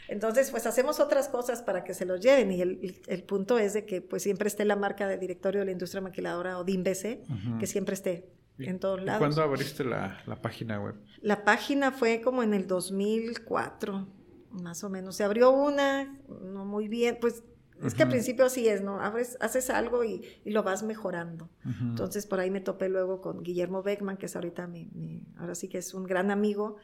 Entonces, 0.08 0.52
pues 0.52 0.66
hacemos 0.66 1.00
otras 1.00 1.28
cosas 1.28 1.62
para 1.62 1.82
que 1.82 1.92
se 1.92 2.04
los 2.04 2.20
lleven 2.20 2.52
y 2.52 2.60
el, 2.60 3.00
el, 3.06 3.22
punto 3.24 3.58
es 3.58 3.72
de 3.72 3.86
que 3.86 4.00
pues 4.00 4.22
siempre 4.22 4.46
esté 4.46 4.64
la 4.64 4.76
marca 4.76 5.08
de 5.08 5.18
directorio 5.18 5.60
de 5.60 5.66
la 5.66 5.72
industria 5.72 6.00
maquiladora 6.00 6.58
o 6.58 6.64
DIMBC, 6.64 7.58
que 7.58 7.66
siempre 7.66 7.94
esté 7.94 8.30
en 8.58 8.78
todos 8.78 9.02
lados. 9.02 9.18
¿Cuándo 9.18 9.42
abriste 9.42 9.82
la, 9.82 10.22
la, 10.26 10.40
página 10.40 10.80
web? 10.80 10.94
La 11.22 11.44
página 11.44 11.90
fue 11.90 12.20
como 12.20 12.44
en 12.44 12.54
el 12.54 12.68
2004, 12.68 14.06
más 14.52 14.84
o 14.84 14.90
menos. 14.90 15.16
Se 15.16 15.24
abrió 15.24 15.50
una, 15.50 16.16
no 16.40 16.64
muy 16.64 16.86
bien, 16.86 17.18
pues 17.20 17.42
es 17.84 17.94
que 17.94 18.02
al 18.02 18.08
principio 18.08 18.46
así 18.46 18.68
es, 18.68 18.82
¿no? 18.82 19.00
haces 19.00 19.70
algo 19.70 20.04
y, 20.04 20.22
lo 20.44 20.62
vas 20.62 20.82
mejorando. 20.82 21.48
Entonces 21.64 22.26
por 22.26 22.40
ahí 22.40 22.50
me 22.50 22.60
topé 22.60 22.88
luego 22.88 23.20
con 23.20 23.42
Guillermo 23.42 23.82
Beckman, 23.82 24.16
que 24.16 24.26
es 24.26 24.36
ahorita 24.36 24.66
mi, 24.66 25.22
ahora 25.38 25.54
sí 25.54 25.68
que 25.68 25.78
es 25.78 25.94
un 25.94 26.04
gran 26.04 26.30
amigo 26.30 26.76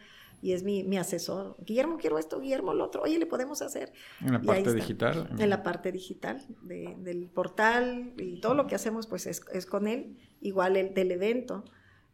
y 0.43 0.53
es 0.53 0.65
mi, 0.65 0.97
asesor. 0.99 1.57
Guillermo, 1.65 1.99
quiero 1.99 2.19
esto, 2.19 2.41
Guillermo, 2.41 2.75
lo 2.75 2.85
otro. 2.85 3.03
Oye, 3.03 3.19
le 3.19 3.27
podemos 3.27 3.63
hacer. 3.63 3.93
En 4.21 4.33
la 4.33 4.41
parte 4.43 4.75
digital. 4.75 5.31
En 5.39 5.51
la 5.51 5.63
parte 5.63 5.93
digital 5.93 6.45
del 6.63 7.31
portal 7.33 8.13
y 8.19 8.41
todo 8.41 8.55
lo 8.55 8.67
que 8.67 8.75
hacemos 8.75 9.07
pues 9.07 9.27
es, 9.27 9.43
es 9.53 9.67
con 9.67 9.87
él. 9.87 10.19
Igual 10.41 10.77
el 10.77 10.95
del 10.95 11.13
evento. 11.13 11.65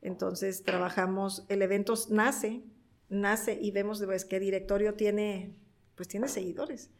Entonces 0.03 0.63
trabajamos, 0.63 1.45
el 1.49 1.63
evento 1.63 1.95
nace, 2.11 2.63
nace 3.09 3.59
y 3.61 3.71
vemos 3.73 4.03
pues, 4.05 4.25
qué 4.25 4.39
directorio 4.39 4.95
tiene 4.95 5.57
pues 5.99 6.07
tiene 6.07 6.29
seguidores. 6.29 6.91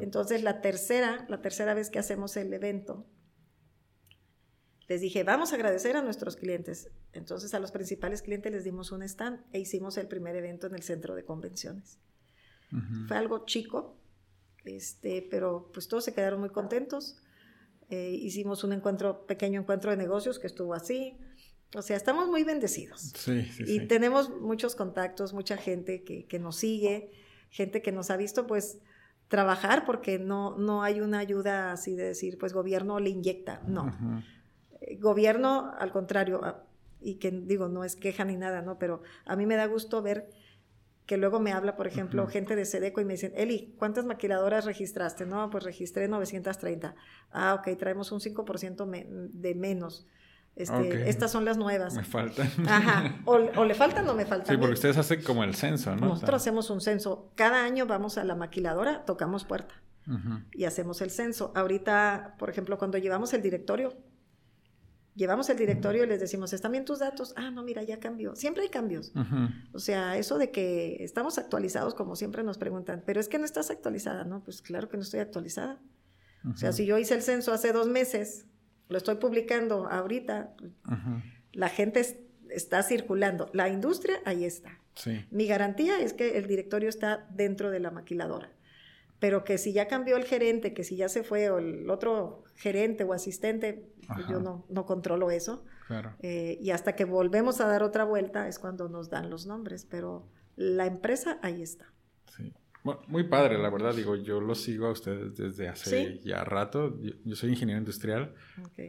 Entonces 0.00 0.44
la 0.44 0.60
tercera, 0.60 1.26
la 1.28 1.42
tercera 1.42 1.74
vez 1.74 1.90
que 1.90 1.98
hacemos 1.98 2.36
el 2.36 2.54
evento, 2.54 3.04
les 4.86 5.00
dije, 5.00 5.24
vamos 5.24 5.50
a 5.50 5.56
agradecer 5.56 5.96
a 5.96 6.02
nuestros 6.02 6.36
clientes. 6.36 6.88
Entonces 7.12 7.52
a 7.52 7.58
los 7.58 7.72
principales 7.72 8.22
clientes 8.22 8.52
les 8.52 8.62
dimos 8.62 8.92
un 8.92 9.02
stand 9.02 9.40
e 9.52 9.58
hicimos 9.58 9.96
el 9.98 10.06
primer 10.06 10.36
evento 10.36 10.68
en 10.68 10.74
el 10.74 10.82
centro 10.82 11.16
de 11.16 11.24
convenciones. 11.24 11.98
Fue 13.08 13.16
algo 13.16 13.44
chico, 13.44 14.00
este, 14.64 15.26
pero 15.28 15.70
pues 15.72 15.88
todos 15.88 16.04
se 16.04 16.14
quedaron 16.14 16.38
muy 16.38 16.50
contentos. 16.50 17.20
Eh, 17.90 18.10
hicimos 18.12 18.62
un 18.62 18.72
encuentro, 18.72 19.26
pequeño 19.26 19.60
encuentro 19.60 19.90
de 19.90 19.96
negocios 19.96 20.38
que 20.38 20.46
estuvo 20.46 20.74
así. 20.74 21.18
O 21.74 21.82
sea, 21.82 21.96
estamos 21.96 22.28
muy 22.28 22.44
bendecidos. 22.44 23.12
Sí, 23.16 23.42
sí, 23.46 23.64
y 23.66 23.88
tenemos 23.88 24.30
muchos 24.30 24.76
contactos, 24.76 25.32
mucha 25.32 25.56
gente 25.56 26.04
que, 26.04 26.26
que 26.26 26.38
nos 26.38 26.56
sigue 26.56 27.10
gente 27.54 27.82
que 27.82 27.92
nos 27.92 28.10
ha 28.10 28.16
visto 28.16 28.48
pues 28.48 28.78
trabajar 29.28 29.84
porque 29.86 30.18
no, 30.18 30.58
no 30.58 30.82
hay 30.82 31.00
una 31.00 31.20
ayuda 31.20 31.70
así 31.70 31.94
de 31.94 32.02
decir, 32.02 32.36
pues 32.36 32.52
gobierno 32.52 32.98
le 32.98 33.10
inyecta, 33.10 33.62
no. 33.68 33.92
Eh, 34.80 34.96
gobierno, 34.96 35.72
al 35.78 35.92
contrario, 35.92 36.40
ah, 36.42 36.64
y 37.00 37.14
que 37.14 37.30
digo, 37.30 37.68
no 37.68 37.84
es 37.84 37.94
queja 37.94 38.24
ni 38.24 38.36
nada, 38.36 38.60
¿no? 38.60 38.76
Pero 38.80 39.02
a 39.24 39.36
mí 39.36 39.46
me 39.46 39.54
da 39.54 39.66
gusto 39.66 40.02
ver 40.02 40.30
que 41.06 41.16
luego 41.16 41.38
me 41.38 41.52
habla, 41.52 41.76
por 41.76 41.86
ejemplo, 41.86 42.26
gente 42.26 42.56
de 42.56 42.64
Sedeco 42.64 43.00
y 43.00 43.04
me 43.04 43.12
dicen, 43.12 43.32
Eli, 43.36 43.72
¿cuántas 43.78 44.04
maquiladoras 44.04 44.64
registraste? 44.64 45.24
No, 45.24 45.48
pues 45.48 45.62
registré 45.62 46.08
930. 46.08 46.96
Ah, 47.30 47.54
ok, 47.54 47.78
traemos 47.78 48.10
un 48.10 48.18
5% 48.18 49.30
de 49.32 49.54
menos. 49.54 50.08
Este, 50.56 51.08
estas 51.08 51.32
son 51.32 51.44
las 51.44 51.56
nuevas. 51.56 51.94
Me 51.94 52.04
faltan. 52.04 52.48
Ajá. 52.68 53.16
O, 53.24 53.64
le 53.64 53.74
faltan 53.74 54.08
o 54.08 54.14
me 54.14 54.24
faltan. 54.24 54.54
Sí, 54.54 54.56
porque 54.58 54.74
ustedes 54.74 54.96
hacen 54.96 55.22
como 55.22 55.42
el 55.42 55.54
censo, 55.54 55.96
¿no? 55.96 56.06
Nosotros 56.08 56.42
hacemos 56.42 56.70
un 56.70 56.80
censo. 56.80 57.32
Cada 57.34 57.64
año 57.64 57.86
vamos 57.86 58.18
a 58.18 58.24
la 58.24 58.34
maquiladora, 58.36 59.04
tocamos 59.04 59.44
puerta 59.44 59.74
y 60.52 60.64
hacemos 60.64 61.00
el 61.00 61.10
censo. 61.10 61.52
Ahorita, 61.54 62.36
por 62.38 62.50
ejemplo, 62.50 62.78
cuando 62.78 62.98
llevamos 62.98 63.32
el 63.32 63.42
directorio, 63.42 63.96
llevamos 65.14 65.48
el 65.48 65.56
directorio 65.56 66.04
y 66.04 66.06
les 66.06 66.20
decimos, 66.20 66.52
¿están 66.52 66.72
bien 66.72 66.84
tus 66.84 66.98
datos? 66.98 67.32
Ah, 67.36 67.50
no, 67.50 67.62
mira, 67.62 67.82
ya 67.82 67.98
cambió. 67.98 68.36
Siempre 68.36 68.64
hay 68.64 68.68
cambios. 68.68 69.12
O 69.72 69.78
sea, 69.78 70.16
eso 70.16 70.38
de 70.38 70.50
que 70.50 71.02
estamos 71.02 71.38
actualizados, 71.38 71.94
como 71.94 72.16
siempre 72.16 72.44
nos 72.44 72.58
preguntan, 72.58 73.02
pero 73.04 73.18
es 73.18 73.28
que 73.28 73.38
no 73.38 73.44
estás 73.44 73.70
actualizada, 73.70 74.24
¿no? 74.24 74.44
Pues 74.44 74.62
claro 74.62 74.88
que 74.88 74.96
no 74.96 75.02
estoy 75.02 75.20
actualizada. 75.20 75.80
O 76.52 76.56
sea, 76.56 76.72
si 76.72 76.84
yo 76.84 76.98
hice 76.98 77.14
el 77.14 77.22
censo 77.22 77.52
hace 77.52 77.72
dos 77.72 77.88
meses 77.88 78.46
lo 78.88 78.98
estoy 78.98 79.16
publicando 79.16 79.86
ahorita, 79.88 80.54
la 81.52 81.68
gente 81.68 82.02
está 82.50 82.82
circulando. 82.82 83.50
La 83.52 83.68
industria, 83.68 84.20
ahí 84.24 84.44
está. 84.44 84.78
Mi 85.30 85.46
garantía 85.46 86.00
es 86.00 86.12
que 86.12 86.38
el 86.38 86.46
directorio 86.46 86.88
está 86.88 87.26
dentro 87.30 87.70
de 87.70 87.80
la 87.80 87.90
maquiladora. 87.90 88.50
Pero 89.18 89.44
que 89.44 89.58
si 89.58 89.72
ya 89.72 89.88
cambió 89.88 90.16
el 90.16 90.24
gerente, 90.24 90.74
que 90.74 90.84
si 90.84 90.96
ya 90.96 91.08
se 91.08 91.22
fue 91.22 91.48
o 91.50 91.58
el 91.58 91.88
otro 91.88 92.44
gerente 92.56 93.04
o 93.04 93.12
asistente, 93.12 93.88
pues 94.06 94.26
yo 94.28 94.40
no, 94.40 94.66
no 94.68 94.84
controlo 94.86 95.30
eso. 95.30 95.64
Eh, 96.20 96.58
y 96.60 96.70
hasta 96.70 96.94
que 96.94 97.04
volvemos 97.04 97.60
a 97.60 97.68
dar 97.68 97.82
otra 97.82 98.04
vuelta 98.04 98.48
es 98.48 98.58
cuando 98.58 98.88
nos 98.88 99.10
dan 99.10 99.30
los 99.30 99.46
nombres. 99.46 99.86
Pero 99.86 100.28
la 100.56 100.86
empresa 100.86 101.38
ahí 101.42 101.62
está. 101.62 101.86
Sí 102.36 102.52
muy 103.08 103.24
padre, 103.24 103.58
la 103.58 103.70
verdad. 103.70 103.94
Digo, 103.94 104.14
yo 104.14 104.40
lo 104.40 104.54
sigo 104.54 104.86
a 104.86 104.90
ustedes 104.90 105.34
desde 105.36 105.68
hace 105.68 106.20
ya 106.22 106.44
rato. 106.44 106.98
Yo, 107.24 107.34
soy 107.34 107.50
ingeniero 107.50 107.78
industrial. 107.78 108.34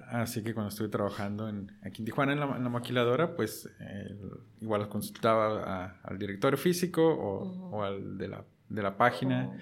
Así 0.10 0.44
que 0.44 0.54
cuando 0.54 0.70
estuve 0.70 0.90
trabajando 0.90 1.48
en, 1.48 1.72
aquí 1.82 2.02
en 2.02 2.06
Tijuana 2.06 2.34
en 2.34 2.40
la, 2.42 2.70
maquiladora, 2.70 3.36
pues 3.36 3.70
eh, 3.80 4.16
igual 4.60 4.82
los 4.82 4.90
consultaba 4.90 6.00
al 6.04 6.20
directorio 6.20 6.58
físico 6.58 7.08
o, 7.08 7.84
al 7.84 8.18
de 8.18 8.28
la, 8.28 8.44
de 8.68 8.84
la 8.84 8.98
página. 8.98 9.58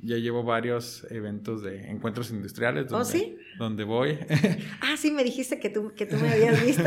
ya 0.00 0.16
llevo 0.16 0.42
varios 0.42 1.06
eventos 1.10 1.62
de 1.62 1.88
encuentros 1.90 2.30
industriales 2.30 2.86
¿Oh, 2.88 2.98
donde, 2.98 3.10
sí? 3.10 3.36
donde 3.58 3.84
voy. 3.84 4.18
ah, 4.82 4.96
sí, 4.98 5.10
me 5.10 5.24
dijiste 5.24 5.58
que 5.58 5.70
tú, 5.70 5.92
que 5.96 6.04
tú 6.04 6.16
me 6.16 6.30
habías 6.30 6.62
visto. 6.66 6.84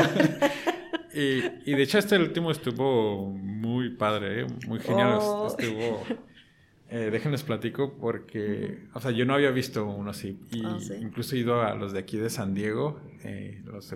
y, 1.12 1.42
y, 1.68 1.74
de 1.74 1.82
hecho 1.82 1.98
este 1.98 2.16
último 2.16 2.52
estuvo 2.52 3.28
muy 3.28 3.90
padre, 3.96 4.42
¿eh? 4.42 4.46
muy 4.68 4.78
genial. 4.78 5.18
Oh. 5.20 5.48
Estuvo... 5.48 6.04
Eh, 6.94 7.08
déjenles 7.10 7.42
platico 7.42 7.94
porque, 7.98 8.80
o 8.92 9.00
sea, 9.00 9.12
yo 9.12 9.24
no 9.24 9.32
había 9.32 9.50
visto 9.50 9.86
uno 9.86 10.10
así. 10.10 10.38
Y 10.50 10.62
ah, 10.62 10.76
incluso 11.00 11.34
he 11.34 11.38
ido 11.38 11.62
a 11.62 11.74
los 11.74 11.94
de 11.94 11.98
aquí 11.98 12.18
de 12.18 12.28
San 12.28 12.52
Diego, 12.52 13.00
eh, 13.24 13.62
los, 13.64 13.94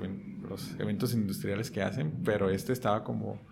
los, 0.49 0.75
eventos 0.81 1.13
industriales 1.13 1.71
que 1.71 1.83
hacen, 1.83 2.23
pero 2.25 2.49
este 2.49 2.73
estaba 2.73 3.05
como 3.05 3.47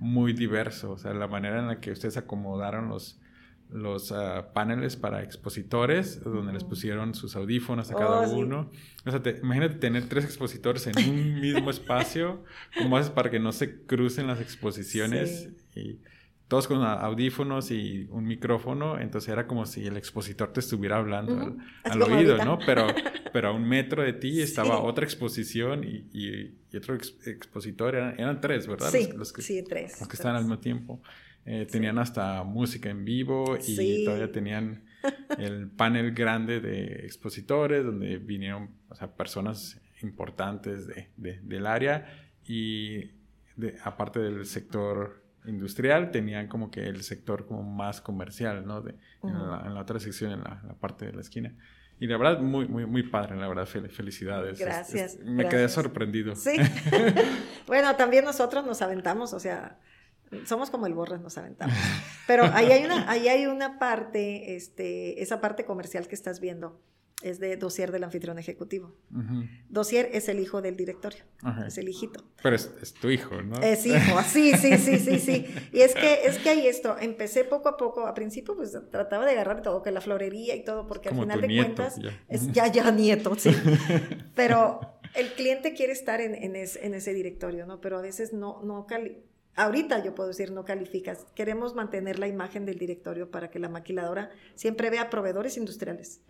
muy 0.00 0.32
diverso. 0.32 0.90
O 0.90 0.98
sea, 0.98 1.14
la 1.14 1.28
manera 1.28 1.60
en 1.60 1.68
la 1.68 1.78
que 1.78 1.92
ustedes 1.92 2.16
acomodaron 2.16 2.88
los, 2.88 3.20
los 3.70 4.10
uh, 4.10 4.42
paneles 4.52 4.96
para 4.96 5.22
expositores, 5.22 6.20
donde 6.24 6.52
les 6.52 6.64
pusieron 6.64 7.14
sus 7.14 7.36
audífonos 7.36 7.92
a 7.92 7.94
cada 7.94 8.22
oh, 8.22 8.36
uno. 8.36 8.68
O 9.06 9.10
sea, 9.12 9.22
imagínate 9.40 9.76
tener 9.76 10.08
tres 10.08 10.24
expositores 10.24 10.88
en 10.88 10.98
un 11.08 11.40
mismo 11.40 11.70
espacio, 11.70 12.42
como 12.76 12.96
haces 12.96 13.12
para 13.12 13.30
que 13.30 13.38
no 13.38 13.52
se 13.52 13.80
crucen 13.82 14.26
las 14.26 14.40
exposiciones. 14.40 15.50
Y, 15.76 16.00
todos 16.48 16.66
con 16.66 16.82
audífonos 16.82 17.70
y 17.70 18.08
un 18.10 18.24
micrófono, 18.24 18.98
entonces 18.98 19.28
era 19.30 19.46
como 19.46 19.66
si 19.66 19.86
el 19.86 19.98
expositor 19.98 20.50
te 20.50 20.60
estuviera 20.60 20.96
hablando 20.96 21.56
al, 21.84 22.02
oído, 22.02 22.42
¿no? 22.42 22.58
Pero, 22.64 22.86
pero 23.34 23.48
a 23.48 23.52
un 23.52 23.68
metro 23.68 24.02
de 24.02 24.14
ti 24.14 24.40
estaba 24.40 24.80
otra 24.80 25.04
exposición 25.04 25.84
y, 25.84 26.08
y, 26.12 26.76
otro 26.76 26.94
expositor, 26.94 27.94
eran, 27.94 28.40
tres, 28.40 28.66
¿verdad? 28.66 28.90
Sí, 28.90 29.10
los, 29.14 29.32
que, 29.32 29.42
sí, 29.42 29.62
tres. 29.62 30.00
Los 30.00 30.08
que 30.08 30.16
estaban 30.16 30.36
al 30.36 30.44
mismo 30.44 30.58
tiempo. 30.58 31.02
Eh, 31.44 31.66
tenían 31.70 31.98
hasta 31.98 32.42
música 32.44 32.90
en 32.90 33.04
vivo 33.04 33.56
y 33.66 34.04
todavía 34.04 34.32
tenían 34.32 34.84
el 35.38 35.68
panel 35.68 36.12
grande 36.12 36.60
de 36.60 37.04
expositores 37.04 37.84
donde 37.84 38.18
vinieron 38.18 38.70
o 38.88 38.94
sea, 38.94 39.14
personas 39.14 39.80
importantes 40.02 40.86
de, 40.86 41.08
de, 41.16 41.40
del 41.42 41.66
área 41.66 42.30
y 42.46 43.12
de, 43.56 43.76
aparte 43.82 44.20
del 44.20 44.44
sector 44.46 45.27
industrial, 45.48 46.10
tenían 46.10 46.48
como 46.48 46.70
que 46.70 46.86
el 46.86 47.02
sector 47.02 47.46
como 47.46 47.62
más 47.62 48.00
comercial, 48.00 48.66
¿no? 48.66 48.82
De, 48.82 48.94
en, 49.22 49.34
la, 49.74 49.80
otra 49.80 49.98
sección, 49.98 50.32
en 50.32 50.40
la, 50.40 50.76
parte 50.80 51.06
de 51.06 51.12
la 51.12 51.20
esquina. 51.20 51.54
Y 52.00 52.06
la 52.06 52.16
verdad, 52.16 52.40
muy, 52.40 52.68
muy, 52.68 52.86
muy 52.86 53.02
padre, 53.02 53.36
la 53.36 53.48
verdad, 53.48 53.66
felicidades. 53.66 54.58
Gracias. 54.58 55.18
me 55.24 55.48
quedé 55.48 55.68
sorprendido. 55.68 56.36
Sí. 56.36 56.56
bueno, 57.66 57.96
también 57.96 58.24
nosotros 58.24 58.64
nos 58.64 58.82
aventamos, 58.82 59.32
o 59.32 59.40
sea, 59.40 59.78
somos 60.44 60.70
como 60.70 60.86
el 60.86 60.94
borre, 60.94 61.18
nos 61.18 61.36
aventamos. 61.38 61.74
Pero 62.26 62.44
ahí 62.44 62.70
hay 62.70 62.84
una, 62.84 63.10
ahí 63.10 63.28
hay 63.28 63.46
una 63.46 63.78
parte, 63.78 64.54
este, 64.54 65.22
esa 65.22 65.40
parte 65.40 65.64
comercial 65.64 66.06
que 66.06 66.14
estás 66.14 66.40
viendo 66.40 66.80
es 67.22 67.40
de 67.40 67.56
Dossier 67.56 67.90
del 67.90 68.04
anfitrión 68.04 68.38
ejecutivo. 68.38 68.94
Dossier 69.68 70.08
es 70.12 70.28
el 70.28 70.38
hijo 70.38 70.62
del 70.62 70.76
directorio, 70.76 71.24
es 71.66 71.76
el 71.78 71.88
hijito. 71.88 72.24
Pero 72.42 72.54
es, 72.54 72.94
tu 73.00 73.10
hijo, 73.10 73.42
¿no? 73.42 73.60
Es 73.60 73.84
hijo, 73.86 74.22
sí, 74.28 74.52
sí, 74.56 74.78
sí, 74.78 74.98
sí, 74.98 75.18
sí. 75.18 75.46
Y 75.72 75.80
es 75.80 75.94
que, 75.94 76.26
es 76.26 76.38
que 76.38 76.50
hay 76.50 76.66
esto, 76.66 76.96
empecé 76.98 77.44
poco 77.44 77.68
a 77.68 77.76
poco, 77.76 78.06
a 78.06 78.14
principio 78.14 78.54
pues 78.56 78.76
trataba 78.90 79.26
de 79.26 79.32
agarrar 79.32 79.62
todo, 79.62 79.82
que 79.82 79.90
la 79.90 80.00
florería 80.00 80.54
y 80.54 80.64
todo, 80.64 80.86
porque 80.86 81.08
al 81.08 81.16
final 81.16 81.40
de 81.40 81.56
cuentas, 81.56 81.98
ya. 81.98 82.10
es 82.28 82.52
ya, 82.52 82.68
ya 82.68 82.90
nieto, 82.90 83.34
sí. 83.34 83.50
Pero 84.34 84.80
el 85.14 85.32
cliente 85.32 85.74
quiere 85.74 85.92
estar 85.92 86.20
en, 86.20 86.34
en, 86.34 86.54
ese 86.56 87.14
directorio, 87.14 87.66
¿no? 87.66 87.80
Pero 87.80 87.98
a 87.98 88.02
veces 88.02 88.32
no, 88.32 88.62
no, 88.62 88.86
ahorita 89.58 90.02
yo 90.02 90.14
puedo 90.14 90.28
decir 90.28 90.52
no 90.52 90.64
calificas. 90.64 91.26
Queremos 91.34 91.74
mantener 91.74 92.18
la 92.18 92.28
imagen 92.28 92.64
del 92.64 92.78
directorio 92.78 93.30
para 93.30 93.50
que 93.50 93.58
la 93.58 93.68
maquiladora 93.68 94.30
siempre 94.54 94.88
vea 94.88 95.10
proveedores 95.10 95.56
industriales. 95.56 96.22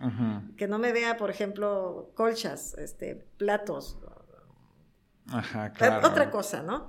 Que 0.56 0.66
no 0.66 0.78
me 0.78 0.92
vea, 0.92 1.16
por 1.16 1.30
ejemplo, 1.30 2.10
colchas, 2.14 2.74
este, 2.78 3.26
platos. 3.36 3.98
Ajá, 5.30 5.72
claro. 5.72 6.08
Otra 6.08 6.30
cosa, 6.30 6.62
¿no? 6.62 6.88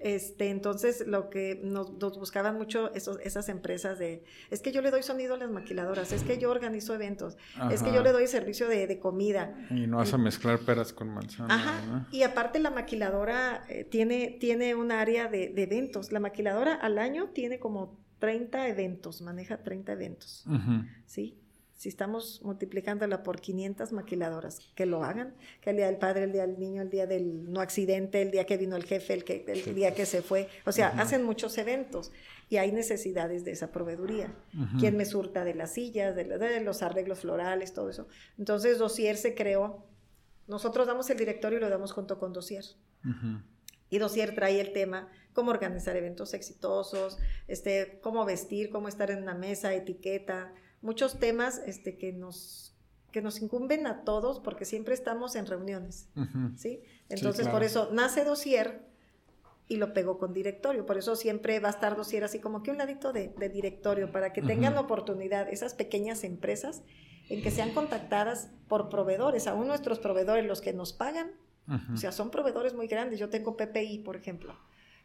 Este, 0.00 0.48
entonces, 0.48 1.06
lo 1.06 1.28
que 1.28 1.60
nos, 1.62 1.98
buscaban 1.98 2.56
mucho 2.56 2.92
esos, 2.94 3.18
esas 3.22 3.48
empresas 3.48 3.98
de, 3.98 4.24
es 4.50 4.62
que 4.62 4.72
yo 4.72 4.80
le 4.80 4.90
doy 4.90 5.02
sonido 5.02 5.34
a 5.34 5.36
las 5.36 5.50
maquiladoras, 5.50 6.12
es 6.12 6.22
que 6.22 6.38
yo 6.38 6.50
organizo 6.50 6.94
eventos, 6.94 7.36
es 7.70 7.82
que 7.82 7.92
yo 7.92 8.02
le 8.02 8.12
doy 8.12 8.26
servicio 8.26 8.68
de, 8.68 8.98
comida. 8.98 9.54
Y 9.70 9.86
no 9.86 9.98
vas 9.98 10.12
a 10.12 10.18
mezclar 10.18 10.58
peras 10.60 10.92
con 10.92 11.08
manzanas. 11.10 11.50
Ajá. 11.50 12.06
Y 12.10 12.22
aparte 12.22 12.58
la 12.58 12.70
maquiladora 12.70 13.64
eh, 13.68 13.84
tiene, 13.84 14.36
tiene 14.40 14.74
un 14.74 14.90
área 14.90 15.28
de, 15.28 15.52
eventos. 15.56 16.12
La 16.12 16.20
maquiladora 16.20 16.74
al 16.74 16.98
año 16.98 17.28
tiene 17.28 17.58
como 17.60 17.98
30 18.18 18.68
eventos, 18.68 19.22
maneja 19.22 19.62
30 19.62 19.92
eventos. 19.92 20.44
¿Sí? 21.06 21.39
Si 21.80 21.88
estamos 21.88 22.42
multiplicándola 22.42 23.22
por 23.22 23.40
500 23.40 23.92
maquiladoras, 23.92 24.58
que 24.74 24.84
lo 24.84 25.02
hagan, 25.02 25.34
que 25.62 25.70
el 25.70 25.76
día 25.76 25.86
del 25.86 25.96
padre, 25.96 26.24
el 26.24 26.32
día 26.32 26.46
del 26.46 26.58
niño, 26.58 26.82
el 26.82 26.90
día 26.90 27.06
del 27.06 27.50
no 27.50 27.62
accidente, 27.62 28.20
el 28.20 28.30
día 28.30 28.44
que 28.44 28.58
vino 28.58 28.76
el 28.76 28.84
jefe, 28.84 29.14
el, 29.14 29.24
que, 29.24 29.46
el 29.46 29.74
día 29.74 29.94
que 29.94 30.04
se 30.04 30.20
fue, 30.20 30.46
o 30.66 30.72
sea, 30.72 30.88
hacen 30.88 31.22
muchos 31.22 31.56
eventos 31.56 32.12
y 32.50 32.58
hay 32.58 32.70
necesidades 32.70 33.46
de 33.46 33.52
esa 33.52 33.72
proveeduría. 33.72 34.30
¿Quién 34.78 34.98
me 34.98 35.06
surta 35.06 35.42
de 35.42 35.54
las 35.54 35.72
sillas, 35.72 36.14
de, 36.14 36.60
los 36.60 36.82
arreglos 36.82 37.20
florales, 37.20 37.72
todo 37.72 37.88
eso? 37.88 38.06
Entonces, 38.36 38.78
Dosier 38.78 39.16
se 39.16 39.34
creó, 39.34 39.86
nosotros 40.48 40.86
damos 40.86 41.08
el 41.08 41.16
directorio 41.16 41.56
y 41.56 41.62
lo 41.62 41.70
damos 41.70 41.92
junto 41.92 42.18
con 42.18 42.34
Dosier. 42.34 42.66
Y 43.88 43.96
Dosier 43.96 44.34
trae 44.34 44.60
el 44.60 44.74
tema 44.74 45.08
cómo 45.32 45.50
organizar 45.50 45.96
eventos 45.96 46.34
exitosos, 46.34 47.16
este, 47.48 48.00
cómo 48.02 48.26
vestir, 48.26 48.68
cómo 48.68 48.86
estar 48.86 49.10
en 49.10 49.22
una 49.22 49.34
mesa, 49.34 49.72
etiqueta, 49.72 50.52
muchos 50.82 51.18
temas 51.18 51.60
este, 51.66 51.96
que, 51.96 52.12
nos, 52.12 52.74
que 53.12 53.22
nos 53.22 53.40
incumben 53.40 53.86
a 53.86 54.04
todos 54.04 54.40
porque 54.40 54.64
siempre 54.64 54.94
estamos 54.94 55.36
en 55.36 55.46
reuniones, 55.46 56.08
¿sí? 56.56 56.82
Entonces, 57.08 57.48
por 57.48 57.62
eso 57.62 57.90
nace 57.92 58.24
Dosier 58.24 58.88
y 59.68 59.76
lo 59.76 59.92
pegó 59.92 60.18
con 60.18 60.32
directorio. 60.32 60.84
Por 60.84 60.98
eso 60.98 61.14
siempre 61.14 61.60
va 61.60 61.68
a 61.68 61.70
estar 61.70 61.96
Dosier 61.96 62.24
así 62.24 62.40
como 62.40 62.62
que 62.62 62.70
un 62.70 62.78
ladito 62.78 63.12
de, 63.12 63.28
directorio 63.52 64.10
para 64.10 64.32
que 64.32 64.42
tengan 64.42 64.76
oportunidad 64.76 65.48
esas 65.48 65.74
pequeñas 65.74 66.24
empresas 66.24 66.82
en 67.28 67.42
que 67.42 67.52
sean 67.52 67.72
contactadas 67.72 68.50
por 68.66 68.88
proveedores, 68.88 69.46
aún 69.46 69.68
nuestros 69.68 70.00
proveedores, 70.00 70.44
los 70.44 70.60
que 70.60 70.72
nos 70.72 70.92
pagan, 70.92 71.30
o 71.94 71.96
sea, 71.96 72.10
son 72.10 72.32
proveedores 72.32 72.74
muy 72.74 72.88
grandes. 72.88 73.20
Yo 73.20 73.28
tengo 73.28 73.56
PPI, 73.56 74.00
por 74.00 74.16
ejemplo, 74.16 74.56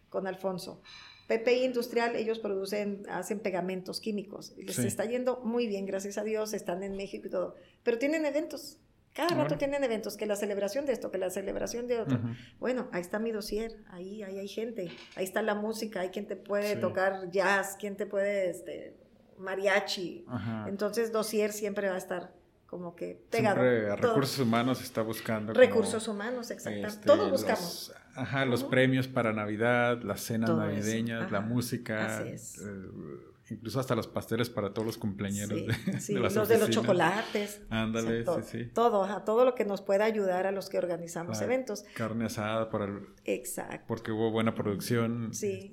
con 0.09 0.25
Alfonso. 0.25 0.81
PPI 1.27 1.65
Industrial, 1.65 2.15
ellos 2.15 2.39
producen, 2.39 3.03
hacen 3.09 3.39
pegamentos 3.39 3.99
químicos. 3.99 4.53
Les 4.57 4.77
está 4.79 5.05
yendo 5.05 5.41
muy 5.43 5.67
bien, 5.67 5.85
gracias 5.85 6.17
a 6.17 6.23
Dios, 6.23 6.53
están 6.53 6.83
en 6.83 6.95
México 6.95 7.27
y 7.27 7.29
todo. 7.29 7.55
Pero 7.83 7.97
tienen 7.97 8.25
eventos. 8.25 8.79
Cada 9.13 9.33
rato 9.33 9.57
tienen 9.57 9.81
eventos, 9.83 10.17
que 10.17 10.25
la 10.25 10.35
celebración 10.35 10.85
de 10.85 10.91
esto, 10.91 11.09
que 11.09 11.17
la 11.17 11.29
celebración 11.29 11.87
de 11.87 12.01
otro. 12.01 12.19
Bueno, 12.59 12.89
ahí 12.91 12.99
está 12.99 13.17
mi 13.17 13.31
dossier, 13.31 13.77
ahí, 13.87 14.21
ahí 14.23 14.39
hay 14.39 14.47
gente, 14.49 14.91
ahí 15.15 15.23
está 15.23 15.41
la 15.41 15.55
música, 15.55 16.01
hay 16.01 16.09
quien 16.09 16.27
te 16.27 16.35
puede 16.35 16.75
tocar 16.75 17.31
jazz, 17.31 17.77
quien 17.79 17.95
te 17.95 18.05
puede, 18.05 18.49
este, 18.49 18.93
mariachi. 19.37 20.25
Entonces, 20.67 21.13
dossier 21.13 21.53
siempre 21.53 21.87
va 21.87 21.95
a 21.95 21.97
estar 21.97 22.33
como 22.75 22.93
que 22.93 23.25
pegado. 23.29 23.55
Siempre 23.61 23.95
recursos 23.95 24.39
humanos 24.39 24.81
está 24.81 25.01
buscando. 25.01 25.53
Recursos 25.53 26.09
humanos, 26.09 26.51
exactamente. 26.51 26.89
Este, 26.89 27.05
Todos 27.05 27.31
buscamos. 27.31 27.93
ajá, 28.15 28.43
los 28.43 28.65
premios 28.65 29.07
para 29.07 29.31
Navidad, 29.31 30.01
las 30.03 30.19
cenas 30.19 30.49
navideñas, 30.49 31.31
la 31.31 31.39
música. 31.39 32.17
Así 32.17 32.27
es. 32.27 32.57
Eh, 32.59 33.53
incluso 33.53 33.79
hasta 33.79 33.95
los 33.95 34.07
pasteles 34.07 34.49
para 34.49 34.73
todos 34.73 34.85
los 34.85 34.97
cumpleaños 34.97 35.47
de, 35.47 35.73
sí. 36.01 36.15
los 36.15 36.49
de 36.49 36.57
los 36.57 36.69
chocolates. 36.69 37.61
Ándale, 37.69 38.25
sí, 38.25 38.31
sí. 38.43 38.65
Todo, 38.73 39.05
ajá, 39.05 39.23
todo 39.23 39.45
lo 39.45 39.55
que 39.55 39.63
nos 39.63 39.81
pueda 39.81 40.03
ayudar 40.03 40.45
a 40.45 40.51
los 40.51 40.67
que 40.67 40.77
organizamos 40.77 41.39
eventos. 41.41 41.85
Carne 41.93 42.25
asada 42.25 42.69
para 42.69 42.85
el... 42.85 43.07
Exacto. 43.23 43.85
Porque 43.87 44.11
hubo 44.11 44.31
buena 44.31 44.53
producción. 44.53 45.33
Sí. 45.33 45.71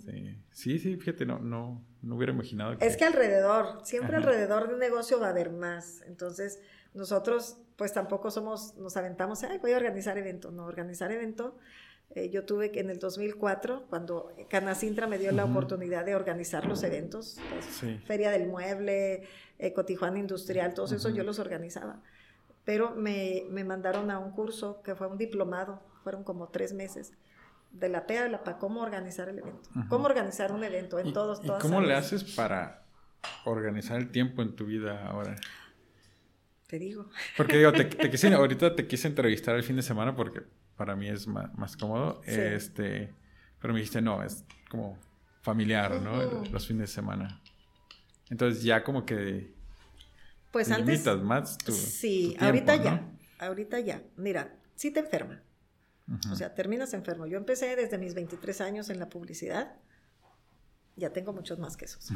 Sí, 0.52 0.78
sí, 0.78 0.96
fíjate, 0.98 1.26
no, 1.26 1.40
no, 1.40 1.84
no 2.02 2.14
hubiera 2.14 2.32
imaginado 2.32 2.78
que... 2.78 2.86
Es 2.86 2.96
que 2.96 3.06
alrededor, 3.06 3.80
siempre 3.84 4.16
alrededor 4.16 4.68
de 4.68 4.74
un 4.74 4.80
negocio 4.80 5.18
va 5.18 5.28
a 5.28 5.30
haber 5.30 5.50
más. 5.50 6.02
Entonces, 6.06 6.60
nosotros 6.94 7.58
pues 7.76 7.92
tampoco 7.92 8.30
somos, 8.30 8.76
nos 8.76 8.96
aventamos, 8.96 9.42
Ay, 9.44 9.58
voy 9.58 9.72
a 9.72 9.76
organizar 9.76 10.16
evento, 10.18 10.50
no, 10.50 10.66
organizar 10.66 11.10
evento. 11.10 11.56
Eh, 12.14 12.28
yo 12.28 12.44
tuve 12.44 12.70
que 12.70 12.80
en 12.80 12.90
el 12.90 12.98
2004, 12.98 13.86
cuando 13.88 14.30
Canacintra 14.50 15.06
me 15.06 15.18
dio 15.18 15.32
la 15.32 15.44
oportunidad 15.44 16.04
de 16.04 16.14
organizar 16.14 16.66
los 16.66 16.82
eventos, 16.82 17.38
pues, 17.50 18.02
Feria 18.04 18.30
del 18.30 18.46
Mueble, 18.48 19.22
Ecotijuana 19.58 20.18
Industrial, 20.18 20.74
todos 20.74 20.92
esos 20.92 21.14
yo 21.14 21.24
los 21.24 21.38
organizaba. 21.38 22.02
Pero 22.64 22.90
me, 22.90 23.44
me, 23.50 23.64
mandaron 23.64 24.10
a 24.10 24.18
un 24.18 24.32
curso 24.32 24.82
que 24.82 24.94
fue 24.94 25.06
un 25.06 25.16
diplomado, 25.16 25.80
fueron 26.04 26.22
como 26.22 26.48
tres 26.48 26.74
meses, 26.74 27.12
de 27.72 27.88
la 27.88 28.06
PEA 28.06 28.24
de 28.24 28.28
la 28.28 28.44
PA, 28.44 28.58
cómo 28.58 28.82
organizar 28.82 29.28
el 29.30 29.38
evento, 29.38 29.70
cómo 29.88 30.04
organizar 30.04 30.52
un 30.52 30.62
evento 30.62 30.98
en 30.98 31.12
todos, 31.12 31.40
¿Y 31.42 31.48
¿Cómo 31.60 31.80
le 31.80 31.94
haces 31.94 32.22
para 32.22 32.84
organizar 33.46 33.96
el 33.98 34.10
tiempo 34.10 34.42
en 34.42 34.54
tu 34.54 34.66
vida 34.66 35.06
ahora? 35.06 35.36
Te 36.72 36.78
digo. 36.78 37.10
Porque 37.36 37.58
digo, 37.58 37.70
te, 37.70 37.86
quise, 37.86 38.28
ahorita 38.34 38.74
te 38.74 38.86
quise 38.86 39.06
entrevistar 39.06 39.54
el 39.54 39.62
fin 39.62 39.76
de 39.76 39.82
semana 39.82 40.16
porque 40.16 40.42
para 40.74 40.96
mí 40.96 41.06
es 41.06 41.26
más, 41.26 41.76
cómodo. 41.76 42.22
Este, 42.24 43.12
pero 43.60 43.74
me 43.74 43.80
dijiste, 43.80 44.00
no, 44.00 44.22
es 44.22 44.42
como 44.70 44.98
familiar, 45.42 46.00
¿no? 46.00 46.42
Los 46.50 46.66
fines 46.66 46.88
de 46.88 46.94
semana. 46.94 47.42
Entonces 48.30 48.62
ya 48.62 48.82
como 48.82 49.04
que 49.04 49.52
Pues 50.50 50.70
antes. 50.70 51.04
más 51.22 51.58
tu, 51.58 51.72
Sí, 51.72 52.38
ahorita 52.40 52.76
ya. 52.76 53.06
Ahorita 53.38 53.78
ya. 53.80 54.02
Mira, 54.16 54.56
sí 54.74 54.90
te 54.90 55.00
enferma. 55.00 55.42
O 56.30 56.36
sea, 56.36 56.54
terminas 56.54 56.94
enfermo. 56.94 57.26
Yo 57.26 57.36
empecé 57.36 57.76
desde 57.76 57.98
mis 57.98 58.14
23 58.14 58.62
años 58.62 58.88
en 58.88 58.98
la 58.98 59.10
publicidad. 59.10 59.74
Ya 60.96 61.10
tengo 61.10 61.32
muchos 61.32 61.58
más 61.58 61.76
que 61.76 61.86
esos. 61.86 62.10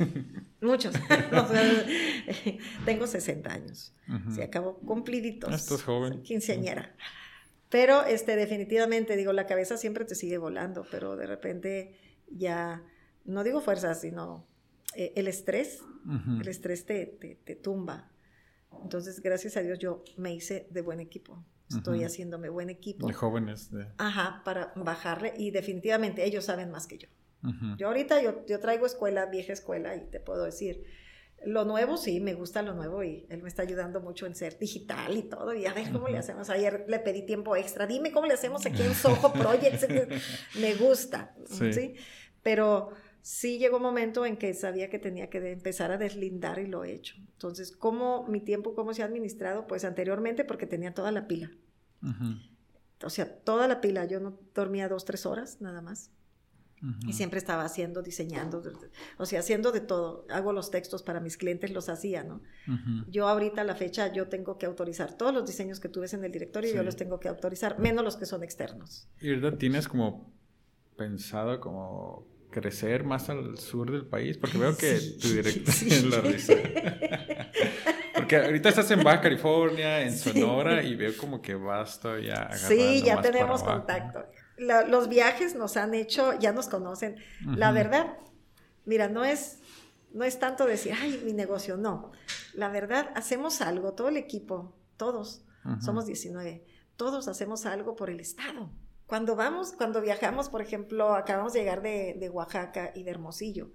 muchos. 0.60 0.94
tengo 2.84 3.06
60 3.06 3.52
años. 3.52 3.94
Se 4.34 4.42
acabó 4.42 4.78
cumpliditos. 4.78 5.52
Estás 5.54 5.82
joven. 5.82 6.22
Quinceañera. 6.22 6.94
Pero 7.70 8.04
este, 8.04 8.36
definitivamente, 8.36 9.16
digo, 9.16 9.32
la 9.32 9.46
cabeza 9.46 9.76
siempre 9.76 10.04
te 10.04 10.14
sigue 10.14 10.38
volando, 10.38 10.86
pero 10.90 11.16
de 11.16 11.26
repente 11.26 11.98
ya, 12.30 12.84
no 13.24 13.42
digo 13.42 13.60
fuerza, 13.60 13.94
sino 13.94 14.46
eh, 14.94 15.12
el 15.16 15.26
estrés, 15.26 15.80
el 16.40 16.46
estrés 16.46 16.86
te, 16.86 17.06
te, 17.44 17.56
tumba. 17.56 18.10
Entonces, 18.82 19.20
gracias 19.20 19.56
a 19.56 19.62
Dios, 19.62 19.78
yo 19.78 20.04
me 20.16 20.34
hice 20.34 20.68
de 20.70 20.82
buen 20.82 21.00
equipo. 21.00 21.42
Estoy 21.68 22.04
haciéndome 22.04 22.48
buen 22.48 22.70
equipo. 22.70 23.08
De 23.08 23.14
jóvenes. 23.14 23.70
De... 23.72 23.88
Ajá, 23.98 24.42
para 24.44 24.72
bajarle. 24.76 25.32
Y 25.36 25.50
definitivamente 25.50 26.24
ellos 26.24 26.44
saben 26.44 26.70
más 26.70 26.86
que 26.86 26.98
yo. 26.98 27.08
Yo 27.76 27.88
ahorita, 27.88 28.22
yo, 28.22 28.44
yo 28.46 28.58
traigo 28.60 28.86
escuela, 28.86 29.26
vieja 29.26 29.52
escuela, 29.52 29.94
y 29.96 30.00
te 30.10 30.18
puedo 30.20 30.44
decir, 30.44 30.84
lo 31.46 31.64
nuevo, 31.64 31.96
sí, 31.96 32.20
me 32.20 32.34
gusta 32.34 32.62
lo 32.62 32.74
nuevo 32.74 33.02
y 33.02 33.26
él 33.28 33.42
me 33.42 33.48
está 33.48 33.62
ayudando 33.62 34.00
mucho 34.00 34.26
en 34.26 34.34
ser 34.34 34.58
digital 34.58 35.16
y 35.16 35.22
todo. 35.22 35.54
Y 35.54 35.66
a 35.66 35.74
ver 35.74 35.92
cómo 35.92 36.08
le 36.08 36.18
hacemos. 36.18 36.50
Ayer 36.50 36.86
le 36.88 36.98
pedí 36.98 37.26
tiempo 37.26 37.54
extra. 37.56 37.86
Dime 37.86 38.12
cómo 38.12 38.26
le 38.26 38.34
hacemos 38.34 38.64
aquí 38.66 38.82
en 38.82 38.94
Soho 38.94 39.32
Project. 39.32 39.84
me 40.60 40.74
gusta, 40.74 41.34
¿sí? 41.46 41.94
Pero 42.42 42.90
sí 43.20 43.58
llegó 43.58 43.76
un 43.76 43.82
momento 43.82 44.24
en 44.26 44.36
que 44.36 44.54
sabía 44.54 44.88
que 44.88 44.98
tenía 44.98 45.28
que 45.28 45.52
empezar 45.52 45.92
a 45.92 45.98
deslindar 45.98 46.58
y 46.58 46.66
lo 46.66 46.84
he 46.84 46.92
hecho. 46.92 47.16
Entonces, 47.18 47.72
¿cómo 47.72 48.26
mi 48.26 48.40
tiempo, 48.40 48.74
cómo 48.74 48.94
se 48.94 49.02
ha 49.02 49.06
administrado? 49.06 49.66
Pues 49.66 49.84
anteriormente 49.84 50.44
porque 50.44 50.66
tenía 50.66 50.94
toda 50.94 51.12
la 51.12 51.26
pila. 51.26 51.50
O 53.02 53.10
sea, 53.10 53.38
toda 53.40 53.68
la 53.68 53.80
pila. 53.80 54.06
Yo 54.06 54.20
no 54.20 54.38
dormía 54.54 54.88
dos, 54.88 55.04
tres 55.04 55.26
horas 55.26 55.60
nada 55.60 55.82
más. 55.82 56.10
Y 57.06 57.14
siempre 57.14 57.38
estaba 57.38 57.64
haciendo, 57.64 58.02
diseñando, 58.02 58.62
o 59.16 59.24
sea, 59.24 59.40
haciendo 59.40 59.72
de 59.72 59.80
todo. 59.80 60.26
Hago 60.28 60.52
los 60.52 60.70
textos 60.70 61.02
para 61.02 61.18
mis 61.20 61.36
clientes, 61.36 61.70
los 61.70 61.88
hacía, 61.88 62.24
¿no? 62.24 62.42
Yo 63.08 63.28
ahorita 63.28 63.62
a 63.62 63.64
la 63.64 63.74
fecha, 63.74 64.12
yo 64.12 64.28
tengo 64.28 64.58
que 64.58 64.66
autorizar 64.66 65.16
todos 65.16 65.32
los 65.32 65.46
diseños 65.46 65.80
que 65.80 65.88
tú 65.88 66.00
ves 66.00 66.12
en 66.14 66.24
el 66.24 66.32
directorio, 66.32 66.74
yo 66.74 66.82
los 66.82 66.96
tengo 66.96 67.20
que 67.20 67.28
autorizar, 67.28 67.78
menos 67.78 68.04
los 68.04 68.16
que 68.16 68.26
son 68.26 68.42
externos. 68.42 69.08
¿Y 69.20 69.30
verdad 69.30 69.56
tienes 69.56 69.88
como 69.88 70.32
pensado 70.96 71.58
como 71.60 72.26
crecer 72.50 73.04
más 73.04 73.30
al 73.30 73.56
sur 73.58 73.90
del 73.90 74.06
país? 74.06 74.36
Porque 74.36 74.58
veo 74.58 74.76
que 74.76 74.98
tu 75.20 75.28
director 75.28 75.74
es 75.74 76.04
la 76.04 76.20
risa. 76.20 76.54
Porque 78.14 78.36
ahorita 78.36 78.68
estás 78.68 78.90
en 78.90 79.02
Baja 79.02 79.22
California, 79.22 80.02
en 80.02 80.16
Sonora, 80.16 80.82
y 80.82 80.94
veo 80.94 81.16
como 81.16 81.40
que 81.40 81.54
vas 81.54 81.98
todavía 81.98 82.50
Sí, 82.52 83.02
ya 83.02 83.20
tenemos 83.20 83.62
contacto 83.62 84.24
los 84.56 85.08
viajes 85.08 85.54
nos 85.54 85.76
han 85.76 85.94
hecho, 85.94 86.38
ya 86.38 86.52
nos 86.52 86.68
conocen. 86.68 87.16
La 87.44 87.72
verdad, 87.72 88.18
mira, 88.84 89.08
no 89.08 89.24
es, 89.24 89.58
no 90.12 90.24
es 90.24 90.38
tanto 90.38 90.66
decir, 90.66 90.92
ay, 91.00 91.22
mi 91.24 91.32
negocio, 91.32 91.76
no. 91.76 92.12
La 92.54 92.68
verdad, 92.68 93.10
hacemos 93.14 93.60
algo, 93.60 93.94
todo 93.94 94.08
el 94.08 94.16
equipo, 94.16 94.76
todos, 94.96 95.44
somos 95.80 96.06
19, 96.06 96.64
todos 96.96 97.26
hacemos 97.26 97.66
algo 97.66 97.96
por 97.96 98.10
el 98.10 98.20
Estado. 98.20 98.70
Cuando 99.06 99.36
vamos, 99.36 99.72
cuando 99.72 100.00
viajamos, 100.00 100.48
por 100.48 100.62
ejemplo, 100.62 101.14
acabamos 101.14 101.52
de 101.52 101.60
llegar 101.60 101.82
de, 101.82 102.30
Oaxaca 102.32 102.92
y 102.94 103.02
de 103.02 103.10
Hermosillo. 103.10 103.70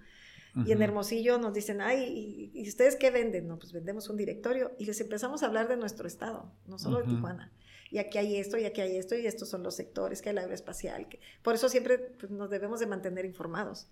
Y 0.66 0.72
en 0.72 0.82
Hermosillo 0.82 1.38
nos 1.38 1.54
dicen, 1.54 1.80
ay, 1.80 2.52
¿y, 2.54 2.68
ustedes 2.68 2.96
qué 2.96 3.12
venden? 3.12 3.48
No, 3.48 3.60
pues 3.60 3.72
vendemos 3.72 4.10
un 4.10 4.18
directorio 4.18 4.72
y 4.80 4.86
les 4.86 5.00
empezamos 5.00 5.44
a 5.44 5.46
hablar 5.46 5.68
de 5.68 5.78
nuestro 5.78 6.08
estado, 6.08 6.52
no 6.66 6.80
solo 6.80 6.98
de 6.98 7.04
Tijuana 7.04 7.52
y 7.92 7.98
aquí 7.98 8.18
hay 8.18 8.38
esto, 8.38 8.58
y 8.58 8.66
aquí 8.66 8.82
hay 8.82 8.98
esto, 8.98 9.16
y 9.16 9.26
estos 9.26 9.50
son 9.50 9.64
los 9.64 9.76
sectores, 9.76 10.22
que 10.22 10.30
hay 10.30 10.36
la 10.36 10.42
aeroespacial. 10.42 11.08
Que, 11.10 11.20
por 11.42 11.56
eso 11.56 11.70
siempre 11.70 11.98
pues, 11.98 12.32
nos 12.32 12.50
debemos 12.50 12.80
de 12.80 12.88
mantener 12.88 13.26
informados. 13.26 13.90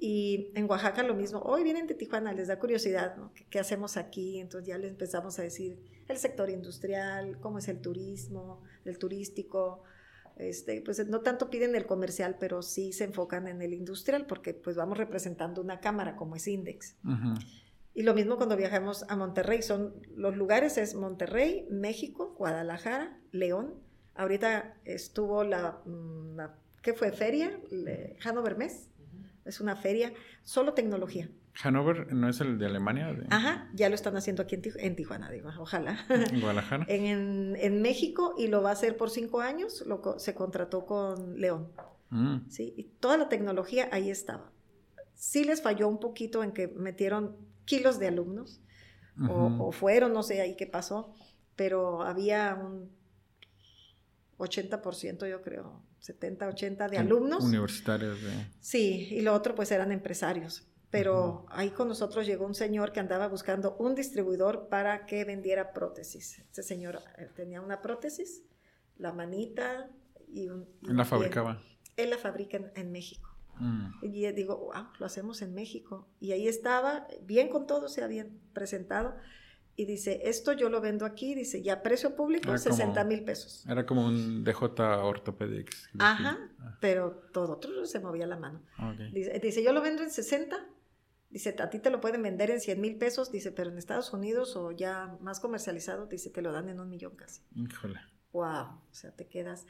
Y 0.00 0.50
en 0.54 0.68
Oaxaca 0.68 1.02
lo 1.02 1.14
mismo. 1.14 1.40
Hoy 1.40 1.62
vienen 1.62 1.86
de 1.86 1.94
Tijuana, 1.94 2.32
les 2.32 2.48
da 2.48 2.58
curiosidad, 2.58 3.16
¿no? 3.16 3.32
¿Qué, 3.50 3.58
hacemos 3.60 3.96
aquí? 3.96 4.40
Entonces 4.40 4.66
ya 4.66 4.78
les 4.78 4.90
empezamos 4.90 5.38
a 5.38 5.42
decir 5.42 5.78
el 6.08 6.16
sector 6.16 6.50
industrial, 6.50 7.38
cómo 7.38 7.58
es 7.58 7.68
el 7.68 7.80
turismo, 7.80 8.62
el 8.84 8.98
turístico. 8.98 9.84
Este, 10.36 10.80
pues 10.80 11.06
no 11.06 11.20
tanto 11.20 11.50
piden 11.50 11.76
el 11.76 11.86
comercial, 11.86 12.36
pero 12.40 12.62
sí 12.62 12.92
se 12.92 13.04
enfocan 13.04 13.46
en 13.46 13.60
el 13.62 13.74
industrial 13.74 14.26
porque 14.26 14.54
pues 14.54 14.76
vamos 14.76 14.96
representando 14.98 15.60
una 15.60 15.78
cámara 15.78 16.16
como 16.16 16.34
es 16.34 16.48
Index. 16.48 16.96
Y 17.94 18.02
lo 18.02 18.14
mismo 18.14 18.36
cuando 18.36 18.56
viajamos 18.56 19.04
a 19.08 19.16
Monterrey, 19.16 19.62
son 19.62 19.94
los 20.16 20.36
lugares 20.36 20.78
es 20.78 20.94
Monterrey, 20.94 21.66
México, 21.70 22.34
Guadalajara, 22.38 23.18
León. 23.32 23.74
Ahorita 24.14 24.74
estuvo 24.84 25.44
la, 25.44 25.80
mm, 25.84 26.40
¿qué 26.82 26.94
fue? 26.94 27.12
Feria, 27.12 27.58
Hanover 28.24 28.56
Mes. 28.56 28.88
Es 29.44 29.60
una 29.60 29.76
feria, 29.76 30.12
solo 30.42 30.72
tecnología. 30.72 31.28
Hanover 31.62 32.12
no 32.12 32.28
es 32.28 32.40
el 32.40 32.58
de 32.58 32.66
Alemania. 32.66 33.14
Ajá, 33.28 33.68
ya 33.74 33.88
lo 33.88 33.94
están 33.94 34.16
haciendo 34.16 34.42
aquí 34.42 34.58
en, 34.76 34.96
Tijuana, 34.96 35.30
digo, 35.30 35.50
ojalá. 35.58 35.98
En 36.08 36.40
Guadalajara. 36.40 36.86
en, 36.88 37.56
en, 37.56 37.82
México 37.82 38.34
y 38.38 38.46
lo 38.46 38.62
va 38.62 38.70
a 38.70 38.72
hacer 38.72 38.96
por 38.96 39.10
cinco 39.10 39.40
años, 39.40 39.84
lo, 39.86 40.18
se 40.18 40.34
contrató 40.34 40.86
con 40.86 41.38
León. 41.38 41.68
Mm. 42.10 42.48
Sí, 42.48 42.72
y 42.76 42.84
toda 42.84 43.18
la 43.18 43.28
tecnología 43.28 43.88
ahí 43.92 44.10
estaba. 44.10 44.50
Sí 45.14 45.44
les 45.44 45.60
falló 45.60 45.88
un 45.88 46.00
poquito 46.00 46.42
en 46.42 46.52
que 46.52 46.68
metieron 46.68 47.36
kilos 47.64 47.98
de 47.98 48.08
alumnos, 48.08 48.60
o, 49.28 49.72
fueron, 49.72 50.12
no 50.12 50.22
sé 50.22 50.40
ahí 50.40 50.56
qué 50.56 50.66
pasó, 50.66 51.12
pero 51.54 52.02
había 52.02 52.54
un 52.54 52.90
80% 54.38 55.28
yo 55.28 55.42
creo, 55.42 55.82
70, 56.00 56.48
80 56.48 56.88
de 56.88 56.98
alumnos. 56.98 57.44
Universitarios. 57.44 58.18
Sí, 58.60 59.08
y 59.10 59.20
lo 59.20 59.34
otro 59.34 59.54
pues 59.54 59.70
eran 59.70 59.92
empresarios. 59.92 60.66
Pero 60.90 61.46
ahí 61.48 61.70
con 61.70 61.88
nosotros 61.88 62.26
llegó 62.26 62.44
un 62.44 62.54
señor 62.54 62.92
que 62.92 63.00
andaba 63.00 63.26
buscando 63.26 63.76
un 63.78 63.94
distribuidor 63.94 64.68
para 64.68 65.06
que 65.06 65.24
vendiera 65.24 65.72
prótesis. 65.72 66.42
Ese 66.50 66.62
señor 66.62 67.00
eh, 67.16 67.30
tenía 67.34 67.62
una 67.62 67.80
prótesis, 67.80 68.42
la 68.98 69.10
manita 69.10 69.88
y 70.28 70.48
un... 70.48 70.68
¿En 70.86 70.98
la 70.98 71.06
fabricaba? 71.06 71.62
Él 71.96 72.10
la 72.10 72.18
fabrica 72.18 72.58
en 72.74 72.92
México. 72.92 73.31
Mm. 73.58 73.88
Y 74.02 74.32
digo, 74.32 74.56
wow, 74.56 74.88
lo 74.98 75.06
hacemos 75.06 75.42
en 75.42 75.54
México. 75.54 76.08
Y 76.20 76.32
ahí 76.32 76.48
estaba, 76.48 77.06
bien 77.22 77.48
con 77.48 77.66
todo, 77.66 77.88
se 77.88 78.02
habían 78.02 78.38
presentado. 78.52 79.14
Y 79.74 79.86
dice, 79.86 80.20
esto 80.24 80.52
yo 80.52 80.68
lo 80.68 80.80
vendo 80.82 81.06
aquí, 81.06 81.34
dice, 81.34 81.62
ya 81.62 81.82
precio 81.82 82.14
público, 82.14 82.56
60 82.56 83.04
mil 83.04 83.24
pesos. 83.24 83.64
Era 83.66 83.86
como 83.86 84.04
un 84.04 84.44
DJ 84.44 84.82
Orthopedics. 84.82 85.88
Ajá, 85.98 86.38
ah. 86.58 86.76
pero 86.80 87.22
todo 87.32 87.54
otro 87.54 87.86
se 87.86 87.98
movía 87.98 88.26
la 88.26 88.36
mano. 88.36 88.60
Dice, 89.12 89.38
dice, 89.42 89.62
yo 89.62 89.72
lo 89.72 89.80
vendo 89.80 90.02
en 90.02 90.10
60, 90.10 90.56
dice, 91.30 91.56
a 91.58 91.70
ti 91.70 91.78
te 91.78 91.88
lo 91.88 92.00
pueden 92.00 92.22
vender 92.22 92.50
en 92.50 92.60
100 92.60 92.80
mil 92.80 92.96
pesos, 92.96 93.32
dice, 93.32 93.50
pero 93.50 93.70
en 93.70 93.78
Estados 93.78 94.12
Unidos 94.12 94.56
o 94.56 94.72
ya 94.72 95.16
más 95.22 95.40
comercializado, 95.40 96.06
dice, 96.06 96.28
te 96.28 96.42
lo 96.42 96.52
dan 96.52 96.68
en 96.68 96.78
un 96.78 96.90
millón 96.90 97.16
casi. 97.16 97.40
Híjole. 97.54 97.98
Wow, 98.32 98.66
o 98.66 98.94
sea, 98.94 99.12
te 99.12 99.26
quedas. 99.26 99.66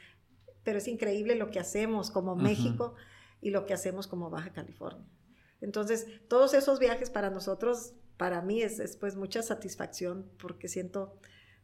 Pero 0.65 0.79
es 0.79 0.87
increíble 0.89 1.35
lo 1.35 1.49
que 1.49 1.59
hacemos 1.59 2.11
como 2.11 2.35
México 2.35 2.95
y 3.43 3.51
lo 3.51 3.65
que 3.65 3.73
hacemos 3.73 4.07
como 4.07 4.29
Baja 4.29 4.51
California. 4.51 5.05
Entonces, 5.61 6.07
todos 6.27 6.53
esos 6.53 6.79
viajes 6.79 7.09
para 7.09 7.29
nosotros, 7.29 7.93
para 8.17 8.41
mí 8.41 8.61
es, 8.61 8.97
pues 8.97 9.15
mucha 9.15 9.41
satisfacción 9.41 10.29
porque 10.39 10.67
siento, 10.67 11.19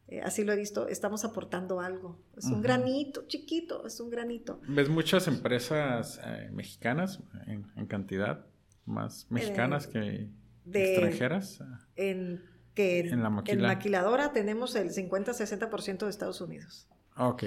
eh, 0.07 0.21
así 0.21 0.43
lo 0.43 0.53
he 0.53 0.55
visto, 0.55 0.87
estamos 0.87 1.25
aportando 1.25 1.81
algo. 1.81 2.19
Es 2.37 2.45
un 2.45 2.61
granito 2.61 3.27
chiquito, 3.27 3.85
es 3.85 3.99
un 3.99 4.09
granito. 4.09 4.61
¿Ves 4.67 4.89
muchas 4.89 5.27
empresas 5.27 6.19
eh, 6.25 6.49
mexicanas 6.51 7.19
en, 7.47 7.85
cantidad? 7.87 8.45
Más 8.85 9.27
mexicanas 9.29 9.87
que 9.87 10.29
extranjeras. 10.65 11.61
En, 11.95 12.43
que 12.73 12.99
en, 13.01 13.21
la 13.21 13.29
maquiladora 13.29 14.31
tenemos 14.31 14.75
el 14.75 14.91
50-60% 14.91 15.99
de 15.99 16.09
Estados 16.09 16.41
Unidos. 16.41 16.87
Ok. 17.17 17.43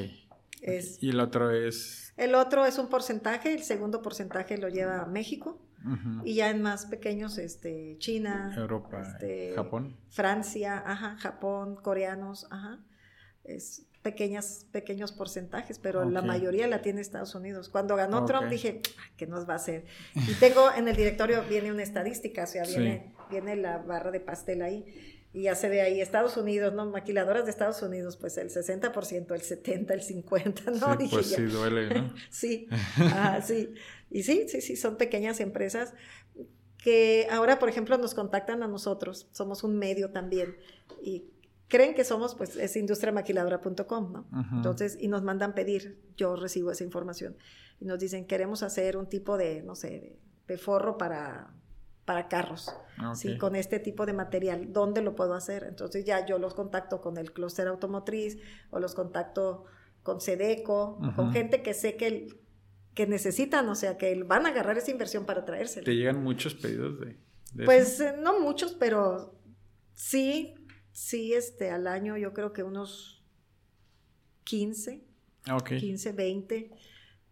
Y 0.62 1.10
el 1.10 1.20
otro 1.20 1.50
es 1.50 2.02
el 2.16 2.34
otro 2.34 2.66
es 2.66 2.78
un 2.78 2.88
porcentaje, 2.88 3.52
el 3.52 3.62
segundo 3.62 4.02
porcentaje 4.02 4.58
lo 4.58 4.68
lleva 4.68 5.06
México. 5.06 5.60
Y 6.22 6.34
ya 6.34 6.50
en 6.50 6.62
más 6.62 6.86
pequeños, 6.86 7.38
este, 7.38 7.96
China, 7.98 8.54
Europa, 8.56 9.02
este, 9.02 9.52
Japón. 9.56 9.96
Francia, 10.10 10.80
ajá, 10.86 11.16
Japón, 11.16 11.74
coreanos, 11.74 12.46
ajá. 12.52 12.78
Es 13.42 13.84
pequeñas, 14.00 14.66
pequeños 14.70 15.10
porcentajes, 15.10 15.80
pero 15.80 16.08
la 16.08 16.22
mayoría 16.22 16.68
la 16.68 16.82
tiene 16.82 17.00
Estados 17.00 17.34
Unidos. 17.34 17.68
Cuando 17.68 17.96
ganó 17.96 18.24
Trump 18.26 18.48
dije, 18.48 18.80
ah, 18.96 19.10
¿qué 19.16 19.26
nos 19.26 19.48
va 19.48 19.54
a 19.54 19.56
hacer? 19.56 19.86
Y 20.14 20.34
tengo 20.34 20.70
en 20.72 20.86
el 20.86 20.94
directorio, 20.94 21.42
viene 21.48 21.72
una 21.72 21.82
estadística, 21.82 22.44
o 22.44 22.46
sea, 22.46 22.62
viene, 22.62 23.12
viene 23.28 23.56
la 23.56 23.78
barra 23.78 24.12
de 24.12 24.20
pastel 24.20 24.62
ahí 24.62 25.11
y 25.32 25.42
ya 25.42 25.54
se 25.54 25.68
ve 25.68 25.80
ahí 25.80 26.00
Estados 26.00 26.36
Unidos, 26.36 26.74
¿no? 26.74 26.86
Maquiladoras 26.86 27.44
de 27.44 27.50
Estados 27.50 27.82
Unidos, 27.82 28.16
pues 28.16 28.36
el 28.36 28.50
60%, 28.50 29.34
el 29.34 29.42
70%, 29.42 29.90
el 29.90 30.02
50%, 30.02 30.80
¿no? 30.80 30.98
Sí, 30.98 31.08
pues 31.10 31.26
sí 31.26 31.42
duele, 31.42 31.94
¿no? 31.94 32.14
sí, 32.30 32.68
sí. 33.42 33.74
Y 34.10 34.22
sí, 34.24 34.44
sí, 34.48 34.60
sí, 34.60 34.76
son 34.76 34.96
pequeñas 34.96 35.40
empresas 35.40 35.94
que 36.82 37.28
ahora, 37.30 37.58
por 37.58 37.68
ejemplo, 37.68 37.96
nos 37.96 38.14
contactan 38.14 38.62
a 38.62 38.68
nosotros, 38.68 39.28
somos 39.32 39.62
un 39.62 39.78
medio 39.78 40.10
también, 40.10 40.56
y 41.00 41.30
creen 41.68 41.94
que 41.94 42.04
somos, 42.04 42.34
pues, 42.34 42.56
es 42.56 42.76
industriamaquiladora.com, 42.76 44.12
¿no? 44.12 44.26
Entonces, 44.52 44.98
y 45.00 45.08
nos 45.08 45.22
mandan 45.22 45.54
pedir, 45.54 46.02
yo 46.16 46.34
recibo 46.34 46.72
esa 46.72 46.82
información, 46.82 47.36
y 47.80 47.84
nos 47.84 48.00
dicen, 48.00 48.26
queremos 48.26 48.62
hacer 48.62 48.96
un 48.96 49.08
tipo 49.08 49.38
de, 49.38 49.62
no 49.62 49.76
sé, 49.76 50.18
de, 50.48 50.58
forro 50.58 50.98
para, 50.98 51.54
para 52.04 52.28
carros, 52.28 52.74
¿sí? 53.14 53.38
Con 53.38 53.54
este 53.54 53.78
tipo 53.78 54.06
de 54.06 54.12
material, 54.12 54.72
¿dónde 54.72 55.02
lo 55.02 55.14
puedo 55.14 55.34
hacer? 55.34 55.64
Entonces 55.64 56.04
ya 56.04 56.26
yo 56.26 56.38
los 56.38 56.54
contacto 56.54 57.00
con 57.00 57.16
el 57.16 57.32
clúster 57.32 57.68
automotriz, 57.68 58.38
o 58.70 58.80
los 58.80 58.94
contacto 58.94 59.64
con 60.02 60.20
Sedeco, 60.20 60.98
con 61.14 61.32
gente 61.32 61.62
que 61.62 61.74
sé 61.74 61.96
que, 61.96 62.26
que 62.94 63.06
necesitan, 63.06 63.68
o 63.68 63.74
sea, 63.76 63.96
que 63.96 64.22
van 64.24 64.46
a 64.46 64.48
agarrar 64.48 64.78
esa 64.78 64.90
inversión 64.90 65.24
para 65.24 65.44
traérsela. 65.44 65.84
¿Te 65.84 65.94
llegan 65.94 66.22
muchos 66.22 66.54
pedidos 66.54 66.98
de, 67.00 67.16
Pues 67.64 68.00
eh, 68.00 68.14
no 68.20 68.40
muchos, 68.40 68.72
pero 68.72 69.38
sí, 69.94 70.54
sí, 70.90 71.34
este, 71.34 71.70
al 71.70 71.86
año 71.86 72.16
yo 72.16 72.32
creo 72.32 72.52
que 72.52 72.64
unos 72.64 73.22
15, 74.44 75.04
15, 75.78 76.12
20, 76.12 76.70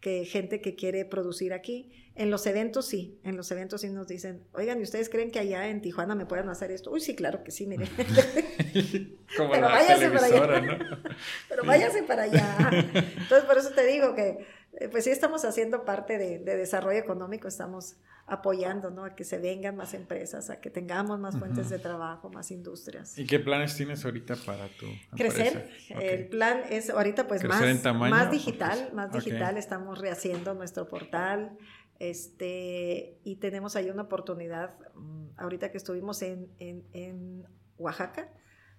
que 0.01 0.25
gente 0.25 0.61
que 0.61 0.75
quiere 0.75 1.05
producir 1.05 1.53
aquí. 1.53 1.93
En 2.17 2.31
los 2.31 2.47
eventos 2.47 2.87
sí, 2.87 3.19
en 3.25 3.37
los 3.37 3.51
eventos 3.51 3.81
sí 3.83 3.89
nos 3.89 4.07
dicen, 4.07 4.43
oigan, 4.53 4.81
¿y 4.81 4.83
ustedes 4.83 5.09
creen 5.09 5.31
que 5.31 5.39
allá 5.39 5.69
en 5.69 5.81
Tijuana 5.81 6.15
me 6.15 6.27
puedan 6.27 6.49
hacer 6.49 6.71
esto? 6.71 6.91
Uy, 6.91 7.01
sí, 7.01 7.15
claro 7.15 7.45
que 7.45 7.51
sí, 7.51 7.67
mire. 7.67 7.87
Como 9.37 9.53
Pero 9.53 9.67
váyase 9.69 10.11
para 10.11 10.27
allá. 10.27 10.61
¿no? 10.61 10.99
Pero 11.49 11.65
váyase 11.65 12.03
para 12.03 12.23
allá. 12.25 12.69
Entonces, 12.95 13.45
por 13.45 13.57
eso 13.57 13.71
te 13.71 13.87
digo 13.87 14.15
que, 14.15 14.47
eh, 14.75 14.89
pues 14.91 15.05
sí 15.05 15.11
estamos 15.11 15.45
haciendo 15.45 15.85
parte 15.85 16.19
de, 16.19 16.39
desarrollo 16.39 16.99
económico, 16.99 17.49
estamos 17.49 17.97
apoyando, 18.31 18.91
¿no? 18.91 19.05
A 19.05 19.15
que 19.17 19.25
se 19.25 19.39
vengan 19.39 19.77
más 19.77 19.93
empresas, 19.93 20.51
a 20.51 20.61
que 20.61 20.71
tengamos 20.71 21.19
más 21.19 21.37
fuentes 21.37 21.69
de 21.69 21.79
trabajo, 21.79 22.31
más 22.31 22.51
industrias. 22.53 23.19
¿Y 23.19 23.27
qué 23.27 23.41
planes 23.41 23.75
tienes 23.77 24.05
ahorita 24.05 24.37
para 24.37 24.69
tu 24.69 24.87
Crecer. 25.17 25.69
El 25.89 26.29
plan 26.29 26.63
es 26.71 26.91
ahorita 26.91 27.27
pues 27.27 27.45
más, 27.45 27.61
más 27.95 28.31
digital, 28.31 28.91
más 28.95 29.13
digital. 29.13 29.59
Estamos 29.59 29.99
rehaciendo 29.99 30.55
nuestro 30.55 30.89
portal. 30.89 31.59
Este, 31.99 33.19
y 33.25 33.37
tenemos 33.37 33.77
ahí 33.77 33.91
una 33.91 34.03
oportunidad, 34.03 34.79
mm, 34.95 35.33
ahorita 35.37 35.71
que 35.71 35.77
estuvimos 35.77 36.23
en, 36.23 36.51
en, 36.59 37.45
Oaxaca, 37.77 38.33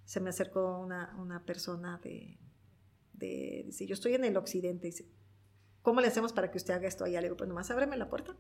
se 0.06 0.20
me 0.20 0.30
acercó 0.30 0.80
una, 0.80 1.16
una 1.20 1.44
persona 1.44 2.00
de, 2.04 2.40
de, 3.14 3.64
dice, 3.66 3.86
yo 3.86 3.94
estoy 3.94 4.16
en 4.16 4.26
el 4.26 4.38
occidente, 4.38 4.88
dice, 4.88 5.06
¿cómo 5.82 6.02
le 6.02 6.08
hacemos 6.08 6.34
para 6.34 6.52
que 6.52 6.58
usted 6.58 6.74
haga 6.74 6.88
esto 6.88 7.06
allá? 7.06 7.22
Le 7.22 7.28
digo, 7.28 7.38
pues 7.38 7.48
nomás 7.48 7.70
ábreme 7.72 7.98
la 7.98 8.10
puerta. 8.10 8.36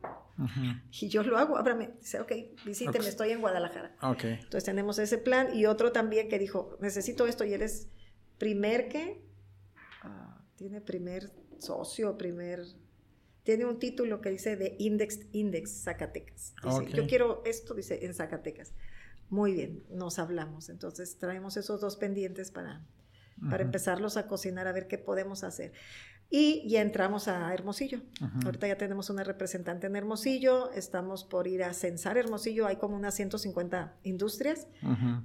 Y 0.91 1.09
yo 1.09 1.23
lo 1.23 1.37
hago, 1.37 1.57
ábrame. 1.57 1.91
Dice, 1.99 2.19
ok, 2.19 2.31
visíteme, 2.65 3.07
estoy 3.07 3.31
en 3.31 3.41
Guadalajara. 3.41 3.95
Okay. 4.01 4.33
Entonces 4.33 4.63
tenemos 4.63 4.99
ese 4.99 5.17
plan 5.17 5.55
y 5.55 5.65
otro 5.65 5.91
también 5.91 6.29
que 6.29 6.39
dijo, 6.39 6.77
necesito 6.81 7.27
esto 7.27 7.45
y 7.45 7.53
él 7.53 7.61
es 7.61 7.89
primer 8.37 8.89
que, 8.89 9.23
ah, 10.03 10.43
tiene 10.55 10.81
primer 10.81 11.31
socio, 11.59 12.17
primer 12.17 12.65
tiene 13.43 13.65
un 13.65 13.79
título 13.79 14.21
que 14.21 14.29
dice 14.29 14.55
de 14.55 14.75
Index, 14.77 15.19
Index 15.31 15.83
Zacatecas. 15.83 16.53
Yo 16.93 17.07
quiero 17.07 17.41
esto, 17.45 17.73
dice, 17.73 18.05
en 18.05 18.13
Zacatecas. 18.13 18.73
Muy 19.29 19.53
bien, 19.53 19.83
nos 19.89 20.19
hablamos. 20.19 20.69
Entonces 20.69 21.17
traemos 21.17 21.57
esos 21.57 21.81
dos 21.81 21.95
pendientes 21.95 22.51
para, 22.51 22.85
para 23.49 23.63
empezarlos 23.63 24.17
a 24.17 24.27
cocinar, 24.27 24.67
a 24.67 24.71
ver 24.71 24.87
qué 24.87 24.97
podemos 24.97 25.43
hacer. 25.43 25.73
Y 26.33 26.65
ya 26.69 26.81
entramos 26.81 27.27
a 27.27 27.53
Hermosillo. 27.53 27.99
Ahorita 28.45 28.65
ya 28.65 28.77
tenemos 28.77 29.09
una 29.09 29.25
representante 29.25 29.87
en 29.87 29.97
Hermosillo, 29.97 30.71
estamos 30.71 31.25
por 31.25 31.45
ir 31.45 31.61
a 31.61 31.73
censar 31.73 32.17
Hermosillo, 32.17 32.67
hay 32.67 32.77
como 32.77 32.95
unas 32.95 33.15
150 33.15 33.97
industrias, 34.03 34.67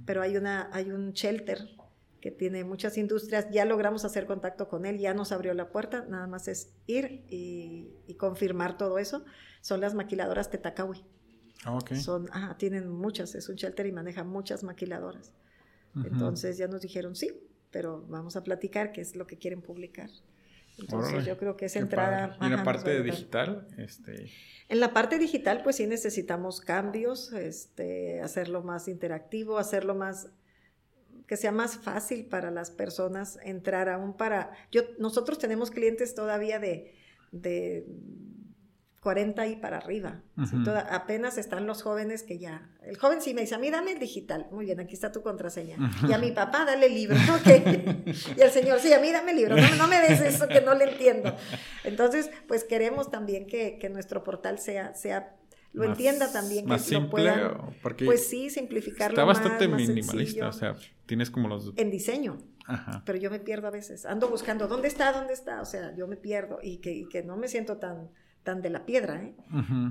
pero 0.05 0.21
hay, 0.21 0.35
una, 0.35 0.69
hay 0.73 0.91
un 0.91 1.13
shelter 1.13 1.69
que 2.19 2.29
tiene 2.29 2.65
muchas 2.65 2.97
industrias, 2.97 3.49
ya 3.51 3.63
logramos 3.63 4.03
hacer 4.03 4.25
contacto 4.25 4.67
con 4.67 4.85
él, 4.85 4.97
ya 4.97 5.13
nos 5.13 5.31
abrió 5.31 5.53
la 5.53 5.69
puerta, 5.69 6.05
nada 6.09 6.27
más 6.27 6.49
es 6.49 6.73
ir 6.87 7.23
y, 7.29 8.15
confirmar 8.19 8.77
todo 8.77 8.99
eso. 8.99 9.23
Son 9.61 9.79
las 9.79 9.93
maquiladoras 9.93 10.49
Tetacawi. 10.49 11.05
Ah, 11.63 11.79
Son, 11.95 12.27
ah, 12.33 12.57
tienen 12.59 12.89
muchas, 12.89 13.33
es 13.33 13.47
un 13.47 13.55
shelter 13.55 13.85
y 13.85 13.93
maneja 13.93 14.25
muchas 14.25 14.61
maquiladoras. 14.61 15.31
Entonces 16.03 16.57
ya 16.57 16.67
nos 16.67 16.81
dijeron 16.81 17.15
sí, 17.15 17.31
pero 17.71 18.05
vamos 18.09 18.35
a 18.35 18.43
platicar 18.43 18.91
qué 18.91 18.99
es 18.99 19.15
lo 19.15 19.25
que 19.25 19.37
quieren 19.37 19.61
publicar. 19.61 20.09
Entonces 20.77 21.25
yo 21.25 21.37
creo 21.37 21.57
que 21.57 21.65
es 21.65 21.75
entrada... 21.75 22.37
¿Y 22.41 22.45
en 22.45 22.51
la 22.51 22.63
parte 22.63 23.01
digital? 23.01 23.67
Este... 23.77 24.31
En 24.69 24.79
la 24.79 24.93
parte 24.93 25.17
digital 25.17 25.61
pues 25.63 25.77
sí 25.77 25.87
necesitamos 25.87 26.61
cambios, 26.61 27.31
este, 27.33 28.21
hacerlo 28.21 28.63
más 28.63 28.87
interactivo, 28.87 29.57
hacerlo 29.57 29.95
más 29.95 30.29
que 31.27 31.35
sea 31.35 31.51
más 31.51 31.77
fácil 31.77 32.25
para 32.25 32.51
las 32.51 32.71
personas 32.71 33.37
entrar 33.43 33.89
aún 33.89 34.15
para... 34.15 34.51
Yo, 34.71 34.83
nosotros 34.97 35.37
tenemos 35.37 35.71
clientes 35.71 36.15
todavía 36.15 36.57
de, 36.57 36.95
de 37.31 37.85
40 39.07 39.47
y 39.47 39.55
para 39.55 39.77
arriba. 39.77 40.19
apenas 40.89 41.37
están 41.37 41.65
los 41.65 41.81
jóvenes 41.81 42.23
que 42.23 42.39
ya... 42.39 42.69
El 42.83 42.97
joven 42.97 43.21
sí 43.21 43.33
me 43.33 43.39
dice, 43.39 43.55
a 43.55 43.57
mí 43.57 43.71
dame 43.71 43.93
el 43.93 43.99
digital. 43.99 44.47
Muy 44.51 44.65
bien, 44.65 44.81
aquí 44.81 44.95
está 44.95 45.13
tu 45.13 45.21
contraseña. 45.21 45.77
Y 46.05 46.11
a 46.11 46.17
mi 46.17 46.31
papá 46.31 46.65
dale 46.65 46.87
el 46.87 46.93
libro. 46.93 47.15
y 48.35 48.41
el 48.41 48.51
señor, 48.51 48.81
sí, 48.81 48.91
a 48.91 48.99
mí 48.99 49.09
dame 49.13 49.31
el 49.31 49.37
libro. 49.37 49.55
No, 49.55 49.75
no, 49.75 49.87
me 49.87 50.01
des 50.01 50.19
eso 50.19 50.49
que 50.49 50.59
no 50.59 50.75
le 50.75 50.91
entiendo. 50.91 51.33
Entonces, 51.85 52.29
pues 52.49 52.65
queremos 52.65 53.09
también 53.09 53.47
que, 53.47 53.77
que 53.79 53.87
nuestro 53.87 54.25
portal 54.25 54.59
sea, 54.59 54.93
sea 54.93 55.37
lo 55.71 55.85
entienda 55.85 56.29
también, 56.29 56.65
que 56.65 56.71
más 56.71 56.91
lo 56.91 57.09
pueda. 57.09 57.57
Pues 58.03 58.27
sí, 58.27 58.49
simplificarlo. 58.49 59.13
Está 59.13 59.23
bastante 59.23 59.69
minimalista, 59.69 60.49
o 60.49 60.51
sea, 60.51 60.75
tienes 61.05 61.31
como 61.31 61.47
los. 61.47 61.71
En 61.77 61.91
diseño. 61.91 62.39
Ajá. 62.65 63.03
Pero 63.05 63.17
yo 63.17 63.31
me 63.31 63.39
pierdo 63.39 63.67
a 63.67 63.71
veces. 63.71 64.05
Ando 64.05 64.27
buscando 64.27 64.67
dónde 64.67 64.89
está, 64.89 65.13
dónde 65.13 65.31
está. 65.31 65.61
O 65.61 65.65
sea, 65.65 65.95
yo 65.95 66.07
me 66.07 66.17
pierdo 66.17 66.59
y 66.61 66.79
que, 66.79 66.91
y 66.91 67.07
que 67.07 67.23
no 67.23 67.37
me 67.37 67.47
siento 67.47 67.77
tan, 67.77 68.09
tan 68.47 68.61
de 68.61 68.69
la 68.69 68.85
piedra, 68.85 69.21
¿eh? 69.21 69.35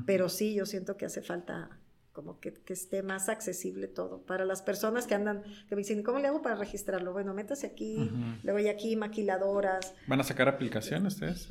Pero 0.07 0.31
sí, 0.31 0.55
yo 0.55 0.65
siento 0.65 0.97
que 0.97 1.05
hace 1.05 1.21
falta 1.21 1.69
como 2.15 2.41
que, 2.41 2.55
que, 2.55 2.73
esté 2.73 3.03
más 3.03 3.29
accesible 3.29 3.87
todo. 3.87 4.23
Para 4.23 4.47
las 4.47 4.63
personas 4.63 5.07
que 5.07 5.15
andan, 5.15 5.43
que 5.69 5.77
me 5.77 5.83
dicen, 5.83 6.03
¿cómo 6.03 6.21
le 6.21 6.29
hago 6.29 6.41
para 6.41 6.55
registrarlo? 6.55 7.13
Bueno, 7.13 7.35
métase 7.35 7.67
aquí, 7.67 8.11
luego 8.43 8.59
hay 8.59 8.69
aquí 8.69 8.97
maquiladoras. 8.97 9.95
¿Van 10.07 10.21
a 10.21 10.25
sacar 10.25 10.49
aplicación 10.49 11.05
ustedes? 11.05 11.49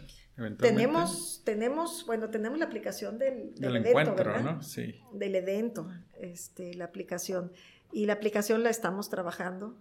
Tenemos, 0.58 1.44
tenemos, 1.46 2.08
bueno, 2.08 2.32
tenemos 2.32 2.58
la 2.58 2.66
aplicación 2.66 3.20
del, 3.20 3.54
del, 3.54 3.76
evento, 3.76 4.00
encuentro, 4.00 4.42
¿no? 4.42 4.64
Sí. 4.64 4.96
Del 5.14 5.36
evento, 5.36 5.88
este, 6.20 6.74
la 6.74 6.86
aplicación. 6.86 7.52
Y 7.92 8.08
la 8.08 8.14
aplicación 8.14 8.64
la 8.64 8.72
estamos 8.72 9.12
trabajando 9.12 9.78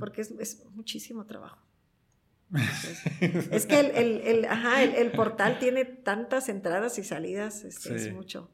porque 0.00 0.22
es, 0.22 0.32
es, 0.40 0.64
muchísimo 0.74 1.26
trabajo. 1.26 1.65
Es 3.50 3.66
que 3.66 3.80
el, 3.80 3.90
el, 3.90 4.20
el, 4.20 4.44
ajá, 4.44 4.82
el, 4.82 5.10
portal 5.12 5.58
tiene 5.58 5.84
tantas 5.84 6.48
entradas 6.48 6.98
y 6.98 7.04
salidas, 7.04 7.64
este, 7.64 7.94
es 7.96 8.12
mucho. 8.12 8.50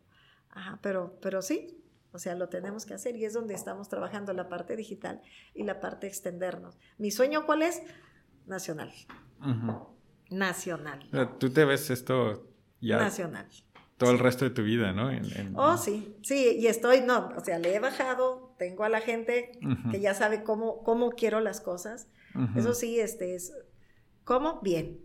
Ajá, 0.50 0.78
pero, 0.82 1.18
pero 1.20 1.42
sí, 1.42 1.82
o 2.12 2.18
sea, 2.18 2.34
lo 2.34 2.48
tenemos 2.48 2.86
que 2.86 2.94
hacer 2.94 3.16
y 3.16 3.24
es 3.24 3.32
donde 3.32 3.54
estamos 3.54 3.88
trabajando 3.88 4.32
la 4.32 4.48
parte 4.48 4.76
digital 4.76 5.22
y 5.54 5.64
la 5.64 5.80
parte 5.80 6.06
extendernos. 6.06 6.78
¿Mi 6.98 7.10
sueño 7.10 7.46
cuál 7.46 7.62
es? 7.62 7.82
Nacional. 8.46 8.92
Nacional. 10.30 11.08
Tú 11.38 11.50
te 11.50 11.64
ves 11.64 11.90
esto 11.90 12.48
ya. 12.80 12.98
Nacional. 12.98 13.46
Todo 13.96 14.10
el 14.10 14.18
resto 14.18 14.44
de 14.44 14.50
tu 14.50 14.62
vida, 14.62 14.92
¿no? 14.92 15.10
Oh, 15.54 15.76
sí, 15.76 16.16
sí, 16.22 16.56
y 16.58 16.66
estoy, 16.66 17.02
no, 17.02 17.32
o 17.36 17.44
sea, 17.44 17.58
le 17.58 17.74
he 17.74 17.78
bajado, 17.78 18.54
tengo 18.58 18.84
a 18.84 18.88
la 18.88 19.00
gente 19.00 19.52
que 19.92 20.00
ya 20.00 20.12
sabe 20.12 20.42
cómo, 20.42 20.82
cómo 20.82 21.10
quiero 21.10 21.40
las 21.40 21.60
cosas. 21.60 22.08
Eso 22.56 22.74
sí, 22.74 22.98
este 22.98 23.36
es, 23.36 23.52
¿cómo? 24.24 24.60
Bien. 24.60 25.00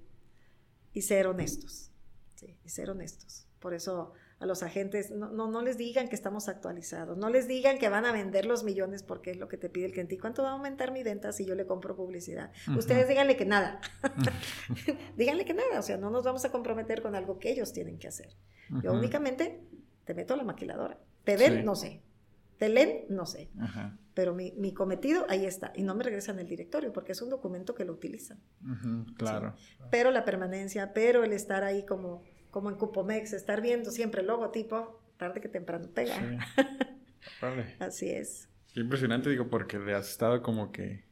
Y 0.93 1.01
ser 1.01 1.27
honestos. 1.27 1.91
Sí, 2.35 2.57
y 2.63 2.69
ser 2.69 2.89
honestos. 2.89 3.47
Por 3.59 3.73
eso 3.73 4.13
a 4.39 4.45
los 4.45 4.61
agentes, 4.61 5.09
no, 5.09 5.31
no, 5.31 5.49
no, 5.49 5.63
les 5.63 5.77
digan 5.77 6.07
que 6.07 6.15
estamos 6.15 6.47
actualizados, 6.47 7.17
no 7.17 7.29
les 7.29 7.47
digan 7.47 7.79
que 7.79 7.89
van 7.89 8.05
a 8.05 8.11
vender 8.11 8.45
los 8.45 8.63
millones 8.63 9.01
porque 9.01 9.31
es 9.31 9.37
lo 9.37 9.47
que 9.47 9.57
te 9.57 9.67
pide 9.67 9.87
el 9.87 9.91
cliente. 9.93 10.13
¿Y 10.13 10.17
cuánto 10.19 10.43
va 10.43 10.49
a 10.49 10.51
aumentar 10.51 10.91
mi 10.91 11.01
venta 11.01 11.31
si 11.31 11.43
yo 11.43 11.55
le 11.55 11.65
compro 11.65 11.95
publicidad? 11.95 12.51
Ustedes 12.77 13.07
díganle 13.07 13.35
que 13.35 13.45
nada. 13.45 13.81
díganle 15.17 15.43
que 15.43 15.55
nada, 15.55 15.79
o 15.79 15.81
sea, 15.81 15.97
no 15.97 16.11
nos 16.11 16.23
vamos 16.23 16.45
a 16.45 16.51
comprometer 16.51 17.01
con 17.01 17.15
algo 17.15 17.39
que 17.39 17.49
ellos 17.49 17.73
tienen 17.73 17.97
que 17.97 18.07
hacer. 18.07 18.35
Yo 18.83 18.93
únicamente 18.93 19.63
te 20.05 20.13
meto 20.13 20.35
a 20.35 20.37
la 20.37 20.43
maquiladora. 20.43 20.99
Te 21.23 21.35
ven, 21.35 21.65
no 21.65 21.75
sé. 21.75 22.03
Te 22.57 22.69
leen, 22.69 23.05
no 23.09 23.25
sé. 23.25 23.49
Pero 24.17 24.33
mi, 24.33 24.51
mi, 24.57 24.73
cometido 24.73 25.27
ahí 25.29 25.45
está. 25.45 25.71
Y 25.75 25.83
no 25.83 25.93
me 25.93 26.03
regresan 26.03 26.39
el 26.39 26.47
directorio 26.47 26.91
porque 26.91 27.11
es 27.11 27.21
un 27.21 27.29
documento 27.29 27.75
que 27.75 27.85
lo 27.85 27.93
utilizan. 27.93 28.39
claro. 29.15 29.53
Pero 29.91 30.09
la 30.09 30.25
permanencia, 30.25 30.91
pero 30.91 31.23
el 31.23 31.33
estar 31.33 31.63
ahí 31.63 31.85
como 31.85 32.23
como 32.49 32.71
en 32.71 32.77
Cupomex, 32.77 33.33
estar 33.33 33.61
viendo 33.61 33.91
siempre 33.91 34.21
el 34.21 34.27
logotipo, 34.27 34.99
tarde 35.17 35.39
que 35.39 35.49
temprano 35.49 35.89
pega. 35.93 36.15
Así 37.79 38.09
es. 38.09 38.49
Qué 38.73 38.79
impresionante, 38.79 39.29
digo, 39.29 39.47
porque 39.47 39.77
le 39.77 39.93
has 39.93 40.09
estado 40.09 40.41
como 40.41 40.71
que 40.71 41.03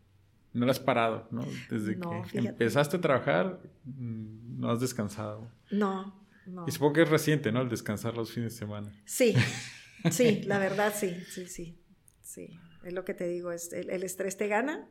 no 0.53 0.65
lo 0.65 0.71
has 0.71 0.79
parado, 0.79 1.27
¿no? 1.29 1.45
Desde 1.69 1.99
que 1.99 2.39
empezaste 2.39 2.97
a 2.97 3.01
trabajar, 3.01 3.59
mm, 3.83 4.59
no 4.59 4.71
has 4.71 4.79
descansado. 4.79 5.51
No, 5.69 6.19
no. 6.47 6.65
Y 6.67 6.71
supongo 6.71 6.93
que 6.93 7.03
es 7.03 7.09
reciente, 7.09 7.51
¿no? 7.51 7.61
El 7.61 7.69
descansar 7.69 8.15
los 8.15 8.31
fines 8.31 8.53
de 8.53 8.57
semana. 8.57 8.91
Sí. 9.05 9.35
Sí, 10.09 10.41
la 10.47 10.57
verdad 10.57 10.93
sí, 10.95 11.15
sí, 11.29 11.45
sí, 11.45 11.77
sí. 12.23 12.59
Es 12.85 12.93
lo 12.93 13.03
que 13.03 13.15
te 13.15 13.27
digo, 13.27 13.51
es 13.51 13.73
el, 13.73 14.03
estrés 14.03 14.37
te 14.37 14.47
gana, 14.47 14.87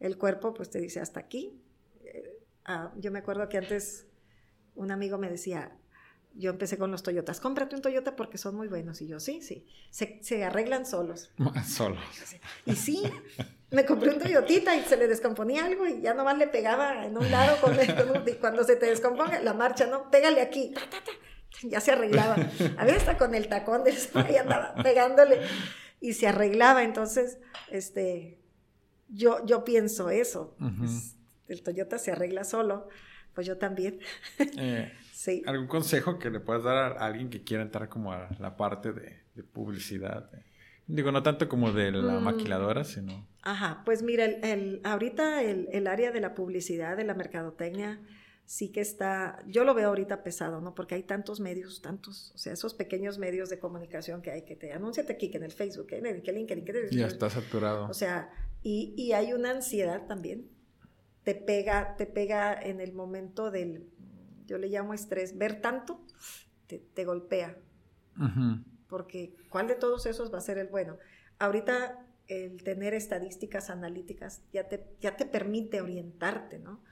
el 0.00 0.18
cuerpo 0.18 0.52
pues 0.52 0.68
te 0.68 0.80
dice 0.80 1.00
hasta 1.00 1.18
aquí. 1.18 1.58
Eh, 2.04 2.38
ah, 2.66 2.92
yo 2.98 3.10
me 3.10 3.20
acuerdo 3.20 3.48
que 3.48 3.56
antes 3.56 4.06
un 4.74 4.90
amigo 4.90 5.16
me 5.16 5.30
decía, 5.30 5.74
yo 6.34 6.50
empecé 6.50 6.76
con 6.76 6.90
los 6.90 7.02
Toyotas, 7.02 7.40
cómprate 7.40 7.74
un 7.74 7.80
Toyota 7.80 8.16
porque 8.16 8.36
son 8.36 8.54
muy 8.54 8.68
buenos. 8.68 9.00
Y 9.00 9.06
yo, 9.06 9.18
sí, 9.18 9.40
sí, 9.40 9.66
se, 9.90 10.44
arreglan 10.44 10.84
solos. 10.84 11.32
Solos. 11.66 12.04
Y 12.66 12.76
sí, 12.76 13.02
me 13.70 13.86
compré 13.86 14.10
un 14.10 14.18
Toyotita 14.18 14.76
y 14.76 14.82
se 14.82 14.98
le 14.98 15.08
descomponía 15.08 15.64
algo 15.64 15.86
y 15.86 16.02
ya 16.02 16.12
nomás 16.12 16.36
le 16.36 16.48
pegaba 16.48 17.06
en 17.06 17.16
un 17.16 17.30
lado 17.30 17.58
con, 17.62 17.74
y 18.28 18.32
cuando 18.34 18.62
se 18.62 18.76
te 18.76 18.86
descomponga 18.86 19.40
la 19.40 19.54
marcha, 19.54 19.86
¿no? 19.86 20.10
Pégale 20.10 20.42
aquí, 20.42 20.74
ya 21.62 21.80
se 21.80 21.92
arreglaba. 21.92 22.34
A 22.76 22.84
veces 22.84 23.00
hasta 23.00 23.16
con 23.16 23.34
el 23.34 23.48
tacón 23.48 23.84
de 23.84 23.94
ahí 24.16 24.36
andaba 24.36 24.74
pegándole 24.82 25.40
y 26.00 26.12
se 26.12 26.26
arreglaba. 26.26 26.84
Entonces, 26.84 27.38
este, 27.70 28.38
yo, 29.08 29.44
yo 29.46 29.64
pienso 29.64 30.10
eso. 30.10 30.56
el 31.48 31.62
Toyota 31.62 31.98
se 31.98 32.12
arregla 32.12 32.44
solo, 32.44 32.88
pues 33.34 33.46
yo 33.46 33.58
también. 33.58 34.00
Eh, 34.56 34.92
sí. 35.12 35.42
¿Algún 35.46 35.66
consejo 35.66 36.18
que 36.18 36.30
le 36.30 36.40
puedas 36.40 36.64
dar 36.64 36.98
a 36.98 37.06
alguien 37.06 37.30
que 37.30 37.42
quiera 37.42 37.62
entrar 37.62 37.88
como 37.88 38.12
a 38.12 38.28
la 38.38 38.56
parte 38.56 38.92
de, 38.92 39.18
publicidad? 39.52 40.30
Digo, 40.86 41.12
no 41.12 41.22
tanto 41.22 41.48
como 41.48 41.72
de 41.72 41.92
la 41.92 42.18
mm. 42.18 42.24
maquiladora, 42.24 42.82
sino... 42.82 43.26
Ajá, 43.42 43.82
pues 43.84 44.02
mira, 44.02 44.24
el, 44.24 44.80
ahorita 44.84 45.42
el, 45.42 45.68
el, 45.70 45.86
área 45.86 46.10
de 46.12 46.20
la 46.20 46.34
publicidad, 46.34 46.96
de 46.96 47.04
la 47.04 47.14
mercadotecnia, 47.14 48.00
sí 48.48 48.70
que 48.72 48.80
está, 48.80 49.44
yo 49.46 49.62
lo 49.62 49.74
veo 49.74 49.88
ahorita 49.88 50.22
pesado, 50.22 50.62
¿no? 50.62 50.74
Porque 50.74 50.94
hay 50.94 51.02
tantos 51.02 51.38
medios, 51.38 51.82
tantos, 51.82 52.32
o 52.34 52.38
sea, 52.38 52.54
esos 52.54 52.72
pequeños 52.72 53.18
medios 53.18 53.50
de 53.50 53.58
comunicación 53.58 54.22
que 54.22 54.30
hay 54.30 54.42
que 54.46 54.56
te 54.56 54.72
anúnciate 54.72 55.12
aquí, 55.12 55.30
que 55.30 55.36
en 55.36 55.44
el 55.44 55.52
Facebook, 55.52 55.88
en 55.90 56.06
el 56.06 56.22
LinkedIn, 56.22 56.64
que 56.64 56.88
ya 56.90 57.08
está 57.08 57.28
saturado. 57.28 57.86
O 57.90 57.92
sea, 57.92 58.30
y, 58.62 58.94
y, 58.96 59.12
hay 59.12 59.34
una 59.34 59.50
ansiedad 59.50 60.06
también. 60.06 60.48
Te 61.24 61.34
pega, 61.34 61.94
te 61.96 62.06
pega 62.06 62.54
en 62.54 62.80
el 62.80 62.94
momento 62.94 63.50
del, 63.50 63.86
yo 64.46 64.56
le 64.56 64.68
llamo 64.68 64.94
estrés, 64.94 65.36
ver 65.36 65.60
tanto, 65.60 66.00
te, 66.66 66.78
te 66.78 67.04
golpea. 67.04 67.54
Porque 68.88 69.36
¿cuál 69.50 69.68
de 69.68 69.74
todos 69.74 70.06
esos 70.06 70.32
va 70.32 70.38
a 70.38 70.40
ser 70.40 70.56
el 70.56 70.68
bueno? 70.68 70.96
Ahorita 71.38 72.02
el 72.28 72.62
tener 72.62 72.94
estadísticas 72.94 73.68
analíticas 73.68 74.40
ya 74.54 74.68
te, 74.68 74.86
ya 75.02 75.18
te 75.18 75.26
permite 75.26 75.82
orientarte, 75.82 76.58
¿no? 76.58 76.82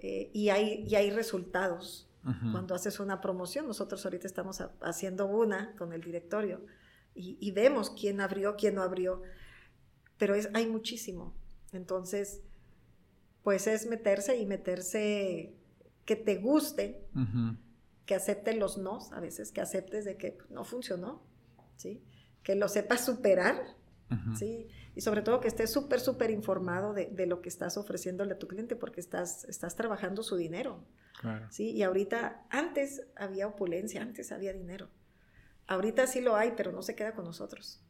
Eh, 0.00 0.30
y, 0.32 0.48
hay, 0.48 0.84
y 0.88 0.94
hay 0.94 1.10
resultados. 1.10 2.06
Cuando 2.52 2.74
haces 2.74 3.00
una 3.00 3.22
promoción, 3.22 3.66
nosotros 3.66 4.04
ahorita 4.04 4.26
estamos 4.26 4.62
haciendo 4.82 5.24
una 5.24 5.74
con 5.76 5.94
el 5.94 6.02
directorio 6.02 6.60
y, 7.14 7.50
vemos 7.52 7.90
quién 7.90 8.20
abrió, 8.20 8.56
quién 8.56 8.74
no 8.74 8.82
abrió, 8.82 9.22
pero 10.18 10.34
es, 10.34 10.50
hay 10.52 10.66
muchísimo. 10.66 11.34
Entonces, 11.72 12.42
pues 13.42 13.66
es 13.66 13.86
meterse 13.86 14.36
y 14.36 14.44
meterse 14.44 15.54
que 16.04 16.16
te 16.16 16.36
guste, 16.36 17.06
que 18.04 18.14
aceptes 18.14 18.56
los 18.58 18.76
nos, 18.76 19.12
a 19.12 19.20
veces 19.20 19.50
que 19.50 19.60
aceptes 19.60 20.04
de 20.04 20.16
que 20.16 20.36
no 20.50 20.64
funcionó, 20.64 21.22
¿sí? 21.76 22.02
que 22.42 22.54
lo 22.54 22.68
sepas 22.68 23.04
superar, 23.04 23.76
¿sí? 24.36 24.68
Y 24.94 25.02
sobre 25.02 25.22
todo 25.22 25.40
que 25.40 25.48
estés 25.48 25.70
súper, 25.70 26.00
súper 26.00 26.30
informado 26.30 26.92
de, 26.92 27.06
de, 27.06 27.26
lo 27.26 27.40
que 27.42 27.48
estás 27.48 27.76
ofreciéndole 27.76 28.34
a 28.34 28.38
tu 28.38 28.48
cliente 28.48 28.74
porque 28.74 29.00
estás, 29.00 29.44
estás 29.44 29.76
trabajando 29.76 30.22
su 30.22 30.36
dinero. 30.36 30.84
¿sí? 31.50 31.70
Y 31.70 31.82
ahorita, 31.82 32.44
antes 32.50 33.06
había 33.14 33.46
opulencia, 33.46 34.02
antes 34.02 34.32
había 34.32 34.52
dinero. 34.52 34.88
Ahorita 35.66 36.06
sí 36.06 36.20
lo 36.20 36.34
hay, 36.34 36.54
pero 36.56 36.72
no 36.72 36.82
se 36.82 36.96
queda 36.96 37.14
con 37.14 37.24
nosotros. 37.24 37.84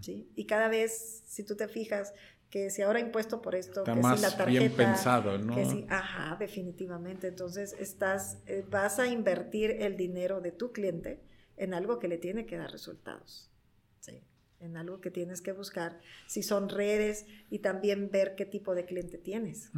¿sí? 0.00 0.30
Y 0.34 0.46
cada 0.46 0.68
vez, 0.68 1.22
si 1.26 1.44
tú 1.44 1.56
te 1.56 1.68
fijas, 1.68 2.14
que 2.48 2.70
si 2.70 2.82
ahora 2.82 3.00
impuesto 3.00 3.42
por 3.42 3.54
esto, 3.54 3.84
que 3.84 3.92
si 3.92 4.00
la 4.00 4.14
tarjeta, 4.14 4.44
bien 4.44 4.72
pensado, 4.72 5.36
¿no? 5.38 5.56
Que 5.56 5.64
si, 5.64 5.86
ajá, 5.90 6.36
definitivamente. 6.38 7.26
Entonces 7.26 7.74
estás, 7.78 8.38
eh, 8.46 8.64
vas 8.70 9.00
a 9.00 9.08
invertir 9.08 9.72
el 9.80 9.96
dinero 9.96 10.40
de 10.40 10.52
tu 10.52 10.72
cliente 10.72 11.20
en 11.56 11.74
algo 11.74 11.98
que 11.98 12.06
le 12.06 12.16
tiene 12.16 12.46
que 12.46 12.56
dar 12.56 12.70
resultados. 12.70 13.50
Sí 13.98 14.22
en 14.64 14.76
algo 14.76 15.00
que 15.00 15.10
tienes 15.10 15.40
que 15.40 15.52
buscar, 15.52 16.00
si 16.26 16.42
son 16.42 16.68
redes 16.68 17.26
y 17.50 17.60
también 17.60 18.10
ver 18.10 18.34
qué 18.34 18.44
tipo 18.44 18.74
de 18.74 18.84
cliente 18.84 19.18
tienes, 19.18 19.70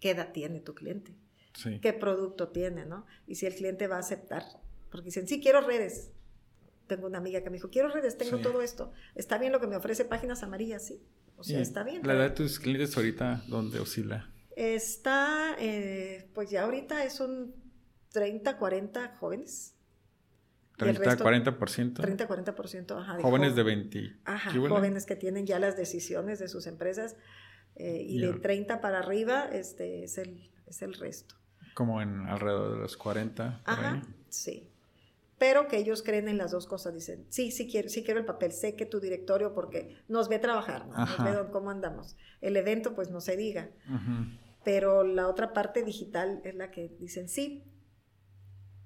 qué 0.00 0.10
edad 0.10 0.32
tiene 0.32 0.60
tu 0.60 0.74
cliente, 0.74 1.14
qué 1.80 1.92
producto 1.92 2.48
tiene, 2.48 2.86
¿no? 2.86 3.06
Y 3.26 3.36
si 3.36 3.46
el 3.46 3.54
cliente 3.54 3.86
va 3.86 3.96
a 3.96 4.00
aceptar, 4.00 4.42
porque 4.90 5.06
dicen, 5.06 5.28
sí, 5.28 5.40
quiero 5.40 5.60
redes. 5.60 6.10
Tengo 6.86 7.06
una 7.06 7.18
amiga 7.18 7.42
que 7.42 7.50
me 7.50 7.56
dijo, 7.56 7.70
quiero 7.70 7.88
redes, 7.88 8.18
tengo 8.18 8.38
todo 8.38 8.62
esto. 8.62 8.92
¿Está 9.14 9.38
bien 9.38 9.52
lo 9.52 9.60
que 9.60 9.68
me 9.68 9.76
ofrece 9.76 10.04
páginas 10.04 10.42
amarillas? 10.42 10.86
Sí. 10.86 11.00
O 11.36 11.44
sea, 11.44 11.60
está 11.60 11.84
bien. 11.84 12.02
¿La 12.04 12.14
edad 12.14 12.30
de 12.30 12.34
tus 12.34 12.58
clientes 12.58 12.96
ahorita 12.96 13.44
dónde 13.48 13.78
oscila? 13.78 14.30
Está, 14.56 15.56
eh, 15.58 16.28
pues 16.34 16.50
ya 16.50 16.64
ahorita 16.64 17.04
es 17.04 17.20
un 17.20 17.54
30, 18.12 18.58
40 18.58 19.16
jóvenes. 19.16 19.74
30, 20.80 21.18
40%. 21.18 21.94
30, 21.94 22.28
40%, 22.28 22.98
ajá. 22.98 23.20
jóvenes 23.20 23.54
de 23.54 23.62
20. 23.62 24.16
Ajá, 24.24 24.50
jóvenes 24.52 25.06
que 25.06 25.16
tienen 25.16 25.46
ya 25.46 25.58
las 25.58 25.76
decisiones 25.76 26.38
de 26.38 26.48
sus 26.48 26.66
empresas 26.66 27.16
eh, 27.76 28.04
y 28.06 28.20
de 28.20 28.32
30 28.32 28.80
para 28.80 28.98
arriba 28.98 29.44
este, 29.44 30.04
es, 30.04 30.18
el, 30.18 30.50
es 30.66 30.82
el 30.82 30.94
resto. 30.94 31.36
Como 31.74 32.02
en 32.02 32.26
alrededor 32.26 32.74
de 32.74 32.78
los 32.80 32.96
40. 32.96 33.62
Ajá, 33.64 34.02
sí. 34.28 34.70
Pero 35.38 35.68
que 35.68 35.78
ellos 35.78 36.02
creen 36.02 36.28
en 36.28 36.36
las 36.36 36.50
dos 36.50 36.66
cosas, 36.66 36.92
dicen, 36.92 37.24
sí, 37.30 37.50
sí 37.50 37.66
quiero, 37.70 37.88
sí 37.88 38.02
quiero 38.04 38.20
el 38.20 38.26
papel, 38.26 38.52
sé 38.52 38.76
que 38.76 38.84
tu 38.84 39.00
directorio 39.00 39.54
porque 39.54 39.96
nos 40.06 40.28
ve 40.28 40.38
trabajar, 40.38 40.86
nos 40.86 41.24
ve 41.24 41.50
cómo 41.50 41.70
andamos. 41.70 42.16
El 42.42 42.56
evento 42.58 42.94
pues 42.94 43.10
no 43.10 43.22
se 43.22 43.36
diga. 43.38 43.70
Pero 44.64 45.02
la 45.02 45.28
otra 45.28 45.54
parte 45.54 45.82
digital 45.82 46.42
es 46.44 46.54
la 46.54 46.70
que 46.70 46.94
dicen, 46.98 47.28
sí, 47.28 47.64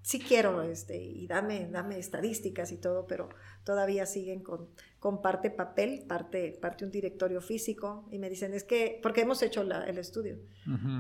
sí 0.05 0.19
quiero, 0.19 0.61
este, 0.61 1.03
y 1.03 1.27
dame, 1.27 1.67
dame 1.73 1.99
estadísticas 1.99 2.71
y 2.73 2.77
todo, 2.77 3.07
pero 3.07 3.31
todavía 3.65 4.05
siguen 4.05 4.43
con, 4.43 4.69
con 5.01 5.23
parte 5.23 5.51
papel, 5.51 6.05
parte, 6.07 6.59
parte 6.61 6.85
un 6.85 6.91
directorio 6.91 7.41
físico, 7.41 8.07
y 8.13 8.19
me 8.19 8.29
dicen, 8.29 8.53
es 8.53 8.65
que, 8.65 9.01
porque 9.03 9.23
hemos 9.23 9.43
hecho 9.43 9.63
el 9.63 9.97
estudio, 9.97 10.39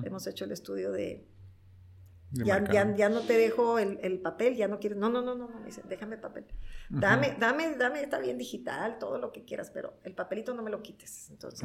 hemos 0.04 0.26
hecho 0.26 0.46
el 0.46 0.52
estudio 0.52 0.90
de, 0.90 1.26
ya, 2.30 2.94
ya, 2.96 3.08
no 3.10 3.20
te 3.20 3.36
dejo 3.36 3.78
el, 3.78 4.20
papel, 4.20 4.56
ya 4.56 4.68
no 4.68 4.80
quieres, 4.80 4.96
no, 4.96 5.10
no, 5.10 5.20
no, 5.20 5.34
no, 5.34 5.48
me 5.48 5.66
dicen, 5.66 5.84
déjame 5.86 6.16
papel, 6.16 6.46
dame, 6.88 7.36
dame, 7.38 7.76
dame, 7.76 8.02
está 8.02 8.18
bien 8.20 8.38
digital, 8.38 8.98
todo 8.98 9.18
lo 9.18 9.32
que 9.32 9.44
quieras, 9.44 9.70
pero 9.70 9.98
el 10.04 10.14
papelito 10.14 10.54
no 10.54 10.62
me 10.62 10.70
lo 10.70 10.80
quites, 10.80 11.28
entonces, 11.28 11.62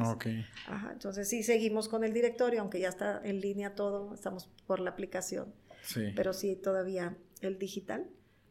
ajá, 0.66 0.92
entonces 0.92 1.26
sí 1.26 1.42
seguimos 1.42 1.88
con 1.88 2.04
el 2.04 2.12
directorio, 2.12 2.60
aunque 2.60 2.80
ya 2.80 2.90
está 2.90 3.22
en 3.24 3.40
línea 3.40 3.74
todo, 3.74 4.12
estamos 4.12 4.50
por 4.66 4.78
la 4.80 4.90
aplicación, 4.90 5.54
sí. 5.80 6.12
pero 6.14 6.34
sí 6.34 6.54
todavía 6.54 7.16
el 7.40 7.58
digital, 7.58 8.06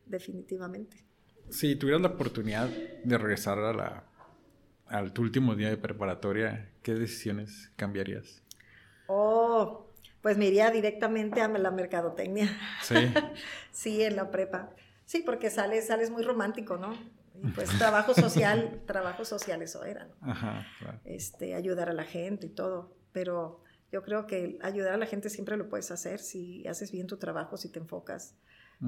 definitivamente. 0.05 1.05
Si 1.49 1.75
tuvieras 1.75 2.01
la 2.01 2.09
oportunidad 2.09 2.67
de 2.67 3.17
regresar 3.17 3.59
a 3.59 3.73
la, 3.73 4.03
al 4.85 5.13
tu 5.13 5.21
último 5.21 5.55
día 5.55 5.69
de 5.69 5.77
preparatoria, 5.77 6.69
¿qué 6.83 6.93
decisiones 6.93 7.71
cambiarías? 7.75 8.43
Oh, 9.07 9.87
pues 10.21 10.37
me 10.37 10.47
iría 10.47 10.69
directamente 10.69 11.41
a 11.41 11.47
la 11.47 11.71
mercadotecnia. 11.71 12.49
Sí. 12.83 12.95
sí, 13.71 14.03
en 14.03 14.15
la 14.15 14.29
prepa. 14.29 14.69
Sí, 15.05 15.23
porque 15.25 15.49
sales, 15.49 15.87
sales 15.87 16.11
muy 16.11 16.23
romántico, 16.23 16.77
¿no? 16.77 16.93
Y 17.41 17.47
pues 17.55 17.69
trabajo 17.79 18.13
social, 18.13 18.81
trabajo 18.85 19.25
social 19.25 19.61
eso 19.61 19.83
era, 19.85 20.05
¿no? 20.05 20.31
Ajá, 20.31 20.67
claro. 20.77 20.99
Este, 21.05 21.55
ayudar 21.55 21.89
a 21.89 21.93
la 21.93 22.03
gente 22.03 22.47
y 22.47 22.49
todo. 22.49 22.95
Pero 23.11 23.63
yo 23.91 24.03
creo 24.03 24.27
que 24.27 24.59
ayudar 24.61 24.93
a 24.93 24.97
la 24.97 25.07
gente 25.07 25.29
siempre 25.29 25.57
lo 25.57 25.69
puedes 25.69 25.89
hacer 25.89 26.19
si 26.19 26.67
haces 26.67 26.91
bien 26.91 27.07
tu 27.07 27.17
trabajo, 27.17 27.57
si 27.57 27.69
te 27.69 27.79
enfocas 27.79 28.35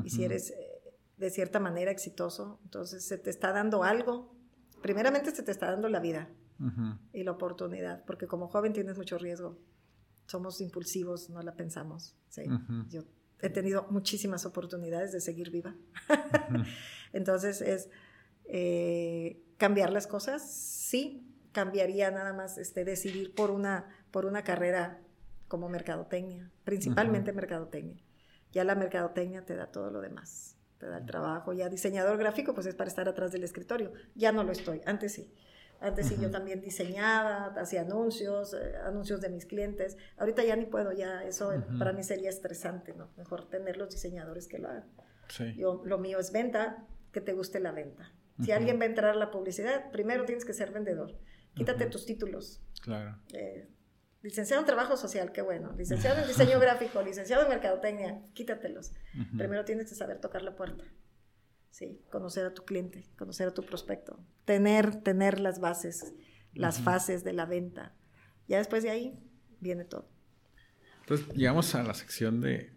y 0.03 0.09
si 0.09 0.23
eres 0.23 0.51
eh, 0.51 0.93
de 1.17 1.29
cierta 1.29 1.59
manera 1.59 1.91
exitoso, 1.91 2.59
entonces 2.63 3.05
se 3.05 3.17
te 3.17 3.29
está 3.29 3.51
dando 3.51 3.83
algo. 3.83 4.33
Primeramente 4.81 5.31
se 5.31 5.43
te 5.43 5.51
está 5.51 5.67
dando 5.71 5.89
la 5.89 5.99
vida 5.99 6.29
y 7.11 7.23
la 7.23 7.31
oportunidad, 7.31 8.05
porque 8.05 8.27
como 8.27 8.47
joven 8.47 8.73
tienes 8.73 8.97
mucho 8.97 9.17
riesgo. 9.17 9.57
Somos 10.27 10.61
impulsivos, 10.61 11.29
no 11.29 11.41
la 11.41 11.55
pensamos. 11.55 12.15
¿sí? 12.29 12.43
Yo 12.89 13.03
he 13.41 13.49
tenido 13.49 13.87
muchísimas 13.89 14.45
oportunidades 14.45 15.11
de 15.11 15.21
seguir 15.21 15.49
viva. 15.49 15.75
entonces 17.13 17.61
es 17.61 17.89
eh, 18.45 19.41
cambiar 19.57 19.91
las 19.91 20.07
cosas, 20.07 20.49
sí, 20.51 21.27
cambiaría 21.51 22.11
nada 22.11 22.33
más 22.33 22.57
este, 22.57 22.85
decidir 22.85 23.33
por 23.33 23.51
una, 23.51 23.87
por 24.11 24.25
una 24.25 24.43
carrera 24.43 25.01
como 25.47 25.69
mercadotecnia, 25.69 26.49
principalmente 26.63 27.33
mercadotecnia. 27.33 28.01
Ya 28.51 28.63
la 28.63 28.75
mercadotecnia 28.75 29.45
te 29.45 29.55
da 29.55 29.67
todo 29.67 29.91
lo 29.91 30.01
demás, 30.01 30.57
te 30.77 30.87
da 30.87 30.97
el 30.97 31.05
trabajo. 31.05 31.53
Ya 31.53 31.69
diseñador 31.69 32.17
gráfico, 32.17 32.53
pues 32.53 32.67
es 32.67 32.75
para 32.75 32.89
estar 32.89 33.07
atrás 33.07 33.31
del 33.31 33.43
escritorio. 33.43 33.93
Ya 34.15 34.31
no 34.31 34.43
lo 34.43 34.51
estoy, 34.51 34.81
antes 34.85 35.13
sí. 35.13 35.33
Antes 35.79 36.07
sí 36.09 36.17
yo 36.21 36.29
también 36.29 36.61
diseñaba, 36.61 37.45
hacía 37.57 37.81
anuncios, 37.81 38.53
eh, 38.53 38.75
anuncios 38.85 39.19
de 39.19 39.29
mis 39.29 39.47
clientes. 39.47 39.97
Ahorita 40.17 40.43
ya 40.43 40.55
ni 40.55 40.67
puedo, 40.67 40.91
ya 40.91 41.23
eso 41.23 41.51
para 41.79 41.91
mí 41.91 42.03
sería 42.03 42.29
estresante, 42.29 42.93
¿no? 42.93 43.09
Mejor 43.17 43.49
tener 43.49 43.77
los 43.77 43.89
diseñadores 43.89 44.47
que 44.47 44.59
lo 44.59 44.69
hagan. 44.69 44.85
Yo, 45.55 45.81
lo 45.83 45.97
mío 45.97 46.19
es 46.19 46.31
venta, 46.31 46.85
que 47.11 47.19
te 47.19 47.33
guste 47.33 47.59
la 47.59 47.71
venta. 47.71 48.13
Si 48.43 48.51
alguien 48.51 48.79
va 48.79 48.83
a 48.83 48.87
entrar 48.87 49.11
a 49.11 49.15
la 49.15 49.31
publicidad, 49.31 49.91
primero 49.91 50.25
tienes 50.25 50.45
que 50.45 50.53
ser 50.53 50.71
vendedor. 50.71 51.15
Quítate 51.55 51.85
tus 51.87 52.05
títulos. 52.05 52.61
Claro. 52.81 53.17
Eh, 53.33 53.67
licenciado 54.21 54.61
en 54.61 54.65
trabajo 54.65 54.97
social, 54.97 55.31
qué 55.31 55.41
bueno. 55.41 55.73
Licenciado 55.77 56.21
en 56.21 56.27
diseño 56.27 56.59
gráfico, 56.61 57.01
licenciado 57.01 57.43
en 57.43 57.49
mercadotecnia, 57.49 58.21
quítatelos. 58.33 58.91
Primero 59.37 59.65
tienes 59.65 59.89
que 59.89 59.95
saber 59.95 60.19
tocar 60.19 60.41
la 60.41 60.55
puerta. 60.55 60.83
Sí, 61.69 62.01
conocer 62.11 62.45
a 62.45 62.53
tu 62.53 62.65
cliente, 62.65 63.05
conocer 63.17 63.47
a 63.47 63.53
tu 63.53 63.63
prospecto, 63.63 64.19
tener, 64.45 64.97
tener 64.97 65.39
las 65.39 65.59
bases, 65.59 66.13
las 66.53 66.81
fases 66.81 67.23
de 67.23 67.33
la 67.33 67.45
venta. 67.45 67.95
Ya 68.47 68.57
después 68.57 68.83
de 68.83 68.89
ahí 68.89 69.19
viene 69.61 69.85
todo. 69.85 70.09
Entonces, 71.01 71.27
llegamos 71.35 71.73
a 71.75 71.83
la 71.83 71.93
sección 71.93 72.41
de 72.41 72.73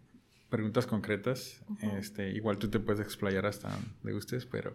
preguntas 0.48 0.86
concretas. 0.86 1.60
este, 1.98 2.30
igual 2.30 2.58
tú 2.58 2.70
te 2.70 2.78
puedes 2.78 3.00
explayar 3.00 3.46
hasta 3.46 3.68
donde 3.68 4.12
gustes, 4.12 4.46
pero 4.46 4.74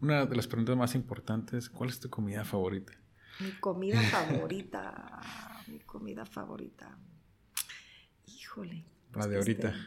una 0.00 0.26
de 0.26 0.34
las 0.34 0.48
preguntas 0.48 0.76
más 0.76 0.94
importantes, 0.96 1.70
¿cuál 1.70 1.90
es 1.90 2.00
tu 2.00 2.10
comida 2.10 2.44
favorita? 2.44 2.92
Mi 3.38 3.52
comida 3.52 4.00
favorita, 4.00 5.20
mi 5.70 5.78
comida 5.80 6.26
favorita. 6.26 6.98
Híjole. 8.26 8.84
La 9.14 9.26
de 9.26 9.36
ahorita. 9.36 9.68
Este, 9.68 9.80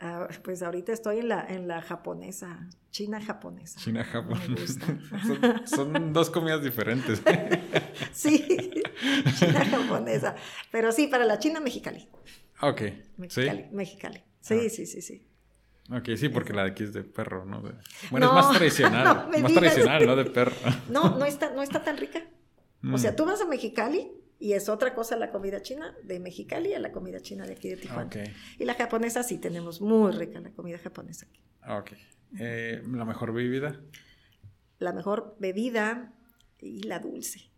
ah, 0.00 0.28
pues 0.42 0.62
ahorita 0.62 0.92
estoy 0.92 1.18
en 1.18 1.28
la, 1.28 1.44
en 1.46 1.68
la 1.68 1.82
japonesa, 1.82 2.68
china 2.90 3.20
japonesa. 3.20 3.80
China 3.80 4.04
japonesa. 4.04 4.80
son, 5.66 6.12
dos 6.12 6.30
comidas 6.30 6.62
diferentes. 6.62 7.22
sí, 8.12 8.70
china 9.38 9.64
japonesa. 9.64 10.36
Pero 10.70 10.92
sí, 10.92 11.08
para 11.08 11.24
la 11.24 11.38
china 11.38 11.60
mexicali. 11.60 12.08
Ok. 12.60 12.82
Mexicali. 13.16 13.62
¿Sí? 13.62 13.74
Mexicali. 13.74 14.22
Sí, 14.40 14.54
ah. 14.66 14.70
sí, 14.70 14.86
sí, 14.86 15.02
sí. 15.02 15.28
Ok, 15.90 16.10
sí, 16.16 16.30
porque 16.30 16.54
la 16.54 16.64
de 16.64 16.70
aquí 16.70 16.84
es 16.84 16.94
de 16.94 17.04
perro, 17.04 17.44
¿no? 17.44 17.60
Bueno, 18.10 18.28
es 18.28 18.32
más 18.32 18.52
tradicional, 18.56 19.28
más 19.28 19.52
tradicional, 19.52 20.06
¿no? 20.06 20.16
De 20.16 20.24
perro. 20.24 20.54
No, 20.88 21.18
no 21.18 21.26
está, 21.26 21.50
no 21.50 21.62
está 21.62 21.82
tan 21.82 21.98
rica. 21.98 22.22
O 22.92 22.98
sea, 22.98 23.12
mm. 23.12 23.16
tú 23.16 23.26
vas 23.26 23.40
a 23.40 23.46
Mexicali 23.46 24.23
y 24.38 24.52
es 24.52 24.68
otra 24.68 24.94
cosa 24.94 25.16
la 25.16 25.30
comida 25.30 25.62
china 25.62 25.96
de 26.02 26.20
Mexicali 26.20 26.74
a 26.74 26.78
la 26.78 26.92
comida 26.92 27.20
china 27.20 27.46
de 27.46 27.52
aquí 27.52 27.68
de 27.68 27.76
Tijuana. 27.76 28.10
Y 28.58 28.64
la 28.64 28.74
japonesa 28.74 29.22
sí 29.22 29.38
tenemos 29.38 29.80
muy 29.80 30.12
rica 30.12 30.40
la 30.40 30.50
comida 30.50 30.78
japonesa 30.78 31.26
aquí. 31.26 31.40
Ok. 31.68 31.92
Eh, 32.38 32.82
¿La 32.90 33.04
mejor 33.04 33.32
bebida? 33.32 33.80
La 34.78 34.92
mejor 34.92 35.36
bebida 35.38 36.14
y 36.58 36.82
la 36.82 36.98
dulce. 36.98 37.50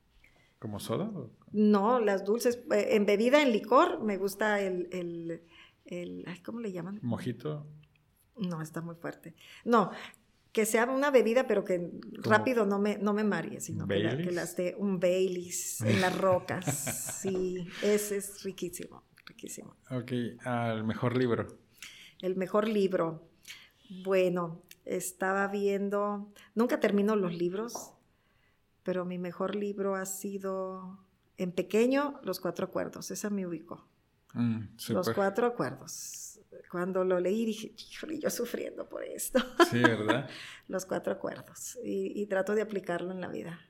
¿Como 0.59 0.81
soda? 0.81 1.11
No, 1.53 2.01
las 2.01 2.25
dulces. 2.25 2.61
Eh, 2.73 2.89
en 2.91 3.07
bebida, 3.07 3.43
en 3.43 3.53
licor, 3.53 4.03
me 4.03 4.17
gusta 4.17 4.61
el, 4.61 4.89
el, 4.93 5.43
el 5.85 6.25
¿cómo 6.45 6.61
le 6.61 6.73
llaman? 6.73 6.99
Mojito. 7.03 7.67
No, 8.37 8.61
está 8.61 8.81
muy 8.83 8.97
fuerte. 8.97 9.35
No, 9.65 9.91
que 10.57 10.65
sea 10.65 10.87
una 10.87 11.11
bebida, 11.11 11.47
pero 11.47 11.65
que 11.67 11.91
rápido 12.15 12.65
no 12.65 12.79
me, 12.79 12.97
no 12.97 13.13
me 13.13 13.25
marie, 13.25 13.61
sino 13.61 13.87
que, 13.87 13.99
las 14.33 14.57
de 14.57 14.75
un 14.79 14.99
Baileys 14.99 15.83
en 15.83 16.01
las 16.01 16.17
rocas. 16.17 16.65
sí, 17.21 17.69
ese 17.83 18.17
es 18.17 18.43
riquísimo, 18.43 19.03
riquísimo. 19.27 19.77
Ok, 19.91 20.13
al 20.47 20.83
mejor 20.85 21.15
libro. 21.15 21.47
El 22.23 22.37
mejor 22.37 22.69
libro. 22.69 23.29
Bueno, 24.03 24.63
estaba 24.87 25.47
viendo, 25.49 26.33
nunca 26.55 26.81
termino 26.81 27.17
los 27.17 27.35
libros, 27.35 27.93
pero 28.83 29.05
mi 29.05 29.19
mejor 29.19 29.57
libro 29.57 29.95
ha 29.95 30.07
sido 30.07 31.05
en 31.37 31.53
pequeño, 31.53 32.19
Los 32.23 32.41
Cuatro 32.41 32.65
Acuerdos. 32.65 33.11
Esa 33.11 33.29
me 33.29 33.47
ubicó. 33.47 33.87
Mm, 34.33 34.69
los 34.89 35.11
Cuatro 35.11 35.49
Acuerdos 35.49 36.26
cuando 36.71 37.05
lo 37.05 37.21
leí 37.21 37.45
dije, 37.47 37.73
híjole, 37.77 38.19
yo 38.19 38.31
sufriendo 38.31 38.89
por 38.89 39.05
esto. 39.05 39.39
Sí, 39.71 39.81
¿verdad? 39.81 40.29
Los 40.69 40.87
cuatro 40.87 41.13
acuerdos. 41.13 41.79
Y, 41.83 42.27
trato 42.27 42.55
de 42.55 42.63
aplicarlo 42.63 43.13
en 43.13 43.21
la 43.21 43.29
vida. 43.29 43.61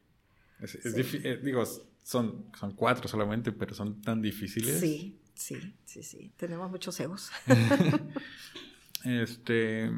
Es, 0.61 0.75
eh, 0.85 1.41
digo, 1.43 1.65
son, 2.03 2.51
son 2.59 2.75
cuatro 2.75 3.09
solamente, 3.09 3.53
pero 3.53 3.75
son 3.75 4.01
tan 4.01 4.23
difíciles. 4.23 4.79
Sí, 4.79 5.21
sí, 5.35 5.75
sí, 5.85 6.03
sí. 6.03 6.33
Tenemos 6.37 6.71
muchos 6.71 6.99
egos. 7.01 7.31
este, 9.05 9.91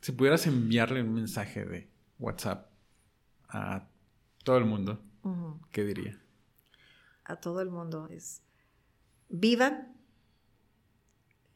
si 0.00 0.12
pudieras 0.12 0.46
enviarle 0.46 1.02
un 1.02 1.14
mensaje 1.14 1.64
de 1.64 1.88
WhatsApp 2.18 2.70
a 3.48 3.88
todo 4.44 4.58
el 4.58 4.64
mundo, 4.64 5.02
¿qué 5.70 5.84
diría? 5.84 6.20
A 7.24 7.36
todo 7.36 7.60
el 7.60 7.70
mundo 7.70 8.08
es, 8.08 8.42
vivan. 9.28 9.96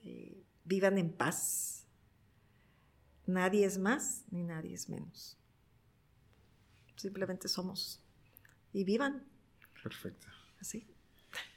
Eh, 0.05 0.36
vivan 0.67 0.99
en 0.99 1.11
paz. 1.11 1.87
Nadie 3.27 3.65
es 3.65 3.79
más 3.79 4.25
ni 4.31 4.43
nadie 4.43 4.75
es 4.75 4.89
menos. 4.89 5.39
Simplemente 6.97 7.49
somos. 7.49 8.03
Y 8.73 8.85
vivan. 8.85 9.25
Perfecto. 9.83 10.27
Así. 10.61 10.87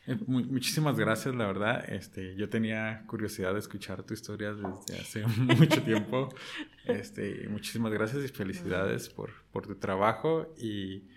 Eh, 0.07 0.18
muchísimas 0.27 0.98
gracias, 0.98 1.36
la 1.36 1.45
verdad. 1.48 1.90
Este, 1.90 2.36
yo 2.36 2.49
tenía 2.49 3.03
curiosidad 3.07 3.53
de 3.53 3.60
escuchar 3.60 4.03
tu 4.03 4.14
historia 4.14 4.53
desde 4.53 4.99
hace 4.99 5.26
mucho 5.38 5.84
tiempo. 5.84 6.30
Este, 6.86 7.48
muchísimas 7.49 7.91
gracias 7.91 8.23
y 8.23 8.27
felicidades 8.27 9.10
por, 9.10 9.31
por 9.52 9.68
tu 9.68 9.76
trabajo 9.76 10.53
y 10.57 11.07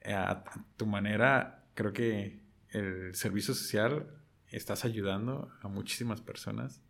eh, 0.00 0.14
a 0.14 0.44
tu 0.76 0.86
manera, 0.86 1.64
creo 1.74 1.92
que 1.92 2.40
el 2.70 3.14
servicio 3.14 3.54
social 3.54 4.06
estás 4.48 4.84
ayudando 4.84 5.50
a 5.60 5.68
muchísimas 5.68 6.20
personas 6.20 6.82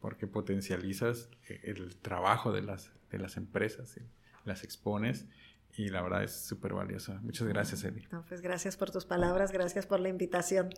porque 0.00 0.26
potencializas 0.26 1.30
eh, 1.48 1.60
el 1.64 1.96
trabajo 1.96 2.52
de 2.52 2.62
las, 2.62 2.92
de 3.10 3.18
las 3.18 3.36
empresas, 3.36 3.98
las 4.44 4.64
expones 4.64 5.26
y 5.76 5.88
la 5.88 6.02
verdad 6.02 6.24
es 6.24 6.32
súper 6.32 6.74
valioso. 6.74 7.14
Muchas 7.22 7.46
gracias, 7.46 7.84
Eli. 7.84 8.06
pues 8.28 8.40
gracias 8.40 8.76
por 8.76 8.90
tus 8.90 9.04
palabras, 9.04 9.52
gracias 9.52 9.86
por 9.86 10.00
la 10.00 10.08
invitación. 10.08 10.70